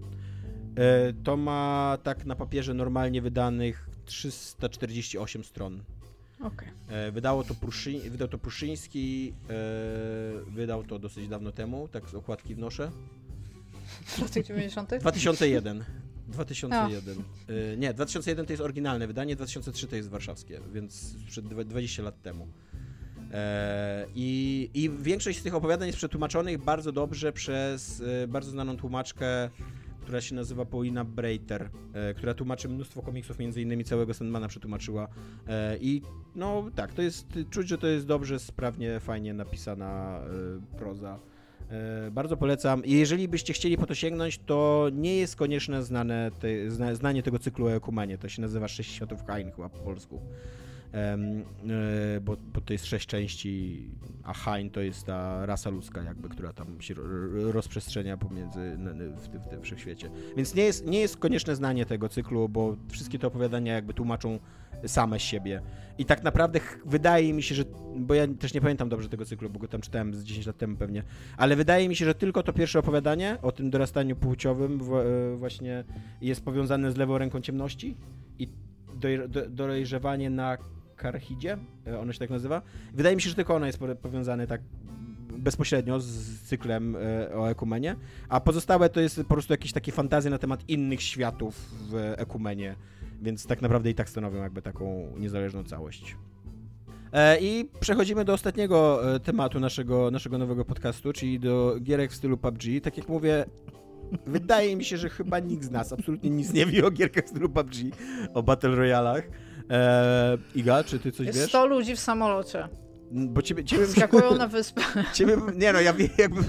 E, 0.77 1.13
to 1.25 1.37
ma 1.37 1.99
tak 2.03 2.27
na 2.27 2.37
papierze 2.37 2.75
normalnie 2.75 3.23
wydanych 3.23 3.89
348 4.05 5.45
stron. 5.45 5.83
Okay. 6.41 6.69
E, 6.89 7.13
wydało 7.13 7.45
to 7.45 7.55
Pruszy, 7.55 8.11
wydał 8.11 8.29
to 8.29 8.39
Pruszyński, 8.39 9.33
e, 9.51 10.51
wydał 10.51 10.85
to 10.85 10.99
dosyć 10.99 11.29
dawno 11.29 11.53
temu, 11.53 11.89
tak 11.89 12.09
z 12.09 12.15
okładki 12.15 12.55
wnoszę. 12.55 12.91
W 14.05 14.19
latach 14.19 14.45
90. 14.45 14.91
2001. 15.01 15.85
2001. 16.29 17.23
Nie, 17.77 17.95
2001 17.95 18.47
to 18.47 18.53
jest 18.53 18.63
oryginalne 18.63 19.07
wydanie, 19.07 19.37
2003 19.37 19.87
to 19.87 19.97
jest 19.97 20.09
warszawskie, 20.09 20.61
więc 20.73 21.15
przed 21.29 21.47
20 21.49 22.03
lat 22.03 22.23
temu. 22.23 22.49
I, 24.15 24.71
I 24.75 24.91
większość 24.91 25.39
z 25.39 25.43
tych 25.43 25.55
opowiadań 25.55 25.87
jest 25.87 25.99
przetłumaczonych 25.99 26.65
bardzo 26.65 26.93
dobrze 26.93 27.33
przez 27.33 28.03
bardzo 28.29 28.51
znaną 28.51 28.77
tłumaczkę 28.77 29.51
która 30.07 30.21
się 30.21 30.35
nazywa 30.35 30.65
Paulina 30.65 31.05
Breiter, 31.05 31.71
e, 31.93 32.15
która 32.15 32.35
tłumaczy 32.35 32.69
mnóstwo 32.69 33.03
komiksów, 33.03 33.39
między 33.39 33.63
innymi 33.63 33.85
całego 33.85 34.15
Sandmana 34.15 34.49
przetłumaczyła. 34.49 35.09
E, 35.49 35.77
I 35.81 36.03
no 36.35 36.71
tak, 36.75 36.93
to 36.93 37.03
jest, 37.03 37.27
czuć, 37.51 37.69
że 37.69 37.79
to 37.79 37.87
jest 37.87 38.07
dobrze, 38.07 38.39
sprawnie, 38.39 39.01
fajnie 39.01 39.35
napisana 39.35 40.21
e, 40.75 40.77
proza. 40.79 41.19
Bardzo 42.13 42.37
polecam. 42.37 42.83
Jeżeli 42.85 43.29
byście 43.29 43.53
chcieli 43.53 43.77
po 43.77 43.87
to 43.87 43.95
sięgnąć, 43.95 44.39
to 44.39 44.89
nie 44.93 45.17
jest 45.17 45.37
konieczne 45.37 45.83
znane 45.83 46.31
te, 46.39 46.71
zna, 46.71 46.95
znanie 46.95 47.23
tego 47.23 47.39
cyklu 47.39 47.67
o 47.67 47.73
Ekumenie. 47.73 48.19
To 48.19 48.29
się 48.29 48.43
nazywa 48.43 48.69
Sześć 48.69 48.95
Światów 48.95 49.25
Hain 49.27 49.53
chyba 49.53 49.69
po 49.69 49.79
polsku. 49.79 50.21
E, 50.97 51.19
bo, 52.21 52.37
bo, 52.55 52.61
to 52.61 52.73
jest 52.73 52.87
sześć 52.87 53.07
części, 53.07 53.83
a 54.25 54.33
Hain 54.33 54.71
to 54.71 54.81
jest 54.81 55.07
ta 55.07 55.47
rasa 55.47 55.71
ludzka 55.71 56.03
jakby, 56.03 56.29
która 56.29 56.53
tam 56.53 56.81
się 56.81 56.95
rozprzestrzenia 57.53 58.17
pomiędzy 58.17 58.79
w 59.17 59.29
tym, 59.29 59.41
w 59.41 59.49
tym 59.49 59.63
wszechświecie. 59.63 60.11
Więc 60.37 60.55
nie 60.55 60.63
jest, 60.63 60.87
nie 60.87 61.01
jest 61.01 61.17
konieczne 61.17 61.57
znanie 61.57 61.87
tego 61.87 62.09
cyklu, 62.09 62.49
bo 62.49 62.77
wszystkie 62.89 63.19
te 63.19 63.27
opowiadania 63.27 63.75
jakby 63.75 63.95
tłumaczą 63.95 64.39
same 64.87 65.21
siebie. 65.21 65.63
I 65.99 66.05
tak 66.05 66.23
naprawdę 66.23 66.61
wydaje 66.85 67.33
mi 67.33 67.43
się, 67.43 67.55
że, 67.55 67.65
bo 67.97 68.15
ja 68.15 68.27
też 68.29 68.55
nie 68.55 68.61
pamiętam 68.61 68.89
dobrze 68.89 69.09
tego 69.09 69.25
cyklu, 69.25 69.51
bo 69.51 69.59
go 69.59 69.69
tam 69.69 69.81
czytałem 69.81 70.15
z 70.15 70.25
10 70.25 70.47
lat 70.47 70.57
temu 70.57 70.77
pewnie, 70.77 71.03
ale 71.37 71.57
wydaje 71.57 71.89
mi 71.89 71.97
się, 71.97 72.05
że 72.05 72.15
tylko 72.15 72.43
to 72.43 72.53
pierwsze 72.53 72.79
opowiadanie 72.79 73.39
o 73.43 73.53
tym 73.53 73.71
dorastaniu 73.71 74.17
płciowym 74.17 74.81
e, 74.81 75.37
właśnie 75.37 75.85
jest 76.21 76.45
powiązane 76.45 76.93
z 76.93 76.97
lewą 76.97 77.19
ręką 77.19 77.41
ciemności 77.41 77.97
i 78.39 78.49
dojrzewanie 79.49 80.31
na 80.31 80.59
Karchidzie, 80.97 81.59
e, 81.87 82.01
ono 82.01 82.13
się 82.13 82.19
tak 82.19 82.31
nazywa. 82.31 82.63
Wydaje 82.95 83.17
mi 83.17 83.23
się, 83.23 83.29
że 83.29 83.35
tylko 83.35 83.55
ono 83.55 83.67
jest 83.67 83.79
powiązane 84.03 84.47
tak 84.47 84.61
bezpośrednio 85.39 86.01
z 86.01 86.41
cyklem 86.41 86.97
e, 86.97 87.35
o 87.37 87.51
ekumenie, 87.51 87.97
a 88.29 88.41
pozostałe 88.41 88.89
to 88.89 89.01
jest 89.01 89.17
po 89.17 89.25
prostu 89.25 89.53
jakieś 89.53 89.73
takie 89.73 89.93
fantazje 89.93 90.31
na 90.31 90.39
temat 90.39 90.69
innych 90.69 91.03
światów 91.03 91.55
w 91.91 92.15
ekumenie, 92.17 92.77
więc 93.23 93.47
tak 93.47 93.63
naprawdę 93.63 93.91
i 93.91 93.95
tak 93.95 94.09
stanowią 94.09 94.43
jakby 94.43 94.63
taką 94.63 95.13
niezależną 95.19 95.65
całość. 95.65 96.17
E, 97.13 97.41
I 97.41 97.69
przechodzimy 97.81 98.25
do 98.25 98.33
ostatniego 98.33 99.01
tematu 99.25 99.61
naszego, 99.61 100.11
naszego 100.11 100.39
nowego 100.39 100.65
podcastu, 100.65 101.13
czyli 101.13 101.41
do 101.41 101.77
gierek 101.83 102.13
w 102.13 102.15
stylu 102.15 102.37
PUBG. 102.37 102.63
Tak 102.83 102.97
jak 102.97 103.09
mówię, 103.09 103.45
wydaje 104.27 104.77
mi 104.77 104.85
się, 104.85 104.97
że 104.97 105.09
chyba 105.09 105.39
nikt 105.39 105.65
z 105.65 105.71
nas 105.71 105.93
absolutnie 105.93 106.31
nic 106.31 106.53
nie 106.53 106.67
wie 106.67 106.87
o 106.87 106.91
gierkach 106.91 107.25
w 107.25 107.29
stylu 107.29 107.49
PUBG, 107.49 107.75
o 108.35 108.43
Battle 108.43 108.75
Royalach. 108.77 109.29
Eee, 109.71 110.39
Iga, 110.55 110.85
czy 110.85 110.99
ty 110.99 111.13
coś 111.13 111.27
Jest 111.27 111.39
wiesz? 111.39 111.49
100 111.49 111.67
ludzi 111.67 111.97
w 111.97 112.01
samolocie. 112.01 112.69
Bo 113.11 113.43
ciebie, 113.43 113.65
ciebie 113.65 113.87
Skakują 113.87 114.35
na 114.39 114.47
wyspę. 114.47 114.83
Ciebie, 115.13 115.37
nie 115.55 115.73
no, 115.73 115.81
ja 115.81 115.93
wiem, 115.93 116.09
jakby 116.19 116.41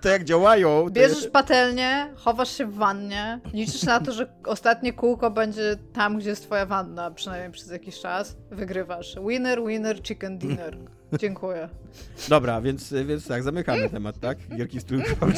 to 0.00 0.08
jak 0.08 0.24
działają... 0.24 0.90
Bierzesz 0.90 1.16
jest... 1.16 1.30
patelnię, 1.30 2.06
chowasz 2.16 2.56
się 2.56 2.66
w 2.66 2.74
wannie, 2.74 3.40
liczysz 3.52 3.82
na 3.82 4.00
to, 4.00 4.12
że 4.12 4.32
ostatnie 4.44 4.92
kółko 4.92 5.30
będzie 5.30 5.76
tam, 5.92 6.18
gdzie 6.18 6.30
jest 6.30 6.42
twoja 6.42 6.66
wanna, 6.66 7.10
przynajmniej 7.10 7.52
przez 7.52 7.70
jakiś 7.70 8.00
czas. 8.00 8.36
Wygrywasz. 8.50 9.16
Winner, 9.28 9.64
winner, 9.66 10.02
chicken 10.02 10.38
dinner. 10.38 10.78
Dziękuję. 11.20 11.68
Dobra, 12.28 12.60
więc, 12.60 12.94
więc 13.06 13.26
tak, 13.26 13.42
zamykamy 13.42 13.90
temat, 13.90 14.20
tak? 14.20 14.38
Gierki 14.56 14.80
stylu 14.80 15.02
PUBG. 15.20 15.36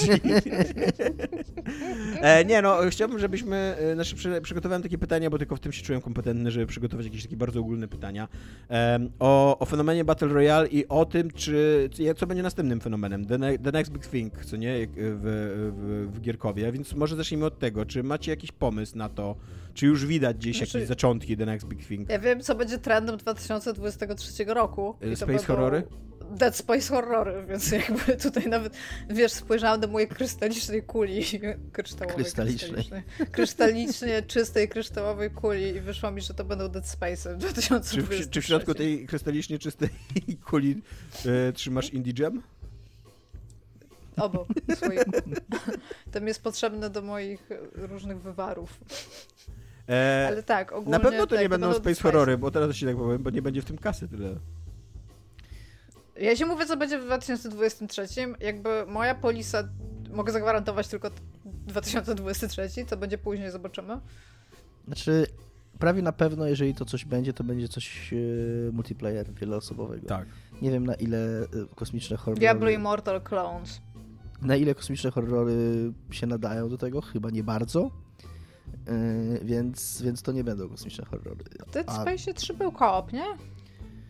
e, 2.20 2.44
nie 2.44 2.62
no, 2.62 2.78
chciałbym, 2.90 3.18
żebyśmy, 3.18 3.56
e, 3.56 3.94
znaczy 3.94 4.16
przy, 4.16 4.40
przygotowałem 4.40 4.82
takie 4.82 4.98
pytania, 4.98 5.30
bo 5.30 5.38
tylko 5.38 5.56
w 5.56 5.60
tym 5.60 5.72
się 5.72 5.82
czułem 5.82 6.00
kompetentny, 6.00 6.50
żeby 6.50 6.66
przygotować 6.66 7.06
jakieś 7.06 7.22
takie 7.22 7.36
bardzo 7.36 7.60
ogólne 7.60 7.88
pytania. 7.88 8.28
E, 8.70 8.98
o, 9.18 9.58
o 9.58 9.64
fenomenie 9.64 10.04
Battle 10.04 10.28
Royale 10.28 10.68
i 10.68 10.88
o 10.88 11.04
tym, 11.04 11.30
czy, 11.30 11.90
co 12.16 12.26
będzie 12.26 12.42
następnym 12.42 12.80
fenomenem, 12.80 13.26
the, 13.26 13.38
ne 13.38 13.58
the 13.58 13.72
next 13.72 13.92
big 13.92 14.06
thing, 14.06 14.44
co 14.44 14.56
nie, 14.56 14.86
w, 14.96 15.70
w, 15.76 16.16
w 16.16 16.20
Gierkowie, 16.20 16.72
więc 16.72 16.94
może 16.94 17.16
zacznijmy 17.16 17.46
od 17.46 17.58
tego, 17.58 17.86
czy 17.86 18.02
macie 18.02 18.30
jakiś 18.30 18.52
pomysł 18.52 18.98
na 18.98 19.08
to, 19.08 19.36
czy 19.78 19.86
już 19.86 20.06
widać 20.06 20.36
gdzieś 20.36 20.56
Znaczy- 20.56 20.78
jakieś 20.78 20.88
zaczątki 20.88 21.36
the 21.36 21.46
next 21.46 21.66
big 21.66 21.86
thing? 21.86 22.08
Ja 22.10 22.18
wiem, 22.18 22.40
co 22.40 22.54
będzie 22.54 22.78
trendem 22.78 23.16
2023 23.16 24.44
roku. 24.44 24.96
i 25.02 25.10
to 25.10 25.16
Space 25.16 25.44
horrory? 25.44 25.82
Dead 26.30 26.56
Space 26.56 26.88
horrory, 26.88 27.42
więc 27.48 27.70
jakby 27.70 28.16
tutaj 28.16 28.46
nawet, 28.46 28.76
wiesz, 29.10 29.32
spojrzałam 29.32 29.80
do 29.80 29.88
mojej 29.88 30.08
krystalicznej 30.08 30.82
kuli, 30.82 31.22
kryształowej, 31.72 32.16
Krystalicznej. 32.16 32.70
krystalicznej, 32.84 33.02
krystalicznie 33.32 34.22
czystej 34.32 34.68
kryształowej 34.68 35.30
kuli 35.30 35.66
i 35.68 35.80
wyszło 35.80 36.10
mi, 36.10 36.20
że 36.20 36.34
to 36.34 36.44
będą 36.44 36.68
Dead 36.68 36.86
Space 36.88 37.36
w 37.36 37.40
Czy 37.40 37.46
2023. 37.48 38.22
w, 38.26 38.30
czy 38.30 38.40
w 38.40 38.44
środku 38.44 38.74
tej 38.74 39.06
krystalicznie 39.06 39.58
czystej 39.58 39.88
kuli 40.44 40.82
e, 41.48 41.52
trzymasz 41.52 41.90
Indie 41.92 42.12
Jam? 42.18 42.42
Obok 44.16 44.48
słoiku. 44.78 45.10
To 46.12 46.20
mi 46.20 46.28
jest 46.28 46.42
potrzebne 46.42 46.90
do 46.90 47.02
moich 47.02 47.48
różnych 47.74 48.20
wywarów. 48.22 48.80
E, 49.88 50.26
Ale 50.28 50.42
tak, 50.42 50.72
ogólnie... 50.72 50.90
na 50.90 51.00
pewno 51.00 51.26
to 51.26 51.34
tak, 51.34 51.40
nie 51.40 51.48
będą 51.48 51.68
Dead 51.68 51.78
space 51.78 52.02
horrory, 52.02 52.38
bo 52.38 52.50
teraz 52.50 52.76
ci 52.76 52.86
tak 52.86 52.96
powiem, 52.96 53.22
bo 53.22 53.30
nie 53.30 53.42
będzie 53.42 53.62
w 53.62 53.64
tym 53.64 53.78
kasy 53.78 54.08
tyle. 54.08 54.34
Ja 56.20 56.36
ci 56.36 56.44
mówię, 56.44 56.66
co 56.66 56.76
będzie 56.76 56.98
w 56.98 57.04
2023. 57.04 58.06
Jakby 58.40 58.86
moja 58.86 59.14
polisa, 59.14 59.68
mogę 60.12 60.32
zagwarantować 60.32 60.88
tylko 60.88 61.10
2023, 61.44 62.84
co 62.86 62.96
będzie 62.96 63.18
później, 63.18 63.50
zobaczymy. 63.50 64.00
Znaczy, 64.86 65.26
prawie 65.78 66.02
na 66.02 66.12
pewno, 66.12 66.46
jeżeli 66.46 66.74
to 66.74 66.84
coś 66.84 67.04
będzie, 67.04 67.32
to 67.32 67.44
będzie 67.44 67.68
coś 67.68 68.12
e, 68.12 68.16
multiplayer 68.72 69.34
wieloosobowego. 69.34 70.06
Tak. 70.06 70.26
Nie 70.62 70.70
wiem 70.70 70.86
na 70.86 70.94
ile 70.94 71.42
e, 71.42 71.46
kosmiczne 71.74 72.16
horrory... 72.16 72.40
Diablo 72.40 72.70
Immortal 72.70 73.22
Clones. 73.22 73.80
Na 74.42 74.56
ile 74.56 74.74
kosmiczne 74.74 75.10
horrory 75.10 75.92
się 76.10 76.26
nadają 76.26 76.68
do 76.68 76.78
tego? 76.78 77.00
Chyba 77.00 77.30
nie 77.30 77.44
bardzo. 77.44 77.90
E, 78.88 79.44
więc, 79.44 80.02
więc 80.02 80.22
to 80.22 80.32
nie 80.32 80.44
będą 80.44 80.68
kosmiczne 80.68 81.04
horrory. 81.04 81.44
W 81.68 81.70
Dead 81.70 81.88
A- 81.90 82.02
Space 82.02 82.34
3 82.34 82.54
był 82.54 82.72
koop, 82.72 83.12
nie? 83.12 83.24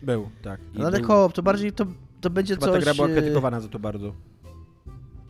Był, 0.01 0.29
tak. 0.41 0.59
I 0.73 0.79
No 0.79 0.85
ale 0.87 0.97
był- 0.99 1.07
koop, 1.07 1.33
to 1.33 1.43
bardziej 1.43 1.71
to, 1.73 1.85
to 2.21 2.29
będzie 2.29 2.53
Chyba 2.55 2.65
coś... 2.67 2.75
ta 2.75 2.81
gra 2.81 2.93
była 2.93 3.07
e, 3.07 3.11
krytykowana 3.11 3.59
za 3.61 3.67
to 3.67 3.79
bardzo. 3.79 4.13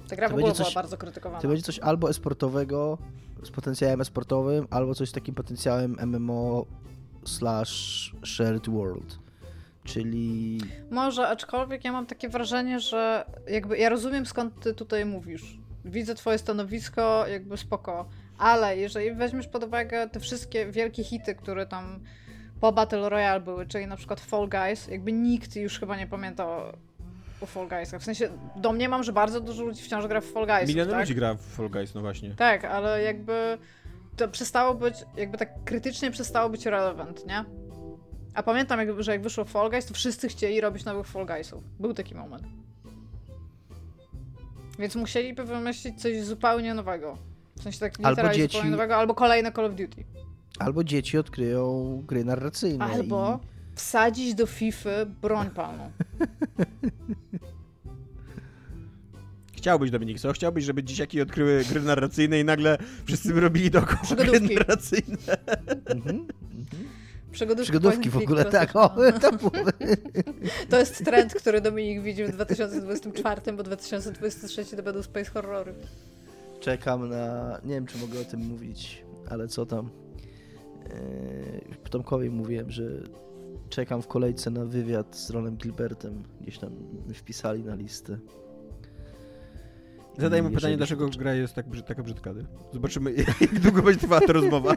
Ta 0.09 0.15
gra 0.15 0.27
To 0.27 0.31
w 0.31 0.33
ogóle 0.33 0.43
będzie 0.47 0.57
była 0.57 0.65
coś- 0.65 0.75
bardzo 0.75 0.97
krytykowana. 0.97 1.41
To 1.41 1.47
będzie 1.47 1.63
coś 1.63 1.79
albo 1.79 2.09
esportowego, 2.09 2.97
z 3.43 3.51
potencjałem 3.51 4.01
esportowym, 4.01 4.67
albo 4.69 4.95
coś 4.95 5.09
z 5.09 5.11
takim 5.11 5.35
potencjałem 5.35 5.95
MMO 6.05 6.65
slash 7.25 8.15
shared 8.25 8.69
world. 8.69 9.19
Czyli 9.83 10.61
Może, 10.91 11.27
aczkolwiek 11.27 11.83
ja 11.85 11.91
mam 11.91 12.05
takie 12.05 12.29
wrażenie, 12.29 12.79
że 12.79 13.25
jakby 13.47 13.77
ja 13.77 13.89
rozumiem 13.89 14.25
skąd 14.25 14.59
ty 14.59 14.73
tutaj 14.73 15.05
mówisz. 15.05 15.57
Widzę 15.85 16.15
twoje 16.15 16.37
stanowisko, 16.37 17.27
jakby 17.27 17.57
spoko. 17.57 18.05
Ale 18.39 18.77
jeżeli 18.77 19.11
weźmiesz 19.11 19.47
pod 19.47 19.63
uwagę 19.63 20.09
te 20.09 20.19
wszystkie 20.19 20.71
wielkie 20.71 21.03
hity, 21.03 21.35
które 21.35 21.65
tam 21.65 21.99
po 22.59 22.71
Battle 22.71 23.09
Royale 23.09 23.39
były, 23.39 23.65
czyli 23.65 23.87
na 23.87 23.95
przykład 23.95 24.19
Fall 24.19 24.49
Guys, 24.49 24.87
jakby 24.87 25.11
nikt 25.11 25.55
już 25.55 25.79
chyba 25.79 25.97
nie 25.97 26.07
pamięta 26.07 26.47
o, 26.47 26.73
o 27.41 27.45
Fall 27.45 27.67
Guysach. 27.67 28.01
W 28.01 28.03
sensie 28.03 28.29
domniemam, 28.55 29.03
że 29.03 29.13
bardzo 29.13 29.41
dużo 29.41 29.63
ludzi 29.63 29.83
wciąż 29.83 30.07
gra 30.07 30.21
w 30.21 30.25
Fall 30.25 30.47
Guys. 30.47 30.67
Miliony 30.67 30.91
tak? 30.91 30.99
ludzi 30.99 31.15
gra 31.15 31.33
w 31.33 31.41
Fall 31.41 31.69
Guys, 31.69 31.93
no 31.95 32.01
właśnie. 32.01 32.35
Tak, 32.35 32.65
ale 32.65 33.03
jakby 33.03 33.57
to 34.15 34.27
przestało 34.27 34.75
być, 34.75 34.95
jakby 35.17 35.37
tak 35.37 35.63
krytycznie 35.65 36.11
przestało 36.11 36.49
być 36.49 36.65
relevant, 36.65 37.25
nie? 37.27 37.45
A 38.33 38.43
pamiętam, 38.43 38.79
jakby, 38.79 39.03
że 39.03 39.11
jak 39.11 39.21
wyszło 39.21 39.45
Fall 39.45 39.69
Guys, 39.69 39.85
to 39.85 39.93
wszyscy 39.93 40.27
chcieli 40.27 40.61
robić 40.61 40.85
nowych 40.85 41.07
Fall 41.07 41.25
Guysów. 41.25 41.63
Był 41.79 41.93
taki 41.93 42.15
moment. 42.15 42.43
Więc 44.79 44.95
musieliby 44.95 45.43
wymyślić 45.43 46.01
coś 46.01 46.23
zupełnie 46.23 46.73
nowego. 46.73 47.28
W 47.59 47.63
sensie 47.63 47.79
tak 47.79 47.93
Albo 47.97 48.09
literalnie 48.09 48.47
dzieci- 48.47 48.69
nowego, 48.69 48.95
albo 48.95 49.13
kolejne 49.15 49.51
Call 49.51 49.65
of 49.65 49.71
Duty. 49.75 50.03
albo 50.59 50.83
dzieci 50.83 51.17
odkryją 51.17 52.03
gry 52.07 52.25
narracyjne. 52.25 52.85
Albo 52.85 53.39
wsadzić 53.75 54.35
do 54.35 54.45
FIFA 54.45 54.89
broń 55.21 55.49
palną. 55.49 55.91
Chciałbyś, 59.57 59.91
Dominik, 59.91 60.19
co? 60.19 60.33
Chciałbyś, 60.33 60.63
żeby 60.65 60.83
dzieciaki 60.83 61.21
odkryły 61.21 61.63
gry 61.69 61.81
narracyjne 61.81 62.39
i 62.39 62.43
nagle 62.45 62.77
wszyscy 63.05 63.33
by 63.33 63.39
robili 63.39 63.71
dookoła 63.71 63.99
gry 64.09 64.15
Przygodówki. 64.15 64.55
narracyjne. 64.55 65.17
I... 65.17 65.91
Mhm. 65.95 66.27
Przygodówki, 67.31 67.63
Przygodówki 67.71 68.09
w 68.09 68.17
ogóle, 68.17 68.45
tak. 68.45 68.75
O, 68.75 68.89
to 69.21 69.31
To 70.69 70.79
jest 70.79 71.05
trend, 71.05 71.33
który 71.33 71.61
Dominik 71.61 72.01
widzi 72.03 72.25
w 72.25 72.31
2024, 72.31 73.53
bo 73.53 73.63
2023 73.63 74.65
to 74.65 74.83
będą 74.83 75.03
space 75.03 75.31
horrory. 75.31 75.73
Czekam 76.59 77.09
na... 77.09 77.57
Nie 77.63 77.73
wiem, 77.75 77.85
czy 77.85 77.97
mogę 77.97 78.19
o 78.21 78.23
tym 78.25 78.39
mówić, 78.39 79.05
ale 79.29 79.47
co 79.47 79.65
tam. 79.65 79.89
Yy, 80.83 81.89
Tomkowi 81.89 82.29
mówiłem, 82.29 82.71
że 82.71 82.83
czekam 83.69 84.01
w 84.01 84.07
kolejce 84.07 84.49
na 84.49 84.65
wywiad 84.65 85.15
z 85.15 85.29
Ronem 85.29 85.57
Gilbertem. 85.57 86.23
Gdzieś 86.41 86.57
tam 86.59 86.69
wpisali 87.13 87.63
na 87.63 87.75
listę. 87.75 88.17
Zadajmy 90.17 90.45
Jeżeli 90.45 90.55
pytanie, 90.55 90.77
dlaczego 90.77 91.09
to- 91.09 91.17
gra 91.19 91.33
jest 91.33 91.53
tak, 91.53 91.65
taka 91.87 92.03
brzydka. 92.03 92.33
Zobaczymy, 92.73 93.13
jak 93.41 93.59
długo 93.59 93.81
będzie 93.81 93.99
trwała 93.99 94.21
ta 94.21 94.33
rozmowa. 94.33 94.75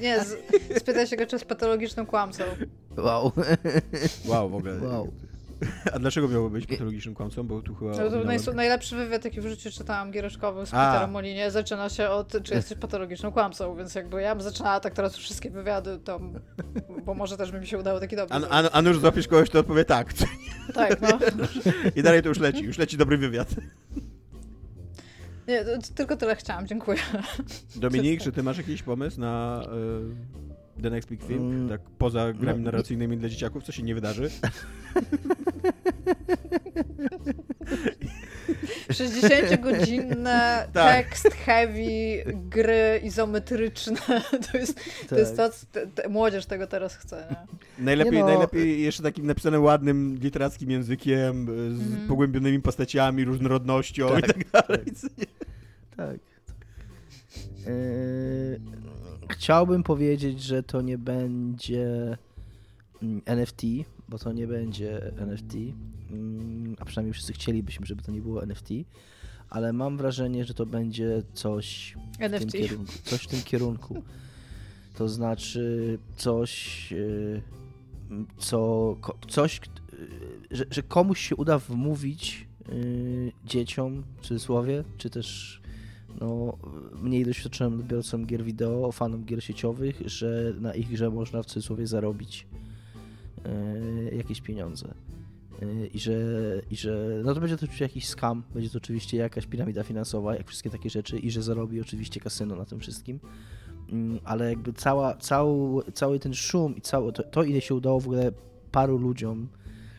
Nie, 0.00 0.24
z, 0.24 0.36
spytaj 0.78 1.06
się 1.06 1.16
go, 1.16 1.26
czy 1.26 1.36
jest 1.36 1.44
patologicznym 1.44 2.06
kłamcą. 2.06 2.44
Wow. 2.96 3.32
Wow, 4.26 4.50
w 4.50 4.54
ogóle. 4.54 4.80
Wow. 4.80 5.12
A 5.94 5.98
dlaczego 5.98 6.28
miałoby 6.28 6.58
być 6.58 6.66
patologicznym 6.66 7.14
kłamcą? 7.14 7.42
Bo 7.42 7.62
tu 7.62 7.74
chyba... 7.74 7.90
No, 7.90 8.40
to 8.44 8.52
najlepszy 8.52 8.96
wywiad, 8.96 9.24
jaki 9.24 9.40
w 9.40 9.46
życiu 9.46 9.70
czytałam 9.70 10.10
giereczkowy 10.10 10.66
z 10.66 10.74
A. 10.74 10.86
Peterem 10.86 11.10
Molinie, 11.10 11.50
zaczyna 11.50 11.88
się 11.88 12.08
od, 12.08 12.32
czy 12.42 12.54
jesteś 12.54 12.78
patologicznym 12.78 13.32
kłamcą, 13.32 13.76
więc 13.76 13.94
jakby 13.94 14.22
ja 14.22 14.34
bym 14.34 14.44
zaczynała 14.44 14.80
tak 14.80 14.94
teraz 14.94 15.16
wszystkie 15.16 15.50
wywiady, 15.50 15.98
to, 16.04 16.20
bo 17.04 17.14
może 17.14 17.36
też 17.36 17.52
by 17.52 17.60
mi 17.60 17.66
się 17.66 17.78
udało 17.78 18.00
taki 18.00 18.16
dobry. 18.16 18.36
A, 18.36 18.40
zrobić. 18.40 18.70
a, 18.72 18.76
a 18.76 18.82
nóż 18.82 18.98
złapiesz 18.98 19.28
kogoś, 19.28 19.50
to 19.50 19.58
odpowie 19.58 19.84
tak. 19.84 20.12
Tak, 20.74 21.00
no. 21.00 21.18
I 21.96 22.02
dalej 22.02 22.22
to 22.22 22.28
już 22.28 22.38
leci. 22.38 22.64
Już 22.64 22.78
leci 22.78 22.96
dobry 22.96 23.18
wywiad. 23.18 23.48
Nie, 25.48 25.64
to, 25.64 25.70
to 25.78 25.94
tylko 25.94 26.16
tyle 26.16 26.36
chciałam, 26.36 26.66
dziękuję. 26.66 26.98
Dominik, 27.76 28.22
czy 28.22 28.32
ty 28.32 28.42
masz 28.42 28.58
jakiś 28.58 28.82
pomysł 28.82 29.20
na 29.20 29.62
y, 30.78 30.82
The 30.82 30.90
Next 30.90 31.10
Big 31.10 31.20
Thing? 31.26 31.40
Mm. 31.40 31.68
Tak 31.68 31.80
poza 31.98 32.32
grami 32.32 32.58
No. 32.58 32.64
narracyjnymi 32.64 33.16
dla 33.16 33.28
dzieciaków, 33.28 33.64
co 33.64 33.72
się 33.72 33.82
nie 33.82 33.94
wydarzy? 33.94 34.30
60-godzinne 38.92 40.68
Tak. 40.72 41.06
tekst 41.08 41.28
heavy, 41.34 42.24
gry 42.50 43.00
izometryczne. 43.04 43.96
To 44.52 44.58
jest 44.58 44.80
to, 45.08 45.18
jest 45.18 45.36
to 45.36 45.50
co 45.50 45.66
te, 45.72 45.86
te, 45.86 46.08
młodzież 46.08 46.46
tego 46.46 46.66
teraz 46.66 46.96
chce. 46.96 47.26
Nie? 47.30 47.36
Najlepiej, 47.84 48.12
Nie 48.12 48.20
no. 48.20 48.26
najlepiej 48.26 48.82
jeszcze 48.82 49.02
takim 49.02 49.26
napisanym 49.26 49.62
ładnym, 49.62 50.18
literackim 50.22 50.70
językiem, 50.70 51.48
y, 51.48 51.76
z 51.76 51.80
Mhm. 51.82 52.08
pogłębionymi 52.08 52.60
postaciami, 52.60 53.24
różnorodnością 53.24 54.08
Tak, 54.08 54.18
i 54.18 54.22
tak 54.32 54.50
dalej. 54.50 54.84
Tak. 55.96 56.16
Yy, 57.66 58.60
chciałbym 59.34 59.82
powiedzieć, 59.82 60.42
że 60.42 60.62
to 60.62 60.80
nie 60.80 60.98
będzie 60.98 62.16
mm, 63.02 63.22
NFT, 63.26 63.62
bo 64.12 64.18
to 64.18 64.32
nie 64.32 64.46
będzie 64.46 65.12
NFT. 65.16 65.54
Mm, 66.10 66.76
A 66.80 66.84
przynajmniej 66.84 67.12
wszyscy 67.12 67.32
chcielibyśmy, 67.32 67.86
żeby 67.86 68.02
to 68.02 68.12
nie 68.12 68.20
było 68.20 68.42
NFT. 68.42 68.68
Ale 69.48 69.72
mam 69.72 69.96
wrażenie, 69.96 70.44
że 70.44 70.54
to 70.54 70.66
będzie 70.66 71.22
coś 71.34 71.96
w 72.12 72.16
tym 72.18 72.34
NFT. 72.34 72.52
kierunku. 72.52 72.92
Coś 73.04 73.22
w 73.22 73.26
tym 73.26 73.42
kierunku. 73.42 74.02
To 74.94 75.08
znaczy 75.08 75.98
coś, 76.16 76.90
yy, 76.90 77.42
co, 78.38 78.96
coś, 79.28 79.60
yy, 79.92 80.08
że, 80.50 80.64
że 80.70 80.82
komuś 80.82 81.28
się 81.28 81.36
uda 81.36 81.58
wmówić 81.58 82.46
yy, 82.68 83.32
dzieciom, 83.44 84.02
w 84.16 84.26
cudzysłowie, 84.26 84.84
czy 84.98 85.10
też 85.10 85.60
no, 86.20 86.58
mniej 87.02 87.24
doświadczonym 87.24 87.80
odbiorcom 87.80 88.26
gier 88.26 88.44
wideo, 88.44 88.92
fanom 88.92 89.24
gier 89.24 89.44
sieciowych, 89.44 90.02
że 90.06 90.54
na 90.60 90.74
ich 90.74 90.88
grze 90.88 91.10
można 91.10 91.42
w 91.42 91.46
cudzysłowie 91.46 91.86
zarobić 91.86 92.46
jakieś 94.12 94.40
pieniądze. 94.40 94.94
y, 95.62 95.86
i 95.94 95.98
że, 95.98 96.14
i 96.70 96.76
że 96.76 97.20
no 97.24 97.34
to 97.34 97.40
będzie 97.40 97.56
to 97.56 97.64
oczywiście 97.64 97.84
jakiś 97.84 98.08
scam, 98.08 98.42
będzie 98.54 98.70
to 98.70 98.78
oczywiście 98.78 99.16
jakaś 99.16 99.46
piramida 99.46 99.82
finansowa, 99.82 100.36
jak 100.36 100.48
wszystkie 100.48 100.70
takie 100.70 100.90
rzeczy 100.90 101.18
i 101.18 101.30
że 101.30 101.42
zarobi 101.42 101.80
oczywiście 101.80 102.20
kasyno 102.20 102.56
na 102.56 102.64
tym 102.64 102.80
wszystkim. 102.80 103.20
Mm, 103.88 104.20
ale 104.24 104.48
jakby 104.48 104.72
cała, 104.72 105.14
cały, 105.14 105.92
cały 105.92 106.18
ten 106.18 106.34
szum 106.34 106.76
i 106.76 106.80
całe 106.80 107.12
to, 107.12 107.22
to, 107.22 107.42
ile 107.42 107.60
się 107.60 107.74
udało 107.74 108.00
w 108.00 108.06
ogóle 108.06 108.32
paru 108.70 108.98
ludziom, 108.98 109.48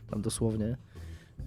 tam 0.10 0.22
dosłownie, 0.22 0.78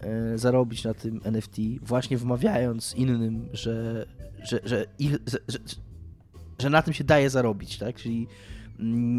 e, 0.01 0.39
zarobić 0.39 0.85
na 0.85 0.95
tym 0.95 1.21
NFT, 1.25 1.57
właśnie 1.83 2.19
wmawiając 2.19 2.95
innym, 2.95 3.49
że, 3.53 4.07
że, 4.43 4.61
że, 4.65 4.87
ich, 4.99 5.13
że, 5.13 5.39
że, 5.49 5.59
że 6.59 6.71
na 6.71 6.83
tym 6.83 6.95
się 6.95 7.05
daje 7.05 7.31
zarobić, 7.31 7.79
tak? 7.79 7.97
Czyli 7.97 8.27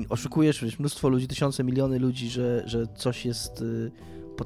oszukujesz 0.09 0.63
wiesz, 0.63 0.79
mnóstwo 0.79 1.09
ludzi, 1.09 1.27
tysiące, 1.27 1.63
miliony 1.63 1.99
ludzi, 1.99 2.29
że, 2.29 2.63
że 2.65 2.87
coś 2.95 3.25
jest, 3.25 3.61
y, 3.61 3.91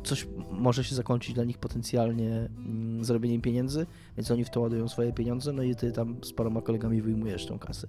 coś 0.04 0.28
może 0.52 0.84
się 0.84 0.96
zakończyć 0.96 1.34
dla 1.34 1.44
nich 1.44 1.58
potencjalnie 1.58 2.50
mm, 2.58 3.06
zarobieniem 3.06 3.42
pieniędzy, 3.42 3.86
więc 4.18 4.32
oni 4.32 4.46
w 4.46 4.50
to 4.50 4.62
ładują 4.62 4.88
swoje 4.88 5.14
pieniądze, 5.14 5.54
no 5.54 5.64
i 5.64 5.76
ty 5.76 5.92
tam 5.92 6.16
z 6.24 6.34
paroma 6.34 6.62
kolegami 6.62 7.02
wyjmujesz 7.02 7.46
tą 7.46 7.60
kasę. 7.60 7.88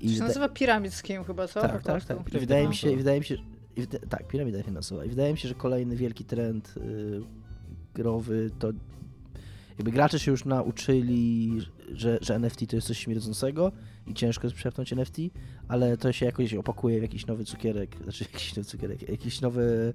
I 0.00 0.08
to 0.08 0.14
się 0.14 0.20
nazywa 0.20 0.48
Pyramid 0.48 0.94
Scheme 0.94 1.24
chyba, 1.24 1.48
co? 1.48 1.60
Tak, 1.60 1.82
tak, 1.82 2.04
tak. 2.04 2.34
I 2.34 2.38
wydaje 2.38 2.68
mi 2.68 2.74
się, 2.74 2.96
wydaje 2.96 3.18
mi 3.18 3.24
się, 3.26 3.36
tak, 4.08 4.28
piramida 4.28 4.62
finansowa. 4.62 5.04
I 5.04 5.08
wydaje 5.08 5.32
mi 5.32 5.38
się, 5.38 5.48
że 5.48 5.54
kolejny 5.54 5.96
wielki 5.96 6.24
trend 6.24 6.74
yy, 6.76 7.22
growy 7.94 8.50
to 8.58 8.72
jakby 9.78 9.92
gracze 9.92 10.18
się 10.18 10.30
już 10.30 10.44
nauczyli, 10.44 11.58
że, 11.92 12.18
że 12.20 12.34
NFT 12.34 12.66
to 12.68 12.76
jest 12.76 12.88
coś 12.88 12.98
śmierdzącego 12.98 13.72
i 14.08 14.14
ciężko 14.14 14.46
jest 14.46 14.56
przepnąć 14.56 14.92
NFT, 14.92 15.16
ale 15.68 15.96
to 15.96 16.12
się 16.12 16.26
jakoś 16.26 16.54
opakuje 16.54 16.98
w 16.98 17.02
jakiś 17.02 17.26
nowy 17.26 17.44
cukierek, 17.44 17.96
znaczy 18.04 18.24
jakiś 18.32 18.56
nowy 18.56 18.68
cukierek, 18.68 19.08
jakiś 19.08 19.40
nowy 19.40 19.94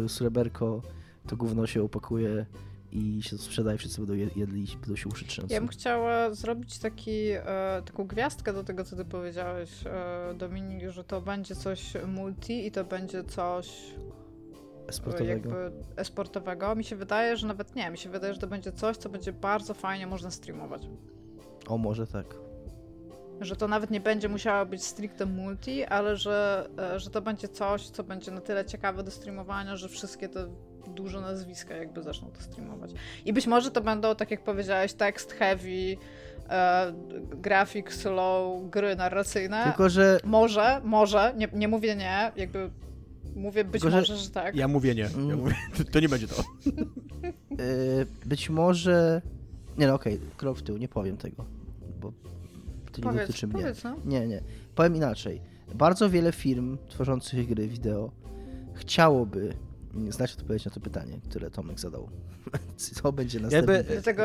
yy, 0.00 0.08
sreberko, 0.08 0.82
to 1.26 1.36
gówno 1.36 1.66
się 1.66 1.82
opakuje 1.82 2.46
i 2.92 3.22
się 3.22 3.38
sprzedaje, 3.38 3.78
wszyscy 3.78 3.98
będą 3.98 4.14
jedli 4.36 4.64
i 4.64 4.76
będą 4.76 4.96
się 4.96 5.08
uszy 5.08 5.24
Ja 5.48 5.60
bym 5.60 5.68
chciała 5.68 6.34
zrobić 6.34 6.78
taki, 6.78 7.30
e, 7.30 7.82
taką 7.84 8.06
gwiazdkę 8.06 8.52
do 8.52 8.64
tego, 8.64 8.84
co 8.84 8.96
ty 8.96 9.04
powiedziałeś, 9.04 9.70
e, 9.86 10.34
Dominik, 10.34 10.90
że 10.90 11.04
to 11.04 11.20
będzie 11.20 11.54
coś 11.54 11.92
multi 12.06 12.66
i 12.66 12.70
to 12.70 12.84
będzie 12.84 13.24
coś 13.24 13.94
esportowego. 14.86 15.50
esportowego. 15.96 16.74
Mi 16.74 16.84
się 16.84 16.96
wydaje, 16.96 17.36
że 17.36 17.46
nawet 17.46 17.76
nie, 17.76 17.90
mi 17.90 17.98
się 17.98 18.10
wydaje, 18.10 18.34
że 18.34 18.40
to 18.40 18.46
będzie 18.46 18.72
coś, 18.72 18.96
co 18.96 19.08
będzie 19.08 19.32
bardzo 19.32 19.74
fajnie 19.74 20.06
można 20.06 20.30
streamować. 20.30 20.88
O, 21.66 21.78
może 21.78 22.06
tak. 22.06 22.26
Że 23.42 23.56
to 23.56 23.68
nawet 23.68 23.90
nie 23.90 24.00
będzie 24.00 24.28
musiało 24.28 24.66
być 24.66 24.84
stricte 24.84 25.26
multi, 25.26 25.84
ale 25.84 26.16
że, 26.16 26.68
e, 26.78 27.00
że 27.00 27.10
to 27.10 27.22
będzie 27.22 27.48
coś, 27.48 27.88
co 27.88 28.04
będzie 28.04 28.30
na 28.30 28.40
tyle 28.40 28.64
ciekawe 28.64 29.02
do 29.02 29.10
streamowania, 29.10 29.76
że 29.76 29.88
wszystkie 29.88 30.28
te 30.28 30.48
duże 30.88 31.20
nazwiska 31.20 31.76
jakby 31.76 32.02
zaczną 32.02 32.30
to 32.30 32.40
streamować. 32.40 32.90
I 33.24 33.32
być 33.32 33.46
może 33.46 33.70
to 33.70 33.80
będą, 33.80 34.14
tak 34.14 34.30
jak 34.30 34.44
powiedziałeś, 34.44 34.92
tekst 34.92 35.32
heavy, 35.32 35.96
e, 36.48 36.92
grafik 37.30 37.92
slow, 37.92 38.70
gry 38.70 38.96
narracyjne. 38.96 39.64
Tylko, 39.64 39.88
że... 39.88 40.20
Może, 40.24 40.80
może, 40.84 41.34
nie, 41.36 41.48
nie 41.52 41.68
mówię 41.68 41.96
nie, 41.96 42.32
jakby 42.36 42.70
mówię 43.36 43.64
być 43.64 43.82
Tylko, 43.82 43.96
może, 43.96 44.06
że... 44.06 44.16
że 44.16 44.30
tak. 44.30 44.54
Ja 44.54 44.68
mówię 44.68 44.94
nie, 44.94 45.02
ja 45.02 45.08
mm. 45.08 45.38
mówię, 45.38 45.54
to 45.92 46.00
nie 46.00 46.08
będzie 46.08 46.28
to. 46.28 46.42
E, 47.52 48.26
być 48.26 48.50
może... 48.50 49.22
Nie 49.78 49.86
no 49.86 49.94
okej, 49.94 50.14
okay, 50.14 50.26
krok 50.36 50.58
w 50.58 50.62
tył, 50.62 50.78
nie 50.78 50.88
powiem 50.88 51.16
tego, 51.16 51.44
bo 52.00 52.12
to 52.92 53.00
nie 53.00 53.04
powiedz, 53.04 53.26
dotyczy 53.26 53.46
mnie. 53.46 53.56
Powiedz, 53.56 53.84
no. 53.84 53.96
Nie, 54.04 54.26
nie. 54.26 54.42
Powiem 54.74 54.96
inaczej. 54.96 55.40
Bardzo 55.74 56.10
wiele 56.10 56.32
firm 56.32 56.78
tworzących 56.88 57.48
gry 57.48 57.68
wideo 57.68 58.12
chciałoby 58.74 59.54
znać 60.08 60.32
odpowiedź 60.32 60.64
na 60.64 60.70
to 60.70 60.80
pytanie, 60.80 61.20
które 61.24 61.50
Tomek 61.50 61.80
zadał. 61.80 62.08
Co 62.76 63.12
będzie 63.12 63.40
następne? 63.40 63.74
Jakby, 63.74 63.92
Dlatego 63.92 64.22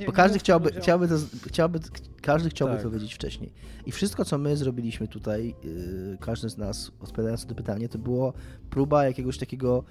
nie, 0.00 0.06
Bo 0.06 0.12
każdy 0.12 0.38
chciałby, 0.38 0.72
chciałby, 0.72 1.08
to, 1.08 1.14
chciałby, 1.46 1.80
każdy 2.22 2.50
chciałby 2.50 2.74
tak. 2.74 2.82
to 2.82 2.90
wiedzieć 2.90 3.14
wcześniej. 3.14 3.52
I 3.86 3.92
wszystko, 3.92 4.24
co 4.24 4.38
my 4.38 4.56
zrobiliśmy 4.56 5.08
tutaj, 5.08 5.54
yy, 5.64 6.18
każdy 6.20 6.48
z 6.48 6.58
nas, 6.58 6.92
odpowiadając 7.00 7.42
na 7.42 7.48
to 7.48 7.54
pytanie, 7.54 7.88
to 7.88 7.98
było 7.98 8.32
próba 8.70 9.04
jakiegoś 9.04 9.38
takiego 9.38 9.84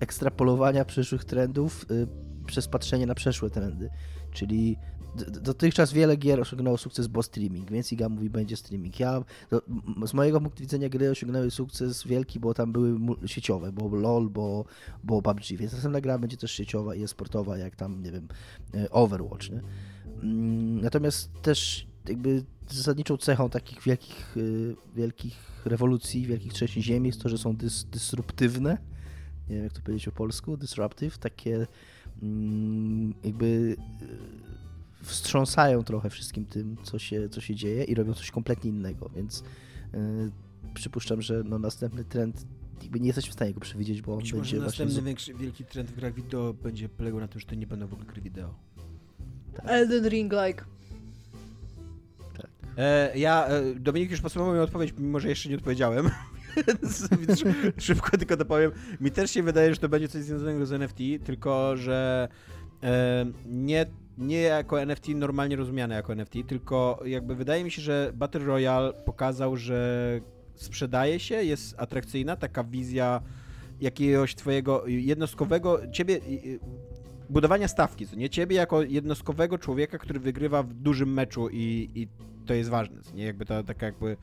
ekstrapolowania 0.00 0.84
przyszłych 0.84 1.24
trendów 1.24 1.86
yy, 1.90 2.06
przez 2.46 2.68
patrzenie 2.68 3.06
na 3.06 3.14
przeszłe 3.14 3.50
trendy. 3.50 3.90
Czyli 4.32 4.76
dotychczas 5.42 5.92
wiele 5.92 6.16
gier 6.16 6.40
osiągnęło 6.40 6.78
sukces, 6.78 7.06
bo 7.06 7.22
streaming, 7.22 7.70
więc 7.70 7.92
Iga 7.92 8.08
mówi, 8.08 8.30
będzie 8.30 8.56
streaming. 8.56 9.00
Ja, 9.00 9.24
do, 9.50 9.62
z 10.06 10.14
mojego 10.14 10.40
punktu 10.40 10.60
widzenia 10.60 10.88
gry 10.88 11.10
osiągnęły 11.10 11.50
sukces 11.50 12.06
wielki, 12.06 12.40
bo 12.40 12.54
tam 12.54 12.72
były 12.72 12.98
sieciowe, 13.26 13.72
bo 13.72 13.96
LOL, 13.96 14.30
bo, 14.30 14.64
bo 15.04 15.22
PUBG, 15.22 15.44
więc 15.56 15.72
następna 15.72 16.00
gra 16.00 16.18
będzie 16.18 16.36
też 16.36 16.52
sieciowa 16.52 16.94
i 16.94 17.08
sportowa, 17.08 17.58
jak 17.58 17.76
tam, 17.76 18.02
nie 18.02 18.12
wiem, 18.12 18.28
e, 18.74 18.90
Overwatch, 18.90 19.50
nie? 19.50 19.60
Mm, 20.22 20.80
natomiast 20.80 21.30
też 21.42 21.86
jakby 22.08 22.44
zasadniczą 22.68 23.16
cechą 23.16 23.50
takich 23.50 23.82
wielkich, 23.82 24.36
e, 24.36 24.96
wielkich 24.96 25.62
rewolucji, 25.64 26.26
wielkich 26.26 26.52
trzecich 26.52 26.82
ziemi 26.82 27.06
jest 27.06 27.22
to, 27.22 27.28
że 27.28 27.38
są 27.38 27.56
dys, 27.56 27.84
dysruptywne, 27.84 28.78
nie 29.48 29.54
wiem 29.54 29.64
jak 29.64 29.72
to 29.72 29.80
powiedzieć 29.80 30.04
po 30.04 30.12
polsku, 30.12 30.56
disruptive, 30.56 31.18
takie 31.18 31.66
mm, 32.22 33.14
jakby 33.24 33.76
wstrząsają 35.02 35.82
trochę 35.82 36.10
wszystkim 36.10 36.46
tym, 36.46 36.76
co 36.82 36.98
się, 36.98 37.28
co 37.28 37.40
się 37.40 37.54
dzieje 37.54 37.84
i 37.84 37.94
robią 37.94 38.14
coś 38.14 38.30
kompletnie 38.30 38.70
innego, 38.70 39.08
więc 39.08 39.44
yy, 39.92 39.98
przypuszczam, 40.74 41.22
że 41.22 41.42
no, 41.44 41.58
następny 41.58 42.04
trend 42.04 42.46
jakby 42.82 43.00
nie 43.00 43.06
jesteś 43.06 43.28
w 43.28 43.32
stanie 43.32 43.54
go 43.54 43.60
przewidzieć, 43.60 44.02
bo 44.02 44.12
on 44.12 44.18
Być 44.18 44.32
będzie 44.32 44.56
może 44.56 44.66
następny 44.66 45.02
większy, 45.02 45.34
wielki 45.34 45.64
trend 45.64 45.90
w 45.90 45.96
grach 45.96 46.14
wideo 46.14 46.54
będzie 46.54 46.88
polegał 46.88 47.20
na 47.20 47.28
tym, 47.28 47.40
że 47.40 47.46
to 47.46 47.54
nie 47.54 47.66
będą 47.66 47.86
w 47.86 47.92
ogóle 47.92 48.08
gry 48.08 48.22
wideo. 48.22 48.54
Tak. 49.54 49.64
Elden 49.68 50.08
Ring 50.08 50.32
like. 50.32 50.64
Tak. 52.36 52.50
E, 52.76 53.18
ja, 53.18 53.46
e, 53.46 53.74
Dominik 53.74 54.10
już 54.10 54.20
podsumował 54.20 54.52
moją 54.52 54.62
odpowiedź, 54.62 54.94
mimo 54.98 55.20
że 55.20 55.28
jeszcze 55.28 55.48
nie 55.48 55.56
odpowiedziałem. 55.56 56.10
Szybko 57.78 58.18
tylko 58.18 58.36
dopowiem. 58.36 58.72
Mi 59.00 59.10
też 59.10 59.30
się 59.30 59.42
wydaje, 59.42 59.74
że 59.74 59.80
to 59.80 59.88
będzie 59.88 60.08
coś 60.08 60.22
związanego 60.22 60.66
z 60.66 60.72
NFT, 60.72 60.98
tylko 61.24 61.76
że 61.76 62.28
e, 62.82 63.26
nie 63.46 63.86
nie 64.20 64.40
jako 64.40 64.82
NFT 64.82 65.08
normalnie 65.08 65.56
rozumiane 65.56 65.94
jako 65.94 66.12
NFT, 66.12 66.34
tylko 66.46 67.00
jakby 67.04 67.34
wydaje 67.34 67.64
mi 67.64 67.70
się, 67.70 67.82
że 67.82 68.12
Battle 68.14 68.44
Royale 68.44 68.92
pokazał, 68.92 69.56
że 69.56 70.20
sprzedaje 70.54 71.20
się, 71.20 71.44
jest 71.44 71.74
atrakcyjna 71.78 72.36
taka 72.36 72.64
wizja 72.64 73.22
jakiegoś 73.80 74.34
twojego 74.34 74.86
jednostkowego, 74.86 75.80
ciebie, 75.92 76.20
budowania 77.30 77.68
stawki, 77.68 78.06
co 78.06 78.16
nie? 78.16 78.30
Ciebie 78.30 78.56
jako 78.56 78.82
jednostkowego 78.82 79.58
człowieka, 79.58 79.98
który 79.98 80.20
wygrywa 80.20 80.62
w 80.62 80.74
dużym 80.74 81.12
meczu 81.12 81.48
i, 81.48 81.90
i 81.94 82.08
to 82.46 82.54
jest 82.54 82.70
ważne, 82.70 82.96
nie? 83.14 83.24
Jakby 83.24 83.44
to 83.44 83.62
taka 83.64 83.86
jakby 83.86 84.16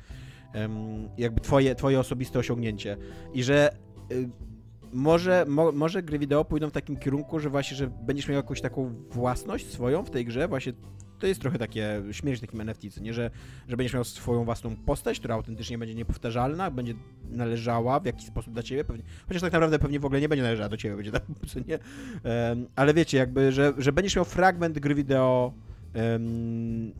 jakby 1.17 1.41
twoje, 1.41 1.75
twoje 1.75 1.99
osobiste 1.99 2.39
osiągnięcie 2.39 2.97
i 3.33 3.43
że 3.43 3.71
y, 4.11 4.29
może, 4.93 5.45
mo, 5.47 5.71
może 5.71 6.03
gry 6.03 6.19
wideo 6.19 6.45
pójdą 6.45 6.69
w 6.69 6.71
takim 6.71 6.97
kierunku, 6.97 7.39
że 7.39 7.49
właśnie, 7.49 7.77
że 7.77 7.87
będziesz 7.87 8.27
miał 8.27 8.35
jakąś 8.35 8.61
taką 8.61 8.93
własność 9.09 9.71
swoją 9.71 10.03
w 10.03 10.09
tej 10.09 10.25
grze, 10.25 10.47
właśnie 10.47 10.73
to 11.19 11.27
jest 11.27 11.41
trochę 11.41 11.57
takie 11.57 12.03
śmierć 12.11 12.41
takim 12.41 12.61
NFT, 12.61 12.81
co 12.91 13.01
nie, 13.01 13.13
że, 13.13 13.31
że 13.67 13.77
będziesz 13.77 13.93
miał 13.93 14.03
swoją 14.03 14.45
własną 14.45 14.75
postać, 14.75 15.19
która 15.19 15.35
autentycznie 15.35 15.77
będzie 15.77 15.95
niepowtarzalna, 15.95 16.71
będzie 16.71 16.93
należała 17.29 17.99
w 17.99 18.05
jakiś 18.05 18.27
sposób 18.27 18.53
do 18.53 18.63
ciebie, 18.63 18.83
pewnie, 18.83 19.03
chociaż 19.27 19.41
tak 19.41 19.53
naprawdę 19.53 19.79
pewnie 19.79 19.99
w 19.99 20.05
ogóle 20.05 20.21
nie 20.21 20.29
będzie 20.29 20.43
należała 20.43 20.69
do 20.69 20.77
ciebie, 20.77 20.95
będzie 20.95 21.11
tak, 21.11 21.23
co 21.53 21.59
nie, 21.59 21.79
um, 22.49 22.67
ale 22.75 22.93
wiecie, 22.93 23.17
jakby, 23.17 23.51
że, 23.51 23.73
że 23.77 23.91
będziesz 23.91 24.15
miał 24.15 24.25
fragment 24.25 24.79
gry 24.79 24.95
wideo, 24.95 25.53
um, 25.95 26.91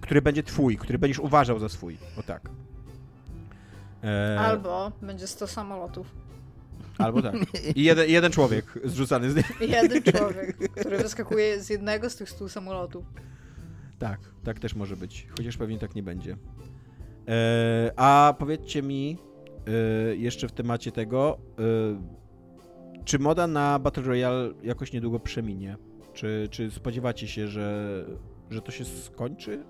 który 0.00 0.22
będzie 0.22 0.42
twój, 0.42 0.76
który 0.76 0.98
będziesz 0.98 1.18
uważał 1.18 1.58
za 1.58 1.68
swój, 1.68 1.98
o 2.18 2.22
tak. 2.22 2.50
E... 4.04 4.40
Albo 4.40 4.92
będzie 5.02 5.26
100 5.26 5.46
samolotów. 5.46 6.29
Albo 7.00 7.22
tak. 7.22 7.34
I 7.76 7.82
jeden, 7.82 8.10
jeden 8.10 8.32
człowiek 8.32 8.64
zrzucany 8.84 9.30
z 9.30 9.36
niego. 9.36 9.48
Jeden 9.60 10.02
człowiek, 10.18 10.56
który 10.80 10.98
wyskakuje 10.98 11.60
z 11.60 11.70
jednego 11.70 12.10
z 12.10 12.16
tych 12.16 12.30
stu 12.30 12.48
samolotów. 12.48 13.04
Tak, 13.98 14.20
tak 14.44 14.58
też 14.58 14.74
może 14.74 14.96
być. 14.96 15.26
Chociaż 15.36 15.56
pewnie 15.56 15.78
tak 15.78 15.94
nie 15.94 16.02
będzie. 16.02 16.36
E, 17.28 17.92
a 17.96 18.34
powiedzcie 18.38 18.82
mi 18.82 19.18
e, 19.66 20.16
jeszcze 20.16 20.48
w 20.48 20.52
temacie 20.52 20.92
tego, 20.92 21.38
e, 21.58 22.20
czy 23.04 23.18
moda 23.18 23.46
na 23.46 23.78
Battle 23.78 24.02
Royale 24.02 24.50
jakoś 24.62 24.92
niedługo 24.92 25.20
przeminie? 25.20 25.76
Czy, 26.12 26.48
czy 26.50 26.70
spodziewacie 26.70 27.28
się, 27.28 27.48
że, 27.48 28.04
że 28.50 28.62
to 28.62 28.72
się 28.72 28.84
skończy? 28.84 29.64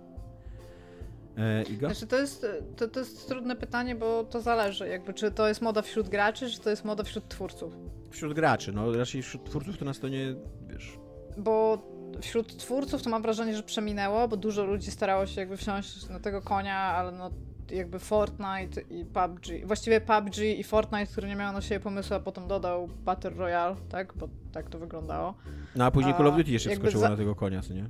E, 1.41 1.62
Iga? 1.62 1.89
Znaczy 1.89 2.07
to 2.07 2.17
jest, 2.17 2.47
to, 2.77 2.89
to 2.89 3.01
jest 3.01 3.29
trudne 3.29 3.57
pytanie, 3.57 3.95
bo 3.95 4.25
to 4.25 4.41
zależy, 4.41 4.89
jakby 4.89 5.15
czy 5.15 5.31
to 5.31 5.49
jest 5.49 5.62
moda 5.62 5.83
wśród 5.83 6.09
graczy, 6.09 6.51
czy 6.51 6.61
to 6.61 6.71
jest 6.71 6.85
moda 6.85 7.05
wśród 7.05 7.29
twórców. 7.29 7.77
Wśród 8.11 8.33
graczy, 8.35 8.73
no 8.73 8.93
raczej 8.93 9.23
wśród 9.23 9.45
twórców 9.45 9.79
to 9.79 9.85
nas 9.85 9.99
to 10.01 10.09
nie, 10.09 10.35
wiesz... 10.69 10.99
Bo 11.37 11.79
wśród 12.21 12.57
twórców 12.57 13.03
to 13.03 13.11
mam 13.11 13.23
wrażenie, 13.23 13.57
że 13.57 13.62
przeminęło, 13.62 14.29
bo 14.29 14.37
dużo 14.37 14.65
ludzi 14.65 14.91
starało 14.91 15.27
się 15.27 15.41
jakby 15.41 15.57
wsiąść 15.57 16.09
na 16.09 16.21
tego 16.21 16.43
konia, 16.43 16.77
ale 16.77 17.12
no 17.12 17.31
jakby 17.71 17.99
Fortnite 17.99 18.81
i 18.91 19.05
PUBG. 19.05 19.67
Właściwie 19.67 20.01
PUBG 20.01 20.39
i 20.39 20.65
Fortnite, 20.65 21.07
który 21.07 21.29
nie 21.29 21.37
miał 21.37 21.53
na 21.53 21.61
siebie 21.61 21.81
pomysłu, 21.81 22.17
a 22.17 22.21
potem 22.21 22.49
dodał 22.49 22.89
Battle 22.89 23.31
Royale, 23.31 23.77
tak? 23.89 24.12
Bo 24.17 24.29
tak 24.53 24.71
to 24.71 24.79
wyglądało. 24.79 25.35
No 25.77 25.85
a 25.85 25.91
później 25.91 26.15
A, 26.15 26.17
Call 26.17 26.27
of 26.27 26.37
Duty 26.37 26.51
jeszcze 26.51 26.71
wskoczyło 26.71 27.01
za- 27.01 27.09
na 27.09 27.17
tego 27.17 27.35
konia, 27.35 27.62
co 27.62 27.75
nie? 27.75 27.89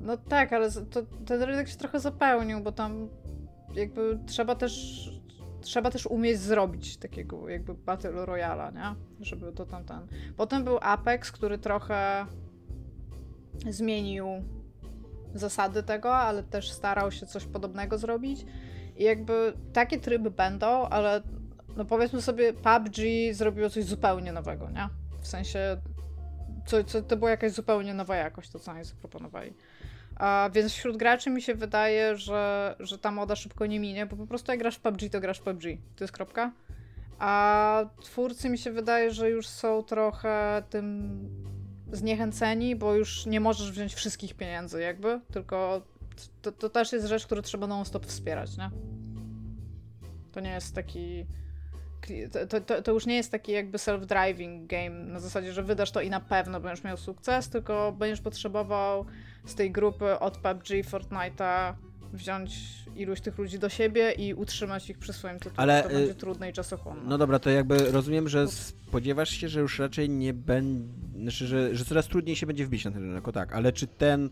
No 0.00 0.16
tak, 0.16 0.52
ale 0.52 0.70
to, 0.72 1.02
ten 1.26 1.42
rynek 1.42 1.68
się 1.68 1.76
trochę 1.76 2.00
zapełnił, 2.00 2.60
bo 2.60 2.72
tam 2.72 3.08
jakby 3.74 4.18
trzeba 4.26 4.54
też 4.54 5.04
trzeba 5.60 5.90
też 5.90 6.06
umieć 6.06 6.38
zrobić 6.38 6.96
takiego 6.96 7.48
jakby 7.48 7.74
Battle 7.74 8.26
Royala, 8.26 8.70
nie? 8.70 8.94
Żeby 9.20 9.52
to 9.52 9.66
tam 9.66 9.84
ten. 9.84 10.06
Potem 10.36 10.64
był 10.64 10.78
Apex, 10.80 11.32
który 11.32 11.58
trochę 11.58 12.26
zmienił 13.68 14.26
zasady 15.34 15.82
tego, 15.82 16.16
ale 16.16 16.42
też 16.42 16.72
starał 16.72 17.10
się 17.10 17.26
coś 17.26 17.44
podobnego 17.44 17.98
zrobić. 17.98 18.44
I 18.96 19.04
jakby 19.04 19.52
takie 19.72 20.00
tryby 20.00 20.30
będą, 20.30 20.66
ale 20.66 21.22
no 21.76 21.84
powiedzmy 21.84 22.22
sobie 22.22 22.52
PUBG 22.52 22.96
zrobiło 23.32 23.70
coś 23.70 23.84
zupełnie 23.84 24.32
nowego, 24.32 24.70
nie? 24.70 24.88
W 25.20 25.28
sensie 25.28 25.76
co, 26.68 26.84
co, 26.84 27.02
to 27.02 27.16
była 27.16 27.30
jakaś 27.30 27.52
zupełnie 27.52 27.94
nowa 27.94 28.16
jakość, 28.16 28.50
to 28.50 28.58
co 28.58 28.72
oni 28.72 28.84
zaproponowali. 28.84 29.52
A, 30.16 30.50
więc 30.52 30.72
wśród 30.72 30.96
graczy 30.96 31.30
mi 31.30 31.42
się 31.42 31.54
wydaje, 31.54 32.16
że, 32.16 32.76
że 32.80 32.98
ta 32.98 33.10
moda 33.10 33.36
szybko 33.36 33.66
nie 33.66 33.80
minie, 33.80 34.06
bo 34.06 34.16
po 34.16 34.26
prostu 34.26 34.52
jak 34.52 34.60
grasz 34.60 34.76
w 34.76 34.80
PUBG, 34.80 35.10
to 35.12 35.20
grasz 35.20 35.38
w 35.38 35.42
PUBG. 35.42 35.62
To 35.96 36.04
jest 36.04 36.12
kropka. 36.12 36.52
A 37.18 37.84
twórcy 38.00 38.48
mi 38.48 38.58
się 38.58 38.72
wydaje, 38.72 39.10
że 39.10 39.30
już 39.30 39.46
są 39.46 39.82
trochę 39.82 40.62
tym 40.70 41.18
zniechęceni, 41.92 42.76
bo 42.76 42.94
już 42.94 43.26
nie 43.26 43.40
możesz 43.40 43.72
wziąć 43.72 43.94
wszystkich 43.94 44.34
pieniędzy 44.34 44.80
jakby, 44.80 45.20
tylko 45.32 45.82
to, 46.42 46.52
to 46.52 46.68
też 46.68 46.92
jest 46.92 47.06
rzecz, 47.06 47.26
którą 47.26 47.42
trzeba 47.42 47.66
non-stop 47.66 48.06
wspierać, 48.06 48.56
nie? 48.56 48.70
To 50.32 50.40
nie 50.40 50.50
jest 50.50 50.74
taki... 50.74 51.26
To, 52.48 52.60
to, 52.60 52.82
to 52.82 52.92
już 52.92 53.06
nie 53.06 53.16
jest 53.16 53.30
taki 53.30 53.52
jakby 53.52 53.78
self-driving 53.78 54.66
game 54.66 54.90
na 54.90 55.20
zasadzie, 55.20 55.52
że 55.52 55.62
wydasz 55.62 55.90
to 55.90 56.00
i 56.00 56.10
na 56.10 56.20
pewno 56.20 56.60
będziesz 56.60 56.84
miał 56.84 56.96
sukces, 56.96 57.48
tylko 57.48 57.92
będziesz 57.92 58.20
potrzebował 58.20 59.04
z 59.44 59.54
tej 59.54 59.70
grupy 59.70 60.18
od 60.18 60.38
PUBG, 60.38 60.68
Fortnite'a 60.68 61.74
wziąć 62.12 62.50
iluś 62.96 63.20
tych 63.20 63.38
ludzi 63.38 63.58
do 63.58 63.68
siebie 63.68 64.12
i 64.12 64.34
utrzymać 64.34 64.90
ich 64.90 64.98
przy 64.98 65.12
swoim 65.12 65.38
tytule. 65.38 65.54
Ale, 65.56 65.82
to 65.82 65.90
y, 65.90 65.94
będzie 65.94 66.14
trudne 66.14 66.50
i 66.50 66.52
czasochłonne. 66.52 67.02
No 67.04 67.18
dobra, 67.18 67.38
to 67.38 67.50
jakby 67.50 67.90
rozumiem, 67.90 68.28
że 68.28 68.48
spodziewasz 68.48 69.30
się, 69.30 69.48
że 69.48 69.60
już 69.60 69.78
raczej 69.78 70.10
nie 70.10 70.34
będzie, 70.34 70.88
znaczy, 71.22 71.46
że, 71.46 71.76
że 71.76 71.84
coraz 71.84 72.06
trudniej 72.06 72.36
się 72.36 72.46
będzie 72.46 72.66
wbić 72.66 72.84
na 72.84 72.90
ten 72.90 73.02
rynek, 73.02 73.28
o 73.28 73.32
tak, 73.32 73.52
ale 73.52 73.72
czy 73.72 73.86
ten, 73.86 74.30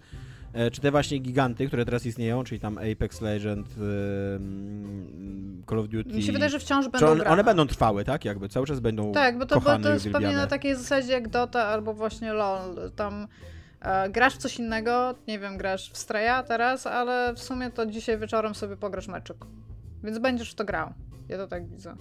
czy 0.72 0.80
te 0.80 0.90
właśnie 0.90 1.18
giganty, 1.18 1.66
które 1.66 1.84
teraz 1.84 2.06
istnieją, 2.06 2.44
czyli 2.44 2.60
tam 2.60 2.78
Apex 2.78 3.20
Legend, 3.20 3.66
ym, 3.78 5.62
Call 5.70 5.78
of 5.78 5.88
Duty... 5.88 6.14
Mi 6.14 6.22
się 6.22 6.32
wydaje, 6.32 6.50
że 6.50 6.58
wciąż 6.58 6.88
będą 6.88 7.06
one, 7.06 7.16
grane. 7.16 7.30
one 7.30 7.44
będą 7.44 7.66
trwałe, 7.66 8.04
tak? 8.04 8.24
Jakby 8.24 8.48
cały 8.48 8.66
czas 8.66 8.80
będą 8.80 9.12
Tak, 9.12 9.38
bo 9.38 9.46
to, 9.46 9.54
bo 9.54 9.60
kochane 9.60 9.84
to 9.84 9.90
i 9.90 9.92
jest 9.92 10.10
pewnie 10.10 10.32
na 10.32 10.46
takiej 10.46 10.74
zasadzie 10.74 11.12
jak 11.12 11.28
Dota 11.28 11.64
albo 11.64 11.94
właśnie 11.94 12.32
LoL. 12.32 12.90
Tam 12.96 13.28
e, 13.80 14.10
grasz 14.10 14.34
w 14.34 14.38
coś 14.38 14.58
innego, 14.58 15.14
nie 15.28 15.38
wiem, 15.38 15.56
grasz 15.58 15.90
w 15.90 15.96
Straya 15.96 16.42
teraz, 16.48 16.86
ale 16.86 17.34
w 17.34 17.38
sumie 17.38 17.70
to 17.70 17.86
dzisiaj 17.86 18.18
wieczorem 18.18 18.54
sobie 18.54 18.76
pograsz 18.76 19.08
meczyk. 19.08 19.36
Więc 20.04 20.18
będziesz 20.18 20.52
w 20.52 20.54
to 20.54 20.64
grał. 20.64 20.92
Ja 21.28 21.36
to 21.36 21.46
tak 21.46 21.68
widzę. 21.68 21.96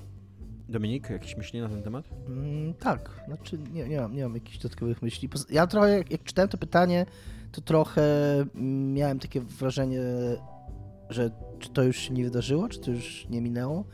Dominik, 0.69 1.09
jakieś 1.09 1.37
myśli 1.37 1.61
na 1.61 1.69
ten 1.69 1.83
temat? 1.83 2.05
Mm, 2.27 2.73
tak, 2.73 3.09
znaczy 3.27 3.57
nie, 3.73 3.87
nie, 3.87 4.01
mam, 4.01 4.15
nie 4.15 4.23
mam 4.23 4.33
jakichś 4.33 4.57
dodatkowych 4.57 5.01
myśli. 5.01 5.29
Ja 5.49 5.67
trochę, 5.67 5.97
jak, 5.97 6.11
jak 6.11 6.23
czytałem 6.23 6.49
to 6.49 6.57
pytanie, 6.57 7.05
to 7.55 7.61
trochę 7.61 8.03
mm, 8.55 8.93
miałem 8.93 9.19
takie 9.19 9.41
wrażenie, 9.41 10.01
że 11.09 11.31
czy 11.59 11.69
to 11.69 11.83
już 11.83 11.97
się 11.97 12.13
nie 12.13 12.23
wydarzyło, 12.23 12.69
czy 12.69 12.79
to 12.79 12.91
już 12.91 13.27
nie 13.29 13.41
minęło, 13.41 13.85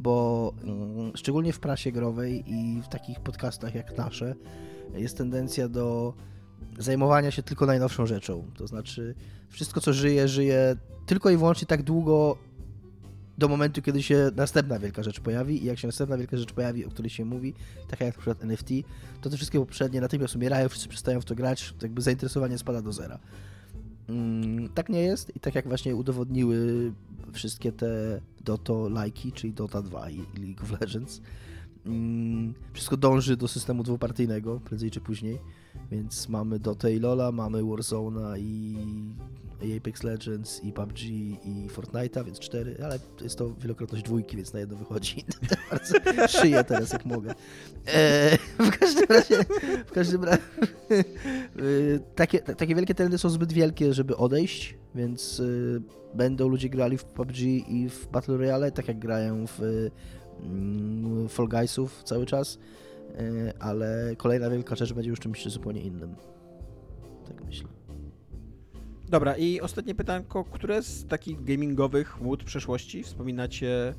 bo 0.00 0.52
mm, 0.64 1.16
szczególnie 1.16 1.52
w 1.52 1.60
prasie 1.60 1.92
growej 1.92 2.44
i 2.52 2.82
w 2.82 2.88
takich 2.88 3.20
podcastach 3.20 3.74
jak 3.74 3.96
nasze 3.96 4.34
jest 4.94 5.18
tendencja 5.18 5.68
do 5.68 6.14
zajmowania 6.78 7.30
się 7.30 7.42
tylko 7.42 7.66
najnowszą 7.66 8.06
rzeczą. 8.06 8.50
To 8.56 8.66
znaczy 8.66 9.14
wszystko, 9.48 9.80
co 9.80 9.92
żyje, 9.92 10.28
żyje 10.28 10.76
tylko 11.06 11.30
i 11.30 11.36
wyłącznie 11.36 11.66
tak 11.66 11.82
długo, 11.82 12.36
do 13.38 13.48
momentu, 13.48 13.82
kiedy 13.82 14.02
się 14.02 14.30
następna 14.36 14.78
wielka 14.78 15.02
rzecz 15.02 15.20
pojawi 15.20 15.62
i 15.62 15.66
jak 15.66 15.78
się 15.78 15.88
następna 15.88 16.18
wielka 16.18 16.36
rzecz 16.36 16.52
pojawi, 16.52 16.84
o 16.84 16.88
której 16.90 17.10
się 17.10 17.24
mówi, 17.24 17.54
taka 17.88 18.04
jak 18.04 18.14
na 18.16 18.20
przykład 18.20 18.44
NFT, 18.44 18.68
to 19.20 19.30
te 19.30 19.36
wszystkie 19.36 19.58
poprzednie 19.58 20.00
natychmiast 20.00 20.36
umierają, 20.36 20.68
wszyscy 20.68 20.88
przestają 20.88 21.20
w 21.20 21.24
to 21.24 21.34
grać, 21.34 21.74
to 21.78 21.86
jakby 21.86 22.02
zainteresowanie 22.02 22.58
spada 22.58 22.82
do 22.82 22.92
zera. 22.92 23.18
Mm, 24.08 24.68
tak 24.68 24.88
nie 24.88 25.02
jest 25.02 25.36
i 25.36 25.40
tak 25.40 25.54
jak 25.54 25.68
właśnie 25.68 25.96
udowodniły 25.96 26.92
wszystkie 27.32 27.72
te 27.72 28.20
Doto 28.44 28.88
lajki, 28.88 29.32
czyli 29.32 29.52
Dota 29.52 29.82
2 29.82 30.10
i 30.10 30.16
i 30.16 30.40
League 30.40 30.62
of 30.62 30.80
Legends, 30.80 31.20
mm, 31.86 32.54
wszystko 32.72 32.96
dąży 32.96 33.36
do 33.36 33.48
systemu 33.48 33.82
dwupartyjnego, 33.82 34.60
prędzej 34.60 34.90
czy 34.90 35.00
później, 35.00 35.38
więc 35.90 36.28
mamy 36.28 36.58
Dota 36.58 36.88
i 36.88 36.98
Lola, 36.98 37.32
mamy 37.32 37.62
Warzone'a 37.62 38.38
i 38.38 38.76
Apex 39.76 40.02
Legends, 40.02 40.64
i 40.64 40.72
PUBG, 40.72 41.00
i 41.44 41.68
Fortnite'a, 41.68 42.24
więc 42.24 42.38
cztery, 42.38 42.76
ale 42.84 42.98
jest 43.20 43.38
to 43.38 43.54
wielokrotność 43.54 44.04
dwójki, 44.04 44.36
więc 44.36 44.52
na 44.52 44.60
jedno 44.60 44.76
wychodzi. 44.76 45.24
Bardzo 45.70 45.94
szyję 46.28 46.64
teraz, 46.64 46.92
jak 46.92 47.04
mogę. 47.04 47.34
E, 47.86 48.38
w 48.58 48.78
każdym 48.78 49.06
razie, 49.08 49.44
w 49.86 49.92
każdym 49.92 50.24
razie 50.24 50.42
e, 50.90 51.02
takie, 52.14 52.38
ta- 52.38 52.54
takie 52.54 52.74
wielkie 52.74 52.94
trendy 52.94 53.18
są 53.18 53.30
zbyt 53.30 53.52
wielkie, 53.52 53.94
żeby 53.94 54.16
odejść, 54.16 54.76
więc 54.94 55.40
e, 55.40 56.14
będą 56.16 56.48
ludzie 56.48 56.68
grali 56.68 56.98
w 56.98 57.04
PUBG 57.04 57.38
i 57.68 57.88
w 57.88 58.08
Battle 58.08 58.36
Royale, 58.36 58.72
tak 58.72 58.88
jak 58.88 58.98
grają 58.98 59.46
w 59.46 59.60
mm, 60.42 61.28
Fall 61.28 61.48
Guysów 61.48 62.02
cały 62.04 62.26
czas, 62.26 62.58
e, 62.58 62.97
ale 63.60 64.16
kolejna 64.16 64.50
wielka 64.50 64.76
rzecz 64.76 64.92
będzie 64.92 65.10
już 65.10 65.20
czymś 65.20 65.48
zupełnie 65.48 65.80
innym. 65.80 66.14
Tak 67.26 67.44
myślę. 67.44 67.68
Dobra, 69.08 69.36
i 69.36 69.60
ostatnie 69.60 69.94
pytanko, 69.94 70.44
które 70.44 70.82
z 70.82 71.06
takich 71.06 71.44
gamingowych 71.44 72.22
łód 72.22 72.44
przeszłości 72.44 73.02
wspominacie 73.02 73.94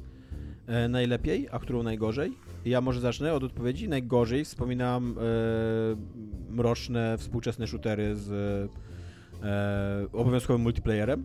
e, 0.68 0.88
najlepiej, 0.88 1.48
a 1.52 1.60
którą 1.60 1.84
najgorzej? 1.84 2.34
Ja 2.66 2.82
może 2.82 3.00
zacznę 3.00 3.34
od 3.34 3.44
odpowiedzi. 3.44 3.90
Najgorzej 3.90 4.46
wspominam 4.46 5.16
e, 5.18 6.52
mroczne, 6.54 7.18
współczesne 7.18 7.68
shootery 7.68 8.16
z 8.16 8.32
e, 9.44 10.08
obowiązkowym 10.12 10.62
multiplayerem, 10.62 11.24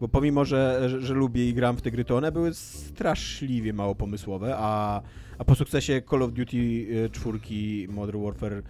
bo 0.00 0.08
pomimo, 0.08 0.44
że, 0.44 0.88
że, 0.88 1.00
że 1.00 1.14
lubię 1.14 1.48
i 1.48 1.54
gram 1.54 1.76
w 1.76 1.82
te 1.82 1.90
gry, 1.90 2.04
to 2.04 2.16
one 2.16 2.32
były 2.32 2.54
straszliwie 2.54 3.72
mało 3.72 3.94
pomysłowe, 3.94 4.54
a, 4.58 5.02
a 5.38 5.44
po 5.44 5.54
sukcesie 5.54 6.02
Call 6.10 6.22
of 6.22 6.32
Duty 6.32 6.56
e, 7.04 7.08
czwórki 7.10 7.86
Modern 7.90 8.22
Warfare 8.24 8.62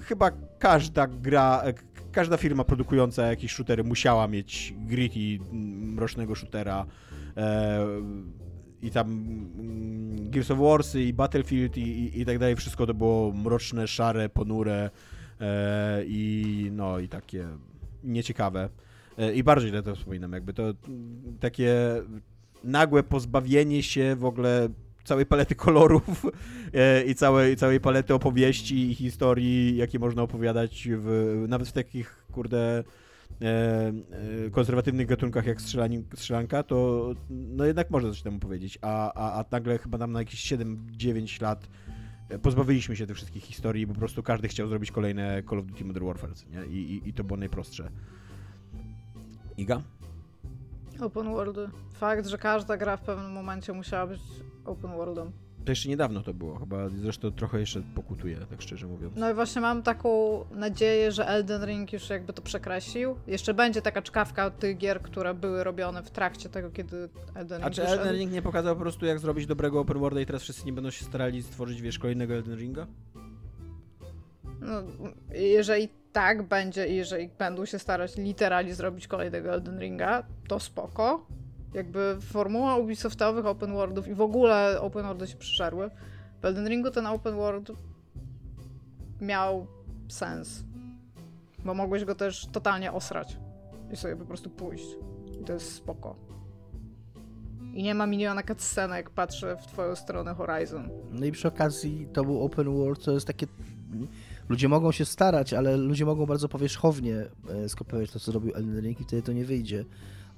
chyba 0.00 0.30
każda 0.58 1.06
gra, 1.06 1.62
k- 1.76 1.82
każda 2.12 2.36
firma 2.36 2.64
produkująca 2.64 3.26
jakieś 3.26 3.52
shootery 3.52 3.84
musiała 3.84 4.28
mieć 4.28 4.74
gritty, 4.86 5.38
mrocznego 5.94 6.34
shootera 6.34 6.86
e, 7.36 7.86
i 8.82 8.90
tam 8.90 9.06
mm, 9.10 10.30
Gears 10.30 10.50
of 10.50 10.58
Warsy 10.58 11.02
i 11.02 11.12
Battlefield 11.12 11.76
i, 11.76 11.80
i, 11.80 12.20
i 12.20 12.24
tak 12.26 12.38
dalej, 12.38 12.56
wszystko 12.56 12.86
to 12.86 12.94
było 12.94 13.32
mroczne, 13.32 13.88
szare, 13.88 14.28
ponure 14.28 14.90
e, 15.40 16.02
i 16.06 16.68
no 16.72 16.98
i 16.98 17.08
takie 17.08 17.46
nieciekawe. 18.04 18.68
E, 19.18 19.34
I 19.34 19.42
bardzo 19.42 19.68
źle 19.68 19.82
to 19.82 19.96
wspominam, 19.96 20.32
jakby 20.32 20.54
to 20.54 20.62
mm, 20.62 21.38
takie 21.40 21.74
nagłe 22.64 23.02
pozbawienie 23.02 23.82
się 23.82 24.16
w 24.16 24.24
ogóle 24.24 24.68
całej 25.04 25.26
palety 25.26 25.54
kolorów 25.54 26.26
e, 26.74 27.04
i 27.04 27.14
całej, 27.14 27.56
całej 27.56 27.80
palety 27.80 28.14
opowieści 28.14 28.90
i 28.90 28.94
historii, 28.94 29.76
jakie 29.76 29.98
można 29.98 30.22
opowiadać 30.22 30.88
w, 30.90 31.44
nawet 31.48 31.68
w 31.68 31.72
takich, 31.72 32.26
kurde, 32.32 32.84
e, 33.42 33.92
konserwatywnych 34.50 35.06
gatunkach 35.06 35.46
jak 35.46 35.60
strzelani, 35.60 36.04
strzelanka, 36.14 36.62
to 36.62 37.10
no 37.30 37.64
jednak 37.64 37.90
można 37.90 38.10
coś 38.10 38.22
temu 38.22 38.38
powiedzieć, 38.38 38.78
a, 38.82 39.12
a, 39.12 39.40
a 39.40 39.44
nagle 39.50 39.78
chyba 39.78 39.98
tam 39.98 40.12
na 40.12 40.18
jakieś 40.18 40.52
7-9 40.52 41.42
lat 41.42 41.68
pozbawiliśmy 42.42 42.96
się 42.96 43.06
tych 43.06 43.16
wszystkich 43.16 43.42
historii 43.42 43.82
i 43.82 43.86
po 43.86 43.94
prostu 43.94 44.22
każdy 44.22 44.48
chciał 44.48 44.68
zrobić 44.68 44.90
kolejne 44.90 45.42
Call 45.50 45.58
of 45.58 45.66
Duty 45.66 45.84
Modern 45.84 46.06
Warfare, 46.06 46.32
nie? 46.50 46.66
I, 46.66 46.92
i, 46.92 47.08
i 47.08 47.12
to 47.12 47.24
było 47.24 47.36
najprostsze. 47.36 47.90
Iga? 49.56 49.82
Open 51.00 51.32
worldy. 51.32 51.68
Fakt, 51.92 52.26
że 52.26 52.38
każda 52.38 52.76
gra 52.76 52.96
w 52.96 53.00
pewnym 53.00 53.32
momencie 53.32 53.72
musiała 53.72 54.06
być 54.06 54.20
open 54.64 54.90
worldem. 54.90 55.32
To 55.64 55.72
jeszcze 55.72 55.88
niedawno 55.88 56.22
to 56.22 56.34
było, 56.34 56.58
chyba 56.58 56.88
zresztą 56.88 57.30
trochę 57.30 57.60
jeszcze 57.60 57.82
pokutuje, 57.94 58.36
tak 58.36 58.62
szczerze 58.62 58.86
mówiąc. 58.86 59.16
No 59.16 59.30
i 59.30 59.34
właśnie 59.34 59.60
mam 59.60 59.82
taką 59.82 60.44
nadzieję, 60.54 61.12
że 61.12 61.28
Elden 61.28 61.64
Ring 61.64 61.92
już 61.92 62.10
jakby 62.10 62.32
to 62.32 62.42
przekreślił. 62.42 63.16
Jeszcze 63.26 63.54
będzie 63.54 63.82
taka 63.82 64.02
czkawka 64.02 64.50
tych 64.50 64.78
gier, 64.78 65.02
które 65.02 65.34
były 65.34 65.64
robione 65.64 66.02
w 66.02 66.10
trakcie 66.10 66.48
tego, 66.48 66.70
kiedy 66.70 67.08
Elden 67.34 67.62
A 67.62 67.64
Ring 67.64 67.74
czy 67.74 67.82
wyszedł. 67.82 68.02
Elden 68.02 68.16
Ring 68.16 68.32
nie 68.32 68.42
pokazał 68.42 68.74
po 68.74 68.80
prostu 68.80 69.06
jak 69.06 69.18
zrobić 69.18 69.46
dobrego 69.46 69.80
open 69.80 69.98
worlda 69.98 70.20
i 70.20 70.26
teraz 70.26 70.42
wszyscy 70.42 70.66
nie 70.66 70.72
będą 70.72 70.90
się 70.90 71.04
starali 71.04 71.42
stworzyć, 71.42 71.82
wiesz, 71.82 71.98
kolejnego 71.98 72.34
Elden 72.34 72.58
Ringa? 72.58 72.86
No, 74.60 74.82
jeżeli 75.34 75.88
tak 76.12 76.42
będzie 76.42 76.88
i 76.88 76.96
jeżeli 76.96 77.28
będą 77.28 77.64
się 77.64 77.78
starać 77.78 78.16
literalnie 78.16 78.74
zrobić 78.74 79.08
kolejnego 79.08 79.52
Elden 79.52 79.78
Ringa, 79.78 80.22
to 80.48 80.60
spoko. 80.60 81.26
Jakby 81.74 82.18
formuła 82.20 82.76
Ubisoftowych 82.76 83.46
open 83.46 83.72
worldów 83.72 84.08
i 84.08 84.14
w 84.14 84.20
ogóle 84.20 84.80
open 84.80 85.06
worldy 85.06 85.26
się 85.26 85.36
przyszarły. 85.36 85.90
W 86.42 86.44
Elden 86.44 86.68
Ringu 86.68 86.90
ten 86.90 87.06
open 87.06 87.36
world 87.36 87.72
miał 89.20 89.66
sens. 90.08 90.64
Bo 91.64 91.74
mogłeś 91.74 92.04
go 92.04 92.14
też 92.14 92.46
totalnie 92.46 92.92
osrać 92.92 93.36
i 93.92 93.96
sobie 93.96 94.16
po 94.16 94.24
prostu 94.24 94.50
pójść. 94.50 94.86
I 95.40 95.44
to 95.44 95.52
jest 95.52 95.74
spoko. 95.74 96.16
I 97.74 97.82
nie 97.82 97.94
ma 97.94 98.06
miliona 98.06 98.42
cutscenek, 98.42 99.10
patrzę 99.10 99.56
w 99.56 99.66
twoją 99.66 99.96
stronę 99.96 100.34
Horizon. 100.34 100.88
No 101.10 101.26
i 101.26 101.32
przy 101.32 101.48
okazji 101.48 102.08
to 102.12 102.24
był 102.24 102.44
open 102.44 102.76
world, 102.76 103.04
to 103.04 103.12
jest 103.12 103.26
takie... 103.26 103.46
Ludzie 104.52 104.68
mogą 104.68 104.92
się 104.92 105.04
starać, 105.04 105.52
ale 105.52 105.76
ludzie 105.76 106.04
mogą 106.04 106.26
bardzo 106.26 106.48
powierzchownie 106.48 107.16
e, 107.48 107.68
skopiować 107.68 108.10
to, 108.10 108.20
co 108.20 108.30
zrobił 108.30 108.52
Elden 108.54 108.80
Ring 108.80 109.00
i 109.00 109.04
wtedy 109.04 109.22
to 109.22 109.32
nie 109.32 109.44
wyjdzie. 109.44 109.84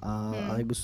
A, 0.01 0.31
Hmm. 0.33 0.51
a 0.51 0.59
jakby 0.59 0.75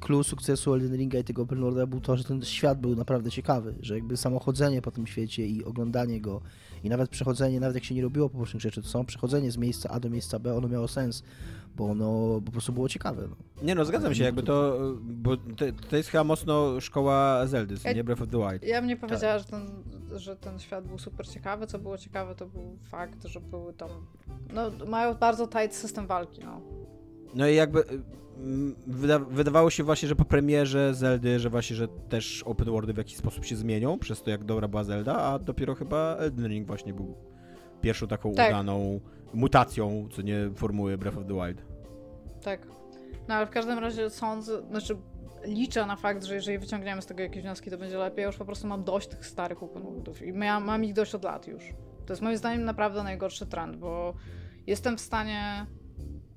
clue 0.00 0.24
sukcesu 0.24 0.74
Elden 0.74 0.96
Ringa 0.96 1.18
i 1.18 1.24
tego 1.24 1.42
open 1.42 1.60
worlda 1.60 1.86
był 1.86 2.00
to, 2.00 2.16
że 2.16 2.24
ten 2.24 2.42
świat 2.42 2.80
był 2.80 2.96
naprawdę 2.96 3.30
ciekawy, 3.30 3.74
że 3.80 3.94
jakby 3.94 4.16
samo 4.16 4.38
chodzenie 4.38 4.82
po 4.82 4.90
tym 4.90 5.06
świecie 5.06 5.46
i 5.46 5.64
oglądanie 5.64 6.20
go 6.20 6.40
i 6.84 6.88
nawet 6.88 7.10
przechodzenie, 7.10 7.60
nawet 7.60 7.74
jak 7.74 7.84
się 7.84 7.94
nie 7.94 8.02
robiło 8.02 8.28
pobocznych 8.28 8.62
rzeczy, 8.62 8.82
to 8.82 8.88
samo 8.88 9.04
przechodzenie 9.04 9.50
z 9.50 9.56
miejsca 9.56 9.88
A 9.88 10.00
do 10.00 10.10
miejsca 10.10 10.38
B, 10.38 10.56
ono 10.56 10.68
miało 10.68 10.88
sens, 10.88 11.22
bo 11.76 11.90
ono 11.90 12.40
po 12.44 12.52
prostu 12.52 12.72
było 12.72 12.88
ciekawe. 12.88 13.28
No. 13.30 13.36
Nie 13.62 13.74
no, 13.74 13.84
zgadzam 13.84 14.14
się, 14.14 14.24
jakby 14.24 14.42
to, 14.42 14.78
bo 15.00 15.36
to, 15.36 15.64
to 15.90 15.96
jest 15.96 16.08
chyba 16.08 16.24
mocno 16.24 16.80
szkoła 16.80 17.46
Zeldy, 17.46 17.74
Ja- 17.84 17.92
nie 17.92 18.04
Breath 18.04 18.22
of 18.22 18.28
the 18.28 18.38
Wild. 18.38 18.64
Ja 18.64 18.80
bym 18.80 18.88
nie 18.88 18.96
powiedziała, 18.96 19.38
że, 19.38 19.44
ten, 19.44 19.66
że 20.12 20.36
ten 20.36 20.58
świat 20.58 20.86
był 20.86 20.98
super 20.98 21.28
ciekawy. 21.28 21.66
Co 21.66 21.78
było 21.78 21.98
ciekawe, 21.98 22.34
to 22.34 22.46
był 22.46 22.78
fakt, 22.82 23.24
że 23.24 23.40
były 23.40 23.72
tam. 23.72 23.90
No, 24.54 24.86
mają 24.86 25.14
bardzo 25.14 25.48
tight 25.48 25.74
system 25.74 26.06
walki, 26.06 26.40
no. 26.44 26.60
No 27.34 27.48
i 27.48 27.54
jakby 27.54 27.84
mm, 28.38 28.74
wyda 28.86 29.18
wydawało 29.18 29.70
się 29.70 29.84
właśnie, 29.84 30.08
że 30.08 30.16
po 30.16 30.24
premierze 30.24 30.94
Zeldy, 30.94 31.38
że 31.38 31.50
właśnie, 31.50 31.76
że 31.76 31.88
też 31.88 32.42
open 32.42 32.70
worldy 32.70 32.92
w 32.92 32.96
jakiś 32.96 33.16
sposób 33.16 33.44
się 33.44 33.56
zmienią 33.56 33.98
przez 33.98 34.22
to, 34.22 34.30
jak 34.30 34.44
dobra 34.44 34.68
była 34.68 34.84
Zelda, 34.84 35.16
a 35.16 35.38
dopiero 35.38 35.74
chyba 35.74 36.16
Elden 36.16 36.46
Ring 36.46 36.66
właśnie 36.66 36.94
był 36.94 37.14
pierwszą 37.84 38.06
taką 38.06 38.32
Tak. 38.34 38.48
udaną 38.48 39.00
mutacją, 39.34 40.08
co 40.12 40.22
nie 40.22 40.50
formuły 40.56 40.98
Breath 40.98 41.18
of 41.18 41.24
the 41.26 41.34
Wild. 41.34 41.62
Tak. 42.42 42.66
No 43.28 43.34
ale 43.34 43.46
w 43.46 43.50
każdym 43.50 43.78
razie 43.78 44.10
sądzę, 44.10 44.62
znaczy 44.70 44.96
liczę 45.44 45.86
na 45.86 45.96
fakt, 45.96 46.24
że 46.24 46.34
jeżeli 46.34 46.58
wyciągniemy 46.58 47.02
z 47.02 47.06
tego 47.06 47.22
jakieś 47.22 47.42
wnioski, 47.42 47.70
to 47.70 47.78
będzie 47.78 47.98
lepiej. 47.98 48.22
Ja 48.22 48.26
już 48.26 48.36
po 48.36 48.44
prostu 48.44 48.66
mam 48.66 48.84
dość 48.84 49.08
tych 49.08 49.26
starych 49.26 49.62
open 49.62 49.82
worldów 49.82 50.22
i 50.22 50.32
mam, 50.32 50.64
mam 50.64 50.84
ich 50.84 50.92
dość 50.92 51.14
od 51.14 51.24
lat 51.24 51.46
już. 51.46 51.62
To 52.06 52.12
jest 52.12 52.22
moim 52.22 52.36
zdaniem 52.36 52.64
naprawdę 52.64 53.02
najgorszy 53.02 53.46
trend, 53.46 53.76
bo 53.76 54.14
jestem 54.66 54.96
w 54.96 55.00
stanie 55.00 55.66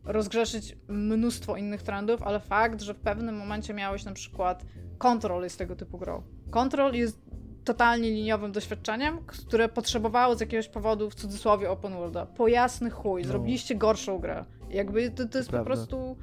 rozgrzeszyć 0.04 0.78
mnóstwo 0.88 1.58
innych 1.58 1.84
trendów, 1.84 2.24
ale 2.24 2.40
fakt, 2.40 2.82
że 2.82 2.94
w 2.94 3.00
pewnym 3.00 3.36
momencie 3.38 3.74
miałeś 3.74 4.06
na 4.06 4.14
przykład 4.14 4.66
Control 4.98 5.44
jest 5.44 5.58
tego 5.58 5.76
typu 5.76 5.98
grą. 5.98 6.24
Control 6.52 6.94
jest 6.94 7.22
totalnie 7.68 8.12
liniowym 8.12 8.52
doświadczeniem, 8.52 9.18
które 9.26 9.70
potrzebowało 9.70 10.36
z 10.36 10.40
jakiegoś 10.40 10.68
powodu, 10.68 11.10
w 11.10 11.16
cudzysłowie 11.16 11.70
open 11.72 11.94
worlda. 11.94 12.26
Po 12.26 12.48
jasny 12.48 12.90
chuj, 12.90 13.22
No. 13.22 13.28
zrobiliście 13.28 13.76
gorszą 13.76 14.20
grę. 14.20 14.46
Jakby 14.70 15.10
to, 15.12 15.26
to 15.28 15.38
jest 15.38 15.50
po 15.50 15.52
Prawda. 15.52 15.66
prostu... 15.74 16.18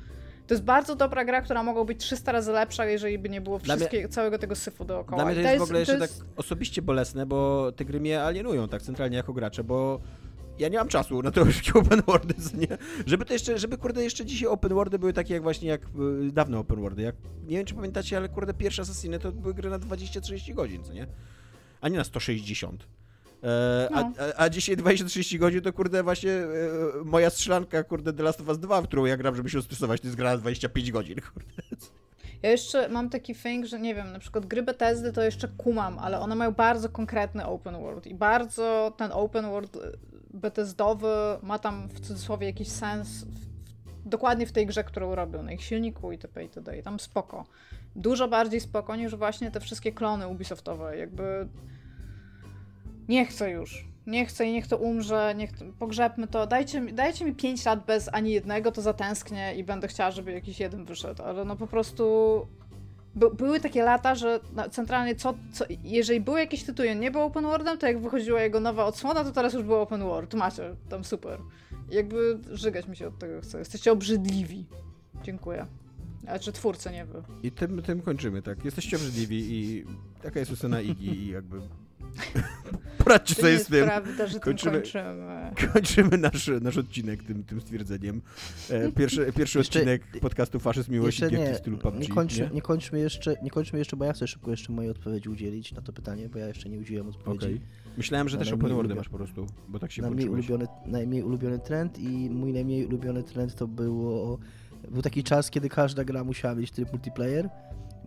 To 0.47 0.55
jest 0.55 0.65
bardzo 0.65 0.97
dobra 0.97 1.25
gra, 1.25 1.43
która 1.43 1.63
mogła 1.63 1.85
być 1.85 2.01
300 2.01 2.33
razy 2.33 2.53
lepsza, 2.53 2.85
jeżeli 2.87 3.19
by 3.19 3.29
nie 3.29 3.41
było 3.41 3.59
mnie- 3.59 4.09
całego 4.09 4.39
tego 4.39 4.55
syfu 4.57 4.85
dookoła. 4.85 5.23
Dla 5.23 5.33
mnie 5.33 5.35
to 5.43 5.49
I 5.49 5.53
jest, 5.53 5.59
w 5.59 5.63
ogóle 5.63 5.79
jeszcze 5.79 5.97
to 5.97 6.03
jest- 6.05 6.19
tak 6.19 6.29
osobiście 6.37 6.83
bolesne, 6.83 7.27
bo 7.27 7.73
te 7.73 7.85
gry 7.85 8.01
mnie 8.01 8.23
alienują 8.23 8.69
tak 8.69 8.83
centralnie 8.83 9.17
jako 9.17 9.33
gracze, 9.33 9.65
bo 9.65 10.01
ja 10.59 10.69
nie 10.69 10.79
mam 10.79 10.89
czasu 10.89 11.23
na 11.23 11.31
to 11.31 11.45
wszystkie 11.51 11.73
open 11.79 12.03
worldy, 12.07 12.35
nie? 12.55 12.79
Żeby 13.07 13.25
to 13.25 13.33
jeszcze, 13.33 13.59
żeby 13.59 13.79
kurde 13.79 14.05
jeszcze 14.05 14.25
dzisiaj 14.25 14.49
open 14.49 14.75
worldy 14.75 14.99
były 14.99 15.13
takie 15.13 15.35
jak 15.35 15.43
właśnie 15.43 15.69
jak 15.69 15.83
y, 16.29 16.33
dawne 16.33 16.59
open 16.59 16.81
worldy. 16.81 17.03
Jak, 17.03 17.15
nie 17.47 17.57
wiem 17.57 17.67
czy 17.67 17.75
pamiętacie, 17.75 18.17
ale 18.17 18.29
kurde 18.29 18.55
pierwsze 18.55 18.83
Assassiny 18.83 19.19
to 19.19 19.33
były 19.33 19.55
gry 19.55 19.71
na 19.71 19.79
20-30 19.79 20.55
godzin, 20.55 20.85
co 20.85 20.93
nie? 20.93 21.07
A 21.85 21.89
nie 21.89 21.99
na 21.99 22.05
160. 22.05 22.87
E, 23.43 23.89
a, 23.93 24.01
No. 24.03 24.13
a, 24.37 24.43
a 24.43 24.49
dzisiaj 24.49 24.77
20-30 24.77 25.39
godzin 25.39 25.61
to 25.61 25.73
kurde 25.73 26.03
właśnie 26.03 26.33
e, 26.33 26.47
moja 27.05 27.31
strzelanka 27.31 27.85
kurde 27.85 28.13
The 28.13 28.23
Last 28.23 28.41
of 28.41 28.49
Us 28.49 28.59
2, 28.59 28.83
w 28.83 28.85
którą 28.85 29.05
ja 29.05 29.17
gram, 29.17 29.37
żeby 29.37 29.51
się 29.51 29.63
stresować, 29.63 30.01
to 30.01 30.07
jest 30.07 30.17
gra 30.17 30.31
na 30.31 30.39
25 30.39 30.93
godzin, 30.93 31.21
kurde. 31.35 31.63
Ja 32.43 32.51
jeszcze 32.51 32.89
mam 32.89 33.11
taki 33.11 33.35
thing, 33.35 33.67
że 33.67 33.81
nie 33.81 33.95
wiem, 33.95 34.13
na 34.13 34.19
przykład 34.19 34.47
gry 34.47 34.63
Bethesdy 34.63 35.13
to 35.13 35.23
jeszcze 35.23 35.49
kumam, 35.49 35.99
ale 35.99 36.21
one 36.21 36.35
mają 36.35 36.53
bardzo 36.53 36.89
konkretny 36.89 37.47
open 37.47 37.75
world 37.75 38.07
i 38.07 38.15
bardzo 38.15 38.93
ten 38.97 39.13
open 39.13 39.45
world 39.45 39.77
y, 39.77 39.81
Bethesdowy 40.31 41.09
ma 41.43 41.59
tam 41.59 41.89
w 41.89 42.01
cudzysłowie 42.01 42.47
jakiś 42.47 42.69
sens 42.69 43.09
w, 43.09 43.39
w, 44.05 44.09
dokładnie 44.09 44.47
w 44.47 44.53
tej 44.53 44.67
grze, 44.67 44.85
którą 44.85 45.15
robią, 45.15 45.43
na 45.43 45.53
ich 45.53 45.63
silniku 45.65 46.13
itp. 46.13 46.43
itd. 46.43 46.79
I 46.79 46.83
tam 46.83 47.01
spoko. 47.01 47.45
Dużo 47.97 48.29
bardziej 48.29 48.61
spoko 48.61 48.97
niż 48.97 49.15
właśnie 49.17 49.51
te 49.51 49.61
wszystkie 49.61 49.93
klony 49.93 50.29
Ubisoftowe, 50.29 50.97
jakby 50.99 51.49
nie 53.09 53.27
chcę 53.27 53.51
już. 53.51 53.85
Nie 54.07 54.27
chcę 54.27 54.47
i 54.47 54.53
niech 54.53 54.67
to 54.67 54.77
umrze, 54.77 55.35
niech 55.37 55.53
to, 55.53 55.65
pogrzebmy 55.79 56.27
to. 56.27 56.47
Dajcie, 56.47 56.81
dajcie 56.81 57.25
mi 57.25 57.35
5 57.35 57.65
lat 57.65 57.87
bez 57.87 58.09
ani 58.13 58.33
jednego, 58.33 58.73
to 58.73 58.83
zatęsknię 58.83 59.55
i 59.57 59.65
będę 59.65 59.89
chciała, 59.89 60.11
żeby 60.11 60.33
jakiś 60.33 60.61
jeden 60.61 60.85
wyszedł. 60.85 61.23
Ale 61.23 61.45
no 61.45 61.57
po 61.57 61.67
prostu 61.67 62.47
by, 63.15 63.31
były 63.31 63.61
takie 63.61 63.83
lata, 63.83 64.15
że 64.15 64.41
centralnie 64.71 65.15
co, 65.15 65.35
co, 65.53 65.65
jeżeli 65.85 66.21
był 66.21 66.37
jakiś 66.37 66.65
tytuł 66.65 66.87
nie 66.97 67.11
był 67.11 67.21
open 67.21 67.45
worldem, 67.45 67.79
to 67.79 67.87
jak 67.87 68.01
wychodziła 68.01 68.43
jego 68.43 68.61
nowa 68.61 68.85
odsłona, 68.85 69.25
to 69.25 69.33
teraz 69.33 69.55
już 69.55 69.63
był 69.63 69.75
open 69.75 70.03
world. 70.03 70.35
Macie, 70.35 70.77
tam 70.89 71.05
super. 71.05 71.39
Jakby 71.91 72.39
żygać 72.51 72.89
mi 72.89 72.97
się 72.97 73.07
od 73.09 73.19
tego 73.19 73.41
chce. 73.41 73.59
Jesteście 73.59 73.93
obrzydliwi. 73.93 74.67
Dziękuję. 75.23 75.67
A 76.27 76.39
czy 76.39 76.53
twórcy, 76.53 76.91
nie 76.91 77.05
wy. 77.05 77.23
I 77.43 77.53
tym, 77.53 77.83
tym 77.83 78.03
kończymy, 78.03 78.43
tak. 78.43 78.65
Jesteście 78.65 78.97
obrzydliwi 78.97 79.53
i 79.53 79.85
taka 80.23 80.41
jest 80.41 80.53
ocena 80.53 80.81
Igi 80.81 81.09
i 81.09 81.29
jakby... 81.29 81.61
Poradźcie 82.99 83.35
sobie 83.35 83.49
nie 83.53 83.57
z 83.57 83.59
jest 83.59 83.71
tym. 83.71 83.85
prawda, 83.85 84.27
że 84.27 84.39
Kończymy- 84.41 84.83
tym 84.83 84.83
kończymy. 84.83 85.51
Kończymy 85.73 86.19
nasz, 86.19 86.51
nasz 86.61 86.77
odcinek 86.77 87.23
tym, 87.23 87.45
tym 87.45 87.61
stwierdzeniem. 87.61 88.23
E, 88.71 88.93
Pierwszy, 88.93 89.33
pierwszy 89.37 89.59
Jeszcze- 89.59 89.79
odcinek 89.79 90.03
podcastu 90.21 90.61
Faszyzm 90.61 90.93
Miłości 90.93 91.23
nie, 91.33 91.55
w 91.55 91.57
stylu 91.57 91.79
PUBG. 91.79 91.99
nie, 92.01 92.09
kończy, 92.09 92.51
nie? 92.55 92.63
kończmy 92.63 92.99
jeszcze, 92.99 93.35
nie 93.43 93.51
kończmy 93.51 93.79
jeszcze, 93.79 93.97
bo 93.97 94.05
ja 94.05 94.13
chcę 94.13 94.27
szybko 94.29 94.51
jeszcze 94.51 94.73
mojej 94.73 94.91
odpowiedzi 94.91 95.29
udzielić 95.29 95.73
na 95.73 95.83
to 95.83 95.93
pytanie, 95.93 96.29
bo 96.29 96.39
ja 96.39 96.49
jeszcze 96.49 96.69
nie 96.69 96.79
udzieliłem 96.79 97.09
odpowiedzi. 97.09 97.47
Okej. 97.47 97.61
Myślałem, 97.97 98.29
że 98.29 98.39
Na 98.39 98.45
też 98.45 98.53
open 98.53 98.69
worldy 98.75 98.95
masz 98.95 99.09
po 99.09 99.17
prostu, 99.17 99.47
bo 99.69 99.79
tak 99.79 99.93
się 99.93 100.03
Najmniej 100.03 100.29
włączyłeś. 100.29 100.51
ulubiony, 100.51 100.81
najmniej 100.93 101.23
ulubiony 101.23 101.59
trend 101.59 101.99
i 101.99 102.31
mój 102.31 102.53
najmniej 102.53 102.87
ulubiony 102.87 103.23
trend 103.23 103.55
to 103.55 103.69
było... 103.69 104.39
Był 104.91 105.03
taki 105.03 105.23
czas, 105.25 105.51
kiedy 105.51 105.69
każda 105.69 106.05
gra 106.05 106.25
musiała 106.25 106.55
mieć 106.55 106.71
tryb 106.71 106.93
multiplayer, 106.93 107.49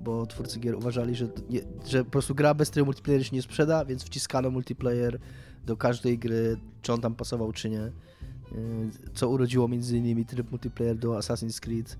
bo 0.01 0.25
twórcy 0.25 0.59
gier 0.59 0.75
uważali, 0.75 1.15
że, 1.15 1.27
nie, 1.49 1.61
że 1.85 2.05
po 2.05 2.11
prostu 2.11 2.35
gra 2.35 2.53
bez 2.53 2.71
trybu 2.71 2.85
multiplayer 2.85 3.25
się 3.25 3.35
nie 3.35 3.41
sprzeda, 3.41 3.85
więc 3.85 4.03
wciskano 4.03 4.51
multiplayer 4.51 5.19
do 5.65 5.77
każdej 5.77 6.19
gry, 6.19 6.57
czy 6.81 6.93
on 6.93 7.01
tam 7.01 7.15
pasował, 7.15 7.51
czy 7.51 7.69
nie. 7.69 7.77
Yy, 7.77 7.91
Co 9.13 9.29
urodziło 9.29 9.67
między 9.67 9.97
innymi 9.97 10.25
tryb 10.25 10.51
multiplayer 10.51 10.97
do 10.97 11.11
Assassin's 11.11 11.59
Creed, 11.59 11.97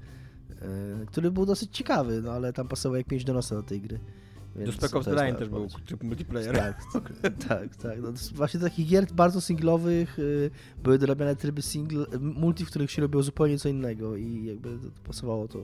yy, 0.49 1.06
który 1.06 1.32
był 1.32 1.45
dosyć 1.45 1.78
ciekawy, 1.78 2.22
no 2.22 2.32
ale 2.32 2.53
tam 2.53 2.68
pasował 2.68 2.95
jak 2.98 3.07
pięć 3.07 3.24
do 3.24 3.34
nosa 3.34 3.56
do 3.56 3.64
tej 3.64 3.82
gry. 3.82 3.99
Do 4.56 4.61
Więc 4.61 4.76
Spec 4.76 4.94
Ops 4.94 5.06
The 5.06 5.34
też 5.34 5.49
był 5.49 5.68
typ 5.86 6.03
multiplayer. 6.03 6.56
Tak, 6.56 6.82
tak, 7.48 7.76
tak. 7.76 8.02
No, 8.02 8.11
właśnie 8.36 8.60
takich 8.60 8.88
gier 8.88 9.07
bardzo 9.14 9.41
singlowych 9.41 10.19
y, 10.19 10.52
były 10.84 10.99
dorabiane 10.99 11.36
tryby 11.36 11.61
single, 11.61 12.06
multi, 12.19 12.65
w 12.65 12.68
których 12.68 12.91
się 12.91 13.02
robiło 13.02 13.24
zupełnie 13.24 13.57
co 13.57 13.69
innego 13.69 14.15
i 14.15 14.45
jakby 14.45 14.78
to, 14.78 14.91
to 14.91 15.02
pasowało 15.03 15.48
to. 15.48 15.60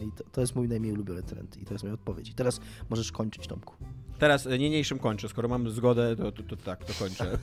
I 0.00 0.12
to, 0.16 0.24
to 0.32 0.40
jest 0.40 0.56
mój 0.56 0.68
najmniej 0.68 0.92
ulubiony 0.92 1.22
trend 1.22 1.56
i 1.56 1.64
to 1.64 1.74
jest 1.74 1.84
moja 1.84 1.94
odpowiedź. 1.94 2.30
I 2.30 2.34
teraz 2.34 2.60
możesz 2.90 3.12
kończyć, 3.12 3.46
Tomku. 3.46 3.74
Teraz 4.18 4.46
e, 4.46 4.58
niniejszym 4.58 4.98
kończę. 4.98 5.28
Skoro 5.28 5.48
mam 5.48 5.70
zgodę, 5.70 6.16
to, 6.16 6.32
to, 6.32 6.42
to 6.42 6.56
tak, 6.56 6.84
to 6.84 6.92
kończę. 6.98 7.38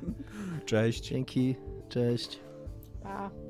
Cześć. 0.66 1.08
Dzięki, 1.08 1.54
cześć. 1.88 2.40
Pa. 3.02 3.45